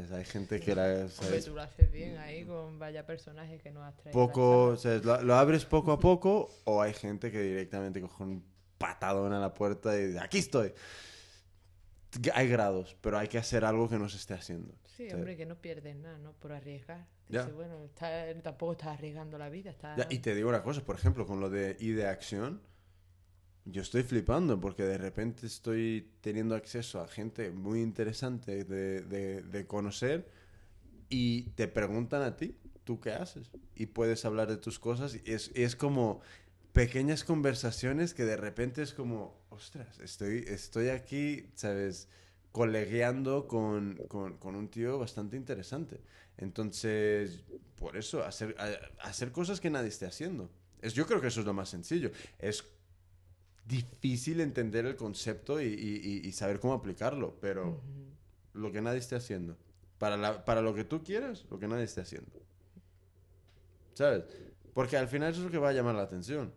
Sea, 0.05 0.17
hay 0.17 0.25
gente 0.25 0.59
que 0.59 0.75
la... 0.75 0.83
Hombre, 0.85 1.09
¿sabes? 1.09 1.45
tú 1.45 1.55
lo 1.55 1.61
haces 1.61 1.91
bien 1.91 2.17
ahí 2.17 2.45
con 2.45 2.77
vaya 2.77 3.05
personaje 3.05 3.57
que 3.57 3.71
nos 3.71 3.83
has 3.83 3.95
traído. 3.95 4.11
poco. 4.19 4.75
¿sabes? 4.77 5.03
Lo, 5.05 5.21
lo 5.23 5.35
abres 5.35 5.65
poco 5.65 5.91
a 5.93 5.99
poco 5.99 6.49
o 6.65 6.81
hay 6.81 6.93
gente 6.93 7.31
que 7.31 7.41
directamente 7.41 8.01
coge 8.01 8.23
un 8.23 8.43
patadón 8.77 9.33
a 9.33 9.39
la 9.39 9.53
puerta 9.53 9.97
y 9.97 10.07
dice, 10.07 10.19
aquí 10.19 10.37
estoy. 10.39 10.73
Hay 12.33 12.47
grados, 12.47 12.95
pero 13.01 13.17
hay 13.17 13.27
que 13.27 13.37
hacer 13.37 13.65
algo 13.65 13.89
que 13.89 13.97
no 13.97 14.07
se 14.09 14.17
esté 14.17 14.33
haciendo. 14.33 14.73
Sí, 14.85 15.07
hombre, 15.13 15.35
que 15.37 15.45
no 15.45 15.55
pierdes 15.55 15.95
nada, 15.95 16.17
¿no? 16.17 16.33
Por 16.33 16.51
arriesgar. 16.51 17.05
Ya. 17.29 17.41
Dice, 17.43 17.53
bueno, 17.53 17.83
está- 17.85 18.33
tampoco 18.41 18.71
estás 18.71 18.87
arriesgando 18.89 19.37
la 19.37 19.49
vida. 19.49 19.69
Estás... 19.71 19.97
Ya, 19.97 20.07
y 20.09 20.19
te 20.19 20.33
digo 20.33 20.49
una 20.49 20.63
cosa, 20.63 20.81
por 20.83 20.95
ejemplo, 20.95 21.27
con 21.27 21.39
lo 21.39 21.49
de 21.49 21.75
I 21.79 21.91
de 21.91 22.07
acción, 22.07 22.61
yo 23.71 23.81
estoy 23.81 24.03
flipando 24.03 24.59
porque 24.59 24.83
de 24.83 24.97
repente 24.97 25.47
estoy 25.47 26.09
teniendo 26.21 26.55
acceso 26.55 27.01
a 27.01 27.07
gente 27.07 27.51
muy 27.51 27.81
interesante 27.81 28.63
de, 28.63 29.01
de- 29.01 29.67
conocer 29.67 30.29
y 31.09 31.43
te 31.51 31.67
preguntan 31.67 32.21
a 32.23 32.37
ti, 32.37 32.57
¿tú 32.83 32.99
qué 32.99 33.11
haces? 33.11 33.51
Y 33.75 33.87
puedes 33.87 34.25
hablar 34.25 34.47
de 34.49 34.57
tus 34.57 34.79
cosas 34.79 35.15
y 35.15 35.21
es, 35.31 35.51
es 35.55 35.75
como 35.75 36.21
pequeñas 36.73 37.23
conversaciones 37.23 38.13
que 38.13 38.25
de 38.25 38.37
repente 38.37 38.81
es 38.83 38.93
como, 38.93 39.39
ostras, 39.49 39.99
estoy, 39.99 40.45
estoy 40.47 40.89
aquí, 40.89 41.47
¿sabes? 41.55 42.09
colegueando 42.51 43.47
con, 43.47 43.95
con- 44.07 44.37
con 44.37 44.55
un 44.55 44.69
tío 44.69 44.97
bastante 44.97 45.37
interesante. 45.37 46.01
Entonces, 46.37 47.43
por 47.75 47.97
eso, 47.97 48.23
hacer, 48.23 48.55
hacer 48.99 49.31
cosas 49.31 49.59
que 49.59 49.69
nadie 49.69 49.89
esté 49.89 50.05
haciendo. 50.05 50.49
Es, 50.81 50.93
yo 50.93 51.05
creo 51.05 51.21
que 51.21 51.27
eso 51.27 51.39
es 51.41 51.45
lo 51.45 51.53
más 51.53 51.69
sencillo. 51.69 52.11
Es 52.39 52.63
difícil 53.67 54.39
entender 54.39 54.85
el 54.85 54.95
concepto 54.95 55.61
y, 55.61 55.65
y- 55.65 56.21
y- 56.27 56.31
saber 56.31 56.59
cómo 56.59 56.73
aplicarlo, 56.73 57.35
pero 57.41 57.69
Ujú. 57.69 57.81
lo 58.59 58.71
que 58.71 58.81
nadie 58.81 58.99
esté 58.99 59.15
haciendo. 59.15 59.57
Para, 59.97 60.15
la- 60.15 60.45
para 60.45 60.61
lo 60.61 60.73
que 60.73 60.83
tú 60.83 61.03
quieras, 61.03 61.45
lo 61.49 61.59
que 61.59 61.67
nadie 61.67 61.83
esté 61.83 62.01
haciendo. 62.01 62.31
¿Sabes? 63.93 64.23
Porque 64.73 64.95
al 64.97 65.07
final 65.07 65.31
eso 65.31 65.39
es 65.41 65.45
lo 65.45 65.51
que 65.51 65.57
va 65.57 65.69
a 65.69 65.73
llamar 65.73 65.95
la 65.95 66.03
atención. 66.03 66.53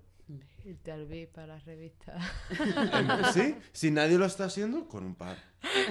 Irte 0.65 0.93
al 0.93 1.07
VIP 1.07 1.33
para 1.33 1.47
la 1.47 1.59
revista. 1.61 2.17
¿Sí? 3.33 3.57
Si 3.73 3.91
nadie 3.91 4.19
lo 4.19 4.27
está 4.27 4.45
haciendo, 4.45 4.87
con 4.87 5.05
un 5.05 5.15
par. 5.15 5.39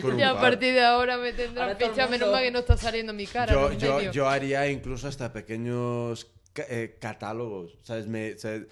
Con 0.01 0.13
un 0.13 0.19
y 0.19 0.23
a 0.23 0.33
par. 0.33 0.41
partir 0.41 0.73
de 0.75 0.85
ahora 0.85 1.17
me 1.17 1.33
tendrán 1.33 1.71
el 1.71 1.75
ficha, 1.77 2.05
menos 2.07 2.19
mundo- 2.27 2.31
mal 2.33 2.43
que 2.43 2.51
no 2.51 2.59
está 2.59 2.77
saliendo 2.77 3.11
mi 3.13 3.25
cara. 3.25 3.51
yo, 3.51 3.73
yo, 3.73 4.11
yo 4.11 4.29
haría 4.29 4.69
incluso 4.69 5.07
hasta 5.07 5.33
pequeños 5.33 6.31
eh, 6.69 6.97
catálogos, 7.01 7.77
¿sabes? 7.81 8.05
Me, 8.07 8.37
¿sabes? 8.37 8.67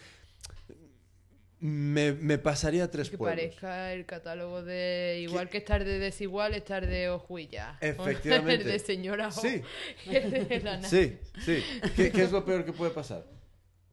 Me, 1.60 2.14
me 2.14 2.38
pasaría 2.38 2.90
tres 2.92 3.10
que 3.10 3.18
pueblos. 3.18 3.40
parezca 3.42 3.92
el 3.94 4.06
catálogo 4.06 4.62
de 4.64 5.18
igual 5.22 5.50
que 5.50 5.58
estar 5.58 5.84
de 5.84 5.98
desigual, 6.00 6.54
estar 6.54 6.86
de 6.86 7.10
ojuilla. 7.10 7.78
Efectivamente. 7.82 8.64
el 8.64 8.64
de 8.66 8.80
señora 8.80 9.30
O. 9.30 9.32
Sí, 9.32 9.62
el 10.06 10.48
de 10.48 10.60
la 10.62 10.84
sí, 10.84 11.18
sí. 11.44 11.64
¿Qué, 11.96 12.12
qué 12.12 12.24
es 12.24 12.32
lo 12.32 12.46
peor 12.46 12.64
que 12.66 12.74
puede 12.74 12.92
pasar? 12.92 13.26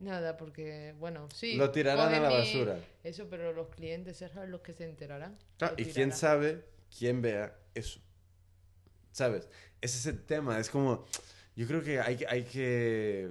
Nada, 0.01 0.36
porque, 0.36 0.95
bueno, 0.99 1.28
sí. 1.32 1.55
Lo 1.55 1.70
tirarán 1.70 2.12
a 2.12 2.20
la 2.20 2.28
mi- 2.28 2.35
basura. 2.36 2.78
Eso, 3.03 3.28
pero 3.31 3.53
los 3.55 3.69
clientes 3.69 4.19
serán 4.19 4.51
los 4.51 4.61
que 4.61 4.74
se 4.74 4.85
enterarán. 4.85 5.39
Claro, 5.57 5.74
Lo 5.78 5.82
y 5.82 5.86
quién 5.91 6.12
sabe 6.12 6.65
quién 6.99 7.23
vea 7.23 7.57
eso. 7.74 8.01
¿Sabes? 9.12 9.49
Ese 9.81 9.99
es 9.99 10.07
el 10.07 10.23
tema. 10.24 10.59
Es 10.59 10.69
como. 10.69 11.07
Yo 11.57 11.66
creo 11.66 11.82
que 11.82 12.01
hay, 12.01 12.16
que- 12.16 12.27
hay 12.27 12.43
que. 12.43 13.31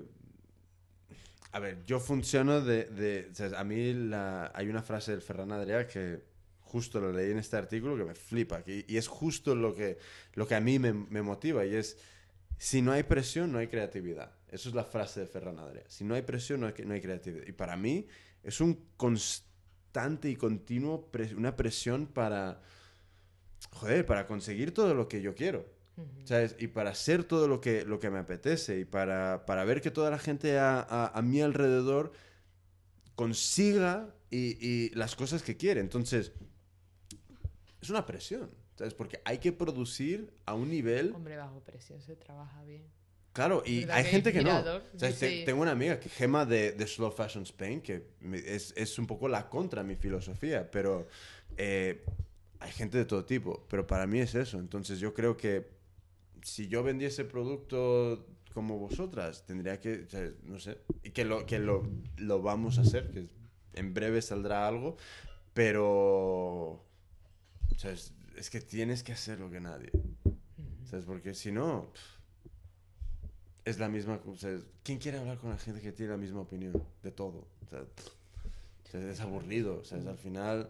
A 1.53 1.59
ver, 1.59 1.83
yo 1.85 1.99
funciono 1.99 2.61
de. 2.61 3.29
a 3.55 3.63
mí 3.63 3.75
hay 4.53 4.67
una 4.67 4.81
frase 4.81 5.11
del 5.11 5.21
Ferran 5.21 5.51
Adrià 5.51 5.85
que 5.85 6.23
justo 6.61 6.99
lo 6.99 7.11
leí 7.11 7.29
en 7.29 7.37
este 7.37 7.55
artículo 7.57 7.95
que 7.95 8.05
me 8.05 8.15
flipa. 8.15 8.63
que- 8.63 8.83
y 8.87 8.97
es 8.97 9.07
justo 9.07 9.53
lo 9.53 9.75
que, 9.75 9.99
lo 10.33 10.47
que 10.47 10.55
a 10.55 10.59
mí 10.59 10.79
me, 10.79 11.21
motiva. 11.21 11.63
Y 11.63 11.75
es. 11.75 11.97
Si 12.57 12.81
no 12.81 12.91
hay 12.91 13.03
presión, 13.03 13.51
no 13.51 13.59
hay 13.59 13.67
creatividad. 13.67 14.31
Eso 14.49 14.69
es 14.69 14.75
la 14.75 14.83
frase 14.83 15.19
de 15.19 15.27
Ferran 15.27 15.57
Adrià. 15.59 15.83
Si 15.87 16.03
no 16.03 16.15
hay 16.15 16.23
presión, 16.23 16.61
no 16.61 16.67
hay, 16.67 16.73
creatividad. 16.73 17.45
Y 17.45 17.51
para 17.51 17.77
mí 17.77 18.07
es 18.41 18.59
un 18.59 18.87
constante 18.97 20.29
y 20.29 20.35
continuo 20.35 21.11
una 21.37 21.55
presión 21.55 22.07
para, 22.07 22.61
joder, 23.71 24.07
para 24.07 24.25
conseguir 24.25 24.73
todo 24.73 24.95
lo 24.95 25.07
que 25.07 25.21
yo 25.21 25.35
quiero. 25.35 25.67
¿Sabes? 26.25 26.55
Y 26.59 26.67
para 26.67 26.91
hacer 26.91 27.25
todo 27.25 27.47
lo 27.47 27.59
que, 27.59 27.83
lo 27.85 27.99
que 27.99 28.09
me 28.09 28.19
apetece 28.19 28.79
y 28.79 28.85
para, 28.85 29.45
para 29.45 29.65
ver 29.65 29.81
que 29.81 29.91
toda 29.91 30.09
la 30.09 30.19
gente 30.19 30.57
a, 30.57 30.79
a- 30.79 31.07
a 31.13 31.21
mi 31.21 31.41
alrededor 31.41 32.13
consiga 33.15 34.13
y, 34.29 34.57
y 34.65 34.89
las 34.95 35.15
cosas 35.15 35.43
que 35.43 35.57
quiere. 35.57 35.81
Entonces, 35.81 36.31
es 37.81 37.89
una 37.89 38.05
presión, 38.05 38.49
¿sabes? 38.77 38.93
Porque 38.93 39.21
hay 39.25 39.37
que 39.39 39.51
producir 39.51 40.33
a 40.45 40.53
un 40.53 40.69
nivel... 40.69 41.13
Hombre, 41.13 41.37
bajo 41.37 41.59
presión 41.61 42.01
se 42.01 42.15
trabaja 42.15 42.63
bien. 42.63 42.83
Claro, 43.33 43.63
y 43.65 43.81
¿Verdad 43.81 43.97
hay 43.97 44.03
que 44.03 44.09
gente 44.11 44.31
que 44.31 44.41
no. 44.43 44.49
inspirador? 44.51 44.83
O 44.95 44.99
sea, 44.99 45.11
Sí, 45.11 45.17
te- 45.19 45.29
sí. 45.39 45.43
Tengo 45.45 45.61
una 45.63 45.71
amiga 45.71 45.99
que 45.99 46.07
Gema 46.07 46.45
de, 46.45 46.71
de 46.73 46.87
Slow 46.87 47.11
Fashion 47.11 47.43
Spain, 47.43 47.81
que 47.81 48.05
es, 48.45 48.73
es 48.77 48.99
un 48.99 49.07
poco 49.07 49.27
la 49.27 49.49
contra 49.49 49.83
mi 49.83 49.95
filosofía, 49.95 50.69
pero, 50.69 51.07
eh, 51.57 52.03
hay 52.59 52.71
gente 52.71 52.97
de 52.97 53.05
todo 53.05 53.25
tipo, 53.25 53.65
pero 53.69 53.85
para 53.87 54.05
mí 54.07 54.19
es 54.19 54.35
eso. 54.35 54.59
Entonces 54.59 54.99
yo 54.99 55.13
creo 55.13 55.35
que 55.35 55.67
si 56.43 56.67
yo 56.67 56.83
vendiese 56.83 57.25
producto 57.25 58.27
como 58.53 58.77
vosotras, 58.77 59.45
tendría 59.45 59.79
que, 59.79 60.03
o 60.03 60.09
sea, 60.09 60.29
no 60.43 60.59
sé, 60.59 60.77
que 61.13 61.25
lo, 61.25 61.45
que 61.45 61.59
lo, 61.59 61.83
lo 62.17 62.41
vamos 62.41 62.77
a 62.77 62.81
hacer, 62.81 63.09
que 63.09 63.27
en 63.73 63.93
breve 63.93 64.21
saldrá 64.21 64.67
algo, 64.67 64.97
pero, 65.53 65.75
o 66.71 66.85
sea, 67.77 67.91
es, 67.91 68.13
es 68.35 68.49
que 68.49 68.61
tienes 68.61 69.03
que 69.03 69.13
hacer 69.13 69.39
lo 69.39 69.49
que 69.49 69.59
nadie. 69.59 69.91
¿Sabes? 70.85 71.05
Porque 71.05 71.33
si 71.33 71.51
no, 71.51 71.91
es 73.65 73.79
la 73.79 73.89
misma. 73.89 74.19
O 74.27 74.35
sea, 74.35 74.57
¿Quién 74.83 74.99
quiere 74.99 75.17
hablar 75.17 75.37
con 75.37 75.49
la 75.49 75.57
gente 75.57 75.81
que 75.81 75.91
tiene 75.91 76.11
la 76.11 76.17
misma 76.17 76.41
opinión 76.41 76.73
de 77.01 77.11
todo? 77.11 77.47
O 77.65 77.69
sea, 77.69 77.83
es 78.99 79.19
aburrido. 79.21 79.79
O 79.79 79.83
sea, 79.83 79.97
es 79.97 80.05
al 80.05 80.17
final. 80.17 80.69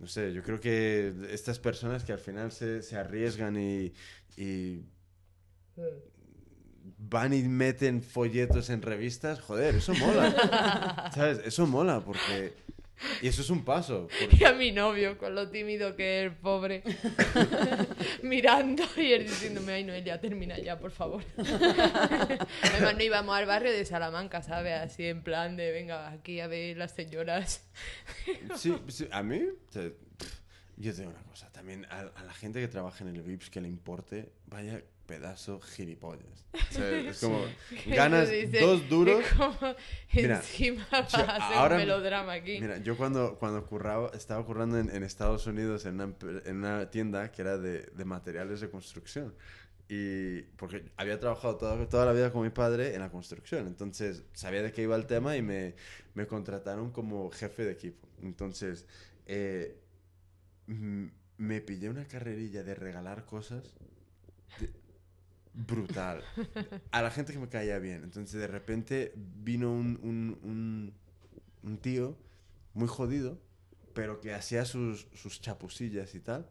No 0.00 0.06
sé, 0.06 0.32
yo 0.32 0.42
creo 0.42 0.60
que 0.60 1.12
estas 1.30 1.58
personas 1.58 2.04
que 2.04 2.12
al 2.12 2.20
final 2.20 2.52
se, 2.52 2.82
se 2.82 2.96
arriesgan 2.96 3.56
y, 3.56 3.92
y 4.36 4.84
van 6.98 7.32
y 7.32 7.42
meten 7.42 8.02
folletos 8.02 8.70
en 8.70 8.82
revistas, 8.82 9.40
joder, 9.40 9.76
eso 9.76 9.94
mola. 9.94 11.10
¿Sabes? 11.14 11.40
Eso 11.44 11.66
mola 11.66 12.00
porque... 12.00 12.54
Y 13.22 13.28
eso 13.28 13.42
es 13.42 13.50
un 13.50 13.64
paso. 13.64 14.08
porque- 14.20 14.36
Y 14.40 14.44
a 14.44 14.52
mi 14.52 14.72
novio, 14.72 15.16
con 15.18 15.34
lo 15.34 15.48
tímido 15.50 15.94
que 15.96 16.20
es 16.20 16.24
el 16.30 16.36
pobre, 16.36 16.82
mirando 18.22 18.82
y 18.96 19.12
él 19.12 19.24
diciéndome, 19.24 19.72
ay 19.72 19.84
Noelia, 19.84 20.20
termina 20.20 20.58
ya, 20.58 20.78
por 20.78 20.90
favor. 20.90 21.22
Además 21.36 22.94
no 22.96 23.02
íbamos 23.02 23.36
al 23.36 23.46
barrio 23.46 23.70
de 23.72 23.84
Salamanca, 23.84 24.42
¿sabes? 24.42 24.74
Así 24.74 25.04
en 25.06 25.22
plan 25.22 25.56
de, 25.56 25.70
venga, 25.72 26.10
aquí 26.10 26.40
a 26.40 26.46
ver 26.46 26.76
las 26.76 26.92
señoras. 26.92 27.64
Sí, 28.56 28.76
sí, 28.88 29.08
a 29.10 29.22
mí, 29.22 29.42
o 29.68 29.72
sea, 29.72 29.82
pff, 30.18 30.34
yo 30.76 30.92
te 30.92 30.98
digo 31.00 31.10
una 31.12 31.22
cosa, 31.22 31.50
también 31.52 31.86
a, 31.90 32.00
a 32.00 32.24
la 32.24 32.32
gente 32.34 32.60
que 32.60 32.68
trabaja 32.68 33.04
en 33.04 33.14
el 33.14 33.22
VIPS 33.22 33.50
que 33.50 33.60
le 33.60 33.68
importe, 33.68 34.32
vaya 34.46 34.82
pedazo 35.08 35.58
gilipollas. 35.60 36.46
O 36.70 36.72
sea, 36.72 37.00
es 37.00 37.18
como, 37.20 37.40
ganas 37.86 38.30
dice, 38.30 38.60
dos 38.60 38.88
duros. 38.88 39.24
como, 39.36 39.56
Mira, 40.14 40.36
encima 40.36 40.86
vas 40.92 41.10
yo 41.12 41.18
a 41.18 41.36
hacer 41.36 41.56
ahora- 41.56 41.74
un 41.76 41.80
melodrama 41.80 42.32
aquí. 42.34 42.60
Mira, 42.60 42.78
yo 42.78 42.96
cuando, 42.96 43.38
cuando 43.38 43.64
curraba, 43.66 44.10
estaba 44.14 44.44
currando 44.46 44.78
en, 44.78 44.90
en 44.94 45.02
Estados 45.02 45.46
Unidos 45.46 45.84
en 45.86 45.94
una, 46.00 46.14
en 46.44 46.56
una 46.58 46.90
tienda 46.90 47.32
que 47.32 47.42
era 47.42 47.56
de, 47.58 47.80
de 47.82 48.04
materiales 48.04 48.60
de 48.60 48.70
construcción. 48.70 49.34
Y 49.90 50.42
porque 50.56 50.84
había 50.98 51.18
trabajado 51.18 51.56
toda, 51.56 51.88
toda 51.88 52.04
la 52.04 52.12
vida 52.12 52.30
con 52.30 52.42
mi 52.42 52.50
padre 52.50 52.94
en 52.94 53.00
la 53.00 53.10
construcción. 53.10 53.66
Entonces 53.66 54.22
sabía 54.34 54.62
de 54.62 54.70
qué 54.72 54.82
iba 54.82 54.94
el 54.96 55.06
tema 55.06 55.34
y 55.36 55.40
me, 55.42 55.74
me 56.14 56.26
contrataron 56.26 56.90
como 56.92 57.30
jefe 57.30 57.64
de 57.64 57.72
equipo. 57.72 58.06
Entonces 58.22 58.86
eh, 59.24 59.78
me 60.66 61.60
pillé 61.62 61.88
una 61.88 62.06
carrerilla 62.06 62.62
de 62.62 62.74
regalar 62.74 63.24
cosas 63.24 63.72
de- 64.60 64.70
brutal. 65.58 66.22
A 66.92 67.02
la 67.02 67.10
gente 67.10 67.32
que 67.32 67.38
me 67.38 67.48
caía 67.48 67.78
bien. 67.78 68.04
Entonces 68.04 68.40
de 68.40 68.46
repente 68.46 69.12
vino 69.16 69.72
un, 69.72 69.98
un, 70.02 70.38
un, 70.42 70.94
un 71.62 71.78
tío 71.78 72.16
muy 72.74 72.88
jodido, 72.88 73.38
pero 73.92 74.20
que 74.20 74.32
hacía 74.32 74.64
sus, 74.64 75.08
sus 75.14 75.40
chapusillas 75.40 76.14
y 76.14 76.20
tal. 76.20 76.48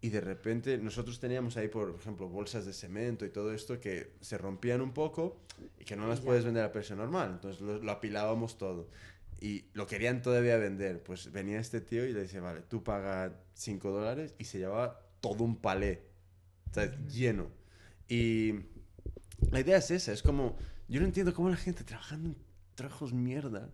Y 0.00 0.08
de 0.10 0.20
repente 0.20 0.78
nosotros 0.78 1.20
teníamos 1.20 1.56
ahí, 1.56 1.68
por 1.68 1.94
ejemplo, 1.98 2.28
bolsas 2.28 2.64
de 2.64 2.72
cemento 2.72 3.26
y 3.26 3.30
todo 3.30 3.52
esto 3.52 3.80
que 3.80 4.14
se 4.20 4.38
rompían 4.38 4.80
un 4.80 4.92
poco 4.92 5.36
y 5.78 5.84
que 5.84 5.96
no 5.96 6.06
las 6.06 6.20
puedes 6.20 6.44
vender 6.44 6.64
a 6.64 6.72
precio 6.72 6.96
normal. 6.96 7.32
Entonces 7.32 7.60
lo, 7.60 7.78
lo 7.78 7.90
apilábamos 7.90 8.56
todo. 8.56 8.88
Y 9.40 9.64
lo 9.74 9.86
querían 9.86 10.22
todavía 10.22 10.56
vender. 10.56 11.02
Pues 11.02 11.32
venía 11.32 11.58
este 11.58 11.80
tío 11.80 12.06
y 12.06 12.12
le 12.12 12.20
decía, 12.20 12.40
vale, 12.40 12.62
tú 12.62 12.82
pagas 12.84 13.32
5 13.54 13.90
dólares 13.90 14.34
y 14.38 14.44
se 14.44 14.58
llevaba 14.58 15.00
todo 15.20 15.44
un 15.44 15.56
palé. 15.56 16.02
O 16.70 16.74
sea, 16.74 16.96
lleno. 17.06 17.59
Y 18.10 18.54
la 19.52 19.60
idea 19.60 19.78
es 19.78 19.90
esa. 19.90 20.12
Es 20.12 20.22
como, 20.22 20.58
yo 20.88 21.00
no 21.00 21.06
entiendo 21.06 21.32
cómo 21.32 21.48
la 21.48 21.56
gente 21.56 21.84
trabajando 21.84 22.30
en 22.30 22.36
trabajos 22.74 23.12
mierda 23.14 23.70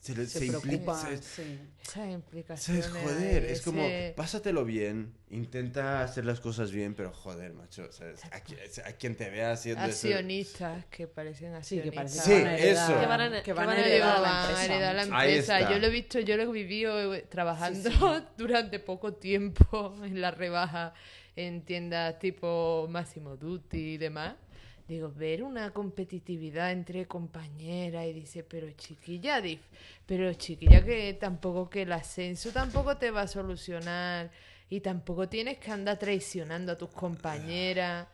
se, 0.00 0.14
le- 0.14 0.26
Se, 0.26 0.38
se 0.40 0.46
implica- 0.46 0.94
se- 0.94 1.16
sí. 1.22 1.58
¿Sabes? 1.82 2.88
Joder, 2.88 3.44
ahí, 3.44 3.50
es 3.52 3.62
como, 3.62 3.86
pásatelo 4.14 4.64
bien, 4.64 5.14
intenta 5.30 6.02
hacer 6.02 6.24
las 6.24 6.38
cosas 6.40 6.70
bien, 6.70 6.94
pero 6.94 7.12
joder, 7.12 7.52
macho, 7.54 7.90
¿sabes? 7.90 8.24
A, 8.26 8.42
qui- 8.44 8.58
a 8.84 8.92
quien 8.92 9.16
te 9.16 9.28
vea 9.30 9.52
haciendo 9.52 9.84
eso- 9.84 10.06
Accionistas 10.08 10.84
que 10.86 11.06
parecen 11.08 11.52
Sí, 11.64 11.80
que 11.80 11.88
accionistas. 11.88 11.94
parece 11.94 12.20
Sí, 12.20 12.30
que 12.30 12.38
van 12.42 12.46
a 12.46 12.58
heredar, 12.58 12.90
eso. 12.90 13.00
Que 13.00 13.06
van 13.06 13.20
a- 13.20 13.28
que 13.28 13.30
van 13.30 13.34
a 13.34 13.42
que 13.42 13.52
van 13.52 13.68
a 13.70 13.78
heredar 13.80 14.20
la 14.20 14.40
empresa. 14.40 14.64
heredar 14.64 14.94
la 14.94 15.02
empresa. 15.02 15.70
Yo 15.70 15.78
lo 15.78 15.86
he 15.86 15.90
visto, 15.90 16.20
yo 16.20 16.36
lo 16.36 16.42
he 16.44 16.46
vivido 16.52 17.14
eh, 17.14 17.26
trabajando 17.28 17.90
Sí, 17.90 17.96
sí. 17.96 18.04
durante 18.36 18.78
poco 18.80 19.14
tiempo 19.14 19.94
en 20.04 20.20
la 20.20 20.30
rebaja 20.30 20.94
en 21.36 21.62
tiendas 21.64 22.18
tipo 22.18 22.86
Máximo 22.90 23.36
Duty 23.36 23.94
y 23.94 23.98
demás. 23.98 24.34
Digo, 24.88 25.12
ver 25.12 25.42
una 25.42 25.72
competitividad 25.72 26.72
entre 26.72 27.06
compañeras 27.06 28.06
y 28.06 28.12
dice, 28.14 28.42
pero 28.42 28.70
chiquilla, 28.72 29.40
dif- 29.42 29.60
pero 30.06 30.32
chiquilla 30.34 30.84
que 30.84 31.12
tampoco 31.14 31.68
que 31.68 31.82
el 31.82 31.92
ascenso 31.92 32.50
tampoco 32.52 32.96
te 32.96 33.10
va 33.10 33.22
a 33.22 33.28
solucionar 33.28 34.30
y 34.70 34.80
tampoco 34.80 35.28
tienes 35.28 35.58
que 35.58 35.70
andar 35.70 35.98
traicionando 35.98 36.72
a 36.72 36.76
tus 36.76 36.90
compañeras 36.90 38.08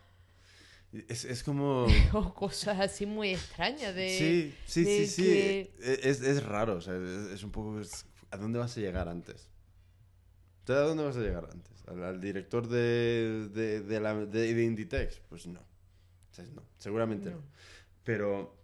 Es, 1.08 1.24
es 1.24 1.42
como... 1.42 1.86
o 2.12 2.34
cosas 2.34 2.78
así 2.80 3.04
muy 3.06 3.30
extrañas 3.30 3.94
de... 3.94 4.08
Sí, 4.08 4.54
sí, 4.66 4.84
sí, 4.84 5.02
de 5.02 5.08
sí. 5.08 5.22
que- 5.22 5.72
e- 5.80 6.00
Es, 6.10 6.20
es 6.22 6.44
raro, 6.44 6.76
o 6.76 6.80
sea, 6.80 6.94
es, 6.96 7.32
es 7.32 7.42
un 7.44 7.50
poco... 7.50 7.80
¿A 8.30 8.36
dónde 8.36 8.58
vas 8.58 8.76
a 8.76 8.80
llegar 8.80 9.08
antes? 9.08 9.48
¿Tú 10.64 10.72
¿A 10.72 10.80
dónde 10.80 11.04
vas 11.04 11.16
a 11.16 11.20
llegar 11.20 11.48
antes? 11.50 11.84
¿Al, 11.86 12.02
al 12.04 12.20
director 12.20 12.66
de, 12.68 13.48
de, 13.52 13.80
de, 13.82 14.00
la, 14.00 14.14
de, 14.14 14.54
de 14.54 14.64
Inditex? 14.64 15.20
Pues 15.28 15.46
no. 15.46 15.60
Sea, 16.34 16.44
no, 16.54 16.62
seguramente 16.78 17.30
no. 17.30 17.36
No. 17.36 17.42
Pero 18.04 18.56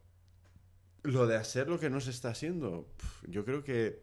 lo 1.02 1.26
de 1.26 1.36
hacer 1.36 1.68
lo 1.68 1.78
que 1.78 1.88
no 1.90 2.00
se 2.00 2.10
está 2.10 2.30
haciendo, 2.30 2.86
yo 3.28 3.44
creo 3.44 3.62
que 3.64 4.02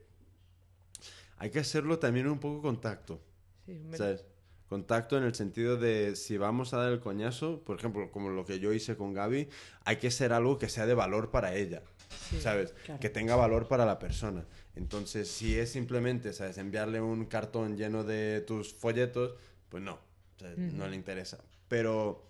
hay 1.37 1.51
que 1.51 1.59
hacerlo 1.59 1.99
también 1.99 2.27
un 2.27 2.39
poco 2.39 2.61
con 2.61 2.81
tacto. 2.81 3.21
Sí, 3.65 3.73
me- 3.73 3.97
¿Sabes? 3.97 4.25
Contacto 4.69 5.17
en 5.17 5.23
el 5.23 5.33
sentido 5.33 5.77
de 5.77 6.15
si 6.17 6.37
vamos 6.37 6.73
a 6.73 6.77
dar 6.77 6.91
el 6.91 6.99
coñazo, 6.99 7.63
por 7.63 7.77
ejemplo, 7.77 8.11
como 8.11 8.29
lo 8.29 8.45
que 8.45 8.59
yo 8.59 8.73
hice 8.73 8.97
con 8.97 9.13
Gaby, 9.13 9.47
hay 9.85 9.95
que 9.97 10.11
ser 10.11 10.33
algo 10.33 10.57
que 10.57 10.67
sea 10.67 10.85
de 10.85 10.93
valor 10.93 11.31
para 11.31 11.55
ella, 11.55 11.83
sí. 12.29 12.41
¿sabes? 12.41 12.73
claro. 12.85 12.99
Que 12.99 13.09
tenga 13.09 13.37
valor 13.37 13.69
para 13.69 13.85
la 13.85 13.97
persona. 13.97 14.45
Entonces, 14.75 15.29
si 15.31 15.57
es 15.57 15.71
simplemente, 15.71 16.33
¿sabes? 16.33 16.57
Enviarle 16.57 16.99
un 16.99 17.25
cartón 17.27 17.77
lleno 17.77 18.03
de 18.03 18.41
tus 18.41 18.73
folletos, 18.73 19.35
pues 19.69 19.81
no, 19.83 19.99
no 20.73 20.87
le 20.89 20.95
interesa. 20.97 21.37
Pero, 21.69 22.26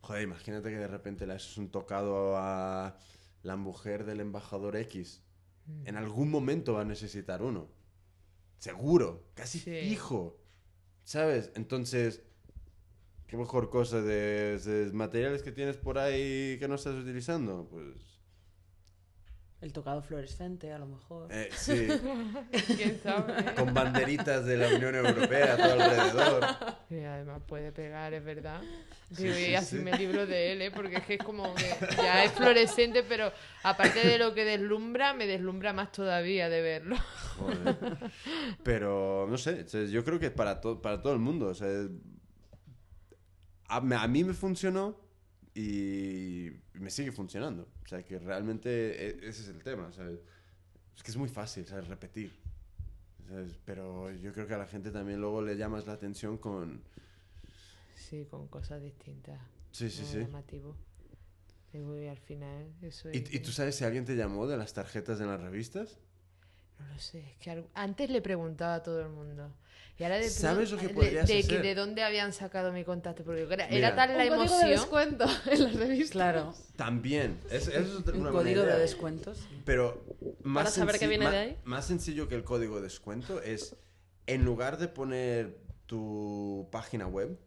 joder, 0.00 0.22
imagínate 0.22 0.70
que 0.70 0.76
de 0.78 0.88
repente 0.88 1.26
le 1.26 1.34
haces 1.34 1.56
un 1.58 1.70
tocado 1.70 2.36
a 2.36 2.96
la 3.42 3.56
mujer 3.56 4.04
del 4.04 4.20
embajador 4.20 4.76
X. 4.76 5.22
Mm. 5.66 5.86
En 5.88 5.96
algún 5.96 6.30
momento 6.30 6.74
va 6.74 6.82
a 6.82 6.84
necesitar 6.84 7.42
uno. 7.42 7.68
Seguro, 8.58 9.24
casi 9.34 9.58
Sí. 9.58 9.70
fijo. 9.88 10.36
¿Sabes? 11.04 11.50
Entonces, 11.54 12.22
¿qué 13.26 13.36
mejor 13.36 13.70
cosa 13.70 14.00
de, 14.02 14.58
de 14.58 14.92
materiales 14.92 15.42
que 15.42 15.52
tienes 15.52 15.76
por 15.76 15.98
ahí 15.98 16.56
que 16.58 16.68
no 16.68 16.74
estás 16.74 16.94
utilizando? 16.96 17.68
Pues, 17.70 17.96
El 19.60 19.74
tocado 19.74 20.00
fluorescente, 20.00 20.72
a 20.72 20.78
lo 20.78 20.86
mejor. 20.86 21.28
eh, 21.30 21.50
sí, 21.54 21.86
¿Quién 22.76 22.98
sabe? 23.02 23.54
con 23.54 23.74
banderitas 23.74 24.46
de 24.46 24.56
la 24.56 24.68
Unión 24.68 24.94
Europea 24.94 25.52
a 25.52 25.56
todo 25.58 25.72
alrededor. 25.82 26.46
Y 26.88 27.00
además 27.04 27.42
puede 27.46 27.70
pegar, 27.70 28.14
es 28.14 28.24
verdad. 28.24 28.62
Sí, 29.14 29.30
sí, 29.30 29.50
y 29.50 29.54
así 29.56 29.76
sí. 29.76 29.82
me 29.82 29.92
libro 29.98 30.24
de 30.24 30.52
él, 30.52 30.62
¿eh? 30.62 30.70
porque 30.70 30.96
es 30.96 31.04
que 31.04 31.14
es 31.14 31.22
como 31.22 31.54
que 31.56 31.68
ya 31.96 32.24
es 32.24 32.32
fluorescente, 32.32 33.02
pero 33.02 33.30
aparte 33.62 33.98
de 34.06 34.16
lo 34.18 34.32
que 34.32 34.46
deslumbra, 34.46 35.12
me 35.12 35.26
deslumbra 35.26 35.74
más 35.74 35.92
todavía 35.92 36.48
de 36.48 36.62
verlo. 36.62 36.96
Joder. 37.36 37.98
Pero, 38.62 39.26
no 39.28 39.36
sé, 39.36 39.66
yo 39.90 40.04
creo 40.04 40.18
que 40.18 40.30
para, 40.30 40.60
to- 40.62 40.80
para 40.80 41.02
todo 41.02 41.12
el 41.12 41.18
mundo. 41.18 41.48
O 41.48 41.54
sea, 41.54 41.68
a 43.68 44.08
mí 44.08 44.24
me 44.24 44.32
funcionó 44.32 44.98
y 45.54 46.50
me 46.74 46.90
sigue 46.90 47.12
funcionando. 47.12 47.68
O 47.84 47.88
sea, 47.88 48.02
que 48.02 48.18
realmente 48.18 48.70
e- 49.06 49.28
ese 49.28 49.42
es 49.42 49.48
el 49.48 49.62
tema. 49.62 49.92
¿sabes? 49.92 50.20
Es 50.96 51.02
que 51.02 51.10
es 51.10 51.16
muy 51.16 51.28
fácil, 51.28 51.66
¿sabes? 51.66 51.88
Repetir. 51.88 52.32
¿sabes? 53.28 53.58
Pero 53.64 54.10
yo 54.12 54.32
creo 54.32 54.46
que 54.46 54.54
a 54.54 54.58
la 54.58 54.66
gente 54.66 54.90
también 54.90 55.20
luego 55.20 55.42
le 55.42 55.56
llamas 55.56 55.86
la 55.86 55.92
atención 55.94 56.38
con... 56.38 56.80
Sí, 57.94 58.26
con 58.30 58.48
cosas 58.48 58.82
distintas. 58.82 59.38
Sí, 59.72 59.88
sí, 59.90 60.04
sí. 60.04 60.18
llamativo. 60.18 60.74
Y 61.72 62.06
al 62.06 62.18
final, 62.18 62.66
eso 62.82 63.08
¿Y, 63.10 63.18
es. 63.18 63.32
y 63.34 63.38
tú 63.40 63.52
sabes 63.52 63.76
si 63.76 63.84
alguien 63.84 64.04
te 64.04 64.16
llamó 64.16 64.48
de 64.48 64.56
las 64.56 64.74
tarjetas 64.74 65.20
en 65.20 65.28
las 65.28 65.40
revistas? 65.40 65.98
No 66.80 66.86
lo 66.92 66.98
sé, 66.98 67.20
es 67.20 67.36
que 67.36 67.64
antes 67.74 68.10
le 68.10 68.20
preguntaba 68.22 68.74
a 68.76 68.82
todo 68.82 69.00
el 69.00 69.08
mundo. 69.10 69.52
Y 70.00 70.02
ahora 70.04 70.16
de 70.16 70.30
¿Sabes 70.30 70.70
lo 70.72 70.78
que 70.78 70.88
de- 70.88 70.94
podrías 70.94 71.28
de, 71.28 71.38
hacer? 71.40 71.60
de 71.60 71.74
dónde 71.74 72.02
habían 72.02 72.32
sacado 72.32 72.72
mi 72.72 72.84
contacto, 72.84 73.22
porque 73.22 73.42
era, 73.42 73.66
Mira. 73.68 73.88
era 73.88 73.94
tal 73.96 74.16
la 74.16 74.22
un 74.24 74.28
código 74.30 74.56
de 74.56 74.62
emoción. 74.62 74.70
descuento 74.70 75.26
en 75.50 75.62
las 75.64 75.74
revistas. 75.74 76.10
Claro. 76.10 76.54
También. 76.76 77.38
Es, 77.50 77.68
eso 77.68 77.78
es 77.80 77.94
otra- 77.96 78.16
Un 78.16 78.30
código 78.30 78.62
de 78.62 78.78
descuentos. 78.78 79.38
Pero 79.66 80.02
más, 80.42 80.64
Para 80.64 80.74
saber 80.74 80.98
que 80.98 81.06
viene 81.06 81.30
de 81.30 81.36
ahí. 81.36 81.56
más 81.64 81.86
sencillo 81.86 82.28
que 82.28 82.34
el 82.34 82.44
código 82.44 82.76
de 82.76 82.82
descuento 82.82 83.42
es 83.42 83.76
en 84.26 84.42
lugar 84.46 84.78
de 84.78 84.88
poner 84.88 85.58
tu 85.84 86.66
página 86.72 87.06
web, 87.06 87.38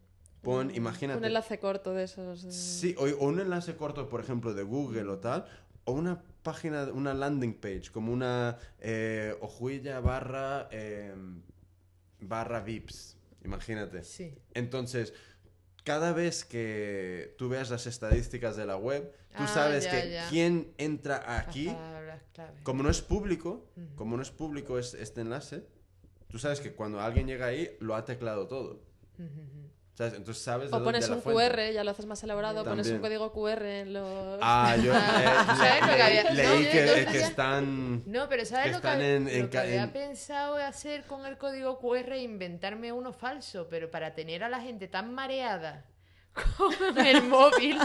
pon, 0.42 0.72
imagínate... 0.76 1.18
Un 1.18 1.24
enlace 1.24 1.58
corto 1.58 1.92
de 1.92 2.04
esos. 2.04 2.44
de- 2.44 2.52
Sí, 2.52 2.94
o, 2.98 3.06
o 3.06 3.26
un 3.30 3.40
enlace 3.40 3.74
corto, 3.74 4.08
por 4.08 4.20
ejemplo, 4.20 4.54
de 4.54 4.62
Google 4.62 5.08
o 5.10 5.18
tal, 5.18 5.44
o 5.86 5.92
una 5.92 6.22
página, 6.44 6.84
una 6.92 7.14
landing 7.14 7.54
page, 7.54 7.90
como 7.92 8.12
una 8.12 8.58
eh, 8.78 9.34
ojuilla 9.40 9.98
barra, 9.98 10.68
eh, 10.70 11.12
barra 12.28 12.60
VIPs, 12.60 13.16
imagínate. 13.44 14.02
Sí. 14.04 14.34
Entonces, 14.54 15.12
cada 15.84 16.12
vez 16.12 16.44
que 16.44 17.34
tú 17.38 17.48
veas 17.48 17.70
las 17.70 17.86
estadísticas 17.86 18.56
de 18.56 18.66
la 18.66 18.76
web, 18.76 19.10
tú 19.36 19.42
Ah, 19.42 19.48
sabes 19.48 19.84
ya, 19.84 19.90
que 19.90 20.10
ya. 20.10 20.28
quién 20.30 20.72
entra 20.78 21.38
aquí, 21.38 21.66
clave. 22.32 22.62
como 22.62 22.82
no 22.82 22.90
es 22.90 23.02
público, 23.02 23.68
como 23.96 24.16
no 24.16 24.22
es 24.22 24.30
público 24.30 24.78
es- 24.78 24.94
este 24.94 25.20
enlace, 25.20 25.66
tú 26.28 26.38
sabes 26.38 26.60
que 26.60 26.72
cuando 26.72 27.00
alguien 27.00 27.26
llega 27.26 27.46
ahí, 27.46 27.76
lo 27.80 27.94
ha 27.96 28.04
teclado 28.04 28.46
todo. 28.48 28.80
¿Sabes? 29.94 30.14
Entonces 30.14 30.42
sabes 30.42 30.70
de 30.72 30.76
O 30.76 30.82
pones 30.82 31.08
un. 31.08 31.20
QR, 31.20 31.70
ya 31.72 31.84
lo 31.84 31.92
haces 31.92 32.04
más 32.06 32.20
elaborado, 32.24 32.64
pones 32.64 32.88
un 32.88 32.98
código 32.98 33.32
QR 33.32 33.62
en 33.64 33.92
los... 33.92 34.38
Ah, 34.42 34.74
yo 34.82 34.92
eh, 34.92 34.96
¿Sabes 35.56 35.80
lo 35.82 35.86
le- 35.86 35.96
que 35.96 36.02
había- 36.02 36.30
le- 36.32 36.42
no, 36.42 36.54
leí 36.56 37.06
que, 37.06 37.18
están... 37.20 38.02
No, 38.04 38.28
pero 38.28 38.44
¿sabes 38.44 38.66
que 38.66 38.72
lo 38.72 38.80
que, 38.80 39.14
en- 39.14 39.42
lo 39.42 39.50
que 39.50 39.58
había 39.58 39.84
en- 39.84 39.92
pensado 39.92 40.56
hacer 40.56 41.04
con 41.04 41.24
el 41.26 41.38
código 41.38 41.78
QR? 41.78 42.16
Inventarme 42.16 42.90
uno 42.92 43.12
falso, 43.12 43.68
pero 43.70 43.88
para 43.88 44.14
tener 44.16 44.42
a 44.42 44.48
la 44.48 44.60
gente 44.60 44.88
tan 44.88 45.14
mareada 45.14 45.84
con 46.56 47.06
el 47.06 47.22
móvil, 47.22 47.78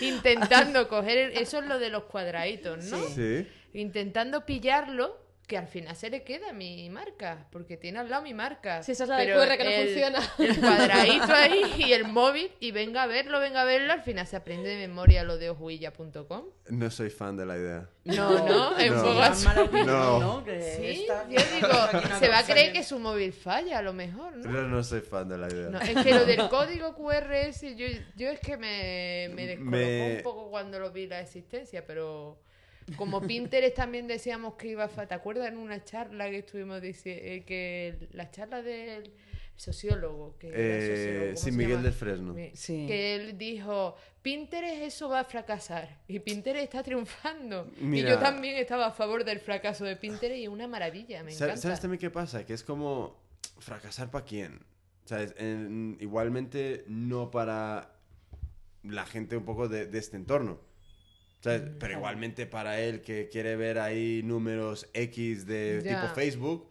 intentando 0.00 0.88
coger... 0.88 1.18
el- 1.18 1.32
Eso 1.38 1.58
es 1.58 1.66
lo 1.66 1.78
de 1.78 1.90
los 1.90 2.04
cuadraditos, 2.04 2.84
¿no? 2.84 2.98
Sí. 3.08 3.48
Intentando 3.72 4.46
pillarlo, 4.46 5.18
que 5.46 5.58
al 5.58 5.66
final 5.68 5.94
se 5.94 6.08
le 6.08 6.22
queda 6.22 6.54
mi 6.54 6.88
marca, 6.88 7.46
porque 7.52 7.76
tiene 7.76 7.98
al 7.98 8.08
lado 8.08 8.22
mi 8.22 8.32
marca. 8.32 8.82
Sí, 8.82 8.92
esa 8.92 9.02
es 9.04 9.10
la 9.10 9.18
del 9.18 9.34
QR 9.34 9.58
que 9.58 9.64
no 9.64 9.70
el- 9.70 9.84
funciona. 9.88 10.18
El 10.38 10.58
cuadradito 10.60 11.32
ahí 11.34 11.74
y 11.86 11.92
el 11.92 12.04
móvil, 12.06 12.50
y 12.60 12.70
venga 12.72 13.02
a 13.02 13.06
verlo, 13.06 13.40
venga 13.40 13.60
a 13.60 13.64
verlo, 13.66 13.92
al 13.92 14.00
final 14.02 14.26
se 14.26 14.36
aprende 14.36 14.70
de 14.70 14.76
memoria 14.88 15.22
lo 15.22 15.36
de 15.36 15.50
ojuilla.com. 15.50 16.44
No 16.70 16.90
soy 16.90 17.10
fan 17.10 17.36
de 17.36 17.44
la 17.44 17.56
idea. 17.58 17.88
No, 18.04 18.30
no, 18.46 18.70
No. 18.70 19.62
opinión, 19.64 19.86
No. 19.86 20.20
¿no? 20.20 20.44
Que 20.44 20.62
Sí, 20.62 21.02
esta- 21.02 21.28
yo 21.28 21.40
digo, 21.54 21.68
no 22.08 22.18
se 22.18 22.28
va 22.28 22.38
a 22.38 22.44
creer 22.44 22.72
que- 22.72 22.82
su 22.82 22.98
móvil 22.98 23.32
falla, 23.32 23.78
a 23.78 23.82
lo 23.82 23.92
mejor, 23.92 24.36
¿no? 24.36 24.50
No, 24.50 24.62
no 24.68 24.82
soy 24.82 25.00
fan 25.00 25.28
de 25.28 25.38
la 25.38 25.48
idea. 25.48 25.68
No, 25.68 25.78
es 25.80 26.04
que 26.04 26.14
lo 26.14 26.24
del 26.24 26.48
código 26.50 26.94
QR 26.94 27.32
ese, 27.48 27.76
yo, 27.76 27.86
yo 28.16 28.28
es 28.30 28.40
que 28.40 28.56
me, 28.56 29.30
me 29.34 29.46
descolocó 29.46 29.70
Me- 29.76 30.16
un 30.16 30.22
poco 30.22 30.50
cuando 30.50 30.78
lo 30.78 30.90
vi 30.90 31.06
la 31.06 31.20
existencia, 31.20 31.86
pero 31.86 32.38
como 32.96 33.20
Pinterest 33.20 33.74
también 33.76 34.06
decíamos 34.06 34.54
que 34.54 34.68
iba 34.68 34.84
a 34.84 34.88
fa- 34.88 35.06
¿Te 35.06 35.14
acuerdas 35.14 35.48
en 35.48 35.56
una 35.58 35.82
charla 35.84 36.28
que 36.30 36.38
estuvimos 36.38 36.80
diciendo 36.82 37.44
que 37.46 38.08
la 38.12 38.30
charla 38.30 38.62
del 38.62 39.12
sociólogo? 39.56 40.36
Que 40.38 40.48
Eh, 40.52 40.96
sociólogo, 40.96 41.24
¿cómo 41.26 41.36
sí, 41.36 41.50
Miguel 41.52 41.70
llama? 41.72 41.82
del 41.84 41.92
Fresno. 41.92 42.36
Sí. 42.54 42.86
Que 42.86 43.14
él 43.14 43.38
dijo, 43.38 43.96
Pinterest 44.22 44.82
eso 44.82 45.08
va 45.08 45.20
a 45.20 45.24
fracasar 45.24 46.00
y 46.08 46.18
Pinterest 46.18 46.64
está 46.64 46.82
triunfando. 46.82 47.70
Y 47.80 48.02
yo 48.02 48.18
también 48.18 48.56
estaba 48.56 48.86
a 48.86 48.90
favor 48.92 49.24
del 49.24 49.40
fracaso 49.40 49.84
de 49.84 49.96
Pinterest 49.96 50.38
y 50.38 50.44
es 50.44 50.48
una 50.48 50.66
maravilla, 50.68 51.22
me 51.22 51.30
¿Sabes, 51.32 51.40
encanta. 51.42 51.62
¿Sabes 51.62 51.80
también 51.80 52.00
qué 52.00 52.10
pasa? 52.10 52.44
Que 52.44 52.52
es 52.54 52.62
como 52.64 53.18
fracasar 53.58 54.10
para 54.10 54.24
quién. 54.24 54.60
¿Sabes? 55.04 55.34
En- 55.38 55.96
igualmente 56.00 56.84
no 56.88 57.30
para 57.30 57.94
la 58.82 59.04
gente 59.06 59.36
un 59.36 59.44
poco 59.44 59.68
de, 59.68 59.86
de 59.86 59.98
este 59.98 60.16
entorno. 60.16 60.58
¿Sabes? 61.44 61.62
Mm, 61.62 61.78
Pero 61.78 61.92
igualmente 61.98 62.46
para 62.46 62.80
él 62.80 63.02
que 63.02 63.28
quiere 63.28 63.54
ver 63.54 63.78
ahí 63.78 64.22
números 64.24 64.88
X 64.94 65.46
de 65.46 65.82
Ya. 65.84 66.00
tipo 66.00 66.14
Facebook. 66.14 66.66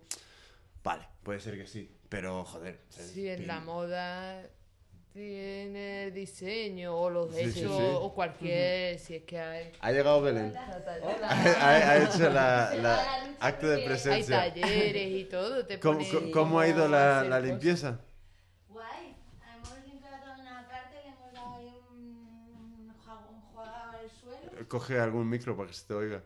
Vale, 0.84 1.08
puede 1.22 1.40
ser 1.40 1.56
que 1.58 1.68
sí. 1.68 1.92
Pero 2.10 2.44
joder. 2.44 2.80
¿sabes? 2.90 3.12
Sí, 3.12 3.28
en 3.30 3.46
la 3.46 3.60
moda 3.60 4.42
tiene 5.14 6.10
diseño 6.10 6.96
o 6.98 7.08
los 7.12 7.36
Sí, 7.36 7.42
hechos 7.42 7.54
sí, 7.56 7.62
sí. 7.62 7.68
o 7.70 8.14
cualquier, 8.16 8.98
si 8.98 9.16
es 9.18 9.24
que 9.26 9.40
hay, 9.40 9.72
Ha 9.80 9.92
llegado 9.92 10.24
Belén. 10.24 10.52
ha, 10.58 10.72
ha- 11.30 11.92
ha 11.92 11.98
hecho 12.04 12.30
la, 12.32 12.74
la 12.74 13.36
acto 13.40 13.68
de 13.70 13.76
hay 13.82 13.86
presencia. 13.86 14.38
talleres 14.38 15.12
y 15.22 15.26
todo. 15.26 15.68
Te 15.68 15.80
¿Cómo, 15.80 16.00
cómo- 16.34 16.60
ha 16.60 16.68
ido 16.68 16.88
la, 16.88 17.40
limpieza? 17.40 18.00
Guay, 18.70 19.16
hemos 19.56 19.88
limpiado 19.88 20.18
toda 20.24 20.36
una 20.40 20.68
parte, 20.68 20.96
le 21.04 21.10
hemos 21.10 21.32
dado 21.32 21.56
ahí 21.58 21.78
un 21.92 22.92
jabón 23.06 23.40
jugado 23.52 23.92
al 24.00 24.10
suelo. 24.10 24.52
Coge 24.74 25.00
algún 25.00 25.30
micro 25.30 25.56
para 25.56 25.68
que 25.68 25.76
se 25.76 25.86
te 25.86 25.94
oiga. 25.94 26.24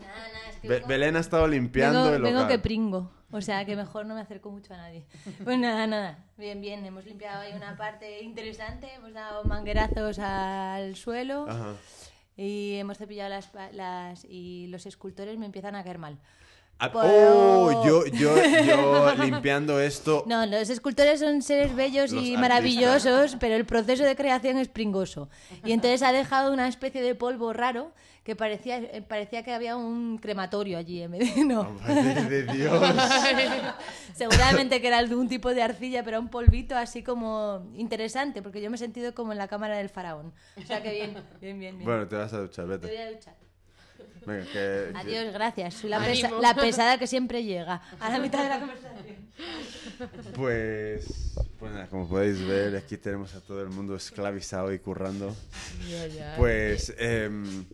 Nada, 0.00 0.28
nada, 0.32 0.50
es 0.50 0.56
que 0.60 0.68
Be- 0.68 0.74
vengo- 0.76 0.86
Belén 0.86 1.16
ha 1.16 1.18
estado 1.18 1.48
limpiando 1.48 2.02
vengo, 2.04 2.14
el 2.14 2.22
vengo 2.22 2.38
local. 2.42 2.52
que 2.52 2.58
pringo, 2.60 3.10
o 3.32 3.40
sea 3.40 3.64
que 3.64 3.74
mejor 3.74 4.06
no 4.06 4.14
me 4.14 4.20
acerco 4.20 4.52
mucho 4.52 4.72
a 4.72 4.76
nadie. 4.76 5.04
Pues 5.42 5.58
nada, 5.58 5.84
nada, 5.88 6.24
bien, 6.36 6.60
bien, 6.60 6.86
hemos 6.86 7.04
limpiado 7.04 7.40
ahí 7.40 7.52
una 7.54 7.76
parte 7.76 8.22
interesante, 8.22 8.94
hemos 8.94 9.12
dado 9.12 9.42
manguerazos 9.42 10.20
al 10.20 10.94
suelo 10.94 11.46
Ajá. 11.48 11.74
y 12.36 12.76
hemos 12.76 12.98
cepillado 12.98 13.30
las, 13.30 13.48
pa- 13.48 13.72
las... 13.72 14.24
y 14.28 14.68
los 14.68 14.86
escultores 14.86 15.36
me 15.38 15.46
empiezan 15.46 15.74
a 15.74 15.82
caer 15.82 15.98
mal. 15.98 16.20
Ah, 16.78 16.90
Oh, 16.94 17.84
yo, 17.86 18.04
yo, 18.06 18.34
yo 18.66 19.14
limpiando 19.24 19.80
esto. 19.80 20.24
No, 20.26 20.44
los 20.44 20.68
escultores 20.68 21.20
son 21.20 21.40
seres 21.40 21.74
bellos 21.74 22.10
Los 22.12 22.22
y 22.22 22.34
artistas. 22.34 22.40
maravillosos, 22.40 23.36
pero 23.40 23.54
el 23.56 23.64
proceso 23.64 24.04
de 24.04 24.14
creación 24.14 24.58
es 24.58 24.68
pringoso. 24.68 25.30
Y 25.64 25.72
entonces 25.72 26.02
ha 26.02 26.12
dejado 26.12 26.52
una 26.52 26.68
especie 26.68 27.00
de 27.02 27.14
polvo 27.14 27.54
raro 27.54 27.92
que 28.24 28.36
parecía, 28.36 28.76
eh, 28.78 29.00
parecía 29.08 29.42
que 29.42 29.54
había 29.54 29.76
un 29.76 30.18
crematorio 30.18 30.76
allí 30.76 31.00
en 31.00 31.12
vez 31.12 31.34
de... 31.34 31.44
No. 31.44 31.64
Madre 31.80 32.24
de 32.24 32.42
Dios. 32.52 32.82
Seguramente 34.14 34.80
que 34.80 34.88
era 34.88 34.98
algún 34.98 35.28
tipo 35.28 35.54
de 35.54 35.62
arcilla, 35.62 36.02
pero 36.04 36.20
un 36.20 36.28
polvito 36.28 36.76
así 36.76 37.02
como 37.02 37.70
interesante, 37.74 38.42
porque 38.42 38.60
yo 38.60 38.68
me 38.68 38.76
he 38.76 38.78
sentido 38.78 39.14
como 39.14 39.32
en 39.32 39.38
la 39.38 39.48
cámara 39.48 39.76
del 39.78 39.88
faraón. 39.88 40.32
O 40.56 40.66
sea 40.66 40.82
que 40.82 40.90
bien, 40.90 41.14
bien, 41.40 41.58
bien. 41.58 41.76
bien. 41.78 41.84
Bueno, 41.84 42.06
te 42.06 42.16
vas 42.16 42.32
a 42.32 42.38
duchar, 42.40 42.64
Te 42.66 42.70
voy 42.76 42.78
vete. 42.78 43.02
a 43.02 43.10
duchar. 43.12 43.34
Venga, 44.26 44.44
que, 44.52 44.90
Adiós, 44.94 45.32
gracias. 45.32 45.74
Soy 45.74 45.90
la, 45.90 45.98
Ánimo. 45.98 46.28
pesa- 46.28 46.40
la 46.40 46.54
pesada 46.54 46.98
que 46.98 47.06
siempre 47.06 47.44
llega 47.44 47.80
a 48.00 48.10
la 48.10 48.18
mitad 48.18 48.42
de 48.42 48.48
la 48.48 48.58
conversación. 48.58 49.16
Pues, 50.34 51.34
pues 51.58 51.72
nada, 51.72 51.86
como 51.88 52.08
podéis 52.08 52.44
ver, 52.46 52.76
aquí 52.76 52.96
tenemos 52.96 53.34
a 53.34 53.40
todo 53.40 53.62
el 53.62 53.68
mundo 53.68 53.94
esclavizado 53.96 54.72
y 54.72 54.78
currando. 54.78 55.34
Ya, 55.88 56.06
ya. 56.08 56.34
Pues, 56.36 56.94
em, 56.98 57.64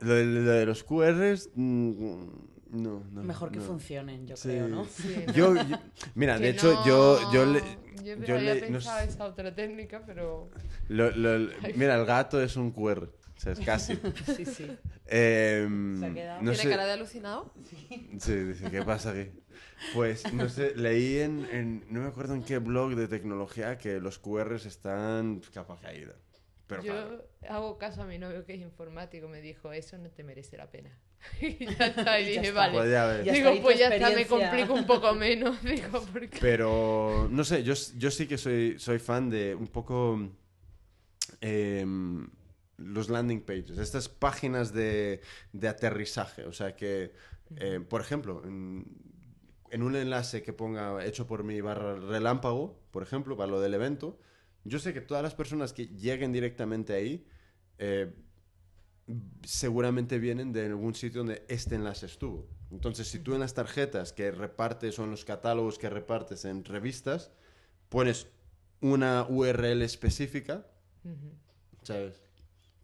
lo, 0.00 0.14
de, 0.14 0.24
lo 0.24 0.50
de 0.50 0.66
los 0.66 0.84
QRs, 0.84 1.50
mm, 1.54 2.24
no, 2.70 3.02
no. 3.12 3.22
Mejor 3.22 3.50
que 3.50 3.58
no. 3.58 3.64
funcionen, 3.64 4.26
yo 4.26 4.36
Sí. 4.36 4.48
creo, 4.48 4.68
¿no? 4.68 4.84
Sí, 4.84 5.24
¿no? 5.26 5.32
Yo, 5.32 5.54
yo- 5.56 5.78
mira, 6.14 6.36
Que 6.36 6.44
de 6.44 6.48
hecho, 6.50 6.72
no- 6.74 6.86
yo, 6.86 7.32
yo 7.32 7.46
le, 7.46 7.60
Yo, 8.04 8.14
yo 8.24 8.36
había 8.36 8.54
le- 8.54 8.60
no 8.62 8.66
pensado 8.78 9.00
sé- 9.00 9.08
esa 9.08 9.24
otra 9.24 9.54
técnica, 9.54 10.02
pero... 10.06 10.48
lo- 10.88 11.10
lo- 11.10 11.50
mira, 11.74 11.96
el 11.96 12.04
gato 12.06 12.40
es 12.40 12.56
un 12.56 12.70
QR, 12.72 13.08
o 13.36 13.40
sea, 13.40 13.52
es 13.52 13.60
casi. 13.60 13.98
Sí, 14.36 14.44
sí. 14.44 14.76
Em, 15.06 15.98
Se 15.98 16.06
ha 16.06 16.14
quedado. 16.14 16.42
no 16.42 16.50
¿Tiene 16.50 16.62
sé, 16.64 16.70
cara 16.70 16.86
de 16.86 16.92
alucinado? 16.92 17.52
Sí, 18.18 18.34
dice, 18.34 18.70
¿qué 18.70 18.82
pasa 18.82 19.10
aquí? 19.10 19.30
Pues, 19.94 20.32
no 20.32 20.48
sé, 20.48 20.74
leí 20.74 21.18
en, 21.18 21.46
en- 21.52 21.84
no 21.90 22.00
me 22.00 22.08
acuerdo 22.08 22.34
en 22.34 22.42
qué 22.42 22.58
blog 22.58 22.94
de 22.94 23.08
tecnología 23.08 23.78
que 23.78 24.00
los 24.00 24.18
QRs 24.18 24.66
están 24.66 25.42
capa 25.52 25.78
caída. 25.80 26.14
Pero 26.66 26.82
yo 26.82 26.92
claro, 26.92 27.24
hago 27.48 27.78
caso 27.78 28.02
a 28.02 28.06
mi 28.06 28.18
novio 28.18 28.44
que 28.44 28.54
es 28.54 28.60
informático, 28.60 29.28
me 29.28 29.40
dijo, 29.40 29.72
eso 29.72 29.96
no 29.98 30.10
te 30.10 30.24
merece 30.24 30.56
la 30.56 30.68
pena. 30.70 30.90
y 31.40 31.64
ya 31.64 31.86
está, 31.86 32.18
y 32.20 32.24
Ya 32.24 32.30
dije, 32.30 32.48
está. 32.48 32.60
vale. 32.60 32.72
pues 32.78 32.90
ya. 32.90 33.22
Ya 33.22 33.32
Digo, 33.32 33.62
pues 33.62 33.78
ya 33.78 33.88
está, 33.94 34.10
me 34.10 34.26
complico 34.26 34.74
un 34.74 34.86
poco 34.86 35.14
menos. 35.26 35.62
Digo, 35.62 36.04
porque... 36.12 36.38
Pero, 36.40 37.28
no 37.30 37.44
sé, 37.44 37.62
yo, 37.62 37.74
yo 37.96 38.10
sí 38.10 38.26
que 38.26 38.36
soy, 38.38 38.78
soy 38.80 38.98
fan 38.98 39.30
de 39.30 39.54
un 39.54 39.68
poco 39.68 40.18
em, 41.40 42.28
los 42.76 43.08
landing 43.08 43.42
pages, 43.42 43.78
estas 43.78 44.08
páginas 44.08 44.72
de, 44.72 45.20
de 45.52 45.68
aterrizaje. 45.68 46.44
O 46.44 46.52
sea 46.52 46.76
que, 46.76 47.12
eh, 47.56 47.80
por 47.80 48.00
ejemplo, 48.00 48.42
en, 48.44 48.86
en 49.70 49.82
un 49.82 49.96
enlace 49.96 50.42
que 50.42 50.52
ponga 50.52 51.04
hecho 51.04 51.26
por 51.26 51.44
mi 51.44 51.60
barra 51.60 51.96
relámpago, 51.96 52.80
por 52.90 53.02
ejemplo, 53.02 53.36
para 53.36 53.50
lo 53.50 53.60
del 53.60 53.74
evento, 53.74 54.18
yo 54.64 54.78
sé 54.78 54.92
que 54.92 55.00
todas 55.00 55.22
las 55.22 55.34
personas 55.34 55.72
que 55.72 55.86
lleguen 55.86 56.32
directamente 56.32 56.94
ahí 56.94 57.26
eh, 57.78 58.12
seguramente 59.44 60.18
vienen 60.18 60.52
de 60.52 60.66
algún 60.66 60.94
sitio 60.94 61.20
donde 61.20 61.44
este 61.48 61.76
enlace 61.76 62.06
estuvo. 62.06 62.48
Entonces, 62.70 63.06
si 63.06 63.20
tú 63.20 63.34
en 63.34 63.40
las 63.40 63.54
tarjetas 63.54 64.12
que 64.12 64.30
repartes 64.32 64.98
o 64.98 65.04
en 65.04 65.10
los 65.10 65.24
catálogos 65.24 65.78
que 65.78 65.88
repartes 65.88 66.44
en 66.44 66.64
revistas 66.64 67.30
pones 67.88 68.26
una 68.80 69.24
URL 69.28 69.82
específica, 69.82 70.66
¿sabes? 71.82 72.25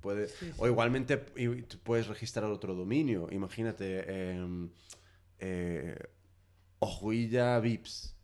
Puede, 0.02 0.28
O 0.58 0.66
igualmente 0.66 1.16
puedes 1.18 2.08
registrar 2.08 2.44
otro 2.50 2.74
dominio. 2.74 3.28
Imagínate, 3.30 4.04
eh, 4.06 4.68
eh, 5.38 5.96
Ojuilla 6.80 7.58
Vips, 7.60 8.14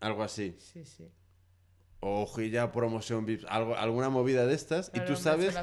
algo 0.00 0.22
así. 0.22 0.56
Sí, 0.58 0.84
sí. 0.84 1.06
O 2.00 2.22
Ojuilla 2.22 2.72
Promoción 2.72 3.26
Vips, 3.26 3.44
algo, 3.46 3.76
alguna 3.76 4.08
movida 4.08 4.46
de 4.46 4.54
estas. 4.54 4.90
y 4.94 5.00
tú 5.04 5.14
sabes, 5.16 5.54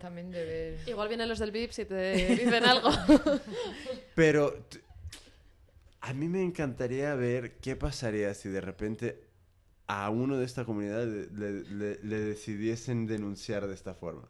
también 0.00 0.30
de 0.32 0.44
ver... 0.44 0.88
Igual 0.88 1.06
vienen 1.08 1.28
los 1.28 1.38
del 1.38 1.52
VIPs 1.52 1.78
y 1.78 1.84
te 1.84 2.12
dicen 2.36 2.64
algo. 2.64 2.90
pero 4.16 4.52
A 6.00 6.12
mí 6.12 6.28
me 6.28 6.42
encantaría 6.42 7.14
ver 7.14 7.58
qué 7.60 7.76
pasaría 7.76 8.34
si 8.34 8.48
de 8.48 8.60
repente 8.60 9.24
a 9.86 10.10
uno 10.10 10.36
de 10.36 10.44
esta 10.46 10.64
comunidad 10.64 11.06
le, 11.06 11.26
le- 11.30 11.62
le- 11.70 11.98
le 12.02 12.18
decidiesen 12.20 13.06
denunciar 13.06 13.66
de 13.68 13.74
esta 13.74 13.94
forma. 13.94 14.28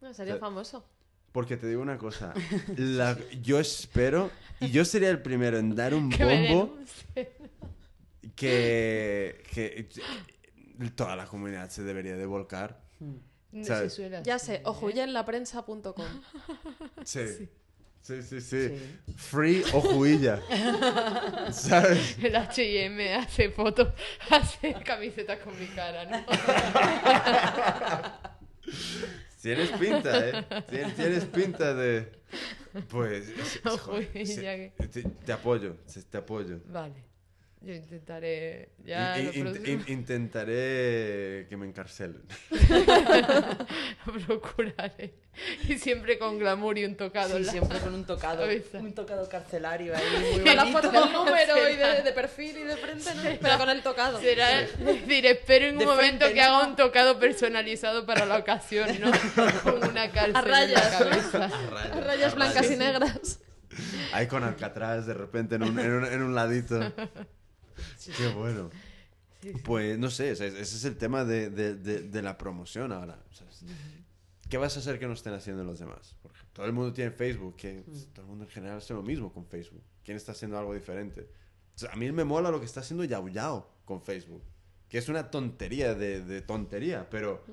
No, 0.00 0.12
sería 0.14 0.34
Sí. 0.34 0.40
famoso. 0.40 0.84
Porque 1.32 1.56
te 1.56 1.66
digo 1.66 1.82
una 1.82 1.98
cosa, 1.98 2.32
la- 2.76 3.18
yo 3.42 3.60
espero, 3.60 4.30
y 4.60 4.70
yo 4.70 4.84
sería 4.84 5.10
el 5.10 5.20
primero 5.22 5.58
en 5.58 5.74
dar 5.76 5.94
un 5.94 6.08
bombo 6.18 6.78
que, 8.34 9.42
que 9.52 9.88
toda 10.94 11.16
la 11.16 11.26
comunidad 11.26 11.68
se 11.70 11.82
debería 11.82 12.16
de 12.16 12.26
volcar. 12.26 12.80
No 13.50 13.64
¿Sabes? 13.64 13.94
suele 13.94 14.20
Ya 14.24 14.38
sé, 14.38 14.60
ojuyenlaprensa.com. 14.64 16.06
Sí. 17.04 17.48
Sí, 18.00 18.22
sí, 18.22 18.40
sí. 18.40 18.68
Sí. 18.68 19.12
Free 19.16 19.62
o 19.74 19.80
juilla. 19.82 20.40
¿Sabes? 21.52 22.16
El 22.22 22.36
H&M 22.36 23.14
hace 23.16 23.50
fotos, 23.50 23.88
hace 24.30 24.72
camisetas 24.84 25.40
con 25.40 25.58
mi 25.58 25.66
cara, 25.66 26.04
¿no? 26.06 26.24
Tienes 29.48 29.70
pinta, 29.70 30.28
¿eh? 30.28 30.44
Tienes, 30.68 30.94
tienes 30.94 31.24
pinta 31.24 31.72
de... 31.74 32.12
Pues... 32.90 33.28
es- 33.30 33.56
es- 33.56 33.80
joder, 33.80 34.06
te, 34.92 35.02
te 35.02 35.32
apoyo, 35.32 35.76
te 36.10 36.18
apoyo. 36.18 36.60
Vale. 36.66 36.94
Yo 37.60 37.74
intentaré... 37.74 38.70
Ya 38.84 39.18
In- 39.18 39.34
in- 39.34 39.66
in- 39.66 39.84
intentaré 39.88 41.46
que 41.48 41.56
me 41.56 41.66
encarcelen. 41.66 42.22
procuraré. 44.26 45.14
Y 45.68 45.76
siempre 45.78 46.18
con 46.18 46.38
glamour 46.38 46.78
y 46.78 46.84
un 46.84 46.96
tocado. 46.96 47.36
Sí, 47.36 47.44
la- 47.44 47.52
siempre 47.52 47.78
con 47.80 47.94
un 47.94 48.04
tocado. 48.04 48.44
Un 48.74 48.92
tocado 48.94 49.28
carcelario 49.28 49.94
ahí. 49.96 50.04
Muy 50.34 50.44
Con 50.44 50.56
la 50.56 50.66
foto 50.66 50.90
del 50.90 51.12
número 51.12 51.68
y 51.70 51.76
de, 51.76 52.02
de 52.02 52.12
perfil 52.12 52.58
y 52.58 52.62
de 52.64 52.76
frente, 52.76 53.14
¿no? 53.14 53.22
Pero 53.40 53.58
con 53.58 53.68
el 53.70 53.82
tocado. 53.82 54.20
Será 54.20 54.60
decir, 54.60 55.26
espero 55.26 55.66
en 55.66 55.72
un 55.74 55.78
De 55.80 55.86
momento 55.86 56.26
frente, 56.26 56.34
que 56.34 56.40
¿no? 56.40 56.56
haga 56.56 56.66
un 56.68 56.76
tocado 56.76 57.18
personalizado 57.18 58.06
para 58.06 58.24
la 58.24 58.38
ocasión, 58.38 58.88
¿no? 59.00 59.10
Con 59.62 59.82
una 59.88 60.10
cárcel 60.10 60.36
A 60.36 60.40
rayas. 60.42 60.84
en 60.86 60.92
la 60.92 60.98
cabeza. 60.98 61.48
Rayas, 61.70 62.04
Rayas 62.06 62.34
blancas 62.34 62.70
y 62.70 62.76
negras. 62.76 63.40
Ahí 64.12 64.26
con 64.26 64.42
Alcatraz 64.42 65.06
de 65.06 65.14
repente 65.14 65.54
en 65.56 65.62
un, 65.62 65.78
en 65.78 65.92
un, 65.92 66.04
en 66.06 66.22
un 66.22 66.34
ladito. 66.34 66.80
Qué 68.16 68.28
bueno. 68.28 68.70
Pues 69.64 69.98
no 69.98 70.10
sé, 70.10 70.32
ese 70.32 70.48
es 70.60 70.84
el 70.84 70.96
tema 70.96 71.24
de, 71.24 71.48
de- 71.50 71.74
de- 71.76 72.02
de 72.02 72.22
la 72.22 72.36
promoción 72.36 72.92
ahora. 72.92 73.18
o 73.30 73.34
sea, 73.34 73.48
es- 73.48 73.64
¿Qué 74.48 74.56
vas 74.56 74.76
a 74.76 74.80
hacer 74.80 74.98
que 74.98 75.06
no 75.06 75.12
estén 75.12 75.34
haciendo 75.34 75.62
los 75.62 75.78
demás? 75.78 76.16
Porque 76.22 76.38
todo 76.54 76.64
el 76.66 76.72
mundo 76.72 76.92
tiene 76.92 77.10
Facebook, 77.10 77.54
que 77.56 77.84
todo 78.14 78.22
el 78.22 78.28
mundo 78.28 78.44
en 78.44 78.50
general 78.50 78.78
hace 78.78 78.94
lo 78.94 79.02
mismo 79.02 79.32
con 79.32 79.46
Facebook. 79.46 79.82
¿Quién 80.02 80.16
está 80.16 80.32
haciendo 80.32 80.58
algo 80.58 80.72
diferente? 80.74 81.28
O 81.76 81.78
sea, 81.78 81.92
a 81.92 81.96
mí 81.96 82.10
me 82.10 82.24
mola 82.24 82.50
lo 82.50 82.58
que 82.58 82.64
está 82.66 82.80
haciendo 82.80 83.04
Yao 83.04 83.28
Yao 83.28 83.70
con 83.84 84.00
Facebook, 84.02 84.42
que 84.88 84.98
es 84.98 85.08
una 85.10 85.30
tontería 85.30 85.94
de, 85.94 86.22
de 86.24 86.40
tontería, 86.40 87.08
pero 87.10 87.44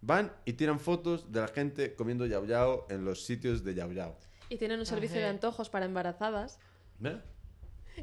van 0.00 0.32
y 0.46 0.54
tiran 0.54 0.80
fotos 0.80 1.30
de 1.30 1.40
la 1.42 1.48
gente 1.48 1.94
comiendo 1.94 2.24
Yao 2.26 2.46
Yao 2.46 2.86
en 2.90 3.04
los 3.04 3.24
sitios 3.24 3.62
de 3.62 3.74
Yao 3.74 3.92
Yao. 3.92 4.18
Y 4.48 4.56
tienen 4.56 4.80
un 4.80 4.86
servicio 4.86 5.16
Ajá. 5.18 5.24
de 5.26 5.30
antojos 5.30 5.68
para 5.68 5.84
embarazadas. 5.84 6.58
¿Ves? 6.98 7.18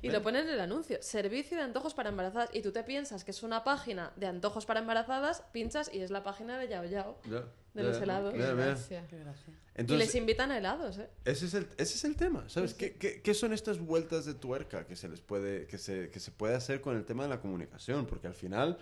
Y 0.01 0.09
lo 0.09 0.22
ponen 0.22 0.47
en 0.47 0.53
el 0.53 0.59
anuncio. 0.59 0.97
Servicio 1.01 1.57
de 1.57 1.63
antojos 1.63 1.93
para 1.93 2.09
embarazadas. 2.09 2.49
Y 2.53 2.61
tú 2.61 2.72
te 2.72 2.84
piensas 2.84 3.23
que 3.23 3.31
es 3.31 3.43
una 3.43 3.63
página 3.63 4.11
de 4.15 4.27
antojos 4.27 4.65
para 4.65 4.80
embarazadas, 4.80 5.43
pinchas 5.51 5.89
y 5.93 5.99
es 5.99 6.11
la 6.11 6.23
página 6.23 6.57
de 6.57 6.68
Yao 6.68 6.85
Yao. 6.85 7.18
Ya, 7.26 7.39
De 7.73 7.81
ya, 7.81 7.84
los 7.84 7.97
helados. 8.01 8.34
ya, 8.34 8.39
ya. 8.39 8.53
Gracias. 8.53 9.07
Qué 9.09 9.18
gracia. 9.19 9.53
y 9.53 9.81
Entonces, 9.81 10.07
les 10.07 10.15
invitan 10.15 10.51
a 10.51 10.57
helados, 10.57 10.97
¿eh? 10.97 11.09
ese 11.26 11.45
es 11.45 11.53
el, 11.53 11.68
ese 11.77 11.95
es 11.95 12.03
el 12.03 12.15
tema, 12.15 12.47
¿sabes? 12.49 12.73
¿Qué, 12.73 12.95
qué, 12.95 13.22
qué 13.22 13.34
son 13.34 13.53
estas 13.53 13.80
vueltas 13.80 14.26
de 14.26 14.34
tuerca 14.34 14.85
que 14.85 14.95
se 14.95 15.07
les 15.09 15.22
puede, 15.22 15.65
que 15.68 15.77
se, 15.77 16.09
que 16.09 16.19
se 16.19 16.31
puede 16.31 16.55
hacer 16.55 16.81
con 16.81 16.95
el 16.95 17.05
tema 17.05 17.23
de 17.23 17.30
la 17.30 17.39
comunicación? 17.39 18.05
Porque 18.05 18.27
al 18.27 18.34
final, 18.34 18.77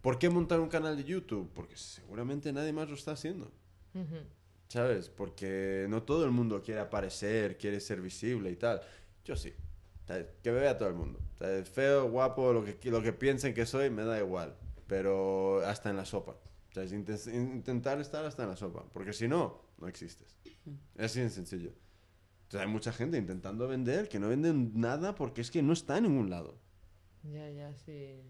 ¿por 0.00 0.18
qué 0.18 0.28
montar 0.30 0.60
un 0.60 0.68
canal 0.68 0.96
de 0.96 1.04
YouTube? 1.04 1.50
Porque 1.54 1.76
seguramente 1.76 2.52
nadie 2.52 2.72
más 2.72 2.88
lo 2.88 2.94
está 2.94 3.12
haciendo, 3.12 3.50
Ujú. 3.94 4.16
¿sabes? 4.68 5.08
Porque 5.08 5.86
no 5.88 6.02
todo 6.02 6.24
el 6.24 6.30
mundo 6.30 6.62
quiere 6.62 6.80
aparecer, 6.80 7.56
quiere 7.58 7.80
ser 7.80 8.00
visible 8.00 8.50
y 8.50 8.56
tal. 8.56 8.80
Yo 9.24 9.36
sí. 9.36 9.52
Que 10.06 10.52
me 10.52 10.58
vea 10.60 10.76
todo 10.76 10.88
el 10.88 10.94
mundo. 10.94 11.18
Feo, 11.72 12.08
guapo, 12.10 12.52
lo 12.52 12.64
que, 12.64 12.90
lo 12.90 13.02
que 13.02 13.12
piensen 13.12 13.54
que 13.54 13.66
soy, 13.66 13.90
me 13.90 14.04
da 14.04 14.18
igual. 14.18 14.54
Pero 14.86 15.60
hasta 15.66 15.90
en 15.90 15.96
la 15.96 16.04
sopa. 16.04 16.36
intentar 17.32 18.00
estar 18.00 18.24
hasta 18.24 18.42
en 18.42 18.50
la 18.50 18.56
sopa. 18.56 18.84
Porque 18.92 19.12
si 19.12 19.28
no, 19.28 19.62
no 19.78 19.88
existes. 19.88 20.36
Es 20.96 21.04
así 21.06 21.20
de 21.20 21.30
sencillo. 21.30 21.72
Hay 22.58 22.66
mucha 22.68 22.92
gente 22.92 23.16
intentando 23.16 23.66
vender 23.66 24.08
que 24.08 24.18
no 24.20 24.28
venden 24.28 24.72
nada 24.78 25.14
porque 25.14 25.40
es 25.40 25.50
que 25.50 25.62
no 25.62 25.72
está 25.72 25.96
en 25.98 26.04
ningún 26.04 26.30
lado. 26.30 26.58
Ya, 27.24 27.48
ya, 27.50 27.74
sí. 27.74 28.20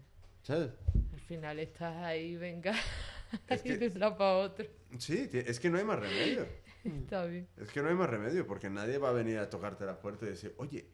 ¿Sabes? 0.41 0.71
Al 1.13 1.19
final 1.19 1.59
estás 1.59 1.95
ahí, 1.97 2.35
venga. 2.37 2.73
Es 3.49 3.61
que- 3.63 3.77
de 3.77 3.87
un 3.87 3.99
lado 3.99 4.17
para 4.17 4.37
otro. 4.37 4.65
Sí, 4.97 5.29
es 5.33 5.59
que 5.59 5.69
no 5.69 5.77
hay 5.77 5.83
más 5.83 5.99
remedio. 5.99 6.45
Está 6.85 7.25
bien. 7.25 7.47
Es 7.57 7.69
que 7.71 7.81
no 7.81 7.89
hay 7.89 7.95
más 7.95 8.09
remedio 8.09 8.47
porque 8.47 8.69
nadie 8.69 8.97
va 8.99 9.09
a 9.09 9.13
venir 9.13 9.39
a 9.39 9.49
tocarte 9.49 9.85
la 9.85 9.99
puerta 9.99 10.25
y 10.25 10.29
decir, 10.29 10.53
oye, 10.57 10.87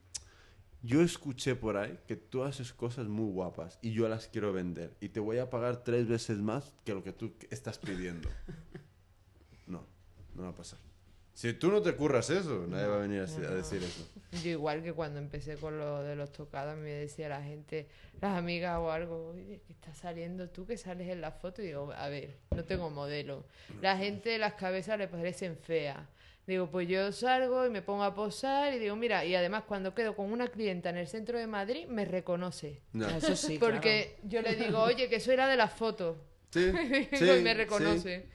yo 0.83 1.01
escuché 1.01 1.55
por 1.55 1.77
ahí 1.77 1.99
que 2.07 2.15
tú 2.15 2.43
haces 2.43 2.73
cosas 2.73 3.07
muy 3.07 3.31
guapas 3.31 3.77
y 3.81 3.91
yo 3.93 4.07
las 4.09 4.27
quiero 4.27 4.51
vender 4.51 4.95
y 4.99 5.09
te 5.09 5.19
voy 5.19 5.37
a 5.37 5.49
pagar 5.49 5.83
tres 5.83 6.07
veces 6.07 6.39
más 6.39 6.73
que 6.83 6.93
lo 6.93 7.03
que 7.03 7.13
tú 7.13 7.33
estás 7.49 7.77
pidiendo. 7.77 8.29
No, 9.67 9.85
no 10.35 10.43
va 10.43 10.49
a 10.49 10.55
pasar. 10.55 10.79
Si 11.33 11.53
tú 11.53 11.71
no 11.71 11.81
te 11.81 11.95
curras 11.95 12.29
eso, 12.29 12.67
nadie 12.67 12.87
va 12.87 12.95
a 12.97 12.99
venir 12.99 13.21
a, 13.21 13.25
no, 13.25 13.47
a 13.47 13.51
no. 13.51 13.55
decir 13.55 13.81
eso. 13.81 14.07
Yo 14.43 14.49
igual 14.51 14.83
que 14.83 14.93
cuando 14.93 15.17
empecé 15.19 15.55
con 15.55 15.77
lo 15.79 16.03
de 16.03 16.15
los 16.15 16.31
tocados 16.31 16.77
me 16.77 16.89
decía 16.89 17.29
la 17.29 17.41
gente, 17.41 17.87
las 18.19 18.37
amigas 18.37 18.77
o 18.79 18.91
algo, 18.91 19.29
oye, 19.29 19.61
que 19.65 19.73
estás 19.73 19.97
saliendo 19.97 20.49
tú 20.49 20.65
que 20.67 20.77
sales 20.77 21.09
en 21.09 21.21
la 21.21 21.31
foto 21.31 21.61
y 21.61 21.67
digo, 21.67 21.91
a 21.93 22.09
ver, 22.09 22.37
no 22.51 22.63
tengo 22.65 22.89
modelo. 22.89 23.45
La 23.81 23.97
gente 23.97 24.37
las 24.37 24.53
cabezas 24.55 24.97
le 24.99 25.07
parecen 25.07 25.57
feas. 25.57 25.99
Digo, 26.47 26.69
pues 26.71 26.87
yo 26.87 27.11
salgo 27.11 27.65
y 27.65 27.69
me 27.69 27.81
pongo 27.81 28.03
a 28.03 28.13
posar 28.15 28.73
y 28.73 28.79
digo, 28.79 28.95
mira, 28.95 29.23
y 29.25 29.35
además 29.35 29.63
cuando 29.67 29.93
quedo 29.93 30.15
con 30.15 30.31
una 30.31 30.47
clienta 30.47 30.89
en 30.89 30.97
el 30.97 31.07
centro 31.07 31.37
de 31.37 31.47
Madrid 31.47 31.85
me 31.87 32.03
reconoce. 32.05 32.81
No. 32.93 33.07
Eso 33.07 33.35
sí, 33.35 33.57
Porque 33.59 34.17
yo 34.23 34.41
le 34.41 34.55
digo, 34.55 34.79
oye, 34.79 35.07
que 35.07 35.19
soy 35.19 35.37
la 35.37 35.47
de 35.47 35.55
las 35.55 35.71
fotos. 35.73 36.17
Sí, 36.49 36.67
y 36.67 36.71
me 36.73 37.07
sí. 37.17 37.53
reconoce. 37.53 38.25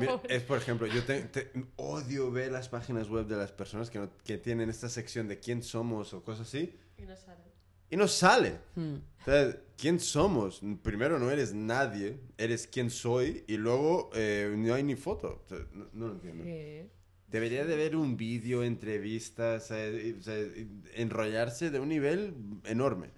Mira, 0.00 0.20
es 0.28 0.42
por 0.42 0.58
ejemplo, 0.58 0.86
yo 0.86 1.04
te- 1.04 1.22
te- 1.24 1.50
odio 1.76 2.30
ver 2.30 2.50
las 2.50 2.68
páginas 2.68 3.08
web 3.08 3.26
de 3.26 3.36
las 3.36 3.52
personas 3.52 3.90
que, 3.90 3.98
no- 3.98 4.10
que 4.24 4.38
tienen 4.38 4.68
esta 4.70 4.88
sección 4.88 5.28
de 5.28 5.38
quién 5.38 5.62
somos 5.62 6.14
o 6.14 6.22
cosas 6.24 6.48
así 6.48 6.74
Y 6.98 7.02
no 7.02 7.14
salen. 7.16 7.44
y 7.90 7.96
no 7.96 8.08
sale. 8.08 8.58
Mm. 8.74 8.94
O 9.20 9.24
sea, 9.24 9.56
¿quién 9.76 10.00
somos? 10.00 10.60
Primero 10.82 11.18
no 11.18 11.30
eres 11.30 11.54
nadie, 11.54 12.18
eres 12.38 12.66
quién 12.66 12.90
soy 12.90 13.44
y 13.46 13.56
luego 13.56 14.10
eh, 14.14 14.52
no 14.56 14.74
hay 14.74 14.82
ni 14.82 14.96
foto. 14.96 15.42
O 15.44 15.48
sea, 15.48 15.58
no, 15.72 15.86
no 15.92 16.06
lo 16.08 16.12
entiendo. 16.14 16.44
Sí. 16.44 16.90
Debería 17.34 17.64
de 17.64 17.74
haber 17.74 17.96
un 17.96 18.16
vídeo, 18.16 18.62
entrevistas, 18.62 19.68
eh, 19.72 20.14
y- 20.14 20.20
o 20.20 20.22
sea, 20.22 20.38
y- 20.38 20.68
enrollarse 20.94 21.68
de 21.72 21.80
un 21.80 21.88
nivel 21.88 22.32
enorme. 22.62 23.08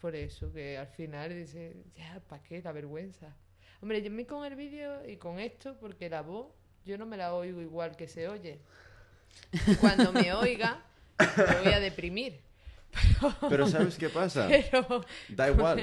Por 0.00 0.16
eso 0.16 0.50
que 0.50 0.78
al 0.78 0.86
final 0.86 1.28
dice, 1.36 1.76
ya, 1.94 2.22
¿para 2.26 2.42
qué? 2.42 2.62
La 2.62 2.72
vergüenza. 2.72 3.36
Hombre, 3.82 4.00
yo 4.00 4.10
me 4.10 4.24
con 4.24 4.46
el 4.46 4.56
vídeo 4.56 5.06
y 5.06 5.18
con 5.18 5.40
esto, 5.40 5.76
porque 5.78 6.08
la 6.08 6.22
voz, 6.22 6.46
yo 6.86 6.96
no 6.96 7.04
me 7.04 7.18
la 7.18 7.34
oigo 7.34 7.60
igual 7.60 7.96
que 7.96 8.08
se 8.08 8.28
oye. 8.28 8.58
Cuando 9.82 10.10
me 10.14 10.32
oiga, 10.32 10.82
me 11.18 11.56
voy 11.64 11.72
a 11.74 11.80
deprimir. 11.80 12.40
Pero 13.50 13.66
¿sabes 13.66 13.96
qué 13.96 14.08
pasa? 14.08 14.48
Pero 14.70 15.04
Da 15.28 15.50
igual. 15.50 15.80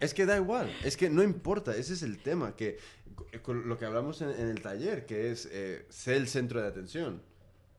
Es 0.00 0.14
que 0.14 0.24
da 0.26 0.36
igual, 0.36 0.68
es 0.82 0.96
que 0.96 1.10
no 1.10 1.22
importa, 1.22 1.76
ese 1.76 1.92
es 1.92 2.02
el 2.02 2.18
tema, 2.18 2.56
que 2.56 2.78
con 3.42 3.68
lo 3.68 3.78
que 3.78 3.84
hablamos 3.84 4.20
en, 4.22 4.30
en 4.30 4.48
el 4.48 4.60
taller, 4.62 5.06
que 5.06 5.30
es 5.30 5.48
eh, 5.50 5.86
ser 5.88 6.16
el 6.16 6.28
centro 6.28 6.60
de 6.60 6.68
atención. 6.68 7.22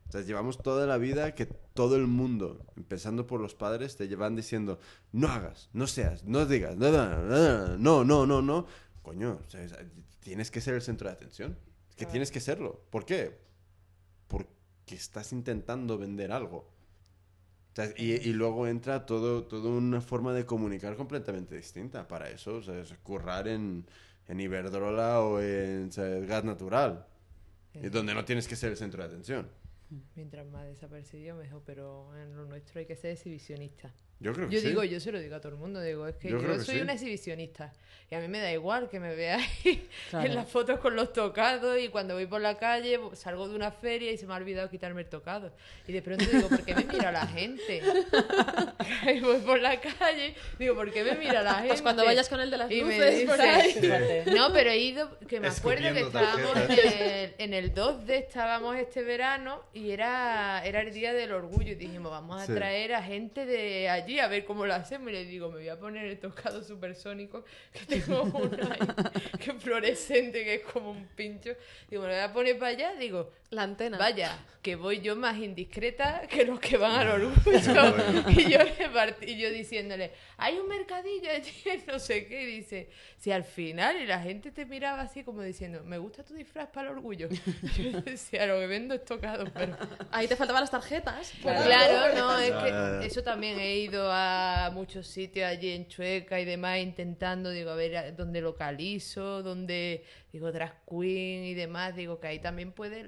O 0.08 0.12
sea, 0.12 0.20
llevamos 0.22 0.58
toda 0.62 0.86
la 0.86 0.98
vida 0.98 1.34
que 1.34 1.46
todo 1.46 1.96
el 1.96 2.06
mundo, 2.06 2.66
empezando 2.76 3.26
por 3.26 3.40
los 3.40 3.54
padres, 3.54 3.96
te 3.96 4.08
llevan 4.08 4.36
diciendo, 4.36 4.78
no 5.12 5.28
hagas, 5.28 5.70
no 5.72 5.86
seas, 5.86 6.24
no 6.24 6.44
digas, 6.44 6.76
no, 6.76 6.90
no, 6.90 7.22
no, 7.26 7.78
no, 7.78 8.04
no, 8.04 8.26
no, 8.26 8.42
no. 8.42 8.66
Coño, 9.02 9.40
o 9.46 9.50
sea, 9.50 9.62
es- 9.62 9.74
tienes 10.20 10.50
que 10.50 10.60
ser 10.60 10.74
el 10.74 10.82
centro 10.82 11.08
de 11.08 11.14
atención. 11.14 11.56
Es 11.90 11.96
que 11.96 12.06
tienes 12.06 12.30
que 12.30 12.40
serlo. 12.40 12.80
¿Por 12.90 13.04
qué? 13.04 13.38
Porque 14.28 14.48
estás 14.94 15.32
intentando 15.32 15.98
vender 15.98 16.30
algo. 16.32 16.68
O 17.72 17.74
sea, 17.74 17.86
y, 17.96 18.12
y 18.12 18.32
luego 18.34 18.66
entra 18.66 19.06
todo, 19.06 19.44
toda 19.44 19.70
una 19.70 20.00
forma 20.02 20.34
de 20.34 20.44
comunicar 20.44 20.94
completamente 20.96 21.56
distinta. 21.56 22.06
Para 22.06 22.28
eso, 22.30 22.56
o 22.56 22.62
sea, 22.62 22.78
es 22.80 22.92
currar 23.02 23.48
en, 23.48 23.86
en 24.28 24.40
Iberdrola 24.40 25.20
o 25.20 25.40
en 25.40 25.88
o 25.88 25.92
sea, 25.92 26.04
gas 26.20 26.44
natural. 26.44 27.06
Y 27.74 27.88
donde 27.88 28.14
no 28.14 28.24
tienes 28.24 28.46
que 28.46 28.56
ser 28.56 28.70
el 28.70 28.76
centro 28.76 29.02
de 29.02 29.08
atención. 29.08 29.48
Mientras 30.14 30.46
más 30.46 30.66
desapercibido, 30.66 31.36
mejor. 31.36 31.62
Pero 31.64 32.14
en 32.16 32.36
lo 32.36 32.44
nuestro 32.44 32.80
hay 32.80 32.86
que 32.86 32.96
ser 32.96 33.12
exhibicionista. 33.12 33.92
Yo 34.22 34.32
creo 34.32 34.48
que 34.48 34.54
Yo 34.54 34.60
sí. 34.60 34.68
digo, 34.68 34.84
yo 34.84 35.00
se 35.00 35.12
lo 35.12 35.20
digo 35.20 35.34
a 35.36 35.40
todo 35.40 35.52
el 35.52 35.58
mundo, 35.58 35.80
digo, 35.80 36.06
es 36.06 36.16
que 36.16 36.30
Yo 36.30 36.40
yo, 36.40 36.48
que 36.52 36.60
soy 36.60 36.76
sí. 36.76 36.80
una 36.80 36.92
exhibicionista 36.94 37.72
y 38.10 38.14
a 38.14 38.20
mí 38.20 38.28
me 38.28 38.40
da 38.40 38.52
igual 38.52 38.90
que 38.90 39.00
me 39.00 39.14
veáis 39.14 39.46
Claro. 40.10 40.26
en 40.26 40.34
las 40.34 40.48
fotos 40.48 40.78
con 40.80 40.94
los 40.94 41.12
tocados 41.14 41.78
y 41.80 41.88
cuando 41.88 42.14
voy 42.14 42.26
por 42.26 42.40
la 42.42 42.58
calle 42.58 43.00
salgo 43.14 43.48
de 43.48 43.56
una 43.56 43.70
feria 43.70 44.12
y 44.12 44.18
se 44.18 44.26
me 44.26 44.34
ha 44.34 44.36
olvidado 44.36 44.68
quitarme 44.70 45.00
el 45.02 45.08
tocado. 45.08 45.50
Y 45.88 45.92
de 45.92 46.02
pronto 46.02 46.24
digo, 46.30 46.48
¿por 46.48 46.62
qué 46.64 46.74
me 46.74 46.84
mira 46.84 47.10
la 47.10 47.26
gente? 47.26 47.80
y 49.14 49.20
voy 49.20 49.38
por 49.38 49.60
la 49.60 49.80
calle, 49.80 50.34
digo, 50.58 50.74
¿por 50.74 50.90
qué 50.92 51.04
me 51.04 51.14
mira 51.16 51.42
la 51.42 51.54
gente? 51.54 51.68
Pues 51.68 51.82
cuando 51.82 52.04
vayas 52.04 52.28
con 52.28 52.40
el 52.40 52.50
de 52.50 52.58
las 52.58 52.70
Y 52.70 52.82
me 52.82 52.96
luces 52.98 53.24
por 53.24 53.36
dice- 53.38 53.48
ahí. 53.48 53.72
Fíjate. 53.72 54.24
No, 54.34 54.52
pero 54.52 54.70
he 54.70 54.78
ido, 54.78 55.18
que 55.26 55.40
me 55.40 55.48
acuerdo 55.48 55.92
que 55.94 56.00
estábamos 56.00 56.56
en 56.56 56.70
el, 57.02 57.34
en 57.38 57.54
el 57.54 57.74
2D, 57.74 58.10
estábamos 58.10 58.76
este 58.76 59.02
verano 59.02 59.62
y 59.72 59.90
era, 59.90 60.62
era 60.64 60.80
el 60.82 60.92
día 60.92 61.12
del 61.12 61.32
orgullo 61.32 61.72
y 61.72 61.76
dijimos, 61.76 62.10
vamos 62.10 62.42
a 62.42 62.46
Sí. 62.46 62.52
traer 62.54 62.94
a 62.94 63.02
gente 63.02 63.46
de 63.46 63.88
allí 63.88 64.11
a 64.20 64.28
ver 64.28 64.44
cómo 64.44 64.66
lo 64.66 64.74
hacemos. 64.74 65.10
Y 65.10 65.12
le 65.12 65.24
digo, 65.24 65.48
me 65.48 65.56
voy 65.56 65.68
a 65.68 65.78
poner 65.78 66.06
el 66.06 66.18
tocado 66.18 66.62
supersónico, 66.62 67.44
que 67.72 67.86
tengo 67.86 68.22
uno 68.22 68.58
ahí, 68.70 69.38
que 69.38 69.50
es 69.50 69.56
fluorescente, 69.62 70.44
que 70.44 70.54
es 70.56 70.62
como 70.62 70.90
un 70.90 71.06
pincho. 71.08 71.54
Digo, 71.88 72.02
me 72.02 72.08
lo 72.08 72.14
voy 72.14 72.22
a 72.22 72.32
poner 72.32 72.58
para 72.58 72.72
allá, 72.72 72.94
digo, 72.94 73.32
La 73.52 73.64
antena. 73.64 73.98
Vaya, 73.98 74.38
que 74.62 74.76
voy 74.76 75.00
yo 75.00 75.14
más 75.14 75.36
indiscreta 75.36 76.22
que 76.26 76.46
los 76.46 76.58
que 76.58 76.78
van 76.78 76.92
al 76.92 77.08
orgullo. 77.08 77.32
bueno. 77.44 78.30
y, 78.30 78.50
yo 78.50 78.58
repartí- 78.58 79.28
y 79.28 79.38
yo 79.38 79.50
diciéndole, 79.50 80.12
hay 80.38 80.56
un 80.56 80.68
mercadillo 80.68 81.30
allí, 81.30 81.52
no 81.86 81.98
sé 81.98 82.26
qué. 82.26 82.44
Y 82.44 82.46
dice, 82.46 82.88
si 83.18 83.30
al 83.30 83.44
final 83.44 84.00
y 84.00 84.06
la 84.06 84.20
gente 84.20 84.52
te 84.52 84.64
miraba 84.64 85.02
así 85.02 85.22
como 85.22 85.42
diciendo, 85.42 85.82
me 85.84 85.98
gusta 85.98 86.24
tu 86.24 86.32
disfraz 86.32 86.70
para 86.70 86.88
el 86.88 86.96
orgullo. 86.96 87.28
Y 87.76 87.90
yo 87.90 88.00
decía, 88.00 88.46
lo 88.46 88.58
que 88.58 88.66
vendo 88.66 88.94
es 88.94 89.04
tocado, 89.04 89.44
pero... 89.52 89.76
Ahí 90.10 90.26
te 90.26 90.36
faltaban 90.36 90.62
las 90.62 90.70
tarjetas. 90.70 91.32
Claro. 91.42 91.64
Claro, 91.64 92.14
no, 92.16 92.38
es 92.38 92.52
que 92.52 93.06
eso 93.06 93.22
también 93.22 93.58
he 93.60 93.76
ido 93.76 94.08
a 94.10 94.70
muchos 94.72 95.06
sitios 95.08 95.46
allí 95.46 95.72
en 95.72 95.88
Chueca 95.88 96.40
y 96.40 96.46
demás 96.46 96.78
intentando, 96.78 97.50
digo, 97.50 97.70
a 97.70 97.74
ver 97.74 98.16
dónde 98.16 98.40
localizo, 98.40 99.42
dónde, 99.42 100.04
digo, 100.32 100.50
drag 100.52 100.84
queen 100.86 101.44
y 101.44 101.54
demás, 101.54 101.94
digo 101.94 102.18
que 102.20 102.26
ahí 102.28 102.38
también 102.38 102.72
puede, 102.72 103.04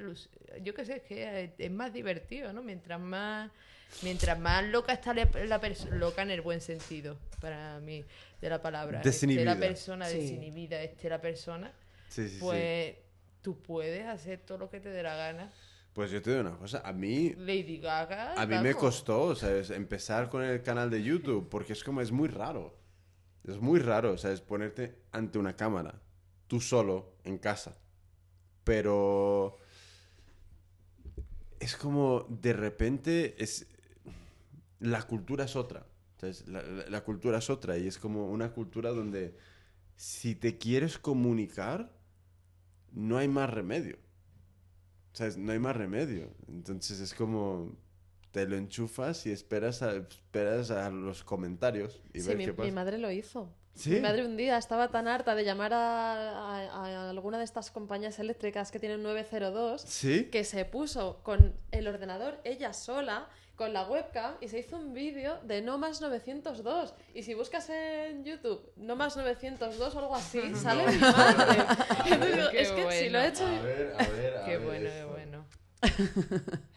yo 0.63 0.75
qué 0.75 0.85
sé, 0.85 0.97
es 0.97 1.03
que 1.03 1.55
es 1.57 1.71
más 1.71 1.93
divertido, 1.93 2.53
¿no? 2.53 2.63
Mientras 2.63 3.01
más, 3.01 3.51
mientras 4.03 4.39
más 4.39 4.65
loca 4.65 4.93
está 4.93 5.15
la, 5.15 5.29
la 5.47 5.61
persona, 5.61 5.97
loca 5.97 6.23
en 6.23 6.31
el 6.31 6.41
buen 6.43 6.61
sentido, 6.61 7.17
para 7.41 7.81
mí, 7.81 8.05
de 8.41 8.49
la 8.51 8.61
palabra, 8.61 8.99
esté 8.99 9.09
Desinhibida. 9.11 9.55
la 9.55 9.59
persona 9.61 10.07
Sí. 10.07 10.19
desinhibida, 10.19 10.83
esté 10.83 11.09
la 11.09 11.21
persona, 11.21 11.73
Sí, 12.09 12.29
sí, 12.29 12.35
sí. 12.35 12.41
pues 12.41 12.95
tú 13.41 13.61
puedes 13.63 14.07
hacer 14.07 14.41
todo 14.41 14.59
lo 14.59 14.71
que 14.71 14.81
te 14.81 14.91
dé 14.91 15.03
la 15.03 15.17
gana. 15.17 15.51
Pues 15.95 16.11
yo 16.11 16.21
te 16.21 16.31
digo 16.31 16.43
una 16.43 16.57
cosa, 16.59 16.83
a 16.85 16.93
mí 16.93 17.35
Lady 17.39 17.79
Gaga. 17.79 18.35
A 18.35 18.47
mí 18.47 18.57
me 18.59 18.75
costó, 18.75 19.35
¿sabes? 19.37 19.71
Empezar 19.71 20.29
con 20.29 20.43
el 20.43 20.61
canal 20.63 20.91
de 20.91 21.03
YouTube, 21.03 21.49
porque 21.49 21.73
es 21.73 21.85
como, 21.85 22.01
es 22.01 22.11
muy 22.11 22.29
raro. 22.29 22.75
Es 23.47 23.59
muy 23.59 23.79
raro, 23.79 24.19
¿sabes? 24.19 24.41
Ponerte 24.41 24.97
ante 25.13 25.39
una 25.39 25.55
cámara, 25.55 26.01
tú 26.47 26.61
solo, 26.61 27.15
en 27.25 27.39
casa. 27.39 27.77
Pero... 28.65 29.59
Es 31.61 31.77
como, 31.77 32.27
de 32.29 32.53
repente, 32.53 33.43
es... 33.43 33.67
La 34.81 35.03
cultura 35.03 35.45
es 35.45 35.57
otra. 35.57 35.87
¿sabes? 36.19 36.47
La, 36.49 36.63
la- 36.63 36.87
la 36.89 37.05
cultura 37.05 37.39
es 37.39 37.51
otra 37.51 37.79
y 37.79 37.87
es 37.87 37.99
como 37.99 38.29
una 38.31 38.53
cultura 38.53 38.91
donde 38.91 39.37
si 39.97 40.35
te 40.35 40.59
quieres 40.59 40.99
comunicar, 40.99 41.93
no 42.93 43.17
hay 43.19 43.29
más 43.29 43.51
remedio. 43.51 43.99
¿Sabes? 45.13 45.37
No 45.39 45.53
hay 45.53 45.59
más 45.59 45.77
remedio. 45.77 46.35
Entonces 46.49 47.01
es 47.01 47.15
como 47.15 47.77
te 48.33 48.47
lo 48.49 48.57
enchufas 48.57 49.27
y 49.27 49.31
esperas 49.33 49.81
a, 49.83 49.95
esperas 49.95 50.71
a 50.73 50.91
los 50.91 51.23
comentarios 51.23 52.03
y 52.13 52.21
Sí, 52.21 52.29
ver 52.29 52.37
mi, 52.37 52.45
qué 52.47 52.53
mi 52.53 52.73
madre 52.73 52.99
lo 52.99 53.11
hizo. 53.13 53.55
¿Sí? 53.75 53.91
Mi 53.91 54.01
madre 54.01 54.25
un 54.25 54.37
día 54.37 54.57
estaba 54.57 54.89
tan 54.89 55.09
harta 55.09 55.35
de 55.35 55.45
llamar 55.45 55.73
a, 55.75 56.57
a- 56.57 57.07
a 57.07 57.11
alguna 57.11 57.39
de 57.39 57.45
estas 57.45 57.71
compañías 57.71 58.19
eléctricas 58.21 58.71
que 58.71 58.79
tienen 58.79 59.03
902 59.03 59.83
¿Sí? 59.83 60.27
que 60.31 60.45
se 60.45 60.65
puso 60.65 61.21
con 61.23 61.55
el 61.73 61.89
ordenador 61.89 62.41
ella 62.45 62.73
sola 62.73 63.29
con 63.57 63.73
la 63.73 63.85
webcam 63.89 64.35
y 64.41 64.49
se 64.49 64.59
hizo 64.59 64.77
un 64.77 64.95
vídeo 64.95 65.39
de 65.45 65.61
no 65.63 65.79
más 65.79 66.01
902 66.01 66.95
y 67.15 67.23
si 67.25 67.35
buscas 67.35 67.69
en 67.71 68.25
YouTube 68.25 68.73
no 68.77 68.97
más 68.97 69.17
902 69.17 69.95
o 69.95 69.99
algo 69.99 70.15
así 70.15 70.55
sale 70.63 70.87
mi 70.91 70.99
madre 70.99 71.63
es 72.61 72.71
que 72.73 72.93
si 72.93 73.09
lo 73.11 73.19
he 73.21 73.29
hecho 73.29 73.47
A 73.47 73.51
ver, 73.63 73.95
a 73.99 74.07
ver, 74.09 74.37
a 74.39 74.45
Qué 74.45 74.57
ver 74.59 74.67
bueno, 74.67 74.91
qué 74.91 75.05
bueno. 75.05 75.45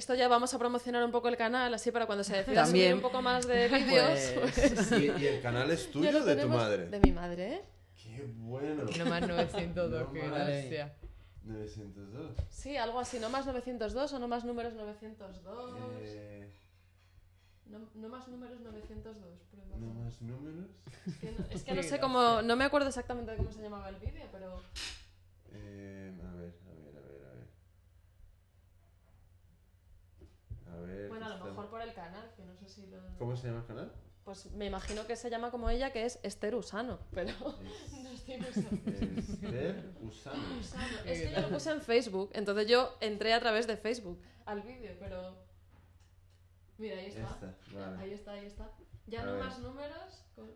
esto 0.00 0.14
ya 0.14 0.28
vamos 0.28 0.52
a 0.54 0.58
promocionar 0.58 1.04
un 1.04 1.10
poco 1.12 1.28
el 1.28 1.36
canal 1.36 1.72
así 1.74 1.90
para 1.92 2.06
cuando 2.06 2.24
se 2.24 2.34
decida 2.36 2.64
También. 2.64 2.86
subir 2.92 2.94
un 2.96 3.02
poco 3.02 3.20
más 3.22 3.46
de 3.46 3.68
vídeos 3.76 4.18
Pues, 4.40 4.92
¿Y, 4.92 5.04
y 5.22 5.26
el 5.26 5.42
canal 5.42 5.70
es 5.70 5.90
tuyo 5.90 6.08
o 6.18 6.24
de 6.24 6.36
tu 6.36 6.48
madre? 6.48 6.86
de 6.88 7.00
mi 7.00 7.12
madre 7.12 7.54
¿eh? 7.54 7.60
Qué 8.02 8.24
bueno. 8.38 8.84
No 8.98 9.04
más 9.06 9.20
902, 9.28 9.90
No 10.06 10.12
qué 10.12 10.22
más. 10.22 10.30
gracia. 10.48 10.94
902. 11.44 12.32
sí 12.50 12.76
algo 12.76 12.98
así 13.00 13.18
no 13.20 13.28
más 13.30 13.44
902 13.46 14.12
o 14.14 14.18
no 14.18 14.26
más 14.28 14.44
números 14.44 14.72
902 14.74 15.36
Eh, 16.00 16.50
no, 17.66 17.78
no 17.94 18.08
más 18.08 18.26
números 18.28 18.58
902 18.60 19.16
prueba. 19.50 19.76
¿No 19.78 19.94
más 20.02 20.20
números? 20.22 20.70
Es 21.06 21.14
que 21.18 21.30
no, 21.32 21.44
es 21.50 21.62
que 21.62 21.74
no 21.74 21.82
sé 21.82 22.00
cómo, 22.00 22.42
no 22.42 22.56
me 22.56 22.64
acuerdo 22.64 22.88
exactamente 22.88 23.30
de 23.32 23.36
cómo 23.36 23.52
se 23.52 23.62
llamaba 23.62 23.88
el 23.90 23.96
vídeo, 23.96 24.24
pero 24.32 24.62
Eh, 25.52 26.12
a 26.20 26.32
ver, 26.36 26.54
a 26.68 26.74
ver, 26.74 26.96
a 26.96 27.00
ver, 27.06 27.22
a 27.30 27.34
ver. 27.34 27.46
A 30.72 30.76
ver. 30.80 31.08
bueno, 31.08 31.26
a 31.26 31.28
lo 31.30 31.34
está- 31.36 31.46
mejor 31.46 31.70
por 31.70 31.80
el 31.82 31.92
canal, 31.94 32.32
que 32.36 32.44
no 32.44 32.54
sé 32.56 32.68
si 32.68 32.86
lo... 32.86 32.98
¿Cómo 33.18 33.36
se 33.36 33.48
llama 33.48 33.60
el 33.60 33.66
canal? 33.66 33.92
Pues 34.24 34.50
me 34.52 34.66
imagino 34.66 35.06
que 35.06 35.16
se 35.16 35.30
llama 35.30 35.50
como 35.50 35.70
ella, 35.70 35.92
que 35.92 36.04
es 36.04 36.20
Esther 36.22 36.54
Usano, 36.54 37.00
pero 37.12 37.32
no 37.40 38.10
estoy 38.10 38.42
segura. 38.52 38.98
Esther 39.16 39.92
Usano. 40.02 40.58
Usano. 40.60 40.98
Es 41.06 41.22
que 41.22 41.32
yo 41.32 41.40
lo 41.40 41.48
puse 41.48 41.70
en 41.70 41.80
Facebook, 41.80 42.30
entonces 42.34 42.66
yo 42.68 42.96
entré 43.00 43.32
a 43.34 43.40
través 43.40 43.66
de 43.66 43.76
Facebook 43.76 44.20
al 44.46 44.62
vídeo, 44.62 44.92
pero... 44.98 45.36
Mira, 46.78 46.96
ahí 46.98 47.06
está. 47.06 47.22
Esta, 47.22 47.54
vale. 47.74 47.98
Ahí 48.02 48.12
está, 48.12 48.32
ahí 48.32 48.46
está. 48.46 48.70
Ya 49.06 49.22
A 49.22 49.26
no 49.26 49.32
ver. 49.34 49.44
más 49.44 49.58
números. 49.58 50.24
con- 50.36 50.50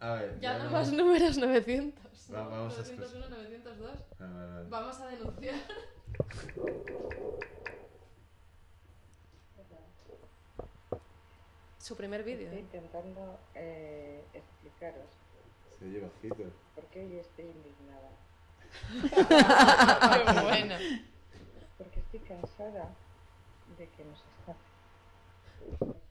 A 0.00 0.12
ver, 0.14 0.40
Ya, 0.40 0.58
no 0.58 0.64
no 0.64 0.70
más 0.70 0.92
números 0.92 1.36
900. 1.38 2.32
Va- 2.34 2.48
vamos 2.48 2.74
a 2.74 2.78
901, 2.82 3.28
902. 3.28 3.90
Ah, 4.20 4.26
vale, 4.26 4.52
vale. 4.52 4.68
Vamos 4.70 5.00
a 5.00 5.06
denunciar. 5.08 5.54
Su 11.88 11.96
primer 11.96 12.22
vídeo. 12.22 12.48
Estoy 12.48 12.58
¿eh? 12.58 12.60
intentando 12.60 13.40
eh, 13.54 14.22
explicaros 14.34 15.08
Se 15.78 15.86
oye 15.86 16.00
bajito. 16.00 16.52
por 16.74 16.84
qué 16.88 17.00
hoy 17.00 17.16
estoy 17.16 17.46
indignada. 17.46 18.10
Qué 20.34 20.42
bueno. 20.42 20.74
Porque 21.78 22.00
estoy 22.00 22.20
cansada 22.20 22.94
de 23.78 23.88
que 23.88 24.04
nos 24.04 24.22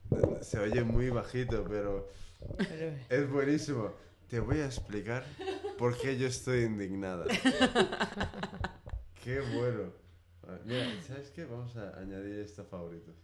estafen. 0.10 0.44
Se 0.44 0.58
oye 0.58 0.84
muy 0.84 1.12
bajito, 1.12 1.64
pero 1.70 2.10
Pero- 2.58 2.98
es 3.08 3.30
buenísimo. 3.30 3.92
Te 4.32 4.40
voy 4.40 4.62
a 4.62 4.66
explicar 4.66 5.26
por 5.78 5.96
qué 5.96 6.18
yo 6.18 6.26
estoy 6.26 6.64
indignada. 6.64 7.26
Qué 9.24 9.42
bueno. 9.42 9.92
Mira, 10.66 10.88
¿sabes 11.06 11.30
qué? 11.32 11.46
Vamos 11.46 11.76
a 11.76 11.98
añadir 12.00 12.40
esto 12.40 12.62
a 12.62 12.66
favoritos. 12.66 13.16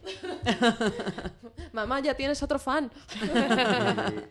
Mamá, 1.73 2.01
ya 2.01 2.15
tienes 2.15 2.41
otro 2.43 2.59
fan. 2.59 2.91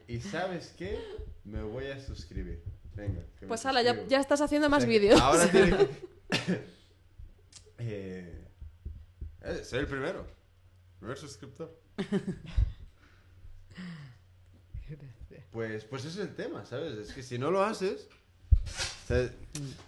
Y, 0.06 0.14
y 0.14 0.20
¿sabes 0.20 0.74
qué? 0.76 0.98
Me 1.44 1.62
voy 1.62 1.86
a 1.86 1.98
suscribir. 1.98 2.62
Venga. 2.94 3.22
que 3.38 3.46
me 3.46 3.48
Pues 3.48 3.64
ala, 3.64 3.82
ya, 3.82 4.20
estás 4.20 4.40
haciendo 4.40 4.68
más 4.68 4.84
O 4.84 4.86
sea 4.86 4.92
que 4.92 4.98
vídeos. 4.98 5.20
Ahora 5.20 5.50
tiene 5.50 5.76
que... 5.76 5.88
eh, 7.78 8.46
eh, 9.42 9.64
soy 9.64 9.80
el 9.80 9.86
primero. 9.86 10.26
Primer 10.98 11.16
suscriptor. 11.16 11.78
Pues, 15.50 15.84
pues 15.84 16.04
ese 16.06 16.22
es 16.22 16.28
el 16.28 16.34
tema, 16.34 16.64
¿sabes? 16.64 16.96
Es 16.96 17.12
que 17.12 17.22
si 17.22 17.38
no 17.38 17.50
lo 17.50 17.62
haces... 17.62 18.08
¿sabes? 19.06 19.32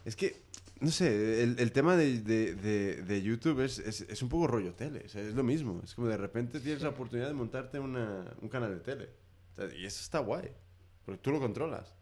Es 0.05 0.15
que, 0.15 0.44
no 0.81 0.91
sé, 0.91 1.43
el, 1.43 1.57
el 1.59 1.73
tema 1.73 1.97
de, 1.97 2.21
de- 2.21 2.55
de- 2.55 3.03
de 3.03 3.23
YouTube 3.23 3.61
es, 3.61 3.79
es, 3.79 4.03
es 4.03 4.23
un 4.23 4.29
poco 4.29 4.47
rollo 4.47 4.75
tele. 4.75 5.03
o 5.07 5.09
sea, 5.09 5.23
es 5.23 5.35
lo 5.35 5.43
mismo. 5.45 5.81
Es 5.85 5.95
como 5.95 6.09
de 6.09 6.17
repente 6.17 6.61
tienes 6.61 6.83
la 6.83 6.91
oportunidad 6.91 7.29
de 7.29 7.35
montarte 7.35 7.79
una- 7.79 8.35
un 8.41 8.49
canal 8.49 8.71
de 8.75 8.81
tele. 8.81 9.11
O 9.53 9.57
sea, 9.57 9.75
y 9.77 9.85
eso 9.87 10.03
está 10.03 10.19
guay. 10.19 10.51
Porque 11.05 11.21
tú 11.21 11.31
lo 11.31 11.41
controlas. 11.41 11.95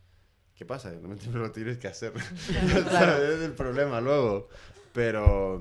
¿Qué 0.55 0.65
pasa? 0.65 0.93
No 0.93 1.09
me 1.09 1.17
lo 1.39 1.51
tienes 1.53 1.79
que 1.79 1.89
hacer. 1.89 2.13
¿Sabes? 2.91 3.31
Es 3.39 3.41
el 3.43 3.53
problema 3.55 4.01
luego. 4.01 4.49
Pero 4.93 5.61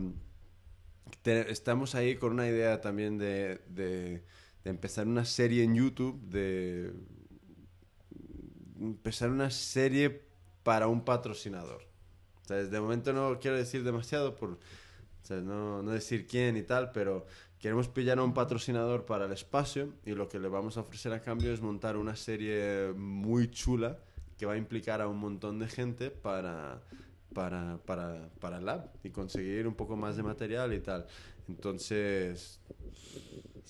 te- 1.21 1.51
estamos 1.51 1.95
ahí 1.95 2.15
con 2.17 2.33
una 2.33 2.47
idea 2.47 2.81
también 2.81 3.17
de, 3.17 3.61
de- 3.67 4.23
de 4.63 4.69
empezar 4.69 5.07
una 5.07 5.25
serie 5.25 5.63
en 5.63 5.73
YouTube, 5.75 6.21
de 6.29 6.93
empezar 8.79 9.29
una 9.29 9.49
serie 9.49 10.21
para 10.63 10.87
un 10.87 11.03
patrocinador. 11.03 11.87
De 12.51 12.79
momento 12.79 13.13
no 13.13 13.39
quiero 13.39 13.57
decir 13.57 13.83
demasiado 13.83 14.35
por, 14.35 14.57
no, 15.29 15.81
no 15.81 15.91
decir 15.91 16.27
quién 16.27 16.57
y 16.57 16.63
tal, 16.63 16.91
pero 16.91 17.25
queremos 17.59 17.87
pillar 17.87 18.19
a 18.19 18.23
un 18.23 18.33
patrocinador 18.33 19.05
para 19.05 19.25
el 19.25 19.31
espacio 19.31 19.93
y 20.05 20.11
lo 20.11 20.27
que 20.27 20.39
le 20.39 20.47
vamos 20.47 20.77
a 20.77 20.81
ofrecer 20.81 21.13
a 21.13 21.21
cambio 21.21 21.53
es 21.53 21.61
montar 21.61 21.97
una 21.97 22.15
serie 22.15 22.93
muy 22.95 23.49
chula 23.49 23.99
que 24.37 24.45
va 24.45 24.53
a 24.53 24.57
implicar 24.57 25.01
a 25.01 25.07
un 25.07 25.17
montón 25.17 25.59
de 25.59 25.67
gente 25.67 26.09
para, 26.09 26.81
para, 27.33 27.77
para, 27.85 28.29
para 28.39 28.57
el 28.57 28.65
lab 28.65 28.91
y 29.03 29.11
conseguir 29.11 29.67
un 29.67 29.75
poco 29.75 29.95
más 29.95 30.17
de 30.17 30.23
material 30.23 30.73
y 30.73 30.79
tal. 30.79 31.05
Entonces, 31.47 32.59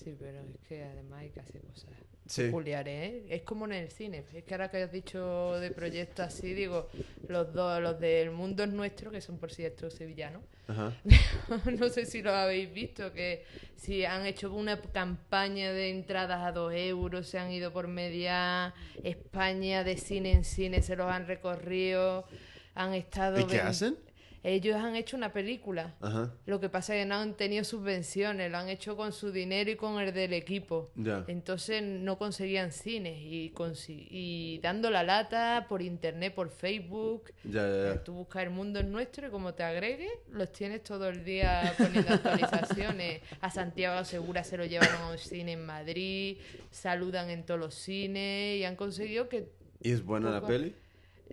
Sí, 0.02 0.16
pero 0.18 0.40
es 0.40 0.58
que 0.66 0.82
además 0.82 1.20
hay 1.20 1.30
que 1.30 1.40
hacer 1.40 1.60
cosas 1.62 1.90
Sí. 2.26 2.42
peculiares, 2.44 2.94
¿eh? 2.94 3.24
Es 3.28 3.42
como 3.42 3.64
en 3.66 3.72
el 3.72 3.90
cine. 3.90 4.24
Es 4.32 4.44
que 4.44 4.54
ahora 4.54 4.70
que 4.70 4.82
has 4.82 4.92
dicho 4.92 5.58
de 5.58 5.70
proyectos 5.70 6.26
así, 6.26 6.54
digo, 6.54 6.88
los 7.28 7.52
dos, 7.52 7.82
los 7.82 7.98
del 7.98 8.30
Mundo 8.30 8.62
es 8.62 8.70
Nuestro, 8.70 9.10
que 9.10 9.20
son 9.20 9.38
por 9.38 9.52
cierto 9.52 9.90
sevillanos, 9.90 10.42
ajá. 10.68 10.92
no 11.78 11.88
sé 11.88 12.06
si 12.06 12.22
lo 12.22 12.32
habéis 12.32 12.72
visto, 12.72 13.12
que 13.12 13.44
si 13.76 14.04
han 14.04 14.24
hecho 14.26 14.52
una 14.52 14.80
campaña 14.80 15.72
de 15.72 15.90
entradas 15.90 16.40
a 16.42 16.52
dos 16.52 16.72
euros, 16.74 17.26
se 17.26 17.38
han 17.38 17.50
ido 17.50 17.72
por 17.72 17.88
media 17.88 18.72
España 19.02 19.84
de 19.84 19.96
cine 19.96 20.32
en 20.32 20.44
cine, 20.44 20.82
se 20.82 20.96
los 20.96 21.10
han 21.10 21.26
recorrido, 21.26 22.26
han 22.74 22.94
estado... 22.94 23.40
¿Y 23.40 23.44
qué 23.44 23.60
hacen? 23.60 23.96
Ellos 24.44 24.76
han 24.76 24.96
hecho 24.96 25.16
una 25.16 25.32
película. 25.32 25.94
Ajá. 26.00 26.32
Lo 26.46 26.58
que 26.60 26.68
pasa 26.68 26.96
es 26.96 27.02
que 27.02 27.08
no 27.08 27.16
han 27.16 27.34
tenido 27.34 27.64
subvenciones, 27.64 28.50
lo 28.50 28.58
han 28.58 28.68
hecho 28.68 28.96
con 28.96 29.12
su 29.12 29.30
dinero 29.30 29.70
y 29.70 29.76
con 29.76 30.00
el 30.00 30.12
del 30.12 30.32
equipo. 30.32 30.90
Ya. 30.96 31.24
Entonces 31.28 31.82
no 31.82 32.18
conseguían 32.18 32.72
cines 32.72 33.16
y, 33.18 34.58
dando 34.62 34.90
la 34.90 35.02
lata 35.02 35.66
por 35.68 35.82
internet, 35.82 36.34
por 36.34 36.50
Facebook. 36.50 37.32
Ya, 37.44 37.66
ya. 37.68 38.04
Tú 38.04 38.14
buscas 38.14 38.42
el 38.42 38.50
mundo 38.50 38.80
es 38.80 38.86
nuestro 38.86 39.28
y 39.28 39.30
como 39.30 39.54
te 39.54 39.62
agregues, 39.62 40.10
los 40.30 40.50
tienes 40.50 40.82
todo 40.82 41.08
el 41.08 41.24
día 41.24 41.74
poniendo 41.78 42.12
actualizaciones. 42.14 43.22
A 43.40 43.50
Santiago 43.50 44.04
Segura 44.04 44.42
se 44.44 44.56
lo 44.56 44.64
llevaron 44.64 45.02
a 45.02 45.10
un 45.12 45.18
cine 45.18 45.52
en 45.52 45.64
Madrid, 45.64 46.38
saludan 46.70 47.30
en 47.30 47.44
todos 47.44 47.60
los 47.60 47.74
cines 47.74 48.58
y 48.58 48.64
han 48.64 48.76
conseguido 48.76 49.28
que 49.28 49.48
¿Y 49.80 49.90
es 49.90 50.04
buena 50.04 50.30
la 50.30 50.46
peli? 50.46 50.74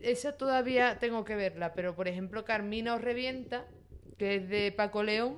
Esa 0.03 0.33
todavía 0.37 0.97
tengo 0.99 1.23
que 1.25 1.35
verla, 1.35 1.73
pero 1.73 1.95
por 1.95 2.07
ejemplo 2.07 2.45
Carmina 2.45 2.95
o 2.95 2.97
Revienta, 2.97 3.65
que 4.17 4.35
es 4.35 4.49
de 4.49 4.71
Paco 4.71 5.03
León, 5.03 5.35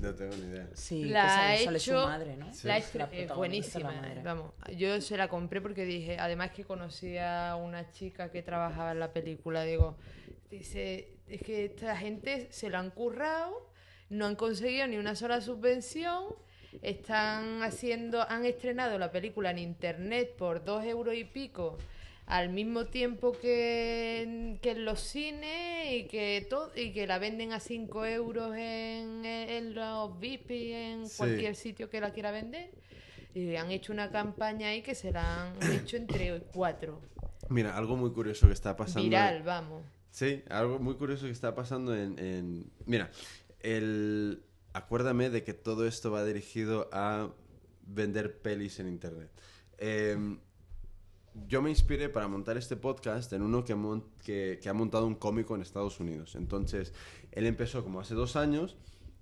No 0.00 0.14
tengo 0.14 0.34
ni 0.36 0.46
idea. 0.46 0.68
Sí, 0.72 1.04
La 1.04 1.22
que 1.22 1.28
sale, 1.28 1.64
sale 1.64 1.78
su 1.80 1.90
hecho- 1.90 2.06
madre, 2.06 2.36
¿no? 2.36 2.46
la 2.64 2.78
Es 2.78 2.94
la 2.94 3.34
buenísima, 3.34 3.92
la 3.92 4.00
madre. 4.00 4.22
vamos. 4.22 4.52
Yo 4.76 5.00
se 5.02 5.16
la 5.18 5.28
compré 5.28 5.60
porque 5.60 5.84
dije, 5.84 6.16
además 6.18 6.52
que 6.52 6.64
conocía 6.64 7.50
a 7.50 7.56
una 7.56 7.90
chica 7.90 8.30
que 8.30 8.42
trabajaba 8.42 8.92
en 8.92 9.00
la 9.00 9.12
película, 9.12 9.62
digo, 9.64 9.98
dice, 10.50 11.18
es 11.28 11.42
que 11.42 11.66
esta 11.66 11.96
gente 11.96 12.48
se 12.50 12.70
lo 12.70 12.78
han 12.78 12.90
currado, 12.90 13.70
no 14.08 14.24
han 14.26 14.36
conseguido 14.36 14.86
ni 14.86 14.96
una 14.96 15.14
sola 15.16 15.40
subvención, 15.42 16.34
están 16.82 17.62
haciendo, 17.62 18.22
han 18.28 18.44
estrenado 18.46 18.98
la 18.98 19.10
película 19.10 19.50
en 19.50 19.58
internet 19.58 20.34
por 20.36 20.64
dos 20.64 20.84
euros 20.84 21.14
y 21.14 21.24
pico 21.24 21.76
al 22.30 22.48
mismo 22.50 22.86
tiempo 22.86 23.32
que 23.32 24.22
en, 24.22 24.58
que 24.62 24.70
en 24.70 24.84
los 24.84 25.00
cines 25.00 25.92
y 25.92 26.06
que 26.06 26.46
todo 26.48 26.70
y 26.76 26.92
que 26.92 27.06
la 27.06 27.18
venden 27.18 27.52
a 27.52 27.60
5 27.60 28.06
euros 28.06 28.54
en, 28.56 29.24
en 29.24 29.74
los 29.74 30.18
VIP 30.20 30.50
y 30.52 30.72
en 30.72 31.06
Sí. 31.08 31.16
cualquier 31.18 31.56
sitio 31.56 31.90
que 31.90 32.00
la 32.00 32.12
quiera 32.12 32.30
vender 32.30 32.70
y 33.34 33.56
han 33.56 33.70
hecho 33.70 33.92
una 33.92 34.10
campaña 34.10 34.68
ahí 34.68 34.82
que 34.82 34.94
se 34.94 35.10
la 35.12 35.50
han 35.50 35.56
hecho 35.72 35.96
entre 35.96 36.40
cuatro 36.52 37.00
Mira, 37.48 37.76
algo 37.76 37.96
muy 37.96 38.12
curioso 38.12 38.46
que 38.46 38.52
está 38.52 38.76
pasando. 38.76 39.02
viral 39.08 39.42
vamos 39.42 39.82
Sí, 40.12 40.42
algo 40.48 40.78
muy 40.78 40.94
curioso 40.94 41.26
que 41.26 41.32
está 41.32 41.54
pasando 41.54 41.96
en... 41.96 42.18
en- 42.18 42.70
Mira, 42.86 43.10
el... 43.60 44.42
acuérdame 44.72 45.30
de 45.30 45.42
que 45.44 45.54
todo 45.54 45.86
esto 45.86 46.10
va 46.10 46.24
dirigido 46.24 46.88
a 46.92 47.30
vender 47.86 48.38
pelis 48.40 48.78
en 48.80 48.88
Internet. 48.88 49.30
Em, 49.78 50.38
yo 51.48 51.62
me 51.62 51.70
inspiré 51.70 52.08
para 52.08 52.28
montar 52.28 52.56
este 52.56 52.76
podcast 52.76 53.32
en 53.32 53.42
uno 53.42 53.64
que, 53.64 53.74
mon- 53.74 54.04
que, 54.24 54.58
que 54.62 54.68
ha 54.68 54.72
montado 54.72 55.06
un 55.06 55.14
cómico 55.14 55.54
en 55.54 55.62
Estados 55.62 56.00
Unidos. 56.00 56.34
Entonces, 56.34 56.92
él 57.32 57.46
empezó 57.46 57.82
como 57.84 58.00
hace 58.00 58.14
dos 58.14 58.36
años, 58.36 58.76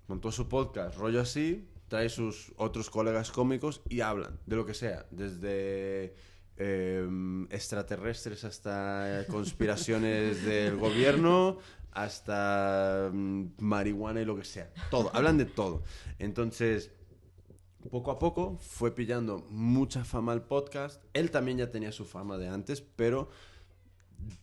montó 0.06 0.32
su 0.32 0.48
podcast, 0.48 0.97
rollo 0.98 1.20
así, 1.20 1.68
trae 1.89 2.09
sus 2.09 2.52
otros 2.56 2.90
colegas 2.90 3.30
cómicos 3.30 3.82
y 3.89 4.01
hablan 4.01 4.39
de 4.47 4.56
lo 4.56 4.64
que 4.66 4.74
sea, 4.74 5.06
desde 5.10 6.14
em, 6.56 7.44
extraterrestres 7.51 8.44
hasta 8.44 9.24
conspiraciones 9.28 10.43
del 10.47 10.76
gobierno, 10.76 11.59
hasta 11.93 13.10
mm, 13.12 13.44
marihuana 13.59 14.20
y 14.20 14.24
lo 14.24 14.36
que 14.36 14.44
sea. 14.44 14.70
Todo, 14.90 15.10
hablan 15.14 15.39
de 15.39 15.47
todo. 15.47 15.82
Entonces, 16.18 16.90
poco 17.91 18.11
a 18.11 18.19
poco 18.19 18.59
fue 18.61 18.95
pillando 18.95 19.47
mucha 19.51 20.05
fama 20.05 20.33
al 20.33 20.43
podcast. 20.43 21.03
Él 21.13 21.31
también 21.31 21.59
ya 21.59 21.71
tenía 21.71 21.93
su 21.93 22.05
fama 22.05 22.37
de 22.39 22.49
antes, 22.49 22.81
pero 22.81 23.31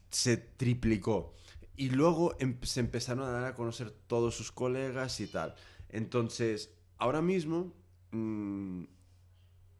se 0.09 0.37
triplicó. 0.37 1.33
Y 1.75 1.89
luego 1.89 2.35
em- 2.39 2.59
se 2.63 2.79
empezaron 2.79 3.25
a 3.27 3.31
dar 3.31 3.43
a 3.45 3.55
conocer 3.55 3.91
todos 3.91 4.35
sus 4.35 4.51
colegas 4.51 5.19
y 5.19 5.27
tal. 5.27 5.55
Entonces, 5.89 6.73
ahora 6.97 7.21
mismo 7.21 7.73
mm, 8.11 8.83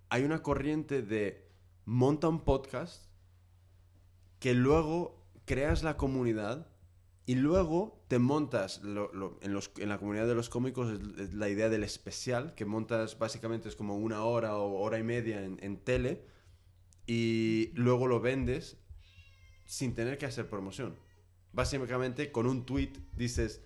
hay 0.09 0.23
una 0.23 0.43
corriente 0.43 1.01
de 1.01 1.47
monta 1.85 2.27
un 2.27 2.41
podcast 2.41 3.05
que 4.39 4.53
luego 4.53 5.25
creas 5.45 5.83
la 5.83 5.97
comunidad 5.97 6.67
y 7.27 7.35
luego 7.35 8.03
te 8.07 8.19
montas 8.19 8.81
lo- 8.83 9.11
lo- 9.13 9.39
en, 9.41 9.53
los- 9.53 9.71
en 9.77 9.89
la 9.89 9.97
comunidad 9.97 10.27
de 10.27 10.35
los 10.35 10.49
cómicos 10.49 10.91
es, 11.19 11.33
la 11.33 11.49
idea 11.49 11.69
del 11.69 11.83
especial 11.83 12.53
que 12.55 12.65
montas 12.65 13.17
básicamente 13.17 13.67
es 13.69 13.75
como 13.75 13.97
una 13.97 14.23
hora 14.23 14.57
o 14.57 14.79
hora 14.81 14.99
y 14.99 15.03
media 15.03 15.43
en, 15.43 15.57
en 15.61 15.77
tele 15.77 16.23
y 17.07 17.71
luego 17.73 18.07
lo 18.07 18.19
vendes 18.19 18.77
sin 19.65 19.95
tener 19.95 20.17
que 20.17 20.25
hacer 20.27 20.47
promoción. 20.49 20.95
Básicamente 21.51 22.31
con 22.31 22.45
un 22.47 22.65
tweet 22.65 22.91
dices 23.15 23.61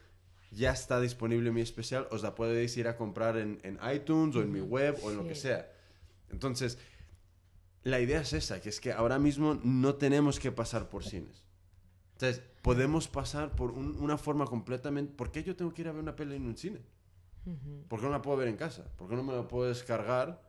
ya 0.52 0.72
está 0.72 1.00
disponible 1.00 1.52
mi 1.52 1.62
especial 1.62 2.08
os 2.12 2.24
la 2.24 2.34
podéis 2.36 2.76
ir 2.78 2.88
a 2.88 2.96
comprar 2.98 3.38
en, 3.38 3.60
en 3.64 3.78
iTunes 3.94 4.36
o 4.36 4.42
en 4.42 4.52
mi 4.52 4.62
web 4.62 4.98
o 5.04 5.12
en 5.12 5.18
lo 5.18 5.28
que 5.28 5.36
sea 5.36 5.72
entonces 6.32 6.80
la 7.84 8.00
idea 8.00 8.22
es 8.22 8.34
esa, 8.34 8.60
que 8.62 8.70
es 8.70 8.80
que 8.80 8.92
ahora 8.92 9.20
mismo 9.20 9.60
no 9.64 9.96
tenemos 9.96 10.40
que 10.40 10.52
pasar 10.52 10.90
por 10.90 11.04
cines. 11.04 11.44
Entonces, 12.22 12.44
podemos 12.62 13.08
pasar 13.08 13.56
por 13.56 13.72
un- 13.72 13.96
una 13.98 14.18
forma 14.18 14.46
completamente... 14.46 15.14
¿Por 15.14 15.32
qué 15.32 15.42
yo 15.42 15.56
tengo 15.56 15.74
que 15.74 15.84
ir 15.84 15.88
a 15.88 15.94
ver 15.94 16.02
una 16.02 16.18
peli 16.18 16.36
en 16.36 16.48
un 16.48 16.58
cine? 16.58 16.82
¿Por 17.88 18.00
qué 18.02 18.06
no 18.08 18.12
la 18.12 18.22
puedo 18.22 18.36
ver 18.38 18.50
en 18.50 18.58
casa? 18.58 18.84
¿Por 18.98 19.08
qué 19.10 19.16
no 19.16 19.24
me 19.24 19.34
la 19.34 19.48
puedo 19.48 19.70
descargar, 19.70 20.42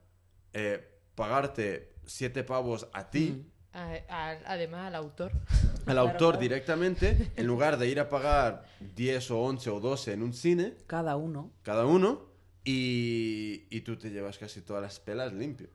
eh, 0.53 0.99
pagarte 1.15 1.95
siete 2.05 2.43
pavos 2.43 2.89
a 2.93 3.09
ti, 3.09 3.47
A- 3.73 3.95
a- 4.09 4.31
además 4.47 4.89
al 4.89 4.97
autor 4.97 5.31
al 5.87 5.97
autor 5.99 6.41
directamente, 6.41 7.31
en 7.37 7.47
lugar 7.47 7.79
de 7.79 7.87
ir 7.89 8.01
a 8.01 8.09
pagar 8.09 8.65
10 8.97 9.31
o 9.31 9.39
11 9.41 9.71
o 9.71 9.79
12 9.79 10.13
en 10.13 10.25
un 10.25 10.33
cine, 10.35 10.75
Cada 10.89 11.17
uno. 11.17 11.53
cada 11.63 11.87
uno, 11.87 12.27
y, 12.65 13.69
y 13.71 13.81
tú 13.83 13.97
te 13.97 14.11
llevas 14.11 14.39
casi 14.39 14.61
todas 14.61 14.83
las 14.83 14.99
pelas 14.99 15.33
limpio. 15.33 15.69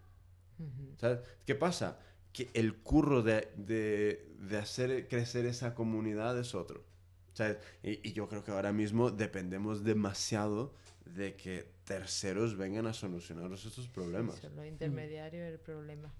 ¿Sabes? 0.97 1.19
¿Qué 1.45 1.55
pasa? 1.55 1.97
Que 2.35 2.49
el 2.53 2.75
curro 2.75 3.21
de, 3.21 3.47
de- 3.55 4.27
de 4.39 4.57
hacer 4.57 5.07
crecer 5.07 5.45
esa 5.45 5.73
comunidad 5.73 6.37
es 6.37 6.53
otro. 6.53 6.83
¿Sabes? 7.33 7.57
Y, 7.81 8.09
y 8.09 8.11
yo 8.13 8.27
creo 8.27 8.43
que 8.43 8.51
ahora 8.51 8.73
mismo 8.73 9.09
dependemos 9.09 9.83
demasiado 9.85 10.73
de 11.05 11.35
que 11.35 11.65
terceros 11.85 12.57
vengan 12.57 12.87
a 12.87 12.93
solucionarnos 12.93 13.65
estos 13.65 13.87
problemas. 13.87 14.35
Son 14.39 14.53
los 14.55 14.65
intermediarios 14.65 15.47
el 15.49 15.59
problema. 15.59 16.11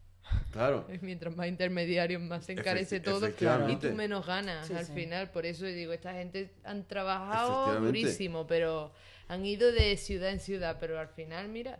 Claro. 0.51 0.87
Mientras 1.01 1.35
más 1.35 1.47
intermediarios, 1.47 2.21
más 2.21 2.45
se 2.45 2.53
encarece 2.53 3.01
Efecti- 3.01 3.03
todo 3.03 3.27
y 3.69 3.75
tú 3.75 3.91
menos 3.95 4.25
ganas 4.25 4.67
Sí, 4.67 4.73
al 4.73 4.85
sí. 4.85 4.93
final. 4.93 5.31
Por 5.31 5.45
eso 5.45 5.65
digo, 5.65 5.91
esta 5.91 6.13
gente 6.13 6.49
han 6.63 6.87
trabajado 6.87 7.79
durísimo, 7.81 8.47
pero 8.47 8.93
han 9.27 9.45
ido 9.45 9.71
de 9.73 9.97
ciudad 9.97 10.29
en 10.29 10.39
ciudad, 10.39 10.77
pero 10.79 10.97
al 10.99 11.09
final, 11.09 11.49
mira, 11.49 11.79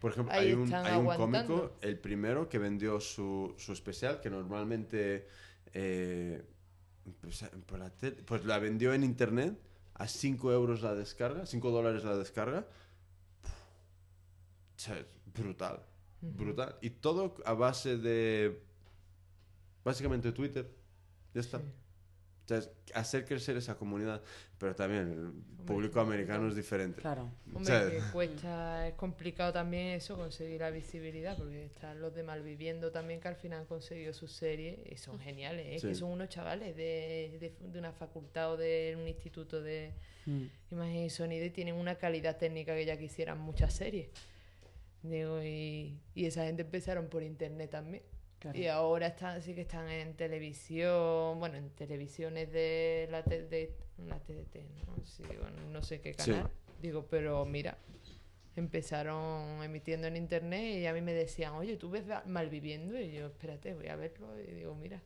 Por 0.00 0.12
ejemplo, 0.12 0.32
hay 0.34 0.52
un, 0.54 0.66
hay 0.86 0.92
un 0.98 1.04
cómico, 1.46 1.76
el 1.82 1.98
primero, 1.98 2.48
que 2.48 2.58
vendió 2.58 3.00
su, 3.00 3.54
su 3.58 3.72
especial, 3.72 4.20
que 4.20 4.30
normalmente 4.30 5.28
eh, 5.74 6.42
pues, 7.20 7.44
por 7.66 7.78
la 7.78 7.90
tele- 7.90 8.16
pues 8.24 8.44
la 8.46 8.58
vendió 8.58 8.92
en 8.94 9.04
internet 9.04 9.58
a 9.94 10.08
5 10.08 10.52
euros 10.52 10.80
la 10.82 10.94
descarga, 10.94 11.44
5 11.46 11.70
dólares 11.70 12.02
la 12.04 12.16
descarga. 12.16 12.66
Brutal, 15.34 15.82
brutal. 16.22 16.76
Y 16.80 16.90
todo 16.90 17.34
a 17.44 17.52
base 17.52 17.96
de, 17.98 18.58
básicamente 19.84 20.32
Twitter. 20.32 20.70
Ya 21.34 21.40
está. 21.42 21.60
Entonces, 22.50 22.72
hacer 22.94 23.24
crecer 23.24 23.56
esa 23.56 23.76
comunidad, 23.76 24.20
pero 24.58 24.74
también 24.74 25.02
el 25.12 25.64
público 25.64 26.00
americano 26.00 26.48
es 26.48 26.56
diferente. 26.56 27.00
Claro. 27.00 27.30
Hombre, 27.54 27.64
¿Sabes? 27.72 28.02
que 28.04 28.10
cuesta, 28.10 28.88
es 28.88 28.94
complicado 28.94 29.52
también 29.52 29.88
eso, 29.88 30.16
conseguir 30.16 30.60
la 30.60 30.70
visibilidad, 30.70 31.36
porque 31.36 31.66
están 31.66 32.00
los 32.00 32.14
de 32.14 32.22
Malviviendo 32.24 32.90
también 32.90 33.20
que 33.20 33.28
al 33.28 33.36
final 33.36 33.60
han 33.60 33.66
conseguido 33.66 34.12
sus 34.12 34.32
series 34.32 34.78
y 34.90 34.96
son 34.96 35.20
geniales, 35.20 35.66
¿eh? 35.66 35.78
Sí. 35.78 35.88
que 35.88 35.94
son 35.94 36.10
unos 36.10 36.28
chavales 36.28 36.74
de, 36.76 37.36
de, 37.40 37.68
de 37.68 37.78
una 37.78 37.92
facultad 37.92 38.52
o 38.52 38.56
de 38.56 38.96
un 39.00 39.06
instituto 39.06 39.62
de 39.62 39.92
Mm. 40.26 40.44
imagen 40.72 40.96
y 40.96 41.08
sonido 41.10 41.46
y 41.46 41.50
tienen 41.50 41.74
una 41.74 41.94
calidad 41.94 42.36
técnica 42.36 42.74
que 42.74 42.84
ya 42.84 42.98
quisieran 42.98 43.38
muchas 43.38 43.72
series. 43.72 44.10
Digo, 45.02 45.42
y, 45.42 45.98
y 46.14 46.26
esa 46.26 46.44
gente 46.44 46.60
empezaron 46.60 47.08
por 47.08 47.22
internet 47.22 47.70
también. 47.70 48.02
Claro. 48.40 48.58
Y 48.58 48.66
ahora 48.66 49.06
están, 49.08 49.40
sí 49.42 49.54
que 49.54 49.60
están 49.60 49.88
en 49.88 50.14
televisión, 50.14 51.38
bueno, 51.38 51.56
en 51.58 51.70
televisiones 51.70 52.50
de 52.50 53.06
la, 53.10 53.22
te- 53.22 53.46
de, 53.46 53.76
la 54.06 54.18
TDT, 54.18 54.56
¿no? 54.86 55.04
Sí, 55.04 55.22
bueno, 55.24 55.56
no 55.70 55.82
sé 55.82 56.00
qué 56.00 56.14
Sí. 56.14 56.30
canal. 56.32 56.50
Digo, 56.80 57.06
pero 57.10 57.44
mira, 57.44 57.76
empezaron 58.56 59.62
emitiendo 59.62 60.06
en 60.06 60.16
internet 60.16 60.78
y 60.78 60.86
a 60.86 60.92
mí 60.94 61.00
me 61.02 61.12
decían, 61.12 61.52
oye, 61.54 61.76
¿tú 61.76 61.90
ves 61.90 62.04
Malviviendo? 62.26 62.98
Y 62.98 63.12
yo, 63.12 63.26
espérate, 63.26 63.74
voy 63.74 63.88
a 63.88 63.96
verlo. 63.96 64.28
Y 64.40 64.50
digo, 64.52 64.74
mira. 64.74 65.02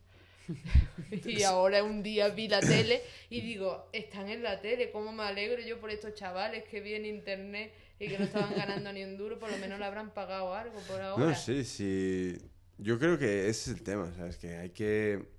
y 1.24 1.42
ahora 1.42 1.82
un 1.82 2.02
día 2.02 2.28
vi 2.28 2.48
la 2.48 2.60
tele 2.60 3.00
y 3.30 3.40
digo, 3.40 3.88
están 3.92 4.28
en 4.28 4.42
la 4.42 4.60
tele, 4.60 4.90
¿cómo 4.90 5.10
me 5.10 5.22
alegro 5.22 5.60
yo 5.62 5.80
por 5.80 5.90
estos 5.90 6.14
chavales 6.14 6.64
que 6.64 6.80
vi 6.80 6.94
en 6.94 7.06
internet 7.06 7.72
y 7.98 8.08
que 8.08 8.18
no 8.18 8.24
estaban 8.26 8.54
ganando 8.54 8.92
ni 8.92 9.02
un 9.04 9.16
duro? 9.16 9.38
Por 9.38 9.50
lo 9.50 9.56
menos 9.58 9.78
le 9.78 9.84
habrán 9.86 10.10
pagado 10.12 10.54
algo 10.54 10.78
por 10.80 11.00
ahora. 11.00 11.26
No, 11.26 11.34
sí, 11.34 11.64
sí. 11.64 12.38
Yo 12.78 12.98
creo 12.98 13.18
que 13.18 13.48
ese 13.48 13.70
es 13.70 13.76
el 13.78 13.82
tema, 13.84 14.12
¿sabes? 14.16 14.36
Que 14.36 14.56
hay 14.56 14.70
que... 14.70 15.32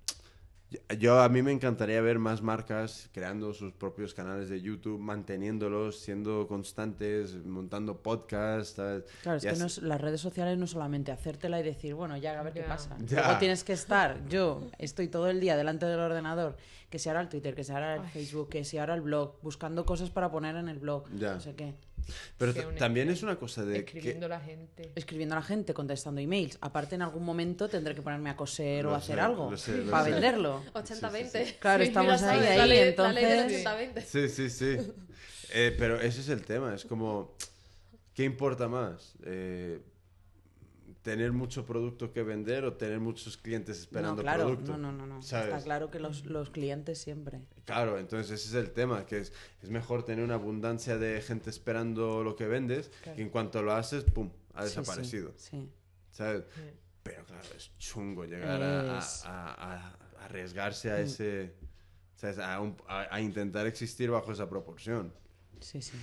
Yo, 0.98 1.20
a 1.20 1.28
mí 1.28 1.42
me 1.42 1.52
encantaría 1.52 2.00
ver 2.00 2.18
más 2.18 2.42
marcas 2.42 3.08
creando 3.12 3.54
sus 3.54 3.72
propios 3.72 4.14
canales 4.14 4.48
de 4.48 4.60
YouTube, 4.60 4.98
manteniéndolos, 4.98 6.00
siendo 6.00 6.48
constantes, 6.48 7.36
montando 7.46 8.02
podcasts, 8.02 8.74
¿sabes? 8.74 9.04
Claro, 9.22 9.38
es 9.38 9.44
Y 9.44 9.48
que 9.48 9.56
no 9.56 9.66
es- 9.66 9.78
las 9.78 10.00
redes 10.00 10.20
sociales 10.20 10.58
no 10.58 10.66
solamente 10.66 11.12
hacértela 11.12 11.60
y 11.60 11.62
decir, 11.62 11.94
bueno, 11.94 12.16
ya 12.16 12.40
a 12.40 12.42
ver 12.42 12.52
qué 12.52 12.62
pasa. 12.62 12.96
Ya. 13.06 13.22
Luego 13.22 13.38
tienes 13.38 13.62
que 13.62 13.74
estar, 13.74 14.26
yo 14.28 14.68
estoy 14.78 15.06
todo 15.06 15.28
el 15.30 15.38
día 15.40 15.56
delante 15.56 15.86
del 15.86 16.00
ordenador, 16.00 16.56
que 16.90 16.98
si 16.98 17.08
ahora 17.10 17.20
el 17.20 17.28
Twitter, 17.28 17.54
que 17.54 17.62
si 17.62 17.70
ahora 17.70 17.94
el 17.94 18.00
Ay. 18.02 18.10
Facebook, 18.12 18.48
que 18.48 18.64
si 18.64 18.76
ahora 18.78 18.94
el 18.94 19.02
blog, 19.02 19.38
buscando 19.42 19.86
cosas 19.86 20.10
para 20.10 20.32
poner 20.32 20.56
en 20.56 20.68
el 20.68 20.80
blog, 20.80 21.08
Ya. 21.16 21.34
no 21.34 21.40
sé 21.40 21.54
qué. 21.54 21.74
Pero 22.38 22.54
que 22.54 22.62
también 22.78 23.08
es 23.10 23.22
una 23.22 23.36
cosa 23.36 23.64
de 23.64 23.78
Escribiendo 23.78 24.26
a 24.26 24.28
la 24.28 24.40
gente. 24.40 24.92
Escribiendo 24.94 25.34
a 25.34 25.38
la 25.40 25.44
gente, 25.44 25.74
contestando 25.74 26.20
emails. 26.20 26.58
Aparte, 26.60 26.94
en 26.94 27.02
algún 27.02 27.24
momento 27.24 27.68
tendré 27.68 27.94
que 27.94 28.02
ponerme 28.02 28.30
a 28.30 28.36
coser 28.36 28.86
o 28.86 28.94
a 28.94 28.98
hacer 28.98 29.16
sé, 29.16 29.20
algo 29.20 29.50
lo 29.50 29.56
sé, 29.56 29.78
lo 29.78 29.90
para 29.90 30.04
sé. 30.04 30.10
venderlo. 30.12 30.62
80-20. 30.74 31.56
Claro, 31.58 31.82
Sí, 31.82 31.88
estamos 31.88 32.20
ya 32.20 32.30
ahí, 32.30 32.36
sabes, 32.38 32.50
ahí, 32.50 32.58
la 32.58 32.66
ley, 32.66 32.94
la 32.96 33.12
ley 33.12 33.24
del 33.24 33.38
entonces- 33.40 33.64
80-20. 33.66 34.00
Sí, 34.04 34.28
sí, 34.28 34.50
sí. 34.50 34.92
Eh, 35.52 35.74
pero 35.78 36.00
ese 36.00 36.20
es 36.20 36.28
el 36.28 36.42
tema, 36.44 36.74
es 36.74 36.84
como, 36.84 37.34
¿qué 38.14 38.24
importa 38.24 38.68
más? 38.68 39.14
Eh, 39.24 39.80
¿Tener 41.06 41.30
mucho 41.32 41.64
producto 41.64 42.12
que 42.12 42.24
vender 42.24 42.64
o 42.64 42.72
tener 42.74 42.98
muchos 42.98 43.36
clientes 43.36 43.78
esperando 43.78 44.16
no, 44.16 44.22
claro, 44.22 44.44
producto? 44.46 44.72
no, 44.76 44.90
no, 44.90 44.92
no, 44.92 45.06
no. 45.06 45.22
¿Sabes? 45.22 45.50
Está 45.54 45.62
claro 45.62 45.88
que 45.88 46.00
los, 46.00 46.24
los 46.26 46.50
clientes 46.50 46.98
siempre. 46.98 47.42
Claro, 47.64 47.96
entonces 47.98 48.32
ese 48.40 48.48
es 48.48 48.54
el 48.64 48.72
tema, 48.72 49.06
que 49.06 49.18
es, 49.18 49.32
es 49.62 49.70
mejor 49.70 50.04
tener 50.04 50.24
una 50.24 50.34
abundancia 50.34 50.98
de 50.98 51.22
gente 51.22 51.48
esperando 51.48 52.24
lo 52.24 52.34
que 52.34 52.48
vendes, 52.48 52.90
que 53.04 53.22
en 53.22 53.30
cuanto 53.30 53.62
lo 53.62 53.72
haces, 53.72 54.02
¡pum!, 54.02 54.30
ha 54.52 54.64
Sí, 54.64 54.70
sí, 54.70 54.78
desaparecido, 54.80 55.32
Sí, 55.36 55.70
¿sabes? 56.10 56.42
Sí. 56.56 56.60
Pero 57.04 57.24
claro, 57.24 57.46
es 57.56 57.70
chungo 57.78 58.24
llegar 58.24 58.60
a, 58.60 58.96
a- 58.96 58.98
Es- 58.98 59.24
a- 59.26 59.52
a- 59.54 59.86
a 60.18 60.24
arriesgarse 60.24 60.90
a 60.90 60.98
ese... 60.98 61.54
¿sabes? 62.16 62.40
A, 62.40 62.60
un- 62.60 62.76
a- 62.88 63.06
a 63.14 63.20
intentar 63.20 63.64
existir 63.68 64.10
bajo 64.10 64.32
esa 64.32 64.48
proporción. 64.48 65.12
sí, 65.60 65.80
sí. 65.80 65.96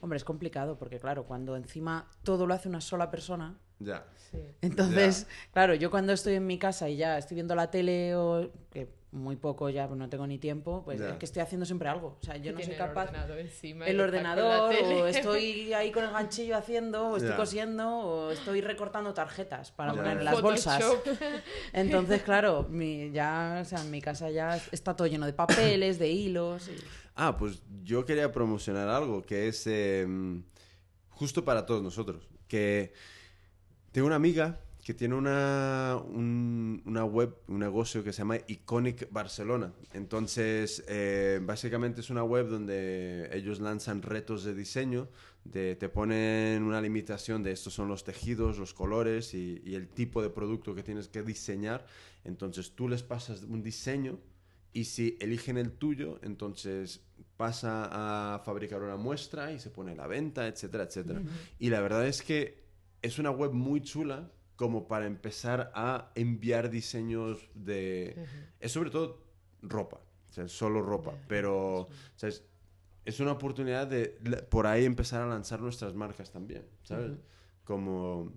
Hombre, 0.00 0.18
es 0.18 0.24
complicado 0.24 0.78
porque, 0.78 1.00
claro, 1.00 1.24
cuando 1.24 1.56
encima 1.56 2.08
todo 2.22 2.46
lo 2.46 2.54
hace 2.54 2.68
una 2.68 2.80
sola 2.80 3.10
persona, 3.10 3.58
Ya. 3.78 4.06
Sí. 4.30 4.38
Entonces, 4.62 5.26
claro, 5.52 5.74
yo 5.74 5.90
cuando 5.90 6.12
estoy 6.12 6.34
en 6.34 6.46
mi 6.46 6.58
casa 6.58 6.88
y 6.88 6.96
ya 6.96 7.18
estoy 7.18 7.34
viendo 7.36 7.54
la 7.54 7.70
tele 7.70 8.14
o 8.16 8.50
que 8.70 8.88
muy 9.12 9.36
poco 9.36 9.70
ya 9.70 9.86
pues 9.86 9.98
no 9.98 10.08
tengo 10.10 10.26
ni 10.26 10.36
tiempo, 10.38 10.82
pues 10.84 11.00
Ya. 11.00 11.10
es 11.10 11.14
que 11.16 11.24
estoy 11.24 11.40
haciendo 11.40 11.64
siempre 11.64 11.88
algo. 11.88 12.18
O 12.20 12.24
sea, 12.24 12.36
yo 12.36 12.52
no 12.52 12.60
soy 12.60 12.72
el 12.72 12.76
capaz 12.78 13.04
ordenador 13.08 13.38
encima 13.38 13.86
y 13.86 13.90
el 13.90 14.00
ordenador 14.00 14.74
o 14.74 15.06
estoy 15.06 15.72
ahí 15.72 15.90
con 15.90 16.04
el 16.04 16.10
ganchillo 16.10 16.56
haciendo 16.56 17.08
o 17.10 17.16
estoy 17.16 17.30
Ya. 17.30 17.36
cosiendo 17.36 17.88
o 17.98 18.30
estoy 18.30 18.60
recortando 18.60 19.14
tarjetas 19.14 19.70
para 19.72 19.94
poner 19.94 20.18
en 20.18 20.24
las 20.24 20.42
bolsas. 20.42 20.82
Entonces, 21.72 22.22
claro, 22.22 22.66
mi, 22.68 23.10
ya, 23.10 23.60
o 23.62 23.64
sea, 23.64 23.80
en 23.82 23.90
mi 23.90 24.02
casa 24.02 24.30
ya 24.30 24.56
está 24.72 24.94
todo 24.96 25.06
lleno 25.06 25.24
de 25.26 25.32
papeles, 25.32 25.98
de 25.98 26.08
hilos. 26.10 26.68
y- 26.68 26.76
Ah, 27.14 27.36
pues 27.38 27.62
yo 27.84 28.04
quería 28.04 28.30
promocionar 28.32 28.88
algo 28.88 29.22
que 29.24 29.48
es 29.48 29.66
eh, 29.66 30.06
justo 31.08 31.44
para 31.44 31.64
todos 31.64 31.82
nosotros. 31.82 32.28
Que 32.48 32.92
tengo 33.96 34.08
una 34.08 34.16
amiga 34.16 34.60
que 34.84 34.92
tiene 34.92 35.14
una, 35.14 35.98
un- 36.06 36.82
una 36.84 37.06
web, 37.06 37.34
un 37.48 37.60
negocio 37.60 38.04
que 38.04 38.12
se 38.12 38.18
llama 38.18 38.36
Iconic 38.46 39.10
Barcelona. 39.10 39.72
Entonces, 39.94 40.84
eh, 40.86 41.40
básicamente 41.42 42.02
es 42.02 42.10
una 42.10 42.22
web 42.22 42.46
donde 42.46 43.30
ellos 43.32 43.58
lanzan 43.58 44.02
retos 44.02 44.44
de 44.44 44.54
diseño, 44.54 45.08
de, 45.44 45.76
te 45.76 45.88
ponen 45.88 46.62
una 46.62 46.82
limitación 46.82 47.42
de 47.42 47.52
estos 47.52 47.72
son 47.72 47.88
los 47.88 48.04
tejidos, 48.04 48.58
los 48.58 48.74
colores 48.74 49.32
y, 49.32 49.62
y 49.64 49.76
el 49.76 49.88
tipo 49.88 50.20
de 50.22 50.28
producto 50.28 50.74
que 50.74 50.82
tienes 50.82 51.08
que 51.08 51.22
diseñar. 51.22 51.86
Entonces 52.22 52.72
tú 52.72 52.86
les 52.90 53.02
pasas 53.02 53.44
un 53.44 53.62
diseño 53.62 54.18
y 54.74 54.84
si 54.84 55.16
eligen 55.22 55.56
el 55.56 55.72
tuyo, 55.72 56.18
entonces 56.22 57.00
pasa 57.38 57.88
a 58.34 58.40
fabricar 58.40 58.82
una 58.82 58.96
muestra 58.96 59.52
y 59.52 59.58
se 59.58 59.70
pone 59.70 59.92
a 59.92 59.94
la 59.94 60.06
venta, 60.06 60.46
etcétera, 60.46 60.84
etcétera. 60.84 61.22
Y 61.58 61.70
la 61.70 61.80
verdad 61.80 62.06
es 62.06 62.20
que 62.20 62.65
es 63.06 63.18
una 63.18 63.30
web 63.30 63.52
muy 63.52 63.80
chula 63.80 64.30
como 64.56 64.88
para 64.88 65.06
empezar 65.06 65.70
a 65.74 66.10
enviar 66.14 66.70
diseños 66.70 67.48
de... 67.54 68.26
Es 68.58 68.72
sobre 68.72 68.90
todo 68.90 69.22
ropa, 69.62 70.00
o 70.28 70.32
sea, 70.32 70.48
solo 70.48 70.82
ropa, 70.82 71.12
pero 71.28 71.82
o 71.82 71.88
sea, 72.16 72.28
es, 72.28 72.44
es 73.04 73.20
una 73.20 73.32
oportunidad 73.32 73.86
de 73.86 74.08
por 74.50 74.66
ahí 74.66 74.84
empezar 74.84 75.22
a 75.22 75.26
lanzar 75.26 75.60
nuestras 75.60 75.94
marcas 75.94 76.30
también, 76.30 76.66
¿sabes? 76.82 77.12
Como... 77.64 78.32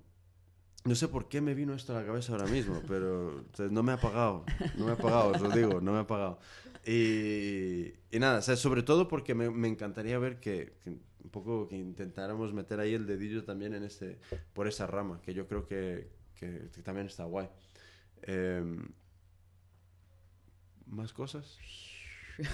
No 0.85 0.95
sé 0.95 1.09
por 1.09 1.27
qué 1.27 1.41
me 1.41 1.53
vino 1.53 1.73
esto 1.73 1.93
a 1.93 1.99
la 1.99 2.05
cabeza 2.05 2.31
ahora 2.33 2.47
mismo, 2.47 2.81
pero 2.87 3.27
o 3.51 3.55
sea, 3.55 3.67
no 3.67 3.83
me 3.83 3.91
ha 3.91 3.97
pagado, 3.97 4.45
no 4.77 4.85
me 4.85 4.91
ha 4.93 4.97
pagado, 4.97 5.31
os 5.31 5.41
lo 5.41 5.49
digo, 5.49 5.81
no 5.81 5.91
me 5.91 5.99
ha 5.99 6.07
pagado. 6.07 6.39
Y, 6.85 7.93
y 8.11 8.19
nada, 8.19 8.39
o 8.39 8.41
sea, 8.41 8.55
sobre 8.55 8.83
todo 8.83 9.07
porque 9.07 9.35
me, 9.35 9.49
me 9.49 9.67
encantaría 9.67 10.17
ver 10.19 10.39
que, 10.39 10.77
que 10.83 10.97
un 11.23 11.29
poco 11.29 11.67
que 11.67 11.75
intentáramos 11.77 12.53
meter 12.53 12.79
ahí 12.79 12.93
el 12.93 13.05
dedillo 13.05 13.43
también 13.43 13.73
en 13.73 13.83
ese, 13.83 14.19
por 14.53 14.67
esa 14.67 14.87
rama, 14.87 15.21
que 15.21 15.33
yo 15.33 15.47
creo 15.47 15.65
que, 15.67 16.09
que- 16.35 16.69
que 16.73 16.81
también 16.81 17.07
está 17.07 17.23
guay. 17.25 17.49
Em, 18.23 18.87
¿Más 20.85 21.13
cosas? 21.13 21.57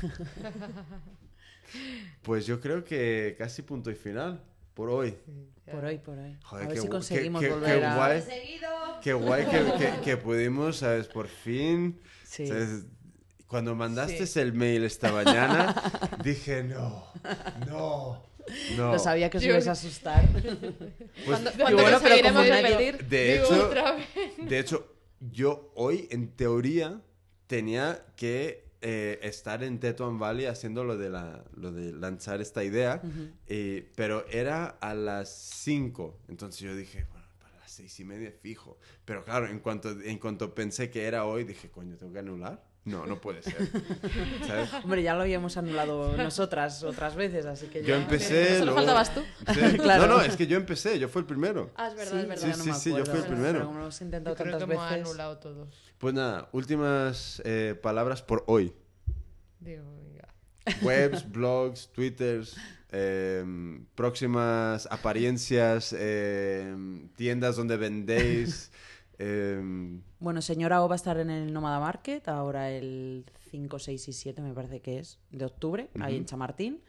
Pues 2.21 2.45
yo 2.45 2.59
creo 2.61 2.83
que 2.83 3.35
casi 3.37 3.61
punto 3.63 3.89
y 3.89 3.95
final 3.95 4.43
por 4.73 4.89
hoy. 4.89 5.17
Por 5.71 5.83
hoy, 5.85 5.97
por 5.97 6.17
hoy. 6.17 6.37
Joder, 6.43 6.65
a 6.65 6.67
ver 6.67 6.75
qué 6.75 6.81
si 6.81 6.87
gu- 6.87 6.91
conseguimos 6.91 7.41
qué- 7.41 7.47
qué- 7.47 7.53
volver 7.53 7.79
qué 7.79 7.85
a... 7.85 7.95
guay. 7.95 8.23
Qué 9.01 9.13
guay 9.13 9.45
que, 9.45 9.73
que- 9.77 10.01
que 10.03 10.17
pudimos, 10.23 10.77
¿sabes? 10.77 11.07
Por 11.07 11.27
fin. 11.27 11.99
Sí. 12.23 12.45
¿sabes? 12.47 12.85
Cuando 13.47 13.73
mandaste 13.75 14.25
Sí. 14.27 14.39
el 14.39 14.53
mail 14.53 14.83
esta 14.83 15.11
mañana, 15.11 15.75
dije, 16.23 16.63
no, 16.63 17.05
no, 17.67 18.23
no. 18.77 18.97
Sabía 18.99 19.29
que 19.29 19.37
os 19.37 19.43
ibais 19.43 19.67
a 19.67 19.71
asustar. 19.71 20.23
Pues, 20.33 21.25
¿Cuándo, 21.25 21.49
Y 21.49 21.53
cuándo 21.57 21.81
bueno, 21.81 21.99
pero 22.01 22.15
como 22.27 22.39
nadie- 22.41 22.91
de 23.09 23.35
hecho, 23.37 23.65
otra 23.67 23.91
vez. 23.93 24.05
de 24.37 24.59
hecho, 24.59 24.93
yo 25.31 25.71
hoy, 25.75 26.07
en 26.11 26.27
teoría, 26.35 27.01
tenía 27.47 28.05
que 28.15 28.65
eh, 28.81 29.19
estar 29.23 29.63
en 29.63 29.79
Tetuan 29.79 30.19
Valley 30.19 30.45
haciendo 30.45 30.83
lo 30.83 30.97
de, 30.97 31.09
la, 31.09 31.43
lo 31.55 31.71
de 31.71 31.91
lanzar 31.93 32.41
esta 32.41 32.63
idea, 32.63 33.01
eh, 33.47 33.91
pero 33.95 34.25
era 34.29 34.65
a 34.79 34.93
las 34.93 35.29
5. 35.55 36.19
Entonces 36.27 36.61
yo 36.61 36.75
dije, 36.75 37.05
bueno, 37.09 37.25
para 37.39 37.57
las 37.57 37.71
seis 37.71 37.99
y 37.99 38.03
media 38.05 38.31
fijo. 38.31 38.77
Pero 39.05 39.23
claro, 39.23 39.47
en 39.47 39.59
cuanto, 39.59 39.89
en 40.01 40.19
cuanto 40.19 40.53
pensé 40.53 40.91
que 40.91 41.05
era 41.05 41.25
hoy, 41.25 41.45
dije, 41.45 41.69
coño, 41.71 41.95
¿tengo 41.97 42.13
que 42.13 42.19
anular? 42.19 42.63
No, 42.85 43.05
no 43.07 43.19
puede 43.19 43.41
ser. 43.41 43.57
¿Sabes? 44.45 44.71
Hombre, 44.83 45.01
ya 45.01 45.15
lo 45.15 45.21
habíamos 45.21 45.57
anulado 45.57 46.15
nosotras 46.15 46.83
otras 46.83 47.15
veces, 47.15 47.45
así 47.47 47.65
que 47.65 47.81
Yo 47.81 47.89
ya... 47.89 47.97
empecé... 47.97 48.59
Solo 48.59 48.65
luego- 48.65 48.77
faltabas 48.77 49.13
tú. 49.13 49.21
Sí. 49.53 49.77
Claro. 49.79 50.05
No, 50.07 50.17
no, 50.17 50.21
es 50.21 50.35
que 50.37 50.45
yo 50.45 50.55
empecé, 50.55 50.99
yo 50.99 51.09
fui 51.09 51.21
el 51.21 51.25
primero. 51.25 51.71
Ah, 51.75 51.87
es 51.87 51.95
verdad, 51.95 52.11
Sí, 52.11 52.17
es 52.19 52.27
verdad. 52.27 52.43
Sí, 52.43 52.49
no 52.59 52.63
sí, 52.63 52.69
me 52.69 52.75
sí, 52.75 52.89
yo 52.95 53.05
fui 53.05 53.19
el 53.19 53.25
primero. 53.25 53.53
Pero 53.53 53.65
como 53.65 53.77
lo 53.79 53.83
hemos 53.85 54.01
intentado 54.01 54.35
Yo 54.35 54.43
creo 54.43 54.45
que 54.45 54.59
tantas 54.59 54.75
hemos 54.75 54.89
veces... 54.91 55.05
anulado 55.07 55.37
todos. 55.39 55.93
Pues 55.97 56.13
nada, 56.13 56.49
últimas 56.51 57.41
eh, 57.43 57.75
palabras 57.81 58.21
por 58.21 58.43
hoy. 58.45 58.71
Digo, 59.59 59.83
venga. 59.97 60.27
Webs, 60.83 61.27
blogs, 61.31 61.89
twitters, 61.91 62.55
em, 62.91 63.83
próximas 63.95 64.87
apariencias, 64.91 65.91
em, 65.97 67.07
tiendas 67.15 67.55
donde 67.55 67.77
vendéis. 67.77 68.71
Em, 69.19 70.01
Bueno, 70.19 70.41
señora 70.41 70.83
O 70.83 70.87
va 70.87 70.95
a 70.95 70.97
estar 70.97 71.17
en 71.17 71.29
el 71.29 71.53
Nómada 71.53 71.79
Market 71.79 72.27
ahora 72.27 72.71
el 72.71 73.25
5, 73.51 73.79
6 73.79 74.07
y 74.07 74.13
7, 74.13 74.41
me 74.41 74.53
parece 74.53 74.81
que 74.81 74.99
es, 74.99 75.19
de 75.31 75.45
octubre, 75.45 75.89
ahí 75.99 76.17
en 76.17 76.25
Chamartín. 76.25 76.81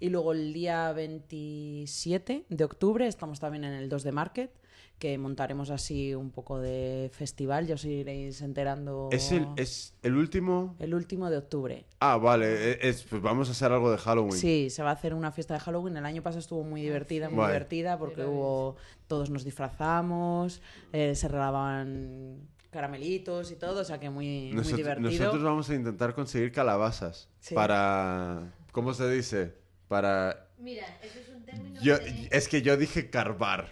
Y 0.00 0.10
luego 0.10 0.32
el 0.32 0.52
día 0.52 0.92
27 0.92 2.46
de 2.48 2.64
octubre 2.64 3.06
estamos 3.06 3.40
también 3.40 3.64
en 3.64 3.74
el 3.74 3.88
2 3.88 4.02
de 4.02 4.12
Market, 4.12 4.50
que 4.98 5.18
montaremos 5.18 5.70
así 5.70 6.14
un 6.14 6.30
poco 6.30 6.58
de 6.60 7.10
festival, 7.12 7.66
ya 7.66 7.74
os 7.74 7.84
iréis 7.84 8.40
enterando. 8.40 9.08
¿Es 9.12 9.32
el, 9.32 9.46
¿Es 9.56 9.94
el 10.02 10.14
último? 10.16 10.76
el 10.78 10.94
último 10.94 11.28
de 11.30 11.36
octubre. 11.38 11.84
Ah, 12.00 12.16
vale. 12.16 12.72
e- 12.72 12.88
Es, 12.88 13.02
pues 13.02 13.20
vamos 13.20 13.48
a 13.48 13.52
hacer 13.52 13.70
algo 13.72 13.90
de 13.90 13.98
Halloween. 13.98 14.32
Sí, 14.38 14.70
se 14.70 14.82
va 14.82 14.90
a 14.90 14.94
hacer 14.94 15.12
una 15.12 15.30
fiesta 15.32 15.54
de 15.54 15.60
Halloween. 15.60 15.96
El 15.96 16.06
año 16.06 16.22
pasado 16.22 16.40
estuvo 16.40 16.62
muy 16.64 16.80
divertida, 16.80 17.28
muy 17.28 17.44
divertida, 17.46 17.98
porque 17.98 18.24
hubo 18.24 18.76
todos 19.06 19.28
nos 19.30 19.44
disfrazamos, 19.44 20.62
eh, 20.92 21.14
se 21.14 21.28
regalaban 21.28 22.48
caramelitos 22.70 23.52
y 23.52 23.56
todo, 23.56 23.80
o 23.82 23.84
sea 23.84 24.00
que 24.00 24.10
muy, 24.10 24.50
muy 24.52 24.64
divertido. 24.72 25.10
nosotros 25.10 25.42
vamos 25.44 25.70
a 25.70 25.74
intentar 25.74 26.14
conseguir 26.14 26.50
calabazas 26.50 27.28
Sí. 27.40 27.54
para... 27.54 28.52
¿Cómo 28.72 28.92
se 28.94 29.08
dice? 29.10 29.54
Para... 29.86 30.48
Mira, 30.58 30.84
eso 31.02 31.20
es 31.20 31.28
un 31.28 31.44
término 31.44 31.80
Yo, 31.82 31.98
que 32.00 32.28
es 32.32 32.48
que 32.48 32.62
yo 32.62 32.76
dije 32.76 33.10
carvar. 33.10 33.70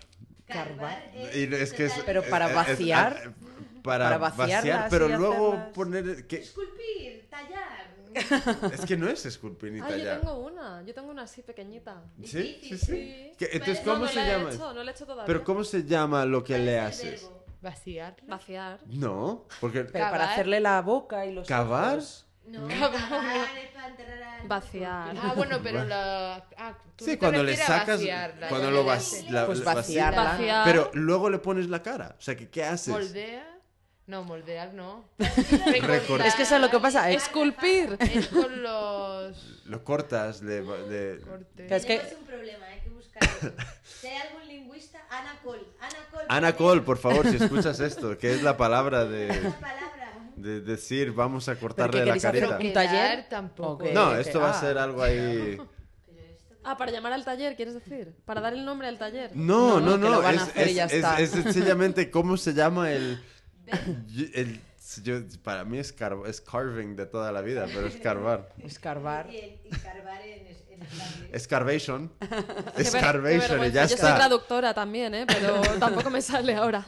Carvar. 0.52 1.10
es 1.14 1.36
Y 1.36 1.54
es 1.54 1.72
que 1.72 1.84
es- 1.86 2.02
Pero 2.06 2.22
para 2.24 2.44
es- 2.46 2.50
es- 2.50 2.56
vaciar. 2.56 3.34
para, 3.82 4.04
Para 4.04 4.18
vaciar, 4.18 4.86
pero 4.90 5.08
luego 5.08 5.52
hacerlas- 5.54 5.72
poner... 5.74 6.26
que- 6.26 6.36
Esculpir, 6.36 7.26
tallar. 7.30 7.92
es 8.74 8.84
que 8.84 8.96
no 8.96 9.08
es 9.08 9.24
esculpir 9.24 9.72
ni 9.72 9.80
Ah, 9.80 9.96
yo 9.96 10.18
tengo 10.20 10.36
una. 10.38 10.82
Yo 10.82 10.92
tengo 10.94 11.10
una 11.10 11.22
así 11.22 11.42
pequeñita. 11.42 12.02
¿Sí? 12.22 12.58
Sí, 12.62 12.76
sí. 12.78 13.32
Entonces, 13.40 13.78
Pero 13.80 13.92
¿cómo 13.94 14.04
no, 14.04 14.08
se 14.10 14.16
la 14.16 14.26
llama? 14.28 14.50
he 14.50 14.54
hecho, 14.54 14.74
no 14.74 14.84
la 14.84 14.90
he 14.90 14.94
hecho 14.94 15.06
todavía. 15.06 15.24
Pero 15.26 15.44
¿cómo 15.44 15.64
se 15.64 15.84
llama 15.84 16.24
lo 16.26 16.44
que 16.44 16.52
¿Cuál 16.52 16.66
le 16.66 16.78
haces? 16.78 17.28
Vaciar. 17.62 18.16
Vaciar. 18.26 18.80
No, 18.86 19.46
porque... 19.60 19.84
Pero 19.84 20.10
para 20.10 20.30
hacerle 20.32 20.60
la 20.60 20.82
boca 20.82 21.24
y 21.26 21.32
los 21.32 21.46
¿Cavar? 21.48 21.94
ojos. 21.98 22.26
No, 22.46 22.66
cavar 22.68 23.58
es 23.58 23.70
para 23.70 23.88
enterrar 23.88 24.22
al- 24.22 24.48
Vaciar. 24.48 25.16
Ah, 25.22 25.32
bueno, 25.36 25.60
pero 25.62 25.84
la. 25.84 26.44
Ah, 26.58 26.74
tú 26.96 27.04
Sí, 27.04 27.12
te 27.12 27.18
cuando 27.18 27.42
le 27.44 27.56
sacas... 27.56 27.98
vaciarla, 28.00 28.48
Cuando 28.48 28.70
lo 28.70 28.78
le 28.82 28.86
vas... 28.86 29.24
la- 29.30 29.46
Pues 29.46 29.62
vaciarla. 29.64 30.24
Vaciar. 30.24 30.64
Pero 30.64 30.90
luego 30.94 31.30
le 31.30 31.38
pones 31.38 31.68
la 31.68 31.82
cara. 31.82 32.16
O 32.18 32.20
sea, 32.20 32.36
que 32.36 32.48
¿qué 32.50 32.64
haces? 32.64 32.88
¿Moldear? 32.88 33.52
No, 34.06 34.24
moldear 34.24 34.74
no. 34.74 35.04
Recortar. 35.80 36.26
Es 36.26 36.34
que 36.34 36.42
eso 36.42 36.56
es 36.56 36.60
lo 36.60 36.70
que 36.70 36.80
pasa. 36.80 37.08
Es, 37.10 37.22
Esculpir. 37.22 37.96
Es 38.00 38.26
con 38.28 38.62
los 38.62 39.62
Lo 39.66 39.84
cortas, 39.84 40.42
le... 40.42 40.62
le- 40.62 41.20
es 41.68 41.86
que- 41.86 41.98
Tenemos 41.98 42.18
un 42.20 42.26
problema, 42.26 42.66
hay 42.66 42.80
que 42.80 42.90
buscarlo. 42.90 43.52
Si 43.84 44.06
hay 44.08 44.16
algún 44.28 44.48
lingüista, 44.48 44.98
Ana 45.08 45.38
Cole. 45.44 45.62
Ana 45.80 45.96
Cole. 46.10 46.24
Ana 46.28 46.56
Cole, 46.56 46.80
por 46.82 46.98
favor, 46.98 47.28
si 47.30 47.36
escuchas 47.36 47.78
esto, 47.78 48.18
que 48.18 48.32
es 48.34 48.42
la 48.42 48.56
palabra 48.56 49.04
de, 49.04 49.28
Esa 49.30 49.50
palabra. 49.60 50.01
De 50.36 50.60
decir 50.60 51.12
vamos 51.12 51.48
a 51.48 51.56
cortarle 51.56 52.04
la 52.04 52.18
carita. 52.18 52.58
¿Un 52.58 52.72
taller? 52.72 53.28
tampoco. 53.28 53.84
No, 53.92 54.14
esto 54.16 54.40
va 54.40 54.50
a 54.50 54.58
ah. 54.58 54.60
ser 54.60 54.78
algo 54.78 55.02
ahí... 55.02 55.58
Ah, 56.64 56.76
para 56.76 56.92
llamar 56.92 57.12
al 57.12 57.24
taller, 57.24 57.56
¿quieres 57.56 57.74
decir? 57.74 58.14
Para 58.24 58.40
dar 58.40 58.52
el 58.52 58.64
nombre 58.64 58.86
al 58.86 58.96
taller. 58.96 59.34
No, 59.34 59.80
no, 59.80 59.98
No, 59.98 60.22
no, 60.22 60.28
es, 60.28 60.42
es- 60.54 60.92
es- 60.92 61.18
es 61.18 61.30
sencillamente 61.30 62.08
cómo 62.12 62.36
se 62.36 62.54
llama 62.54 62.92
el... 62.92 63.20
el- 64.32 64.60
yo- 65.02 65.20
para 65.42 65.64
mí 65.64 65.78
es, 65.78 65.92
car- 65.92 66.16
es 66.26 66.40
carving 66.40 66.96
de 66.96 67.06
toda 67.06 67.32
la 67.32 67.40
vida, 67.40 67.66
pero 67.72 67.86
es 67.86 67.96
carvar. 67.96 68.52
escarbar. 68.58 69.28
Carvar 69.82 70.20
en, 70.22 70.46
en 70.46 70.56
qué 72.76 72.82
Escarvation 72.82 73.64
y 73.64 73.70
ya 73.70 73.82
Yo 73.84 73.88
soy 73.88 73.94
está. 73.94 74.16
traductora 74.16 74.74
también, 74.74 75.14
¿eh? 75.14 75.24
Pero 75.26 75.60
tampoco 75.78 76.10
me 76.10 76.20
sale 76.20 76.54
ahora. 76.54 76.84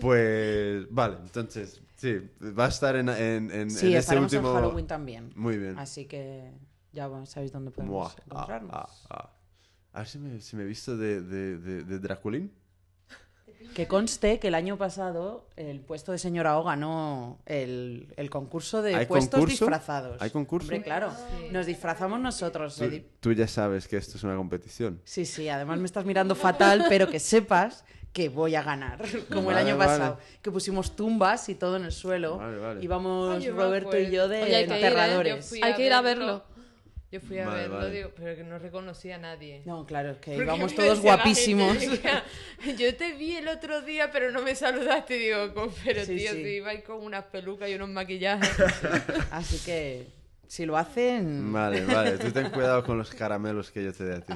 Pues 0.00 0.86
vale, 0.90 1.16
entonces, 1.22 1.80
sí, 1.96 2.18
va 2.58 2.66
a 2.66 2.68
estar 2.68 2.96
en, 2.96 3.08
en, 3.08 3.50
en, 3.50 3.70
Sí, 3.70 3.92
en 3.92 3.98
este 3.98 4.18
último... 4.18 4.48
en 4.50 4.54
Halloween 4.56 4.86
también. 4.86 5.32
Muy 5.36 5.58
bien. 5.58 5.78
Así 5.78 6.06
que 6.06 6.52
ya 6.92 7.08
sabéis 7.26 7.52
dónde 7.52 7.70
podemos 7.70 8.12
ah, 8.16 8.22
encontrarnos. 8.26 8.72
ah, 8.74 8.88
ah. 9.10 9.30
A 9.92 9.98
ver 10.00 10.08
si 10.08 10.18
me, 10.18 10.40
si 10.40 10.56
me 10.56 10.62
he 10.62 10.66
visto 10.66 10.96
de, 10.96 11.22
de, 11.22 11.58
de, 11.58 11.84
de 11.84 11.98
Draculín. 11.98 12.52
Que 13.74 13.86
conste 13.86 14.38
que 14.38 14.48
el 14.48 14.54
año 14.54 14.76
pasado 14.76 15.46
el 15.56 15.80
puesto 15.80 16.12
de 16.12 16.18
señora 16.18 16.58
O 16.58 16.64
ganó 16.64 17.38
el, 17.46 18.12
el 18.16 18.30
concurso 18.30 18.82
de 18.82 18.94
¿Hay 18.94 19.06
puestos 19.06 19.38
concurso? 19.38 19.64
disfrazados. 19.66 20.20
¿Hay 20.20 20.30
concurso? 20.30 20.66
Hombre, 20.66 20.82
claro. 20.82 21.12
Nos 21.52 21.66
disfrazamos 21.66 22.18
nosotros. 22.20 22.80
Tú, 23.20 23.32
ya 23.32 23.46
sabes 23.46 23.86
que 23.86 23.96
esto 23.96 24.16
es 24.16 24.24
una 24.24 24.36
competición. 24.36 25.00
Sí, 25.04 25.24
sí, 25.24 25.48
además 25.48 25.78
me 25.78 25.86
estás 25.86 26.04
mirando 26.04 26.34
fatal, 26.34 26.86
pero 26.88 27.08
que 27.08 27.20
sepas 27.20 27.84
que 28.12 28.28
voy 28.28 28.54
a 28.54 28.62
ganar, 28.62 29.00
como 29.28 29.46
Vale, 29.48 29.60
el 29.60 29.66
año 29.66 29.76
vale. 29.76 29.90
pasado, 29.90 30.18
que 30.42 30.50
pusimos 30.50 30.96
tumbas 30.96 31.48
y 31.48 31.54
todo 31.54 31.76
en 31.76 31.84
el 31.84 31.92
suelo. 31.92 32.38
Vale, 32.38 32.58
vale. 32.58 32.82
Íbamos 32.84 33.36
Ay, 33.44 33.50
Roberto 33.50 33.98
y 33.98 34.10
yo 34.10 34.28
de 34.28 34.42
Oye, 34.42 34.56
hay 34.56 34.66
que 34.66 34.78
ir, 34.78 34.84
¿eh? 34.84 34.86
enterradores. 34.86 35.52
Hay 35.62 35.74
que 35.74 35.86
ir 35.86 35.92
a 35.92 36.00
verlo. 36.00 36.42
Yo 37.10 37.20
fui 37.22 37.38
a 37.38 37.46
Vale, 37.46 37.60
verlo, 37.62 37.76
vale. 37.76 37.90
digo, 37.90 38.12
pero 38.14 38.36
que 38.36 38.44
no 38.44 38.58
reconocía 38.58 39.14
a 39.14 39.18
nadie. 39.18 39.62
No, 39.64 39.86
claro, 39.86 40.10
es 40.10 40.16
que 40.18 40.32
Porque 40.32 40.44
íbamos 40.44 40.74
todos 40.76 41.00
guapísimos. 41.00 41.76
gente, 41.78 42.02
Yo 42.76 42.94
te 42.96 43.14
vi 43.14 43.36
el 43.36 43.48
otro 43.48 43.80
día, 43.80 44.10
pero 44.12 44.30
no 44.30 44.42
me 44.42 44.54
saludaste. 44.54 45.14
Digo, 45.14 45.54
"Con- 45.54 45.72
pero 45.84 46.04
Sí, 46.04 46.16
tío, 46.16 46.32
sí. 46.32 46.42
si 46.44 46.48
ibais 46.56 46.82
con 46.84 47.02
unas 47.02 47.24
pelucas 47.24 47.70
y 47.70 47.74
unos 47.76 47.88
maquillajes. 47.88 48.50
Así 49.30 49.58
que 49.64 50.06
si 50.46 50.66
lo 50.66 50.76
hacen, 50.76 51.50
Vale, 51.50 51.84
vale. 51.86 52.18
Tú 52.18 52.30
ten 52.30 52.50
cuidado 52.50 52.84
con 52.84 52.98
los 52.98 53.10
caramelos 53.14 53.70
que 53.70 53.84
yo 53.84 53.92
te 53.94 54.04
dé 54.04 54.14
a 54.16 54.20
ti. 54.20 54.34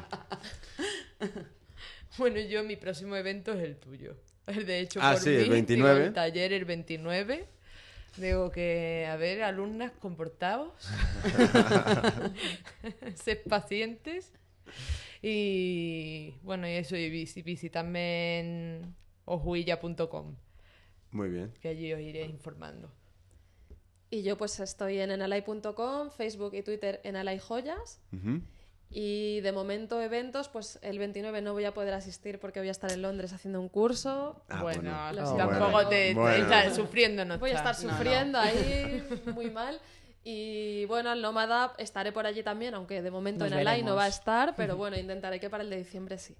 bueno, 2.19 2.41
yo, 2.41 2.63
mi 2.65 2.77
próximo 2.77 3.17
evento 3.17 3.53
es 3.53 3.63
el 3.65 3.77
tuyo. 3.77 4.17
El 4.47 4.67
de 4.67 4.81
hecho, 4.81 4.99
Ah, 5.03 5.13
por 5.13 5.23
sí, 5.23 5.31
el 5.31 5.43
mí, 5.45 5.49
29. 5.51 5.95
digo, 5.95 6.07
el 6.09 6.13
taller 6.15 6.53
el 6.53 6.65
29. 6.65 7.49
Digo 8.17 8.51
que, 8.51 9.07
a 9.11 9.17
ver, 9.17 9.43
alumnas, 9.43 9.93
comportaos. 10.01 10.73
Sed 13.15 13.39
pacientes. 13.49 14.33
Y 15.23 16.35
bueno, 16.43 16.67
y 16.69 16.73
eso, 16.73 16.97
y 16.97 17.09
visi- 17.11 17.45
visitadme 17.45 18.41
en 18.41 18.95
ojuilla.com, 19.25 20.35
Muy 21.13 21.29
bien. 21.29 21.53
que 21.61 21.69
allí 21.69 21.93
os 21.93 22.01
iré 22.01 22.25
informando. 22.25 22.91
Y 24.11 24.23
yo 24.25 24.37
pues 24.37 24.59
estoy 24.61 24.99
en 24.99 25.11
enalai.com, 25.13 26.11
Facebook 26.11 26.55
y 26.55 26.63
Twitter 26.63 27.01
enalai 27.05 27.39
joyas. 27.39 28.01
Ujú. 28.13 28.43
Y 28.95 29.41
de 29.41 29.53
momento 29.53 30.01
eventos, 30.03 30.49
pues 30.49 30.79
el 30.83 30.99
29 30.99 31.41
no 31.41 31.53
voy 31.55 31.65
a 31.65 31.73
poder 31.73 31.95
asistir 31.95 32.39
porque 32.39 32.61
voy 32.61 32.69
a 32.69 32.73
estar 32.73 32.93
en 32.93 33.01
Londres 33.03 33.33
haciendo 33.33 33.61
un 33.61 33.69
curso. 33.69 34.43
Ah, 34.49 34.63
bueno, 34.63 34.83
bueno. 34.93 35.13
Lo 35.13 35.27
si 35.27 35.35
siento. 35.35 35.49
tampoco 35.59 35.89
te, 35.89 36.15
Bueno. 36.15 36.45
estás 36.45 36.77
sufriendo, 36.77 37.25
no 37.25 37.39
Voy 37.39 37.51
a 37.51 37.55
estar 37.55 37.73
estás. 37.73 37.85
No, 37.85 37.93
no. 37.93 37.97
sufriendo 37.99 38.39
ahí 38.39 39.03
muy 39.35 39.51
mal. 39.51 39.81
Y 40.25 40.85
bueno, 40.85 41.13
el 41.13 41.23
Nómada 41.23 41.73
estaré 41.79 42.13
por 42.13 42.27
allí 42.27 42.43
también, 42.43 42.75
aunque 42.75 43.03
de 43.03 43.11
momento 43.11 43.45
Nos 43.45 43.53
en 43.53 43.59
Alai 43.59 43.83
no 43.83 43.97
va 43.97 44.05
a 44.05 44.09
estar, 44.09 44.55
pero 44.57 44.77
bueno, 44.77 44.97
intentaré 44.99 45.41
que 45.41 45.49
para 45.51 45.65
el 45.65 45.71
de 45.71 45.79
diciembre 45.79 46.19
sí. 46.19 46.37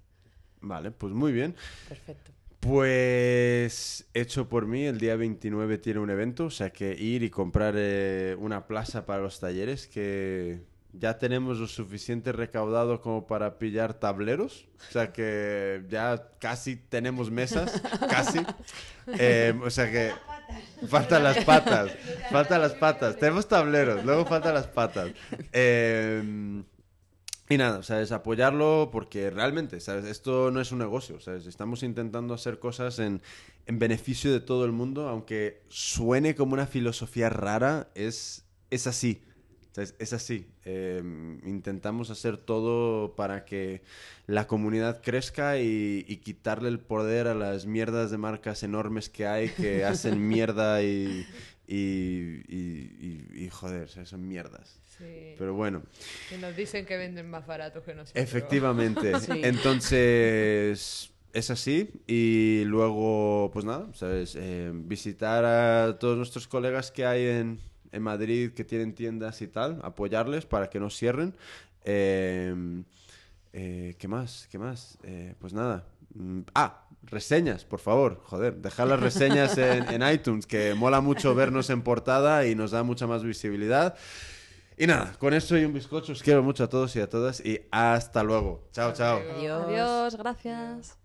Vale, 0.61 0.91
pues 0.91 1.11
muy 1.11 1.31
bien. 1.33 1.55
perfecto. 1.89 2.31
Pues 2.59 4.05
hecho 4.13 4.47
por 4.47 4.67
mí, 4.67 4.85
el 4.85 4.97
día 4.99 5.15
29 5.17 5.77
tiene 5.79 5.99
un 5.99 6.09
evento, 6.09 6.45
o 6.45 6.49
sea 6.49 6.69
que 6.69 6.93
ir 6.93 7.23
y 7.23 7.29
comprar 7.29 7.73
eh, 7.77 8.37
una 8.39 8.67
plaza 8.67 9.05
para 9.05 9.21
los 9.21 9.39
talleres, 9.41 9.85
que 9.87 10.61
ya 10.93 11.17
tenemos 11.17 11.57
lo 11.57 11.67
suficiente 11.67 12.31
recaudado 12.31 13.01
como 13.01 13.25
para 13.25 13.57
pillar 13.57 13.95
tableros, 13.95 14.67
o 14.89 14.91
sea 14.91 15.11
que 15.11 15.83
ya 15.89 16.29
casi 16.39 16.75
tenemos 16.75 17.31
mesas, 17.31 17.81
casi. 18.09 18.39
Eh, 19.07 19.53
o 19.63 19.69
sea 19.69 19.91
que 19.91 20.11
faltan 20.87 21.23
las 21.23 21.43
patas, 21.43 21.91
faltan 22.31 22.61
las 22.61 22.73
patas, 22.73 23.17
tenemos 23.17 23.47
tableros, 23.47 24.05
luego 24.05 24.25
faltan 24.25 24.53
las 24.53 24.67
patas. 24.67 25.11
Eh, 25.51 26.63
y 27.49 27.57
nada, 27.57 27.83
¿sabes? 27.83 28.11
Apoyarlo 28.11 28.89
porque 28.91 29.29
realmente, 29.29 29.79
¿sabes? 29.79 30.05
Esto 30.05 30.49
no 30.49 30.61
es 30.61 30.71
un 30.71 30.79
negocio, 30.79 31.19
¿sabes? 31.19 31.45
Estamos 31.45 31.83
intentando 31.83 32.33
hacer 32.33 32.57
cosas 32.57 32.99
en, 32.99 33.21
en 33.65 33.79
beneficio 33.79 34.31
de 34.31 34.39
todo 34.39 34.65
el 34.65 34.71
mundo, 34.71 35.09
aunque 35.09 35.61
suene 35.67 36.35
como 36.35 36.53
una 36.53 36.67
filosofía 36.67 37.29
rara, 37.29 37.89
es, 37.95 38.45
es 38.69 38.87
así. 38.87 39.23
¿Sabes? 39.73 39.95
Es 39.99 40.13
así. 40.13 40.47
Eh, 40.63 41.01
intentamos 41.45 42.09
hacer 42.09 42.37
todo 42.37 43.15
para 43.15 43.43
que 43.43 43.81
la 44.27 44.47
comunidad 44.47 45.01
crezca 45.03 45.57
y, 45.59 46.05
y 46.07 46.17
quitarle 46.17 46.69
el 46.69 46.79
poder 46.79 47.27
a 47.27 47.35
las 47.35 47.65
mierdas 47.65 48.09
de 48.11 48.17
marcas 48.17 48.63
enormes 48.63 49.09
que 49.09 49.27
hay 49.27 49.49
que 49.49 49.83
hacen 49.85 50.25
mierda 50.27 50.81
y, 50.81 51.25
y, 51.67 51.75
y, 52.47 53.27
y- 53.33 53.49
joder, 53.49 53.89
son 53.89 54.27
mierdas. 54.27 54.79
Sí. 54.97 55.33
Pero 55.39 55.55
bueno. 55.55 55.81
Que 56.29 56.37
nos 56.37 56.55
dicen 56.55 56.85
que 56.85 56.95
venden 56.97 57.29
más 57.29 57.45
baratos 57.47 57.83
que 57.83 57.93
nosotros. 57.95 58.23
Efectivamente. 58.23 59.11
Sí. 59.19 59.41
Entonces, 59.43 61.11
es 61.33 61.49
así. 61.49 61.89
Y 62.07 62.63
luego, 62.65 63.49
pues 63.53 63.65
nada, 63.65 63.87
¿sabes? 63.93 64.35
Eh, 64.39 64.71
visitar 64.73 65.43
a 65.45 65.97
todos 65.97 66.15
nuestros 66.17 66.47
colegas 66.47 66.91
que 66.91 67.05
hay 67.05 67.25
en, 67.25 67.59
en 67.93 68.03
Madrid 68.03 68.51
que 68.53 68.63
tienen 68.63 68.93
tiendas 68.93 69.41
y 69.41 69.47
tal, 69.47 69.79
apoyarles 69.83 70.45
para 70.45 70.69
que 70.69 70.79
no 70.79 70.89
cierren. 70.89 71.33
Eh, 71.85 72.83
eh, 73.53 73.95
¿Qué 73.97 74.07
más? 74.07 74.47
¿Qué 74.51 74.57
más? 74.57 74.97
Eh, 75.03 75.35
pues 75.39 75.53
nada. 75.53 75.85
Mm, 76.15 76.41
Ah, 76.55 76.85
reseñas, 77.03 77.65
por 77.65 77.79
favor. 77.79 78.21
Joder, 78.25 78.55
dejad 78.57 78.87
las 78.87 78.99
reseñas 78.99 79.57
en, 79.57 79.89
en 80.01 80.13
iTunes, 80.13 80.45
que 80.47 80.73
mola 80.73 81.01
mucho 81.01 81.35
vernos 81.35 81.69
en 81.69 81.81
portada 81.81 82.45
y 82.47 82.55
nos 82.55 82.71
da 82.71 82.83
mucha 82.83 83.07
más 83.07 83.23
visibilidad. 83.23 83.95
Y 84.77 84.87
nada, 84.87 85.13
con 85.19 85.33
eso 85.35 85.55
y 85.57 85.65
un 85.65 85.73
bizcocho, 85.73 86.13
os 86.13 86.23
quiero 86.23 86.41
mucho 86.41 86.63
a 86.63 86.67
todos 86.69 86.95
y 86.95 86.99
a 86.99 87.07
todas 87.07 87.45
y 87.45 87.61
hasta 87.71 88.23
luego. 88.23 88.67
Chao, 88.71 88.91
chao. 88.93 89.19
Adiós. 89.37 89.63
Adiós, 89.67 90.15
gracias. 90.17 91.02